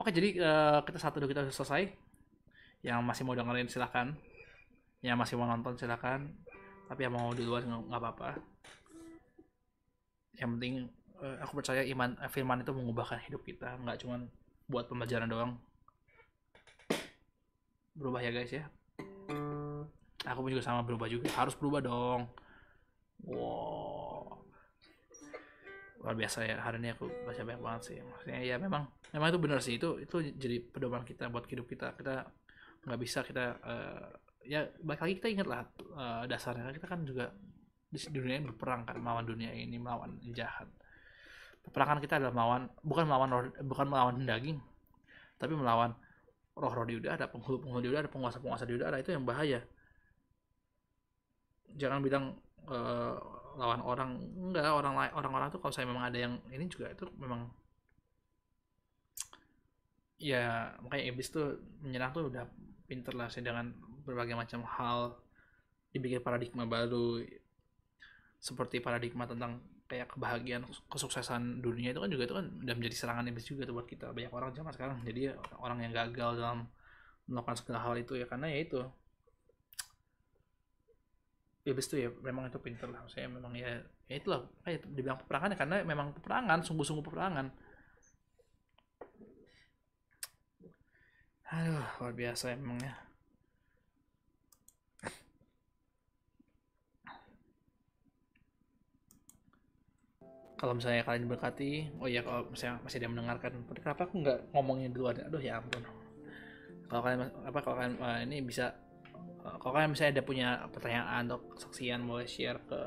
Oke 0.00 0.08
okay, 0.08 0.12
jadi 0.16 0.28
uh, 0.40 0.78
kita 0.84 0.98
satu 0.98 1.20
dua 1.20 1.28
kita 1.30 1.42
selesai. 1.50 1.88
Yang 2.80 3.00
masih 3.04 3.22
mau 3.28 3.36
dengerin 3.36 3.68
silakan. 3.68 4.16
Yang 5.04 5.16
masih 5.16 5.34
mau 5.40 5.48
nonton 5.48 5.76
silakan. 5.76 6.32
Tapi 6.88 7.00
yang 7.06 7.14
mau 7.14 7.30
di 7.32 7.46
luar 7.46 7.62
nggak 7.62 8.00
apa-apa 8.02 8.60
yang 10.40 10.56
penting 10.56 10.88
uh, 11.20 11.36
aku 11.44 11.60
percaya 11.60 11.84
iman 11.92 12.16
firman 12.32 12.64
itu 12.64 12.72
mengubahkan 12.72 13.20
hidup 13.28 13.44
kita 13.44 13.76
nggak 13.84 14.00
cuma 14.00 14.24
buat 14.66 14.88
pembelajaran 14.88 15.28
doang 15.28 15.52
berubah 17.92 18.24
ya 18.24 18.32
guys 18.32 18.48
ya 18.48 18.64
aku 20.24 20.48
juga 20.52 20.62
sama 20.64 20.84
berubah 20.84 21.08
juga. 21.08 21.28
Harus 21.32 21.54
berubah 21.56 21.80
dong. 21.80 22.28
Wow. 23.24 24.44
Luar 26.00 26.16
biasa 26.16 26.48
ya 26.48 26.56
hari 26.64 26.80
ini 26.80 26.96
aku 26.96 27.08
baca 27.28 27.40
banyak 27.44 27.60
banget 27.60 27.82
sih. 27.92 27.96
Maksudnya 28.00 28.40
ya 28.40 28.56
memang 28.56 28.88
memang 29.12 29.28
itu 29.28 29.38
benar 29.40 29.58
sih. 29.60 29.76
Itu 29.76 30.00
itu 30.00 30.16
jadi 30.36 30.60
pedoman 30.64 31.04
kita 31.04 31.28
buat 31.28 31.44
hidup 31.44 31.68
kita. 31.68 31.92
Kita 31.96 32.24
nggak 32.88 33.00
bisa 33.00 33.20
kita 33.20 33.44
uh, 33.60 34.08
ya 34.44 34.64
balik 34.80 35.04
lagi 35.04 35.14
kita 35.20 35.28
ingat 35.28 35.46
lah 35.48 35.60
uh, 35.96 36.24
dasarnya. 36.24 36.72
Kita 36.72 36.88
kan 36.88 37.04
juga 37.04 37.28
di 37.90 37.98
dunia 38.08 38.38
ini 38.40 38.46
berperang 38.48 38.86
kan 38.86 38.96
melawan 38.96 39.28
dunia 39.28 39.52
ini 39.52 39.76
melawan 39.76 40.16
jahat. 40.32 40.68
Peperangan 41.60 42.00
kita 42.00 42.16
adalah 42.16 42.32
melawan 42.32 42.62
bukan 42.80 43.04
melawan 43.04 43.28
roh, 43.28 43.44
bukan 43.68 43.86
melawan 43.92 44.16
daging 44.24 44.56
tapi 45.40 45.56
melawan 45.56 45.96
roh-roh 46.52 46.84
di 46.84 47.00
udara 47.00 47.24
penghulu-penghulu 47.32 47.80
di 47.80 47.88
udara 47.88 48.08
penguasa-penguasa 48.12 48.68
di 48.68 48.76
udara. 48.76 49.00
Itu 49.00 49.16
yang 49.16 49.24
bahaya 49.24 49.64
jangan 51.76 52.00
bilang 52.02 52.24
uh, 52.70 53.16
lawan 53.58 53.80
orang. 53.82 54.10
Enggak 54.50 54.70
orang 54.70 54.94
lain 54.96 55.12
orang-orang 55.14 55.48
tuh 55.52 55.60
kalau 55.62 55.74
saya 55.74 55.86
memang 55.86 56.06
ada 56.06 56.18
yang 56.18 56.34
ini 56.50 56.66
juga 56.70 56.90
itu 56.90 57.06
memang 57.18 57.50
ya 60.20 60.76
makanya 60.84 61.04
iblis 61.08 61.32
tuh 61.32 61.56
menyerang 61.80 62.12
tuh 62.12 62.28
udah 62.28 62.44
pinter 62.84 63.16
lah 63.16 63.32
sih 63.32 63.40
dengan 63.40 63.72
berbagai 64.04 64.36
macam 64.36 64.60
hal 64.68 65.16
dibikin 65.96 66.20
paradigma 66.20 66.68
baru 66.68 67.24
seperti 68.36 68.84
paradigma 68.84 69.24
tentang 69.24 69.64
kayak 69.90 70.06
kebahagiaan 70.14 70.62
kesuksesan 70.86 71.58
dunia 71.58 71.90
itu 71.90 71.98
kan 71.98 72.10
juga 72.12 72.22
itu 72.30 72.34
kan 72.38 72.46
udah 72.62 72.74
menjadi 72.78 72.94
serangan 72.94 73.26
iblis 73.26 73.46
juga 73.48 73.66
tuh 73.66 73.74
buat 73.74 73.88
kita. 73.90 74.14
Banyak 74.14 74.30
orang 74.30 74.54
zaman 74.54 74.70
sekarang 74.70 74.96
jadi 75.02 75.34
orang 75.58 75.82
yang 75.82 75.92
gagal 75.92 76.38
dalam 76.38 76.70
melakukan 77.26 77.58
segala 77.58 77.78
hal 77.82 77.94
itu 77.98 78.14
ya 78.14 78.26
karena 78.30 78.46
ya 78.54 78.58
itu 78.62 78.80
iblis 81.66 81.86
tuh 81.90 81.98
ya 82.00 82.08
memang 82.24 82.48
itu 82.48 82.58
pinter 82.62 82.88
lah. 82.88 83.04
Saya 83.08 83.28
memang 83.28 83.52
ya 83.56 83.80
ya 84.10 84.14
itulah. 84.20 84.46
Kayak 84.64 84.86
dibilang 84.90 85.18
peperangan 85.20 85.52
ya 85.54 85.58
karena 85.58 85.76
memang 85.84 86.12
peperangan 86.16 86.58
sungguh-sungguh 86.64 87.04
peperangan. 87.04 87.46
Aduh 91.50 91.86
luar 91.98 92.14
biasa 92.14 92.54
emangnya 92.54 92.94
kalau 100.60 100.76
misalnya 100.76 101.00
kalian 101.08 101.24
berkati 101.24 101.88
oh 102.04 102.04
ya 102.04 102.20
kalau 102.20 102.44
misalnya 102.52 102.84
masih 102.84 103.00
ada 103.00 103.04
yang 103.08 103.14
mendengarkan 103.16 103.52
kenapa 103.80 104.04
aku 104.04 104.14
nggak 104.20 104.38
ngomongin 104.52 104.92
dulu 104.92 105.08
ada 105.08 105.24
aduh 105.24 105.40
ya 105.40 105.56
ampun. 105.56 105.80
Kalau 106.84 107.00
kalian 107.00 107.20
apa 107.48 107.58
kalau 107.64 107.76
kalian 107.80 107.96
ini 108.28 108.44
bisa 108.44 108.76
kalau 109.40 109.72
kalian 109.72 109.92
misalnya 109.92 110.20
ada 110.20 110.24
punya 110.24 110.48
pertanyaan 110.68 111.24
atau 111.28 111.40
kesaksian 111.56 112.04
boleh 112.04 112.28
share 112.28 112.60
ke 112.64 112.80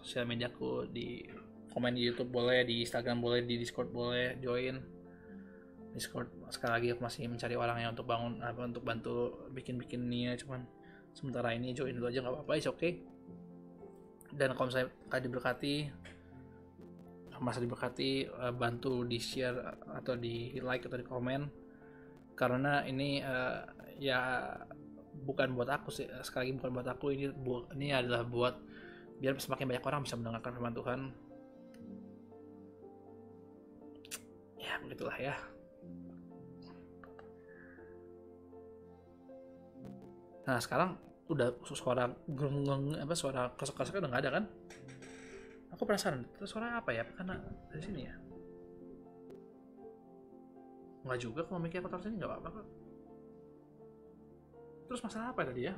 sosial 0.00 0.28
mediaku 0.28 0.88
di 0.92 1.24
komen 1.72 1.96
di 1.96 2.02
YouTube 2.06 2.30
boleh 2.30 2.62
di 2.62 2.84
Instagram 2.84 3.18
boleh 3.24 3.42
di 3.42 3.56
Discord 3.56 3.90
boleh 3.90 4.36
join 4.38 4.78
Discord 5.94 6.28
sekali 6.50 6.72
lagi 6.74 6.86
aku 6.92 7.02
masih 7.02 7.26
mencari 7.30 7.54
orang 7.54 7.78
yang 7.80 7.90
untuk 7.94 8.06
bangun 8.06 8.42
apa 8.42 8.60
untuk 8.66 8.82
bantu 8.82 9.48
bikin-bikin 9.54 10.04
nia 10.04 10.34
cuman 10.36 10.66
sementara 11.14 11.54
ini 11.54 11.72
join 11.72 11.94
dulu 11.94 12.10
aja 12.10 12.20
nggak 12.20 12.34
apa-apa 12.34 12.52
is 12.58 12.66
oke 12.66 12.78
okay. 12.78 13.02
dan 14.34 14.52
kalau 14.58 14.68
misalnya 14.68 14.90
kalian 15.08 15.24
diberkati 15.30 15.74
masa 17.42 17.58
diberkati 17.58 18.30
uh, 18.30 18.54
bantu 18.54 19.02
di 19.02 19.18
share 19.18 19.78
atau 19.94 20.14
di 20.14 20.54
like 20.62 20.86
atau 20.86 20.98
di 20.98 21.06
komen 21.06 21.42
karena 22.34 22.82
ini 22.86 23.22
uh, 23.22 23.62
ya 23.98 24.50
bukan 25.22 25.54
buat 25.54 25.70
aku 25.70 25.94
sih 25.94 26.10
sekali 26.26 26.50
lagi 26.50 26.58
bukan 26.58 26.70
buat 26.74 26.88
aku 26.90 27.14
ini 27.14 27.30
bu, 27.30 27.70
ini 27.78 27.94
adalah 27.94 28.26
buat 28.26 28.54
biar 29.22 29.38
semakin 29.38 29.70
banyak 29.70 29.84
orang 29.86 30.02
bisa 30.02 30.18
mendengarkan 30.18 30.52
firman 30.52 30.74
Tuhan. 30.74 31.00
Begitulah 34.84 35.16
ya. 35.16 35.32
Nah 40.44 40.60
sekarang 40.60 41.00
udah 41.32 41.56
suara 41.72 42.12
geng 42.28 42.68
apa 43.00 43.16
suara 43.16 43.48
kesek 43.56 43.80
kesek 43.80 43.96
udah 43.96 44.12
nggak 44.12 44.22
ada 44.28 44.32
kan? 44.36 44.44
Aku 45.72 45.88
penasaran 45.88 46.28
terus 46.36 46.52
suara 46.52 46.76
apa 46.76 46.92
ya? 46.92 47.08
Karena 47.16 47.40
dari 47.72 47.80
sini 47.80 48.00
ya? 48.04 48.14
Nggak 51.08 51.18
juga 51.24 51.40
kalau 51.48 51.64
mikir 51.64 51.80
kotor 51.80 52.04
sini 52.04 52.20
nggak 52.20 52.28
apa-apa 52.28 52.60
kok 52.60 52.83
terus 54.84 55.00
masalah 55.00 55.32
apa 55.32 55.42
tadi 55.48 55.68
ya? 55.68 55.74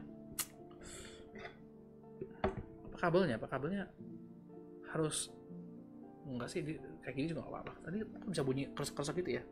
Apa 2.90 2.96
kabelnya? 2.98 3.34
Apa 3.38 3.46
kabelnya 3.50 3.82
harus 4.90 5.30
enggak 6.26 6.48
sih 6.50 6.60
di, 6.64 6.74
kayak 7.04 7.14
gini 7.14 7.26
juga 7.30 7.46
nggak 7.46 7.52
apa-apa. 7.54 7.72
Tadi 7.86 7.96
bisa 8.26 8.42
bunyi 8.42 8.66
keras-keras 8.74 9.14
gitu 9.14 9.30
ya. 9.38 9.42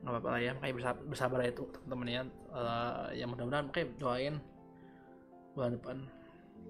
Nggak 0.00 0.12
apa-apa 0.16 0.28
lah 0.32 0.40
ya 0.40 0.50
makanya 0.56 0.74
bersabar, 0.80 1.02
bersabar 1.04 1.38
ya 1.44 1.50
itu 1.52 1.64
teman-teman 1.76 2.08
ya. 2.08 2.22
Uh, 2.50 3.06
yang 3.12 3.28
mudah-mudahan 3.28 3.64
makanya 3.68 3.86
doain 4.00 4.34
bulan 5.52 5.76
depan 5.76 5.96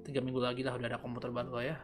tiga 0.03 0.21
minggu 0.25 0.41
lagi 0.41 0.65
lah 0.65 0.75
udah 0.75 0.89
ada 0.89 0.99
komputer 0.99 1.31
baru 1.31 1.53
lah 1.55 1.65
ya. 1.65 1.77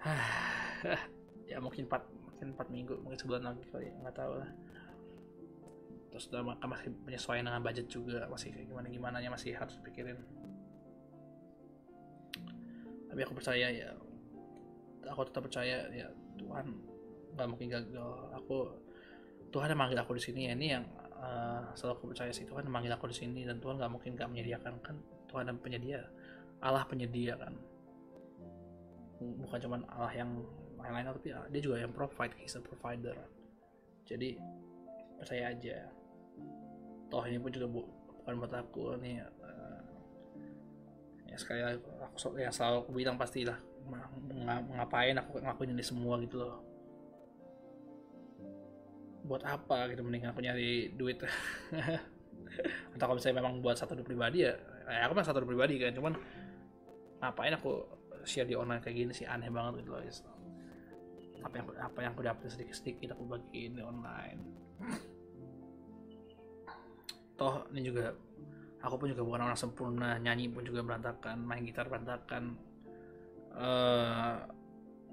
Ya 1.50 1.58
mungkin 1.58 1.90
empat 1.90 2.06
mungkin 2.06 2.46
empat 2.54 2.68
minggu 2.70 2.94
mungkin 3.02 3.18
sebulan 3.18 3.42
lagi 3.42 3.66
kali 3.74 3.90
ya, 3.90 3.94
nggak 4.06 4.14
tahu 4.14 4.38
lah 4.38 4.46
terus 6.10 6.26
udah 6.34 6.42
masih 6.66 6.90
penyesuaian 7.06 7.46
dengan 7.46 7.62
budget 7.62 7.86
juga 7.86 8.26
masih 8.26 8.50
kayak 8.50 8.66
gimana 8.66 8.86
gimana 8.90 9.16
nya 9.22 9.30
masih 9.30 9.54
harus 9.54 9.78
pikirin. 9.86 10.18
Tapi 13.10 13.20
aku 13.22 13.34
percaya 13.34 13.70
ya 13.70 13.90
aku 15.06 15.22
tetap 15.30 15.42
percaya 15.46 15.86
ya 15.90 16.10
Tuhan 16.38 16.66
nggak 17.38 17.46
mungkin 17.46 17.66
gagal. 17.70 18.10
Aku 18.42 18.74
Tuhan 19.54 19.70
yang 19.70 19.80
manggil 19.80 19.98
aku 20.02 20.18
di 20.18 20.22
sini 20.22 20.50
ya 20.50 20.52
ini 20.54 20.66
yang 20.74 20.84
uh, 21.18 21.70
selalu 21.78 21.92
aku 21.94 22.04
percaya 22.14 22.30
sih 22.34 22.46
Tuhan 22.46 22.66
yang 22.66 22.74
manggil 22.74 22.92
aku 22.94 23.10
di 23.10 23.16
sini 23.16 23.46
dan 23.46 23.62
Tuhan 23.62 23.78
nggak 23.78 23.90
mungkin 23.90 24.18
nggak 24.18 24.28
menyediakan 24.30 24.74
kan 24.82 24.96
Tuhan 25.30 25.46
yang 25.46 25.58
penyedia 25.62 26.00
Allah 26.58 26.84
penyedia 26.86 27.38
kan. 27.38 27.54
Bukan 29.20 29.58
cuma 29.62 29.76
Allah 29.94 30.12
yang 30.16 30.30
lain-lain 30.80 31.06
tapi 31.12 31.30
dia 31.30 31.60
juga 31.60 31.76
yang 31.80 31.92
provide 31.92 32.34
he's 32.40 32.56
a 32.56 32.60
provider. 32.62 33.14
Jadi 34.08 34.40
percaya 35.20 35.52
aja 35.52 35.99
toh 37.10 37.22
ini 37.26 37.42
pun 37.42 37.50
juga 37.50 37.66
bu, 37.66 37.82
bukan 38.22 38.34
buat 38.38 38.52
aku 38.54 38.96
nih 39.02 39.20
uh, 39.20 39.80
ya 41.26 41.36
sekali 41.36 41.60
lagi 41.62 41.82
aku 41.82 42.38
yang 42.38 42.54
selalu 42.54 42.76
aku 42.86 42.90
bilang 42.94 43.16
pastilah 43.18 43.58
ngapain 44.76 45.18
aku 45.18 45.42
ngakuin 45.42 45.74
ini 45.74 45.84
semua 45.84 46.16
gitu 46.22 46.38
loh. 46.38 46.62
Buat 49.26 49.42
apa 49.46 49.90
gitu 49.90 50.06
mending 50.06 50.30
aku 50.30 50.42
nyari 50.42 50.94
duit. 50.94 51.18
Atau 52.94 53.04
kalau 53.06 53.14
misalnya 53.18 53.42
memang 53.42 53.62
buat 53.62 53.78
satu 53.78 53.98
pribadi 54.02 54.46
ya 54.46 54.54
ya 54.90 55.06
aku 55.06 55.12
mah 55.14 55.26
satu 55.26 55.46
pribadi 55.46 55.78
kan 55.78 55.94
cuman 55.94 56.18
ngapain 57.22 57.54
aku 57.54 57.86
share 58.26 58.48
di 58.48 58.58
online 58.58 58.82
kayak 58.82 58.96
gini 58.96 59.12
sih 59.14 59.24
aneh 59.24 59.46
banget 59.48 59.86
gitu 59.86 59.94
loh 59.94 60.02
apa 61.40 61.54
yang 61.56 61.66
apa 61.80 61.98
yang 62.04 62.10
aku 62.12 62.22
dapat 62.26 62.44
sedikit 62.52 62.74
sedikit 62.76 63.08
aku 63.16 63.24
bagiin 63.24 63.78
di 63.78 63.82
online 63.86 64.40
toh 67.40 67.64
ini 67.72 67.88
juga 67.88 68.12
aku 68.84 68.94
pun 69.00 69.08
juga 69.08 69.24
bukan 69.24 69.40
orang 69.48 69.56
sempurna 69.56 70.20
nyanyi 70.20 70.52
pun 70.52 70.60
juga 70.60 70.84
berantakan 70.84 71.40
main 71.40 71.64
gitar 71.64 71.88
berantakan 71.88 72.52
uh, 73.56 74.44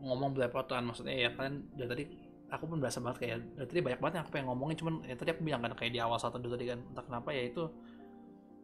ngomong 0.03 0.35
belepotan 0.35 0.83
maksudnya 0.83 1.15
ya 1.15 1.31
kan 1.31 1.63
dari 1.71 1.87
tadi 1.87 2.03
aku 2.51 2.63
pun 2.67 2.77
berasa 2.83 2.99
banget 2.99 3.17
kayak 3.23 3.37
dari 3.55 3.67
tadi 3.71 3.79
banyak 3.79 3.99
banget 4.03 4.13
yang 4.19 4.23
aku 4.27 4.31
pengen 4.35 4.47
ngomongin 4.51 4.75
cuman 4.75 4.93
ya 5.07 5.15
tadi 5.15 5.29
aku 5.31 5.41
bilang 5.47 5.63
kan 5.63 5.71
kayak 5.79 5.91
di 5.95 5.99
awal 6.03 6.19
satu 6.19 6.35
dulu 6.35 6.59
tadi 6.59 6.67
kan 6.67 6.79
entah 6.83 7.03
kenapa 7.07 7.29
ya 7.31 7.43
itu 7.47 7.63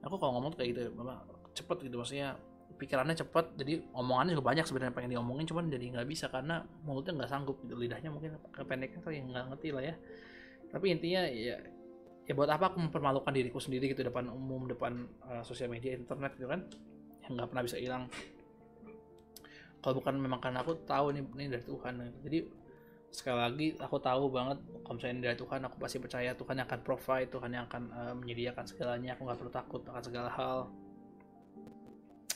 aku 0.04 0.16
kalau 0.20 0.32
ngomong 0.40 0.52
kayak 0.60 0.70
gitu 0.76 0.82
cepet 1.56 1.78
gitu 1.88 1.96
maksudnya 1.96 2.36
pikirannya 2.76 3.16
cepet 3.16 3.46
jadi 3.56 3.74
omongannya 3.96 4.36
juga 4.36 4.46
banyak 4.52 4.66
sebenarnya 4.68 4.94
pengen 4.96 5.12
diomongin 5.16 5.46
cuman 5.48 5.72
jadi 5.72 5.86
nggak 5.96 6.08
bisa 6.10 6.28
karena 6.28 6.68
mulutnya 6.84 7.16
nggak 7.22 7.32
sanggup 7.32 7.56
gitu 7.64 7.80
lidahnya 7.80 8.10
mungkin 8.12 8.36
kependekan 8.52 9.00
kali 9.00 9.24
nggak 9.24 9.46
ngerti 9.54 9.70
lah 9.72 9.84
ya. 9.88 9.96
Tapi 10.74 10.86
intinya 10.90 11.22
ya 11.30 11.56
ya 12.24 12.32
buat 12.32 12.48
apa 12.48 12.72
aku 12.72 12.80
mempermalukan 12.80 13.36
diriku 13.36 13.60
sendiri 13.60 13.92
gitu 13.92 14.00
depan 14.00 14.32
umum 14.32 14.64
depan 14.64 15.04
uh, 15.28 15.44
sosial 15.44 15.68
media 15.68 15.96
internet 15.96 16.36
gitu 16.40 16.48
kan? 16.48 16.64
Yang 17.28 17.32
nggak 17.36 17.48
pernah 17.52 17.64
bisa 17.64 17.78
hilang. 17.80 18.04
Kalau 19.84 20.00
bukan 20.00 20.16
memang 20.16 20.40
karena 20.40 20.64
aku 20.64 20.80
tahu 20.88 21.12
nih 21.12 21.24
ini 21.36 21.46
dari 21.52 21.66
Tuhan. 21.68 21.94
Jadi 22.24 22.40
sekali 23.14 23.38
lagi 23.38 23.68
aku 23.78 24.02
tahu 24.02 24.32
banget 24.32 24.58
kalau 24.82 24.96
misalnya 24.98 25.30
dari 25.30 25.38
Tuhan 25.38 25.60
aku 25.70 25.76
pasti 25.78 25.98
percaya 26.02 26.32
Tuhan 26.34 26.56
yang 26.58 26.66
akan 26.66 26.82
provide 26.82 27.30
Tuhan 27.30 27.52
yang 27.52 27.66
akan 27.68 27.84
uh, 27.92 28.14
menyediakan 28.16 28.64
segalanya. 28.64 29.20
Aku 29.20 29.28
nggak 29.28 29.40
perlu 29.44 29.52
takut 29.52 29.82
akan 29.84 30.04
segala 30.04 30.30
hal. 30.32 30.60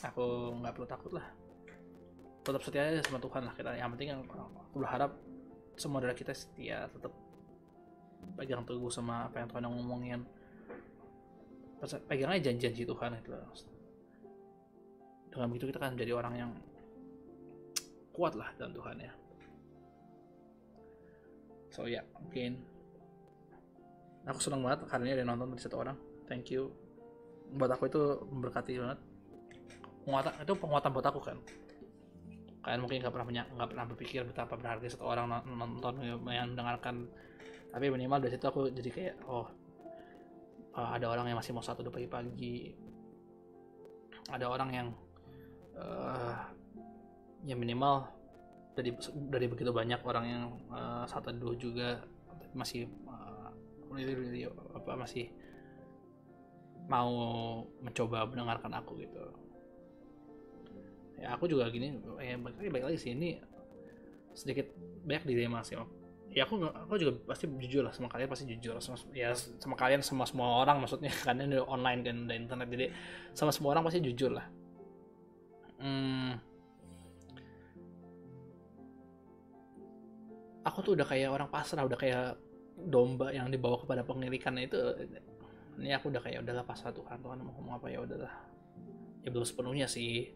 Aku 0.04 0.52
nggak 0.60 0.72
perlu 0.76 0.88
takut 0.88 1.12
lah. 1.16 1.26
Tetap 2.44 2.60
setia 2.60 2.84
aja 2.84 3.00
sama 3.08 3.18
Tuhan 3.20 3.42
lah 3.48 3.54
kita. 3.56 3.72
Yang 3.72 3.90
penting 3.96 4.08
aku 4.12 4.78
berharap 4.84 5.16
semua 5.78 6.04
dari 6.04 6.12
kita 6.12 6.34
setia 6.36 6.90
tetap 6.90 7.14
pegang 8.38 8.62
teguh 8.62 8.90
sama 8.90 9.26
apa 9.26 9.42
yang 9.42 9.48
Tuhan 9.50 9.64
ngomongin. 9.66 10.20
Pegang 12.10 12.34
aja 12.34 12.50
janji-janji 12.50 12.82
Tuhan 12.82 13.14
itu 13.18 13.30
dengan 15.38 15.54
begitu 15.54 15.70
kita 15.70 15.78
kan 15.78 15.94
jadi 15.94 16.12
orang 16.16 16.34
yang 16.34 16.50
kuat 18.10 18.34
lah 18.34 18.50
dalam 18.58 18.74
Tuhan 18.74 18.96
ya. 18.98 19.12
So 21.70 21.86
ya 21.86 22.02
yeah, 22.02 22.04
mungkin 22.18 22.58
aku 24.26 24.42
senang 24.42 24.66
banget 24.66 24.88
karena 24.90 25.14
ada 25.14 25.22
nonton 25.22 25.54
dari 25.54 25.62
satu 25.62 25.78
orang. 25.78 25.94
Thank 26.26 26.50
you. 26.50 26.74
Buat 27.54 27.78
aku 27.78 27.86
itu 27.86 28.02
memberkati 28.28 28.82
banget. 28.82 28.98
Penguatan 30.02 30.32
itu 30.42 30.52
penguatan 30.58 30.90
buat 30.90 31.06
aku 31.06 31.20
kan. 31.22 31.38
Kalian 32.66 32.80
mungkin 32.82 32.98
nggak 32.98 33.14
pernah 33.14 33.26
nggak 33.30 33.68
pernah 33.70 33.86
berpikir 33.86 34.20
betapa 34.26 34.58
berharga 34.58 34.90
satu 34.90 35.06
orang 35.06 35.30
nonton 35.46 36.02
yang 36.02 36.18
mendengarkan 36.26 37.06
tapi 37.68 37.92
minimal 37.92 38.18
dari 38.24 38.32
situ 38.32 38.46
aku 38.48 38.72
jadi 38.72 38.90
kayak 38.90 39.14
oh 39.28 39.46
uh, 40.78 40.90
ada 40.94 41.06
orang 41.10 41.28
yang 41.32 41.38
masih 41.38 41.52
mau 41.52 41.64
satu 41.64 41.82
pagi-pagi. 41.90 42.78
Ada 44.28 44.44
orang 44.46 44.70
yang 44.70 44.88
uh, 45.74 46.36
ya 47.42 47.56
minimal 47.56 48.06
dari 48.76 48.94
dari 49.32 49.46
begitu 49.50 49.74
banyak 49.74 50.00
orang 50.06 50.24
yang 50.24 50.44
uh, 50.70 51.04
satu 51.08 51.34
dua 51.34 51.54
juga 51.58 51.88
masih 52.54 52.86
uh, 53.08 53.50
really, 53.90 54.14
really, 54.14 54.42
apa 54.48 54.94
masih 54.94 55.32
mau 56.88 57.10
mencoba 57.84 58.28
mendengarkan 58.28 58.72
aku 58.78 59.00
gitu. 59.02 59.24
Ya 61.18 61.34
aku 61.34 61.50
juga 61.50 61.66
gini 61.68 61.98
ya 62.22 62.38
baik 62.38 62.70
baik 62.70 62.84
lagi 62.94 62.98
sih 63.00 63.10
ini 63.12 63.42
sedikit 64.38 64.70
banyak 65.02 65.26
dilema 65.26 65.66
sih 65.66 65.74
ya 66.28 66.44
aku 66.44 66.60
aku 66.60 66.94
juga 67.00 67.12
pasti 67.24 67.48
jujur 67.48 67.82
lah 67.88 67.92
sama 67.92 68.12
kalian 68.12 68.28
pasti 68.28 68.44
jujur 68.44 68.76
sama, 68.84 69.00
ya 69.16 69.32
sama 69.34 69.74
kalian 69.74 70.04
sama 70.04 70.28
semua 70.28 70.60
orang 70.60 70.84
maksudnya 70.84 71.08
karena 71.26 71.48
ini 71.48 71.56
online 71.58 72.00
kan 72.04 72.16
dan 72.28 72.36
internet 72.44 72.68
jadi 72.68 72.86
sama 73.32 73.50
semua 73.50 73.76
orang 73.76 73.84
pasti 73.88 74.04
jujur 74.04 74.36
lah. 74.36 74.46
Hmm, 75.78 76.34
aku 80.66 80.78
tuh 80.84 80.92
udah 80.98 81.06
kayak 81.06 81.30
orang 81.32 81.48
pasrah 81.48 81.86
udah 81.86 81.98
kayak 81.98 82.36
domba 82.78 83.32
yang 83.32 83.48
dibawa 83.48 83.80
kepada 83.82 84.02
pengirikan 84.06 84.54
itu 84.60 84.78
ini 85.78 85.94
aku 85.94 86.10
udah 86.10 86.22
kayak 86.22 86.42
udahlah 86.42 86.66
pasrah 86.66 86.90
Tuhan 86.90 87.22
Tuhan 87.22 87.38
mau 87.40 87.54
ngomong 87.56 87.78
apa 87.78 87.86
ya 87.88 88.02
udahlah. 88.02 88.34
Ya 89.22 89.30
belum 89.30 89.46
sepenuhnya 89.46 89.86
sih. 89.86 90.34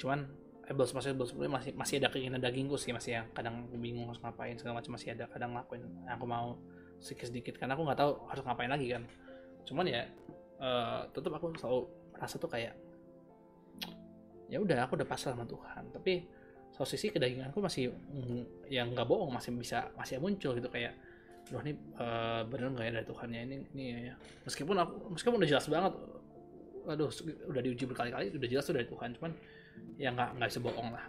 Cuman 0.00 0.28
eh 0.70 0.72
belum 0.72 0.86
masih 0.94 1.18
belum 1.18 1.50
masih 1.50 1.74
masih 1.74 1.94
ada 1.98 2.14
keinginan 2.14 2.38
dagingku 2.38 2.78
sih 2.78 2.94
masih 2.94 3.18
yang 3.18 3.26
kadang 3.34 3.66
bingung 3.74 4.06
harus 4.06 4.22
ngapain 4.22 4.54
segala 4.54 4.78
macam 4.78 4.94
masih 4.94 5.18
ada 5.18 5.26
kadang 5.26 5.50
ngelakuin 5.50 5.82
yang 5.82 6.14
aku 6.14 6.26
mau 6.30 6.54
sedikit 7.02 7.26
sedikit 7.26 7.54
karena 7.58 7.74
aku 7.74 7.82
nggak 7.90 7.98
tahu 7.98 8.12
harus 8.30 8.42
ngapain 8.46 8.70
lagi 8.70 8.86
kan. 8.94 9.02
Cuman 9.66 9.84
ya 9.90 10.06
uh, 10.62 11.10
tetap 11.10 11.32
aku 11.34 11.50
selalu 11.58 11.90
merasa 12.14 12.38
tuh 12.38 12.46
kayak 12.46 12.78
ya 14.46 14.62
udah 14.62 14.86
aku 14.86 14.94
udah 14.94 15.08
pasrah 15.10 15.34
sama 15.34 15.42
Tuhan. 15.42 15.90
Tapi 15.90 16.12
satu 16.70 16.86
sisi 16.86 17.10
kedaginganku 17.10 17.58
masih 17.58 17.90
mm, 17.90 18.70
yang 18.70 18.94
nggak 18.94 19.10
bohong 19.10 19.34
masih 19.34 19.50
bisa 19.58 19.90
masih 19.98 20.22
muncul 20.22 20.54
gitu 20.54 20.70
kayak 20.70 20.94
loh 21.50 21.66
ini 21.66 21.74
uh, 21.98 22.46
bener 22.46 22.70
nggak 22.70 22.86
ya 22.86 22.92
dari 23.02 23.06
Tuhan 23.10 23.28
ya 23.34 23.40
ini 23.42 23.56
ini 23.74 23.84
ya. 24.06 24.14
Meskipun 24.46 24.76
aku 24.78 25.18
meskipun 25.18 25.42
udah 25.42 25.50
jelas 25.50 25.66
banget 25.66 25.98
aduh 26.86 27.10
udah 27.50 27.60
diuji 27.60 27.84
berkali-kali 27.90 28.38
udah 28.38 28.48
jelas 28.54 28.62
tuh 28.70 28.78
dari 28.78 28.86
Tuhan. 28.86 29.18
Cuman 29.18 29.34
ya 30.00 30.12
nggak 30.12 30.38
nggak 30.38 30.48
bisa 30.48 30.60
bohong 30.62 30.90
lah. 30.92 31.04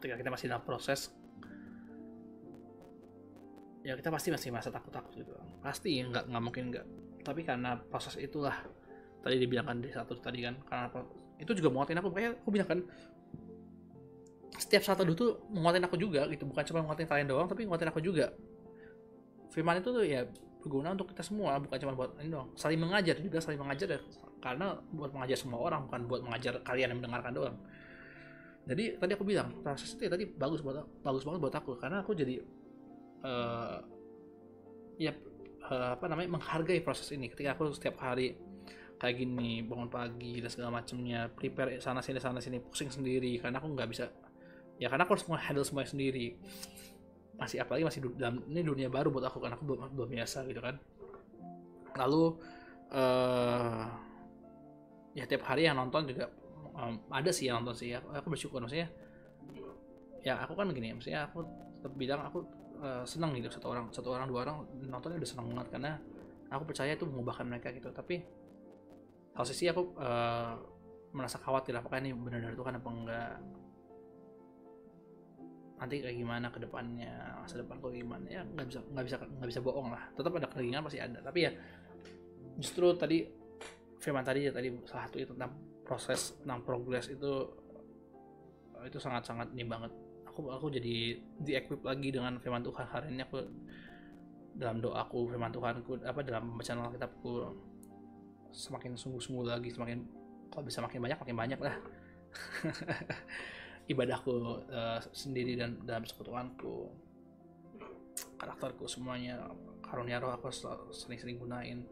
Ketika 0.00 0.14
kita 0.16 0.30
masih 0.32 0.46
dalam 0.48 0.64
proses 0.64 1.12
ya 3.80 3.96
kita 3.96 4.12
pasti 4.12 4.28
masih 4.28 4.48
masa 4.52 4.68
takut-takut 4.68 5.12
gitu. 5.16 5.32
Pasti 5.60 6.00
nggak 6.00 6.28
nggak 6.28 6.42
mungkin 6.42 6.64
nggak. 6.72 6.86
Tapi 7.24 7.40
karena 7.44 7.76
proses 7.76 8.16
itulah 8.16 8.56
tadi 9.20 9.36
dibilangkan 9.36 9.84
di 9.84 9.92
satu 9.92 10.16
tadi 10.16 10.40
kan 10.40 10.56
karena 10.64 10.88
itu 11.40 11.52
juga 11.56 11.68
menguatin 11.72 12.00
aku. 12.00 12.08
Kayak 12.12 12.40
aku 12.40 12.50
bilang 12.52 12.68
kan 12.68 12.80
setiap 14.60 14.84
saat 14.84 15.00
teduh 15.00 15.16
tuh 15.16 15.30
menguatin 15.52 15.84
aku 15.84 15.96
juga 15.96 16.28
gitu. 16.28 16.44
Bukan 16.48 16.64
cuma 16.68 16.84
menguatin 16.84 17.08
kalian 17.08 17.28
doang 17.28 17.48
tapi 17.48 17.64
menguatin 17.64 17.88
aku 17.92 18.00
juga. 18.00 18.32
Firman 19.50 19.82
itu 19.82 19.90
tuh 19.90 20.04
ya 20.06 20.24
berguna 20.60 20.92
untuk 20.92 21.10
kita 21.10 21.24
semua 21.24 21.56
bukan 21.58 21.76
cuma 21.80 21.92
buat 21.96 22.10
ini 22.20 22.30
doang. 22.30 22.52
Saling 22.54 22.80
mengajar 22.80 23.16
juga 23.18 23.38
saling 23.40 23.60
mengajar 23.60 23.88
ya 23.96 24.00
karena 24.40 24.76
buat 24.92 25.10
mengajar 25.12 25.36
semua 25.36 25.60
orang 25.60 25.88
bukan 25.88 26.00
buat 26.08 26.20
mengajar 26.24 26.60
kalian 26.64 26.94
yang 26.94 26.98
mendengarkan 27.00 27.32
doang. 27.32 27.56
Jadi 28.68 29.00
tadi 29.00 29.12
aku 29.16 29.24
bilang 29.24 29.48
proses 29.64 29.96
itu 29.96 30.06
ya 30.06 30.10
tadi 30.12 30.24
bagus 30.28 30.60
buat 30.60 30.84
bagus 31.00 31.24
banget 31.24 31.40
buat 31.40 31.54
aku 31.56 31.72
karena 31.80 32.04
aku 32.04 32.12
jadi 32.12 32.34
uh, 33.24 33.80
ya 35.00 35.12
uh, 35.66 35.96
apa 35.96 36.04
namanya 36.06 36.36
menghargai 36.36 36.84
proses 36.84 37.08
ini. 37.10 37.32
Ketika 37.32 37.56
aku 37.56 37.72
setiap 37.72 37.96
hari 38.04 38.36
kayak 39.00 39.16
gini 39.16 39.64
bangun 39.64 39.88
pagi 39.88 40.44
dan 40.44 40.52
segala 40.52 40.84
macamnya 40.84 41.32
prepare 41.32 41.80
sana 41.80 42.04
sini 42.04 42.20
sana 42.20 42.36
sini 42.36 42.60
pusing 42.60 42.92
sendiri 42.92 43.40
karena 43.40 43.56
aku 43.56 43.72
nggak 43.72 43.88
bisa 43.88 44.12
ya 44.76 44.92
karena 44.92 45.08
aku 45.08 45.16
harus 45.16 45.24
handle 45.40 45.64
semuanya 45.64 45.88
sendiri 45.88 46.36
masih 47.40 47.64
apalagi 47.64 47.88
masih 47.88 48.00
dalam 48.20 48.44
ini 48.52 48.60
dunia 48.60 48.92
baru 48.92 49.08
buat 49.08 49.24
aku 49.24 49.40
karena 49.40 49.56
aku 49.56 49.64
belum 49.64 49.96
belum 49.96 50.08
biasa 50.12 50.44
gitu 50.44 50.60
kan. 50.60 50.76
Lalu 51.96 52.24
uh, 52.92 53.84
ya 55.16 55.24
tiap 55.26 55.42
hari 55.48 55.66
yang 55.66 55.80
nonton 55.80 56.06
juga 56.06 56.28
um, 56.76 57.00
ada 57.10 57.30
sih 57.32 57.50
yang 57.50 57.64
nonton 57.64 57.74
sih 57.74 57.96
aku, 57.96 58.08
aku 58.14 58.26
bersyukur 58.30 58.62
maksudnya 58.62 58.92
ya 60.20 60.36
aku 60.44 60.52
kan 60.52 60.68
gini 60.70 60.92
maksudnya 60.94 61.26
aku 61.26 61.42
tetap 61.80 61.92
bilang 61.96 62.20
aku 62.28 62.44
uh, 62.84 63.02
senang 63.08 63.32
gitu 63.34 63.48
satu 63.48 63.72
orang 63.72 63.88
satu 63.90 64.12
orang 64.12 64.28
dua 64.28 64.44
orang 64.44 64.68
nontonnya 64.86 65.16
udah 65.18 65.30
senang 65.30 65.48
banget 65.50 65.66
karena 65.72 65.92
aku 66.50 66.62
percaya 66.66 66.92
itu 66.92 67.06
mengubahkan 67.06 67.46
mereka 67.46 67.70
gitu. 67.72 67.88
Tapi 67.94 68.20
kalau 69.32 69.46
sisi 69.46 69.70
aku 69.70 69.96
uh, 69.96 70.58
merasa 71.14 71.38
khawatir 71.38 71.74
apakah 71.74 72.02
ini 72.02 72.14
benar 72.14 72.42
dari 72.42 72.54
Tuhan 72.58 72.74
apa 72.78 72.88
enggak 72.90 73.32
nanti 75.80 76.04
kayak 76.04 76.16
gimana 76.20 76.46
ke 76.52 76.60
depannya 76.60 77.40
masa 77.40 77.56
depan 77.64 77.80
kok 77.80 77.88
gimana 77.88 78.26
ya 78.28 78.44
nggak 78.44 78.66
bisa 78.68 78.80
nggak 78.84 79.04
bisa 79.08 79.16
nggak 79.16 79.48
bisa 79.48 79.60
bohong 79.64 79.88
lah. 79.88 80.02
Tetap 80.12 80.32
ada 80.36 80.48
keringan 80.52 80.84
pasti 80.84 81.00
ada. 81.00 81.18
Tapi 81.24 81.38
ya 81.48 81.50
justru 82.60 82.92
tadi 83.00 83.24
firman 83.96 84.20
tadi 84.20 84.44
ya 84.48 84.52
tadi 84.52 84.68
salah 84.84 85.08
satu 85.08 85.16
itu 85.16 85.32
tentang 85.32 85.56
proses 85.80 86.36
tentang 86.44 86.60
progres 86.60 87.08
itu 87.08 87.32
itu 88.84 88.98
sangat 89.00 89.24
sangat 89.24 89.48
ini 89.56 89.64
banget. 89.64 89.92
Aku 90.28 90.52
aku 90.52 90.68
jadi 90.68 91.16
di 91.16 91.52
equip 91.56 91.80
lagi 91.80 92.12
dengan 92.12 92.36
firman 92.38 92.60
Tuhan 92.60 92.86
hari 92.86 93.16
ini. 93.16 93.24
Aku 93.24 93.40
dalam 94.60 94.84
doaku 94.84 95.32
firman 95.32 95.48
Tuhanku 95.48 96.04
apa 96.04 96.20
dalam 96.20 96.52
pembacaan 96.52 96.84
Alkitabku 96.92 97.32
semakin 98.50 98.98
sungguh-sungguh 98.98 99.46
lagi 99.46 99.70
semakin 99.70 100.02
kalau 100.50 100.66
bisa 100.66 100.82
makin 100.82 101.00
banyak 101.00 101.18
makin 101.22 101.36
banyak 101.38 101.60
lah 101.62 101.74
ibadahku 103.90 104.62
uh, 104.70 105.02
sendiri 105.10 105.58
dan 105.58 105.82
dalam 105.82 106.06
sekutuanku. 106.06 106.86
Karakterku 108.38 108.86
semuanya 108.86 109.50
karunia 109.82 110.22
roh 110.22 110.30
aku 110.30 110.48
sering-sering 110.94 111.42
gunain. 111.42 111.82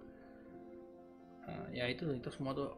Uh, 1.42 1.66
ya 1.74 1.90
itu 1.90 2.06
itu 2.14 2.30
semua 2.30 2.54
tuh 2.54 2.70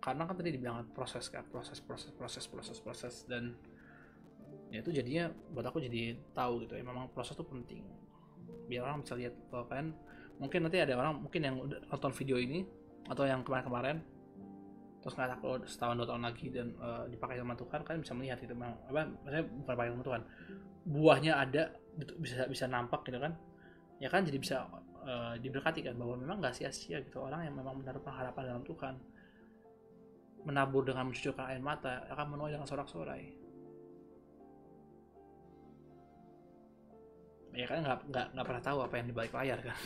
karena 0.00 0.24
kan 0.24 0.32
tadi 0.32 0.56
dibilang 0.56 0.88
proses 0.96 1.28
kan 1.28 1.44
proses 1.52 1.76
proses 1.76 2.08
proses 2.16 2.44
proses 2.48 2.78
proses 2.80 3.14
dan 3.28 3.52
ya 4.72 4.80
itu 4.80 4.88
jadinya 4.96 5.28
buat 5.52 5.68
aku 5.68 5.76
jadi 5.84 6.16
tahu 6.32 6.64
gitu 6.64 6.80
ya 6.80 6.82
memang 6.82 7.12
proses 7.14 7.38
itu 7.38 7.44
penting. 7.46 7.84
Biar 8.66 8.90
orang 8.90 9.06
bisa 9.06 9.14
lihat 9.14 9.36
kan. 9.70 9.94
Mungkin 10.40 10.64
nanti 10.64 10.80
ada 10.80 10.96
orang 10.96 11.20
mungkin 11.20 11.40
yang 11.44 11.56
udah 11.60 11.84
nonton 11.92 12.16
video 12.16 12.40
ini 12.40 12.64
atau 13.12 13.28
yang 13.28 13.44
kemarin-kemarin 13.44 14.00
terus 15.00 15.16
nggak 15.16 15.30
takut 15.36 15.60
setahun 15.64 15.96
dua 15.96 16.08
tahun 16.12 16.22
lagi 16.28 16.46
dan 16.52 16.76
uh, 16.76 17.08
dipakai 17.08 17.40
sama 17.40 17.56
Tuhan 17.56 17.80
kalian 17.80 18.00
bisa 18.04 18.12
melihat 18.12 18.38
itu 18.44 18.52
bang. 18.52 18.74
Apa 18.88 19.00
maksudnya 19.08 19.44
bukan 19.48 19.74
pakai 19.76 19.90
sama 19.92 20.04
Tuhan. 20.04 20.22
Buahnya 20.84 21.32
ada 21.40 21.62
bisa 22.20 22.44
bisa 22.46 22.64
nampak 22.68 23.00
gitu 23.08 23.16
kan. 23.16 23.32
Ya 23.96 24.08
kan 24.12 24.24
jadi 24.28 24.36
bisa 24.36 24.68
uh, 25.04 25.34
diberkati 25.40 25.80
kan 25.84 25.96
bahwa 25.96 26.20
memang 26.20 26.44
nggak 26.44 26.52
sia-sia 26.52 27.00
gitu. 27.00 27.20
Orang 27.24 27.44
yang 27.48 27.56
memang 27.56 27.80
menaruh 27.80 28.04
harapan 28.04 28.52
dalam 28.52 28.64
Tuhan 28.64 28.94
menabur 30.44 30.84
dengan 30.84 31.08
mencucurkan 31.08 31.52
air 31.52 31.60
mata 31.60 32.04
akan 32.12 32.26
menuai 32.36 32.52
dengan 32.56 32.68
sorak-sorai. 32.68 33.24
Ya 37.50 37.66
kan 37.66 37.82
nggak 37.82 37.98
nggak 38.08 38.26
nggak 38.36 38.46
pernah 38.46 38.62
tahu 38.62 38.78
apa 38.84 38.94
yang 39.00 39.06
di 39.10 39.14
balik 39.16 39.32
layar 39.34 39.58
kan. 39.64 39.78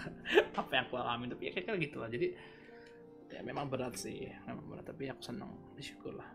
Apa 0.58 0.70
yang 0.74 0.84
aku 0.90 0.96
alami 0.98 1.30
tapi 1.30 1.54
ya 1.54 1.62
kayak 1.62 1.78
gitu 1.86 2.02
lah. 2.02 2.10
Jadi 2.10 2.34
ya 3.30 3.40
memang 3.42 3.66
berat 3.66 3.94
sih 3.98 4.30
memang 4.46 4.64
berat 4.70 4.84
tapi 4.86 5.10
aku 5.10 5.22
senang 5.22 5.50
bersyukur 5.74 6.14
lah 6.14 6.28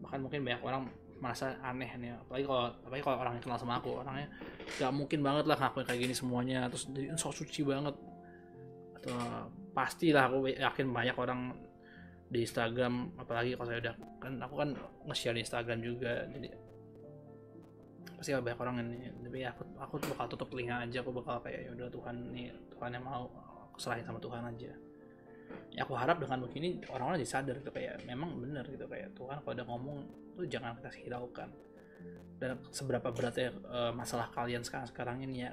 bahkan 0.00 0.20
mungkin 0.20 0.44
banyak 0.44 0.62
orang 0.64 0.82
merasa 1.20 1.52
aneh 1.60 1.92
nih 2.00 2.16
apalagi 2.16 2.44
kalau 2.48 2.64
apalagi 2.80 3.02
kalau 3.04 3.18
orang 3.20 3.32
yang 3.36 3.44
kenal 3.44 3.60
sama 3.60 3.76
aku 3.76 4.00
orangnya 4.00 4.28
gak 4.80 4.92
mungkin 4.96 5.20
banget 5.20 5.44
lah 5.44 5.56
ngakuin 5.60 5.84
kayak 5.84 6.00
gini 6.00 6.14
semuanya 6.16 6.64
terus 6.72 6.88
jadi 6.88 7.12
sok 7.14 7.44
suci 7.44 7.60
banget. 7.62 7.92
Atau 8.96 9.16
pastilah 9.76 10.32
aku 10.32 10.48
yakin 10.48 10.88
banyak 10.88 11.16
orang 11.16 11.52
di 12.32 12.44
Instagram 12.44 13.16
apalagi 13.20 13.52
kalau 13.56 13.68
saya 13.68 13.80
udah 13.84 13.94
kan 14.22 14.32
aku 14.40 14.54
kan 14.56 14.70
nge-share 15.08 15.36
di 15.36 15.42
Instagram 15.44 15.78
juga 15.84 16.24
jadi 16.30 16.48
pasti 18.16 18.30
banyak 18.36 18.60
orang 18.60 18.76
ini 18.84 19.08
tapi 19.24 19.38
aku 19.44 19.62
aku 19.80 19.94
bakal 20.14 20.26
tutup 20.36 20.48
telinga 20.52 20.84
aja 20.84 21.00
aku 21.00 21.10
bakal 21.16 21.40
kayak 21.40 21.68
ya 21.68 21.70
udah 21.72 21.88
Tuhan 21.88 22.16
nih 22.30 22.52
Tuhan 22.76 22.90
yang 22.92 23.04
mau 23.04 23.26
aku 23.72 23.78
serahin 23.80 24.04
sama 24.04 24.20
Tuhan 24.20 24.44
aja 24.44 24.72
ya 25.70 25.86
aku 25.86 25.94
harap 25.94 26.18
dengan 26.18 26.42
begini 26.42 26.82
orang-orang 26.90 27.22
jadi 27.22 27.30
sadar 27.30 27.54
gitu 27.62 27.70
kayak 27.70 28.02
memang 28.04 28.36
benar 28.42 28.66
gitu 28.66 28.84
kayak 28.90 29.14
Tuhan 29.14 29.38
kalau 29.42 29.54
udah 29.54 29.66
ngomong 29.66 29.98
tuh 30.34 30.46
jangan 30.48 30.76
kita 30.78 30.90
hiraukan. 31.04 31.48
Dan 32.40 32.56
seberapa 32.72 33.12
beratnya 33.12 33.52
uh, 33.68 33.92
masalah 33.92 34.32
kalian 34.32 34.64
sekarang 34.64 34.88
sekarang 34.88 35.16
ini 35.20 35.44
ya. 35.44 35.52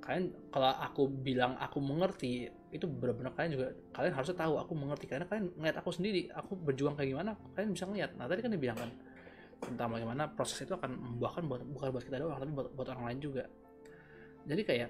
Kalian 0.00 0.32
kalau 0.48 0.72
aku 0.72 1.04
bilang 1.04 1.52
aku 1.60 1.84
mengerti 1.84 2.48
itu 2.72 2.88
benar-benar 2.88 3.36
kalian 3.36 3.52
juga 3.60 3.66
kalian 3.92 4.14
harusnya 4.16 4.36
tahu 4.40 4.56
aku 4.56 4.72
mengerti. 4.72 5.04
Karena 5.04 5.28
kalian 5.28 5.52
ngeliat 5.52 5.76
aku 5.84 5.92
sendiri 5.92 6.32
aku 6.32 6.56
berjuang 6.56 6.96
kayak 6.96 7.12
gimana 7.12 7.36
kalian 7.52 7.76
bisa 7.76 7.84
ngeliat. 7.84 8.16
Nah 8.16 8.24
tadi 8.24 8.40
kan 8.40 8.50
dibilang 8.56 8.78
kan 8.80 8.90
tentang 9.58 9.88
bagaimana 9.92 10.24
proses 10.32 10.64
itu 10.64 10.72
akan 10.72 10.96
membuahkan 10.96 11.42
buat 11.44 11.60
bukan 11.66 11.86
buat 11.92 12.04
kita 12.06 12.16
doang 12.22 12.40
tapi 12.40 12.52
buat, 12.56 12.68
buat 12.72 12.88
orang 12.96 13.04
lain 13.12 13.20
juga. 13.20 13.44
Jadi 14.48 14.62
kayak 14.64 14.88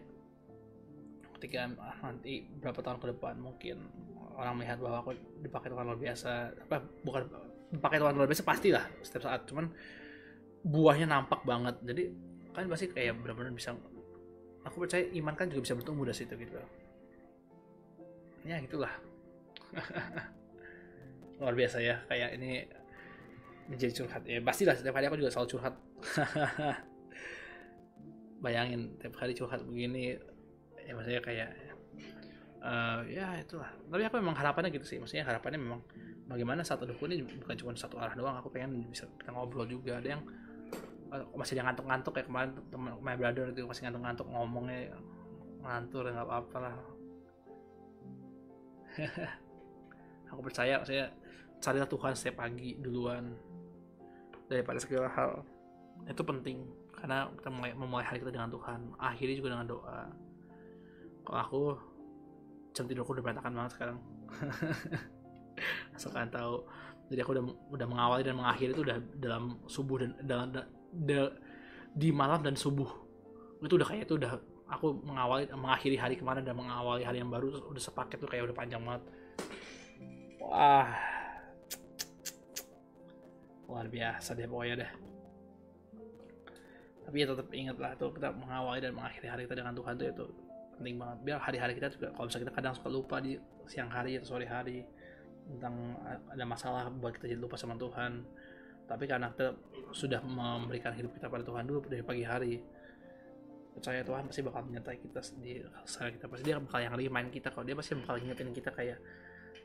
ketika 1.38 1.70
nanti 2.02 2.42
berapa 2.58 2.82
tahun 2.82 2.98
ke 2.98 3.06
depan 3.14 3.34
mungkin 3.38 3.76
orang 4.34 4.58
melihat 4.58 4.82
bahwa 4.82 5.06
aku 5.06 5.14
dipakai 5.42 5.70
Tuhan 5.70 5.86
luar 5.86 5.98
biasa 5.98 6.30
apa 6.66 6.82
bukan 7.06 7.22
dipakai 7.70 7.98
Tuhan 8.02 8.14
luar 8.18 8.26
biasa 8.26 8.42
pastilah 8.42 8.84
setiap 9.06 9.30
saat 9.30 9.46
cuman 9.46 9.70
buahnya 10.66 11.06
nampak 11.06 11.46
banget. 11.46 11.78
Jadi 11.86 12.02
kan 12.54 12.66
pasti 12.66 12.90
kayak 12.90 13.22
benar-benar 13.22 13.54
bisa 13.54 13.78
aku 14.66 14.84
percaya 14.84 15.06
iman 15.14 15.34
kan 15.38 15.46
juga 15.46 15.70
bisa 15.70 15.74
bertumbuh 15.78 16.04
dari 16.04 16.18
situ 16.18 16.34
gitu. 16.34 16.58
Ya 18.42 18.58
gitulah. 18.62 18.90
Luar 21.40 21.54
biasa 21.54 21.78
ya 21.78 22.02
kayak 22.10 22.34
ini 22.40 22.66
menjadi 23.70 24.02
curhat. 24.02 24.22
Ya 24.26 24.42
pastilah 24.42 24.74
setiap 24.74 24.98
hari 24.98 25.06
aku 25.06 25.20
juga 25.20 25.30
selalu 25.30 25.48
curhat. 25.54 25.74
Bayangin 28.44 28.94
tiap 29.02 29.18
hari 29.18 29.34
curhat 29.34 29.62
begini 29.66 30.14
ya 30.88 30.96
maksudnya 30.96 31.20
kayak 31.20 31.50
uh, 32.64 33.04
ya 33.04 33.36
itulah. 33.36 33.68
Tapi 33.68 34.02
aku 34.08 34.16
memang 34.24 34.36
harapannya 34.38 34.72
gitu 34.72 34.86
sih. 34.88 34.96
Maksudnya 34.96 35.28
harapannya 35.28 35.60
memang 35.60 35.80
bagaimana 36.24 36.64
satu 36.64 36.88
duku 36.88 37.04
ini 37.12 37.24
bukan 37.24 37.56
cuma 37.60 37.76
satu 37.76 38.00
arah 38.00 38.16
doang. 38.16 38.40
Aku 38.40 38.48
pengen 38.48 38.88
bisa 38.88 39.04
kita 39.20 39.36
ngobrol 39.36 39.68
juga. 39.68 40.00
Ada 40.00 40.16
yang 40.16 40.22
uh, 41.12 41.24
masih 41.36 41.60
ngantuk-ngantuk 41.60 42.16
kayak 42.16 42.26
kemarin 42.32 42.50
teman 42.72 42.96
my 43.04 43.14
brother 43.20 43.52
itu 43.52 43.68
masih 43.68 43.88
ngantuk-ngantuk 43.88 44.26
ngomongnya 44.32 44.96
ngantur 45.60 46.08
nggak 46.08 46.26
apa-apa 46.26 46.56
lah. 46.56 46.76
Aku 50.32 50.40
percaya 50.40 50.80
saya 50.84 51.12
carilah 51.60 51.88
Tuhan 51.88 52.12
setiap 52.16 52.44
pagi 52.44 52.80
duluan 52.80 53.36
daripada 54.48 54.80
segala 54.80 55.12
hal. 55.12 55.44
Itu 56.08 56.24
penting 56.24 56.64
karena 56.94 57.30
kita 57.30 57.50
mulai 57.52 57.72
memulai 57.78 58.06
hari 58.06 58.18
kita 58.18 58.34
dengan 58.34 58.50
Tuhan 58.50 58.80
akhiri 58.98 59.38
juga 59.38 59.54
dengan 59.54 59.70
doa 59.70 60.10
kalau 61.28 61.40
aku 61.44 61.62
jam 62.72 62.88
tidurku 62.88 63.12
udah 63.12 63.20
berantakan 63.20 63.52
banget 63.52 63.72
sekarang. 63.76 63.98
Asal 65.92 66.08
kalian 66.08 66.32
tahu. 66.32 66.64
Jadi 67.12 67.20
aku 67.20 67.30
udah 67.36 67.44
udah 67.68 67.86
mengawali 67.88 68.22
dan 68.24 68.40
mengakhiri 68.40 68.72
itu 68.72 68.80
udah 68.80 68.96
dalam 69.20 69.60
subuh 69.68 70.00
dan 70.00 70.10
dalam 70.24 70.48
da, 70.56 70.64
da, 70.88 71.28
di 71.92 72.08
malam 72.08 72.40
dan 72.40 72.56
subuh. 72.56 72.88
Itu 73.60 73.76
udah 73.76 73.88
kayak 73.92 74.08
itu 74.08 74.16
udah 74.16 74.40
aku 74.72 75.04
mengawali 75.04 75.52
mengakhiri 75.52 76.00
hari 76.00 76.16
kemarin 76.16 76.48
dan 76.48 76.56
mengawali 76.56 77.04
hari 77.04 77.20
yang 77.20 77.28
baru 77.28 77.60
udah 77.60 77.82
sepaket 77.82 78.24
tuh 78.24 78.28
kayak 78.32 78.48
udah 78.48 78.56
panjang 78.56 78.80
banget. 78.80 79.04
Wah. 80.40 80.96
Luar 83.68 83.84
biasa 83.84 84.32
deh 84.32 84.48
pokoknya 84.48 84.80
deh. 84.80 84.90
Tapi 87.04 87.16
ya 87.20 87.26
tetap 87.28 87.48
ingat 87.52 87.76
lah 87.76 87.92
tuh 88.00 88.16
kita 88.16 88.32
mengawali 88.32 88.80
dan 88.80 88.96
mengakhiri 88.96 89.28
hari 89.28 89.42
kita 89.44 89.60
dengan 89.60 89.76
Tuhan 89.76 89.92
tuh 90.00 90.08
itu 90.08 90.47
penting 90.78 90.96
banget. 90.96 91.18
Biar 91.26 91.38
hari-hari 91.42 91.74
kita 91.76 91.90
juga 91.92 92.14
kalau 92.14 92.30
misalnya 92.30 92.44
kita 92.48 92.54
kadang 92.54 92.72
suka 92.78 92.88
lupa 92.88 93.16
di 93.18 93.34
siang 93.66 93.90
hari 93.90 94.16
atau 94.16 94.38
sore 94.38 94.46
hari 94.46 94.86
tentang 95.48 95.96
ada 96.30 96.44
masalah 96.46 96.88
buat 96.92 97.12
kita 97.18 97.26
jadi 97.34 97.40
lupa 97.40 97.58
sama 97.58 97.74
Tuhan. 97.74 98.22
Tapi 98.88 99.04
karena 99.04 99.28
kita 99.34 99.52
sudah 99.92 100.22
memberikan 100.24 100.96
hidup 100.96 101.12
kita 101.12 101.28
pada 101.28 101.44
Tuhan 101.44 101.68
dulu 101.68 101.84
dari 101.90 102.00
pagi 102.00 102.24
hari 102.24 102.56
percaya 103.78 104.02
Tuhan 104.02 104.26
pasti 104.26 104.42
bakal 104.42 104.66
menyertai 104.66 104.98
kita 104.98 105.22
di 105.38 105.62
saat 105.86 106.10
kita 106.18 106.26
pasti 106.26 106.42
dia 106.42 106.58
bakal 106.58 106.82
yang 106.82 106.98
remind 106.98 107.30
kita 107.30 107.54
kalau 107.54 107.62
dia 107.62 107.78
pasti 107.78 107.94
bakal 107.94 108.18
ingetin 108.18 108.50
kita 108.50 108.74
kayak 108.74 108.98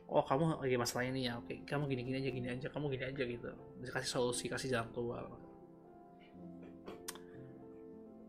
oh 0.06 0.22
kamu 0.22 0.61
lagi 0.61 0.77
masalah 0.77 1.10
ini 1.10 1.26
ya 1.26 1.41
oke 1.41 1.65
kamu 1.65 1.90
gini 1.90 2.02
gini 2.06 2.18
aja 2.22 2.30
gini 2.30 2.48
aja 2.53 2.68
kamu 2.69 2.85
gini 2.94 3.03
aja 3.10 3.23
gitu. 3.26 3.49
Kasih 3.90 4.10
solusi 4.14 4.45
kasih 4.45 4.69
jalan 4.69 4.94
keluar 4.94 5.26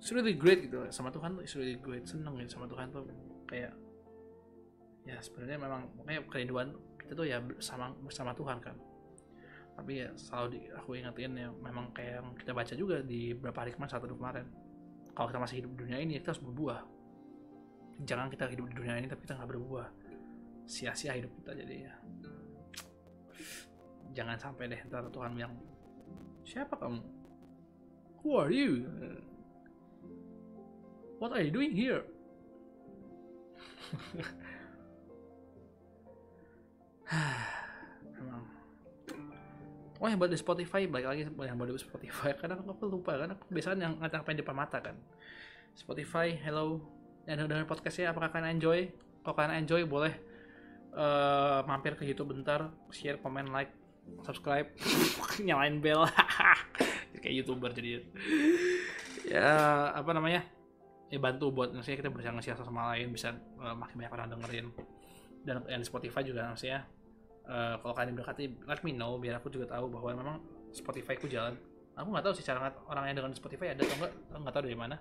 it's 0.04 0.12
really 0.12 0.36
great 0.36 0.68
gitu. 0.68 0.84
Sama 0.92 1.08
Tuhan 1.08 1.32
tuh 1.32 1.42
it's 1.48 1.56
really 1.56 1.80
great. 1.80 2.04
Seneng 2.04 2.36
gitu 2.36 2.60
sama 2.60 2.68
Tuhan 2.68 2.92
tuh. 2.92 3.08
Kayak 3.48 3.72
ya 5.08 5.16
sebenarnya 5.24 5.56
memang 5.56 5.88
makanya 5.96 6.20
kerinduan 6.28 6.76
kita 7.00 7.16
tuh 7.16 7.24
ya 7.24 7.40
bersama 7.40 7.88
bersama 8.04 8.36
Tuhan 8.36 8.60
kan. 8.60 8.76
Tapi 9.74 10.04
ya 10.04 10.12
selalu 10.12 10.46
di, 10.52 10.60
aku 10.76 11.00
ingetin 11.00 11.32
ya 11.40 11.48
memang 11.48 11.88
kayak 11.96 12.20
yang 12.20 12.28
kita 12.36 12.52
baca 12.52 12.74
juga 12.76 13.00
di 13.00 13.32
beberapa 13.32 13.64
hari 13.64 13.72
kemarin 13.72 13.92
satu 13.96 14.12
kemarin. 14.12 14.46
Kalau 15.16 15.26
kita 15.32 15.40
masih 15.40 15.56
hidup 15.64 15.70
di 15.72 15.78
dunia 15.88 15.98
ini 16.04 16.20
kita 16.20 16.36
harus 16.36 16.44
berbuah. 16.44 16.80
Jangan 18.04 18.28
kita 18.28 18.44
hidup 18.52 18.66
di 18.68 18.74
dunia 18.76 18.94
ini 19.00 19.08
tapi 19.08 19.24
kita 19.24 19.40
nggak 19.40 19.50
berbuah. 19.56 19.88
Sia-sia 20.68 21.16
hidup 21.16 21.32
kita 21.40 21.56
jadi 21.64 21.74
ya. 21.88 21.94
Jangan 24.12 24.36
sampai 24.36 24.68
deh 24.68 24.80
ntar 24.84 25.08
Tuhan 25.08 25.32
bilang 25.32 25.56
siapa 26.44 26.76
kamu? 26.76 27.00
Who 28.20 28.30
are 28.36 28.52
you 28.52 28.84
what 31.24 31.32
are 31.32 31.40
you 31.40 31.48
doing 31.48 31.72
here? 31.72 32.04
Emang 38.20 38.44
oh 40.04 40.04
yang 40.04 40.20
buat 40.20 40.28
di 40.28 40.36
Spotify 40.36 40.84
balik 40.84 41.08
lagi 41.08 41.24
yang 41.24 41.56
buat 41.56 41.72
di 41.72 41.80
Spotify. 41.80 42.36
Kadang 42.44 42.68
aku 42.68 42.92
lupa 42.92 43.16
karena 43.16 43.32
aku 43.40 43.48
biasanya 43.48 43.88
yang 43.88 43.96
ngacak 44.04 44.20
di 44.36 44.44
depan 44.44 44.52
mata 44.52 44.84
kan? 44.84 45.00
Spotify 45.72 46.36
hello. 46.36 46.84
Yang 47.24 47.48
dengar 47.48 47.64
podcastnya 47.64 48.12
apakah 48.12 48.28
kalian 48.28 48.60
enjoy? 48.60 48.92
Kalau 49.24 49.32
kalian 49.32 49.64
enjoy 49.64 49.88
boleh 49.88 50.12
uh, 50.92 51.64
mampir 51.64 51.96
ke 51.96 52.04
YouTube 52.04 52.36
bentar 52.36 52.68
share 52.92 53.16
komen 53.24 53.48
like 53.48 53.72
subscribe 54.28 54.68
nyalain 55.48 55.80
bell. 55.80 56.04
Kayak 57.24 57.32
youtuber 57.40 57.72
jadi. 57.72 58.04
Ya 59.24 59.88
apa 59.96 60.12
namanya 60.12 60.44
ya 61.12 61.18
bantu 61.20 61.52
buat 61.52 61.70
maksudnya 61.70 61.98
kita 62.00 62.10
bisa 62.10 62.32
nge-share 62.32 62.58
sama 62.64 62.94
lain 62.94 63.12
bisa 63.12 63.36
uh, 63.60 63.76
makin 63.76 64.04
banyak 64.04 64.12
orang 64.12 64.26
dengerin. 64.32 64.66
Dan 65.44 65.60
yang 65.68 65.80
di 65.84 65.86
Spotify 65.86 66.24
juga 66.24 66.48
maksudnya 66.48 66.88
uh, 67.48 67.76
kalau 67.80 67.92
kalian 67.92 68.16
mendekati 68.16 68.44
let 68.64 68.80
me 68.80 68.96
know 68.96 69.20
biar 69.20 69.38
aku 69.38 69.52
juga 69.52 69.68
tahu 69.76 69.92
bahwa 69.92 70.10
memang 70.16 70.36
Spotify 70.72 71.14
ku 71.20 71.28
jalan. 71.28 71.54
Aku 71.94 72.10
nggak 72.10 72.24
tahu 72.26 72.34
sih 72.34 72.42
cara 72.42 72.74
orang 72.90 73.12
yang 73.12 73.16
dengan 73.22 73.32
Spotify 73.36 73.70
ada 73.70 73.86
atau 73.86 73.96
enggak 74.00 74.12
nggak 74.34 74.54
tahu 74.54 74.64
dari 74.66 74.78
mana. 74.78 74.96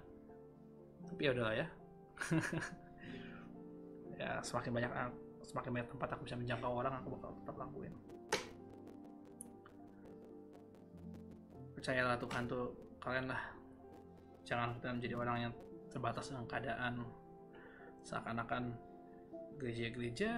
Tapi 1.09 1.21
ya 1.23 1.31
udahlah 1.34 1.55
ya. 1.55 1.67
Ya 4.13 4.39
semakin 4.45 4.71
banyak 4.77 4.91
semakin 5.41 5.69
banyak 5.73 5.89
tempat 5.89 6.09
aku 6.15 6.21
bisa 6.23 6.38
menjangkau 6.38 6.69
orang 6.69 6.93
aku 7.01 7.17
bakal 7.17 7.34
tetap 7.34 7.55
lakuin. 7.59 7.93
Percayalah 11.75 12.15
Tuhan 12.21 12.43
tuh 12.45 12.71
kalian 13.01 13.25
lah. 13.27 13.41
Jangan 14.45 14.77
kita 14.77 14.88
menjadi 14.95 15.15
orang 15.17 15.38
yang 15.49 15.53
terbatas 15.94 16.34
dengan 16.34 16.49
keadaan 16.49 17.06
seakan-akan 18.03 18.74
gereja-gereja 19.61 20.34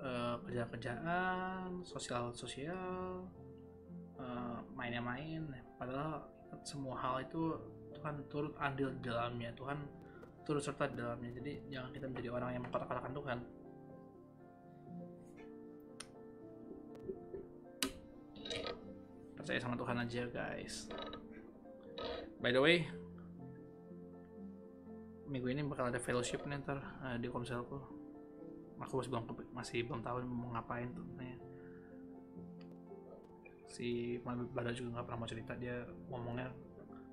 uh, 0.00 0.40
kerja-kerjaan 0.42 1.84
sosial-sosial 1.84 3.22
uh, 4.18 4.58
mainnya 4.74 5.04
main 5.04 5.46
padahal 5.76 6.24
semua 6.64 6.96
hal 6.98 7.22
itu 7.22 7.54
Tuhan 7.94 8.24
turut 8.32 8.56
andil 8.58 8.90
di 8.96 9.00
dalamnya 9.06 9.52
Tuhan 9.54 9.78
turut 10.46 10.62
serta 10.62 10.86
di 10.86 10.96
dalamnya. 11.02 11.30
Jadi 11.34 11.52
jangan 11.66 11.90
kita 11.90 12.06
menjadi 12.06 12.28
orang 12.30 12.50
yang 12.54 12.62
mengkotak-kotakan 12.62 13.12
Tuhan. 13.18 13.38
Percaya 19.34 19.58
sama 19.58 19.74
Tuhan 19.74 19.96
aja 19.98 20.22
guys. 20.30 20.74
By 22.38 22.54
the 22.54 22.62
way 22.62 22.86
minggu 25.26 25.48
ini 25.50 25.62
bakal 25.66 25.90
ada 25.90 25.98
fellowship 25.98 26.42
nih 26.46 26.62
ntar 26.62 26.78
uh, 27.02 27.16
di 27.18 27.26
komselku 27.26 27.78
aku 28.76 29.00
masih 29.00 29.10
belum 29.10 29.24
masih 29.56 29.78
belum 29.88 30.00
tahu 30.04 30.20
mau 30.28 30.52
ngapain 30.52 30.92
tuh 30.92 31.06
nih 31.16 31.36
si 33.66 34.16
Bada 34.24 34.72
juga 34.72 35.00
nggak 35.00 35.04
pernah 35.04 35.20
mau 35.20 35.28
cerita 35.28 35.52
dia 35.58 35.84
ngomongnya 36.08 36.48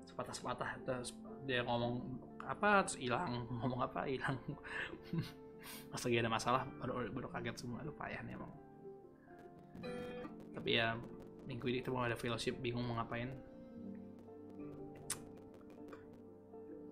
sepatah-sepatah 0.04 0.70
terus 0.86 1.10
dia 1.44 1.60
ngomong 1.64 2.00
apa 2.44 2.84
terus 2.84 2.96
hilang 3.00 3.44
ngomong 3.60 3.80
apa 3.84 4.08
hilang. 4.08 4.36
Pas 5.90 6.00
lagi 6.00 6.16
ada 6.20 6.28
masalah 6.28 6.62
baru 6.76 7.08
baru 7.08 7.28
kaget 7.32 7.64
semua 7.64 7.80
aduh 7.80 7.96
payah 7.96 8.20
nih 8.20 8.36
emang. 8.36 8.52
Tapi 10.52 10.70
ya 10.76 10.92
minggu 11.48 11.64
ini 11.68 11.80
kita 11.80 11.92
mau 11.92 12.04
ada 12.04 12.16
fellowship 12.16 12.60
bingung 12.60 12.84
mau 12.84 13.00
ngapain 13.00 13.32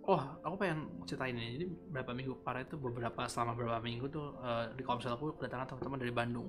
oh 0.06 0.22
aku 0.42 0.54
pengen 0.58 0.90
ceritain 1.06 1.36
ini. 1.36 1.48
Jadi 1.58 1.66
beberapa 1.70 2.10
minggu 2.14 2.32
kemarin 2.42 2.62
itu 2.66 2.76
beberapa 2.78 3.22
selama 3.30 3.52
beberapa 3.54 3.80
minggu 3.82 4.06
tuh 4.10 4.34
uh, 4.42 4.66
di 4.74 4.82
komsel 4.82 5.14
aku 5.14 5.38
kedatangan 5.38 5.74
teman-teman 5.74 5.98
dari 6.02 6.12
Bandung. 6.12 6.48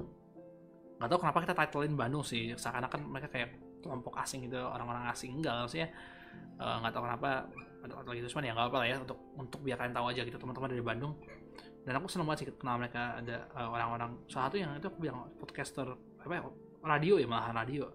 Nggak 0.97 1.09
tahu 1.09 1.19
kenapa 1.21 1.37
kita 1.45 1.53
titlein 1.53 1.93
Bandung 1.93 2.23
sih. 2.25 2.53
Seakan-akan 2.57 3.01
mereka 3.05 3.27
kayak 3.29 3.49
kelompok 3.83 4.17
asing 4.17 4.49
gitu 4.49 4.57
orang-orang 4.57 5.05
asing. 5.13 5.37
Enggak 5.37 5.67
maksudnya 5.67 5.89
uh, 6.57 6.81
nggak 6.81 6.93
tahu 6.97 7.03
kenapa 7.05 7.29
atau 7.83 8.11
gitu. 8.15 8.27
Cuman 8.33 8.43
ya 8.49 8.51
nggak 8.57 8.67
apa 8.73 8.77
lah 8.81 8.87
ya 8.89 8.97
untuk 8.97 9.19
untuk 9.37 9.59
biar 9.61 9.77
kalian 9.77 9.93
tahu 9.93 10.05
aja 10.09 10.21
gitu 10.25 10.37
teman-teman 10.41 10.69
dari 10.73 10.83
Bandung. 10.83 11.13
Dan 11.83 11.99
aku 11.99 12.07
senang 12.07 12.25
banget 12.31 12.47
sih 12.47 12.47
kenal 12.57 12.81
mereka. 12.81 13.21
Ada 13.21 13.37
uh, 13.53 13.69
orang-orang 13.69 14.11
salah 14.25 14.49
satu 14.49 14.57
yang 14.57 14.73
itu 14.73 14.87
aku 14.89 14.97
bilang 14.97 15.29
podcaster 15.37 15.87
apa 16.23 16.33
ya 16.33 16.41
radio 16.81 17.21
ya 17.21 17.27
malahan 17.29 17.53
radio. 17.53 17.85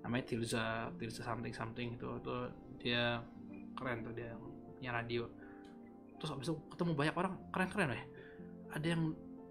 Namanya 0.00 0.24
Tirza 0.24 0.88
Tirza 0.96 1.26
something 1.26 1.52
something 1.52 1.98
itu 1.98 2.08
itu 2.22 2.34
dia 2.78 3.18
keren 3.76 4.06
tuh 4.06 4.14
dia 4.16 4.32
punya 4.78 4.92
radio. 4.92 5.24
Terus 6.16 6.30
abis 6.32 6.48
itu 6.48 6.56
ketemu 6.72 6.92
banyak 6.96 7.14
orang 7.16 7.34
keren-keren 7.52 7.92
ya 7.92 8.04
ada 8.76 8.86
yang 8.86 9.02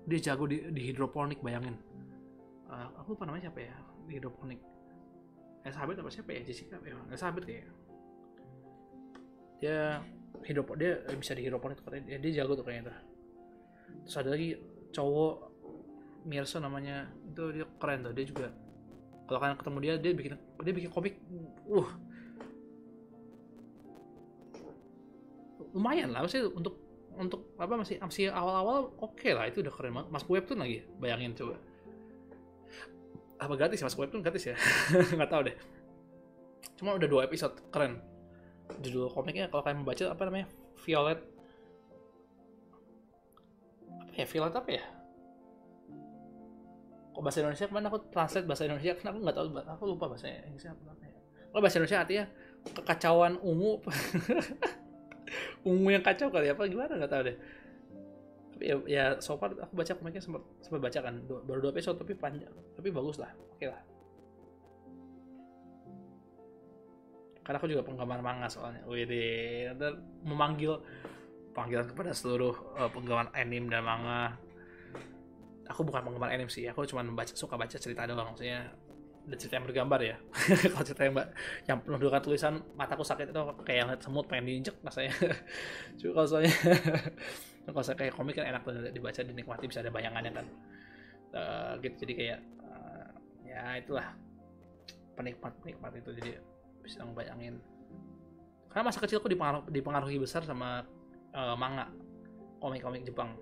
dia 0.05 0.19
jago 0.21 0.45
di, 0.45 0.61
di 0.69 0.81
hidroponik 0.93 1.41
bayangin. 1.41 1.77
Uh, 2.69 2.89
aku 3.01 3.17
lupa 3.17 3.25
namanya 3.25 3.49
siapa 3.49 3.59
ya 3.65 3.75
di 4.05 4.21
hidroponik? 4.21 4.61
Elizabeth 5.65 5.97
apa 5.97 6.09
siapa 6.13 6.29
ya 6.29 6.41
Jessica? 6.45 6.77
Ya 6.85 6.93
Elizabeth 7.09 7.45
kayak 7.45 7.69
dia 9.57 9.77
hidrop 10.45 10.77
dia 10.77 11.01
bisa 11.17 11.33
di 11.33 11.47
hidroponik 11.47 11.81
tuh 11.81 11.89
dia, 11.89 12.21
dia 12.21 12.31
jago 12.43 12.53
tuh 12.53 12.65
kayaknya 12.65 12.93
tuh. 12.93 12.97
Terus 14.05 14.15
ada 14.21 14.29
lagi 14.29 14.49
cowok 14.93 15.35
Mirsa 16.25 16.57
namanya. 16.61 17.09
Itu 17.25 17.49
dia 17.49 17.65
keren 17.81 18.05
tuh 18.05 18.13
dia 18.13 18.25
juga. 18.29 18.47
Kalau 19.25 19.39
kalian 19.41 19.57
ketemu 19.57 19.77
dia 19.81 19.93
dia 19.97 20.11
bikin 20.13 20.33
dia 20.37 20.73
bikin 20.73 20.91
komik 20.93 21.17
uh 21.65 21.89
lumayan 25.75 26.15
lah 26.15 26.23
sih 26.31 26.39
untuk 26.39 26.79
untuk 27.15 27.55
apa 27.59 27.79
masih 27.79 27.99
masih 27.99 28.31
awal-awal 28.31 28.91
oke 28.99 29.15
okay 29.15 29.31
lah 29.35 29.47
itu 29.47 29.59
udah 29.59 29.73
keren 29.75 29.91
banget. 29.95 30.09
Mas 30.11 30.23
webtoon 30.23 30.59
lagi 30.63 30.87
bayangin 30.99 31.35
coba. 31.35 31.59
Apa 33.39 33.53
gratis 33.59 33.83
mas 33.83 33.95
webtoon 33.95 34.23
gratis 34.23 34.51
ya? 34.51 34.55
Nggak 35.19 35.29
tahu 35.31 35.41
deh. 35.51 35.55
Cuma 36.79 36.95
udah 36.95 37.07
dua 37.07 37.27
episode 37.27 37.55
keren. 37.71 37.99
Judul 38.81 39.11
komiknya 39.11 39.51
kalau 39.51 39.61
kalian 39.61 39.83
membaca 39.83 40.05
apa 40.11 40.21
namanya? 40.27 40.47
Violet. 40.83 41.19
Apa 43.99 44.13
ya 44.15 44.25
Violet 44.27 44.55
apa 44.55 44.69
ya? 44.71 44.83
Kok 47.15 47.21
bahasa 47.23 47.39
Indonesia 47.43 47.67
ke 47.67 47.73
mana? 47.75 47.87
Aku 47.87 47.99
translate 48.11 48.47
bahasa 48.47 48.63
Indonesia 48.67 48.91
karena 48.95 49.09
aku 49.11 49.19
nggak 49.23 49.35
tahu 49.35 49.47
aku 49.59 49.83
lupa 49.87 50.05
bahasa 50.11 50.27
Indonesia 50.27 50.71
apa 50.71 51.03
ya 51.03 51.15
kalau 51.55 51.63
bahasa 51.63 51.79
Indonesia 51.79 51.99
artinya 52.03 52.25
kekacauan 52.75 53.39
ungu 53.39 53.79
ungu 55.65 55.89
yang 55.91 56.03
kacau 56.05 56.29
kali 56.29 56.49
apa 56.49 56.65
gimana? 56.69 56.95
Nggak 56.97 57.11
tahu 57.11 57.23
deh. 57.27 57.37
Tapi 58.55 58.63
ya, 58.63 58.75
ya 58.87 59.05
so 59.19 59.35
far 59.35 59.51
aku 59.51 59.73
baca 59.75 59.91
komiknya 59.97 60.23
sempat 60.23 60.43
sempat 60.63 60.79
baca 60.79 60.99
kan. 61.01 61.15
Baru 61.25 61.59
dua 61.59 61.71
episode 61.75 61.99
tapi 61.99 62.13
panjang. 62.15 62.51
Tapi 62.77 62.87
bagus 62.93 63.17
lah 63.19 63.31
oke 63.35 63.57
okay 63.59 63.67
lah. 63.69 63.81
Karena 67.45 67.57
aku 67.61 67.69
juga 67.69 67.85
penggemar 67.85 68.19
manga 68.25 68.47
soalnya. 68.49 68.81
Wih 68.89 69.05
dan 69.77 70.01
memanggil 70.25 70.81
panggilan 71.53 71.87
kepada 71.87 72.11
seluruh 72.11 72.55
uh, 72.75 72.89
penggemar 72.89 73.29
anime 73.37 73.69
dan 73.69 73.85
manga. 73.85 74.37
Aku 75.69 75.81
bukan 75.81 76.05
penggemar 76.05 76.29
anime 76.29 76.49
sih 76.49 76.69
aku 76.69 76.85
cuma 76.85 77.01
membaca 77.01 77.33
suka 77.33 77.57
baca 77.57 77.77
cerita 77.77 78.05
doang. 78.05 78.33
Maksudnya 78.33 78.71
ada 79.25 79.35
cerita 79.41 79.57
yang 79.57 79.65
bergambar 79.65 79.99
ya? 80.05 80.15
Kalau 80.73 80.85
cerita 80.85 81.03
yang 81.05 81.13
mbak 81.17 81.27
yang 81.65 81.77
penuh 81.81 81.97
dengan 81.97 82.21
tulisan 82.21 82.53
mataku 82.77 83.01
sakit 83.01 83.33
itu 83.33 83.41
kayak 83.65 83.79
yang 83.81 83.89
semut 83.97 84.25
pengen 84.29 84.45
diinjek 84.45 84.75
rasanya. 84.85 85.13
Cuma 85.97 86.11
kalau 86.21 86.27
soalnya 86.29 86.53
kalau 87.65 87.81
saya 87.81 87.97
kayak 87.97 88.13
komik 88.13 88.37
kan 88.37 88.45
enak 88.45 88.61
tuh 88.61 88.73
dibaca 88.93 89.19
dinikmati 89.25 89.65
bisa 89.65 89.81
ada 89.81 89.89
bayangannya 89.89 90.31
kan. 90.31 90.45
Uh, 91.33 91.71
gitu. 91.81 92.05
Jadi 92.05 92.13
kayak 92.13 92.39
uh, 92.61 93.09
ya 93.41 93.81
itulah 93.81 94.07
penikmat 95.17 95.53
penikmat 95.65 95.91
itu. 95.97 96.09
Jadi 96.13 96.31
bisa 96.85 97.01
ngebayangin. 97.01 97.57
Karena 98.69 98.83
masa 98.93 99.01
kecilku 99.01 99.25
dipengaruhi, 99.25 99.73
dipengaruhi 99.73 100.17
besar 100.21 100.45
sama 100.45 100.85
uh, 101.33 101.57
manga 101.57 101.89
komik-komik 102.61 103.01
Jepang. 103.01 103.33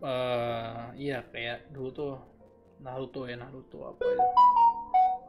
Uh, 0.00 0.92
iya 0.96 1.24
kayak 1.32 1.72
dulu 1.72 1.88
tuh 1.92 2.35
Naruto 2.80 3.24
ya 3.24 3.36
Naruto 3.40 3.78
apa 3.88 4.04
ya? 4.04 4.24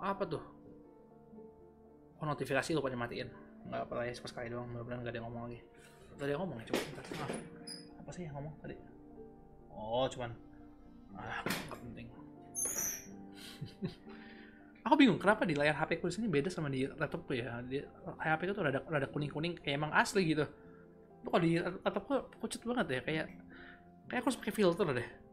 Apa 0.04 0.24
tuh? 0.28 0.44
Oh 2.20 2.26
notifikasi 2.26 2.76
lupa 2.76 2.92
dimatiin. 2.92 3.30
Nggak 3.68 3.82
apa 3.88 3.94
ya 4.08 4.14
pas 4.20 4.32
kali 4.34 4.50
doang. 4.52 4.68
Benar-benar 4.74 4.98
nggak 5.04 5.14
ada 5.14 5.20
yang 5.20 5.28
ngomong 5.30 5.44
lagi. 5.50 5.60
Tadi 6.18 6.32
yang 6.34 6.42
ngomong 6.44 6.58
ya 6.62 6.66
coba 6.74 6.82
bentar. 6.82 7.04
Ah, 7.22 7.30
apa 8.02 8.10
sih 8.12 8.22
yang 8.26 8.36
ngomong 8.36 8.54
tadi? 8.60 8.76
Oh 9.72 10.06
cuman. 10.10 10.32
Ah 11.16 11.42
nggak 11.46 11.80
penting. 11.82 12.08
Aku 14.88 14.96
bingung 14.96 15.20
kenapa 15.20 15.44
di 15.44 15.52
layar 15.52 15.76
HP 15.76 16.00
ku 16.00 16.08
sini 16.08 16.32
beda 16.32 16.48
sama 16.48 16.72
di 16.72 16.88
laptopku 16.88 17.36
ya? 17.36 17.60
Di 17.64 17.84
HP 18.24 18.42
ku 18.48 18.54
tuh 18.56 18.64
rada 18.64 18.80
rada 18.88 19.08
kuning 19.12 19.32
kuning 19.32 19.54
kayak 19.60 19.76
emang 19.76 19.92
asli 19.92 20.32
gitu. 20.32 20.48
Tuh 21.24 21.30
kalau 21.30 21.44
di 21.44 21.60
laptopku 21.60 22.16
pucat 22.40 22.64
banget 22.64 22.88
ya? 22.88 23.02
Kayak 23.04 23.26
kayak 24.08 24.20
aku 24.24 24.28
harus 24.32 24.40
pakai 24.40 24.56
filter 24.56 24.88
deh 24.96 25.27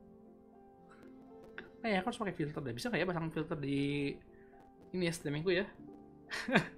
kayak 1.85 2.01
aku 2.01 2.09
harus 2.09 2.21
pakai 2.25 2.37
filter 2.41 2.61
deh. 2.65 2.73
Bisa 2.73 2.89
nggak 2.89 3.01
ya 3.05 3.07
pasang 3.13 3.29
filter 3.29 3.59
di 3.61 3.79
ini 4.97 5.05
ya 5.05 5.13
streamingku 5.13 5.53
ya? 5.53 5.69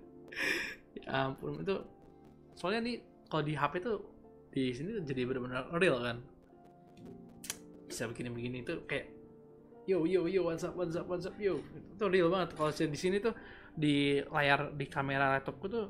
Ya 0.96 1.28
ampun 1.28 1.60
itu 1.60 1.76
soalnya 2.56 2.88
nih 2.88 2.96
kalau 3.28 3.44
di 3.44 3.52
HP 3.52 3.84
tuh 3.84 4.00
di 4.48 4.72
sini 4.72 4.96
jadi 5.04 5.28
benar-benar 5.28 5.68
real 5.76 6.00
kan? 6.00 6.18
Bisa 7.84 8.08
begini-begini 8.08 8.64
itu 8.64 8.80
kayak 8.88 9.12
yo 9.84 10.08
yo 10.08 10.24
yo 10.26 10.48
what's 10.48 10.64
up 10.64 10.72
what's 10.74 11.28
yo. 11.36 11.60
Itu 11.94 12.08
real 12.08 12.32
banget. 12.32 12.56
Kalau 12.56 12.72
di 12.72 12.98
sini 12.98 13.20
tuh 13.20 13.36
di 13.76 14.24
layar 14.24 14.72
di 14.72 14.88
kamera 14.88 15.36
laptopku 15.36 15.68
tuh 15.68 15.86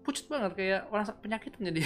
pucat 0.00 0.24
banget. 0.26 0.52
Kayak 0.56 0.80
orang 0.88 1.06
penyakit 1.20 1.52
jadi 1.60 1.82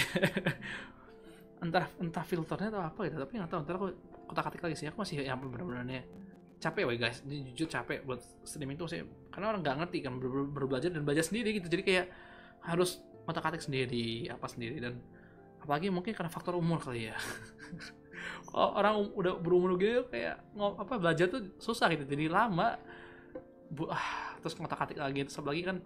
entah 1.63 1.85
entah 1.99 2.23
filternya 2.23 2.71
atau 2.71 2.81
apa 2.87 2.99
gitu 3.03 3.19
tapi 3.19 3.31
nggak 3.35 3.51
tahu. 3.51 3.59
Ntar 3.67 3.75
aku 3.75 3.87
kotak 4.31 4.47
atik 4.47 4.63
lagi 4.63 4.75
sih. 4.79 4.87
Aku 4.87 5.03
masih 5.03 5.27
yang 5.27 5.37
benar-benarnya 5.43 6.07
capek 6.65 6.83
weh 6.89 6.97
guys. 6.97 7.21
Ini 7.21 7.53
jujur 7.53 7.69
capek 7.69 8.01
buat 8.01 8.21
streaming 8.41 8.77
tuh 8.81 8.89
sih 8.89 9.05
karena 9.29 9.53
orang 9.53 9.61
nggak 9.61 9.77
ngerti 9.85 9.97
kan 10.01 10.17
ber 10.17 10.49
ber 10.49 10.65
belajar 10.65 10.89
dan 10.89 11.05
belajar 11.05 11.21
sendiri 11.21 11.61
gitu. 11.61 11.69
Jadi 11.69 11.83
kayak 11.85 12.05
harus 12.65 13.05
kotak 13.29 13.45
atik 13.53 13.61
sendiri 13.61 14.29
apa 14.33 14.45
sendiri 14.49 14.81
dan 14.81 14.97
apalagi 15.61 15.93
mungkin 15.93 16.17
karena 16.17 16.29
faktor 16.33 16.57
umur 16.57 16.81
kali 16.81 17.13
ya. 17.13 17.17
Orang 18.55 19.13
udah 19.13 19.37
berumur 19.37 19.77
gitu 19.77 20.09
kayak 20.09 20.41
ngop 20.57 20.81
apa 20.81 20.93
belajar 20.97 21.29
tuh 21.29 21.53
susah 21.61 21.93
gitu. 21.93 22.09
Jadi 22.09 22.25
lama 22.25 22.81
bu 23.69 23.89
ah, 23.89 24.33
terus 24.41 24.57
ngotak 24.57 24.89
atik 24.89 24.97
lagi. 24.97 25.21
Terus 25.29 25.37
lagi 25.45 25.61
kan 25.61 25.77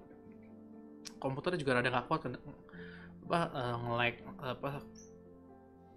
komputernya 1.20 1.60
juga 1.60 1.80
rada 1.80 1.90
nggak 1.92 2.08
kuat 2.08 2.22
kan. 2.24 2.32
Apa 3.28 3.40
uh, 3.52 3.76
nge-lag 3.84 4.16
apa 4.40 4.70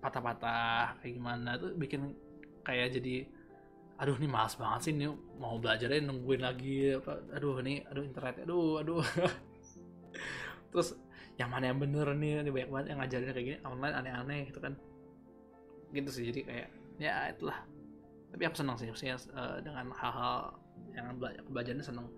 patah-patah 0.03 0.99
kayak 0.99 1.13
gimana. 1.15 1.55
Tuh 1.55 1.71
bikin 1.79 2.19
kayak 2.67 2.99
jadi 2.99 3.42
aduh 4.03 4.19
ini 4.19 4.27
males 4.27 4.59
banget 4.59 4.81
sih 4.83 4.93
ini 4.99 5.07
mau 5.39 5.63
belajarnya 5.63 6.03
nungguin 6.11 6.43
lagi 6.43 6.91
apa 6.99 7.23
aduh 7.39 7.63
ini 7.63 7.87
aduh 7.87 8.03
internet 8.03 8.43
aduh 8.43 8.83
aduh. 8.83 8.99
Terus 10.75 10.99
yang 11.39 11.55
mana 11.55 11.71
yang 11.71 11.79
bener 11.79 12.11
nih 12.19 12.43
ini 12.43 12.51
banyak 12.51 12.71
banget 12.75 12.87
yang 12.91 12.99
ngajarin 12.99 13.31
kayak 13.31 13.47
gini 13.47 13.59
online 13.63 13.95
aneh-aneh 13.95 14.41
gitu 14.51 14.59
kan. 14.59 14.75
Gitu 15.95 16.11
sih 16.11 16.25
jadi 16.35 16.41
kayak 16.43 16.69
ya 16.99 17.31
itulah. 17.31 17.63
Tapi 18.35 18.43
aku 18.43 18.57
senang 18.59 18.75
sih 18.75 18.91
maksudnya 18.91 19.23
uh, 19.39 19.63
dengan 19.63 19.95
hal-hal 19.95 20.59
yang 20.99 21.07
belajar 21.23 21.43
belajarnya 21.47 21.85
seneng. 21.87 22.11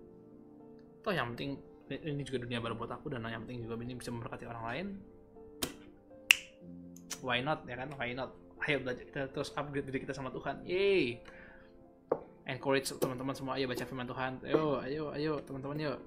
Toh 1.05 1.13
yang 1.13 1.37
penting 1.37 1.61
ini 1.93 2.25
juga 2.25 2.49
dunia 2.49 2.65
baru 2.65 2.81
buat 2.81 2.97
aku 2.97 3.13
dan 3.13 3.29
yang 3.29 3.45
penting 3.45 3.61
juga 3.61 3.77
ini 3.85 3.93
bisa 3.93 4.09
memberkati 4.09 4.49
orang 4.49 4.65
lain. 4.73 4.87
Why 7.21 7.45
not 7.45 7.69
ya 7.69 7.77
kan? 7.77 7.93
Why 8.01 8.17
not? 8.17 8.33
Ayo 8.65 8.81
belajar 8.81 9.05
kita 9.05 9.29
terus 9.29 9.53
upgrade 9.53 9.85
diri 9.85 10.01
kita 10.01 10.17
sama 10.17 10.33
Tuhan. 10.33 10.65
Yay 10.65 11.21
encourage 12.45 12.93
teman-teman 13.01 13.33
semua 13.33 13.57
ayo 13.57 13.65
baca 13.65 13.85
firman 13.85 14.05
Tuhan. 14.05 14.33
Ayo 14.45 14.81
ayo 14.85 15.05
ayo 15.17 15.33
teman-teman 15.45 15.77
yuk. 15.81 15.99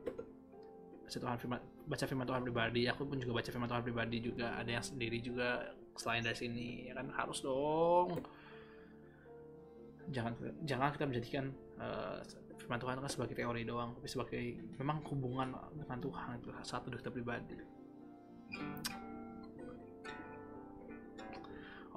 Baca 1.08 1.18
Tuhan 1.18 1.38
firman 1.42 1.60
baca 1.88 2.06
firman 2.06 2.28
Tuhan 2.30 2.42
pribadi. 2.46 2.82
Aku 2.90 3.10
pun 3.10 3.18
juga 3.18 3.42
baca 3.42 3.50
firman 3.50 3.70
Tuhan 3.70 3.84
pribadi 3.84 4.18
juga. 4.22 4.54
Ada 4.62 4.70
yang 4.70 4.86
sendiri 4.86 5.18
juga 5.18 5.66
selain 5.98 6.22
dari 6.22 6.38
sini 6.38 6.68
ya 6.90 6.94
kan? 6.94 7.10
Harus 7.10 7.42
dong. 7.42 8.22
Jangan 10.14 10.34
jangan 10.64 10.94
kita 10.94 11.06
menjadikan 11.10 11.46
uh, 11.82 12.22
firman 12.62 12.80
Tuhan 12.80 12.96
kan 13.02 13.10
sebagai 13.10 13.36
teori 13.36 13.66
doang 13.66 13.98
tapi 13.98 14.08
sebagai 14.08 14.44
memang 14.78 15.02
hubungan 15.10 15.58
dengan 15.74 15.98
Tuhan 16.00 16.38
itu 16.38 16.50
satu 16.62 16.94
kita 16.94 17.10
pribadi. 17.10 17.58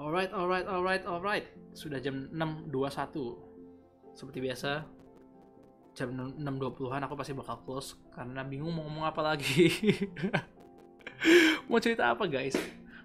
Alright 0.00 0.32
alright 0.32 0.64
alright 0.64 1.04
alright. 1.04 1.46
Sudah 1.76 2.00
jam 2.00 2.32
6.21 2.32 3.49
seperti 4.14 4.38
biasa 4.42 4.84
jam 5.94 6.14
6.20an 6.14 7.02
aku 7.04 7.14
pasti 7.18 7.34
bakal 7.34 7.58
close 7.66 7.98
karena 8.14 8.46
bingung 8.46 8.72
mau 8.74 8.86
ngomong 8.86 9.06
apa 9.10 9.20
lagi. 9.20 9.68
Mau 11.68 11.76
cerita 11.76 12.10
apa 12.10 12.24
guys? 12.24 12.56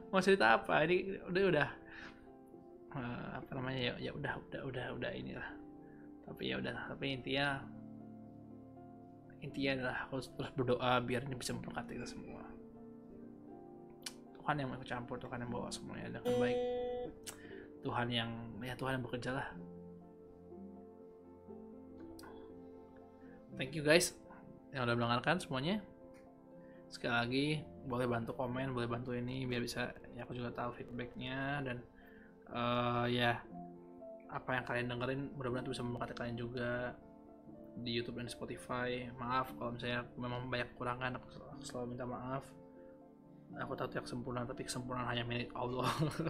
Mau 0.10 0.24
cerita 0.24 0.56
apa? 0.56 0.88
Ini 0.88 1.28
udah 1.28 1.44
udah 1.52 1.68
uh, 2.96 3.30
apa 3.44 3.52
namanya? 3.54 3.92
Ya 3.92 4.10
ya 4.10 4.12
udah 4.16 4.40
udah 4.40 4.62
udah 4.72 4.86
udah 4.96 5.12
inilah. 5.12 5.50
Tapi 6.26 6.50
ya 6.50 6.56
udah 6.58 6.74
tapi 6.90 7.14
intinya 7.14 7.60
intinya 9.44 9.72
adalah 9.78 9.98
harus 10.08 10.32
terus 10.34 10.52
berdoa 10.56 10.92
biar 11.04 11.28
ini 11.28 11.36
bisa 11.36 11.52
memberkati 11.54 12.00
kita 12.00 12.08
semua. 12.08 12.42
Tuhan 14.40 14.56
yang 14.62 14.72
ikut 14.72 14.88
campur 14.88 15.20
Tuhan 15.20 15.44
yang 15.44 15.52
bawa 15.52 15.70
semuanya 15.70 16.08
dengan 16.16 16.34
baik. 16.40 16.60
Tuhan 17.84 18.08
yang 18.10 18.32
ya 18.64 18.74
Tuhan 18.74 18.98
yang 18.98 19.04
bekerja 19.04 19.30
lah 19.36 19.48
thank 23.56 23.72
you 23.72 23.84
guys 23.84 24.12
yang 24.76 24.84
udah 24.84 24.96
mendengarkan 24.96 25.40
semuanya. 25.40 25.80
Sekali 26.92 27.14
lagi 27.16 27.48
boleh 27.88 28.08
bantu 28.08 28.36
komen 28.36 28.76
boleh 28.76 28.88
bantu 28.88 29.16
ini 29.16 29.48
biar 29.48 29.64
bisa 29.64 29.92
ya 30.16 30.28
aku 30.28 30.36
juga 30.36 30.52
tahu 30.52 30.76
feedbacknya 30.76 31.64
dan 31.64 31.78
uh, 32.52 33.08
ya 33.08 33.40
apa 34.28 34.50
yang 34.60 34.66
kalian 34.68 34.88
dengerin 34.92 35.22
mudah-mudahan 35.40 35.68
bisa 35.72 35.86
memberkati 35.86 36.14
kalian 36.18 36.38
juga 36.38 36.94
di 37.80 37.92
YouTube 37.96 38.20
dan 38.20 38.28
Spotify. 38.28 39.08
Maaf 39.16 39.56
kalau 39.56 39.76
misalnya 39.76 40.04
memang 40.20 40.52
banyak 40.52 40.76
kekurangan 40.76 41.16
aku 41.20 41.28
selalu 41.64 41.96
minta 41.96 42.06
maaf. 42.08 42.44
Aku 43.56 43.72
tahu 43.80 43.88
tidak 43.88 44.12
sempurna 44.12 44.44
tapi 44.44 44.68
kesempurnaan 44.68 45.08
hanya 45.08 45.24
milik 45.24 45.48
Allah 45.56 45.88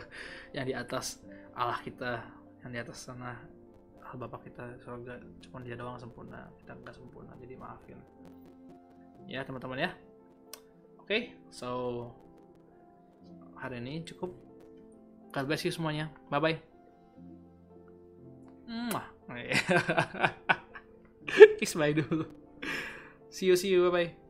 yang 0.55 0.69
di 0.69 0.77
atas 0.77 1.25
Allah 1.57 1.81
kita 1.81 2.21
yang 2.61 2.69
di 2.69 2.79
atas 2.85 3.09
sana 3.09 3.54
Allah 4.05 4.29
Bapak 4.29 4.45
kita 4.45 4.77
surga 4.85 5.17
cuma 5.41 5.65
dia 5.65 5.73
doang 5.73 5.97
sempurna 5.97 6.45
kita 6.61 6.77
nggak 6.77 6.93
sempurna 6.93 7.33
jadi 7.41 7.57
maafin. 7.57 7.97
Ya 9.25 9.41
teman-teman 9.41 9.81
ya. 9.81 9.91
Oke 11.01 11.05
okay, 11.05 11.21
so 11.49 11.69
hari 13.57 13.81
ini 13.81 14.05
cukup. 14.05 14.29
God 15.33 15.45
bless 15.49 15.65
you 15.65 15.73
semuanya. 15.73 16.13
Bye 16.29 16.39
bye 16.39 16.57
Mwah. 18.65 19.07
kiss 21.59 21.73
bye 21.73 21.93
dulu. 21.93 22.29
See 23.29 23.49
you 23.49 23.57
see 23.57 23.73
you. 23.73 23.89
Bye 23.89 24.13
bye 24.13 24.24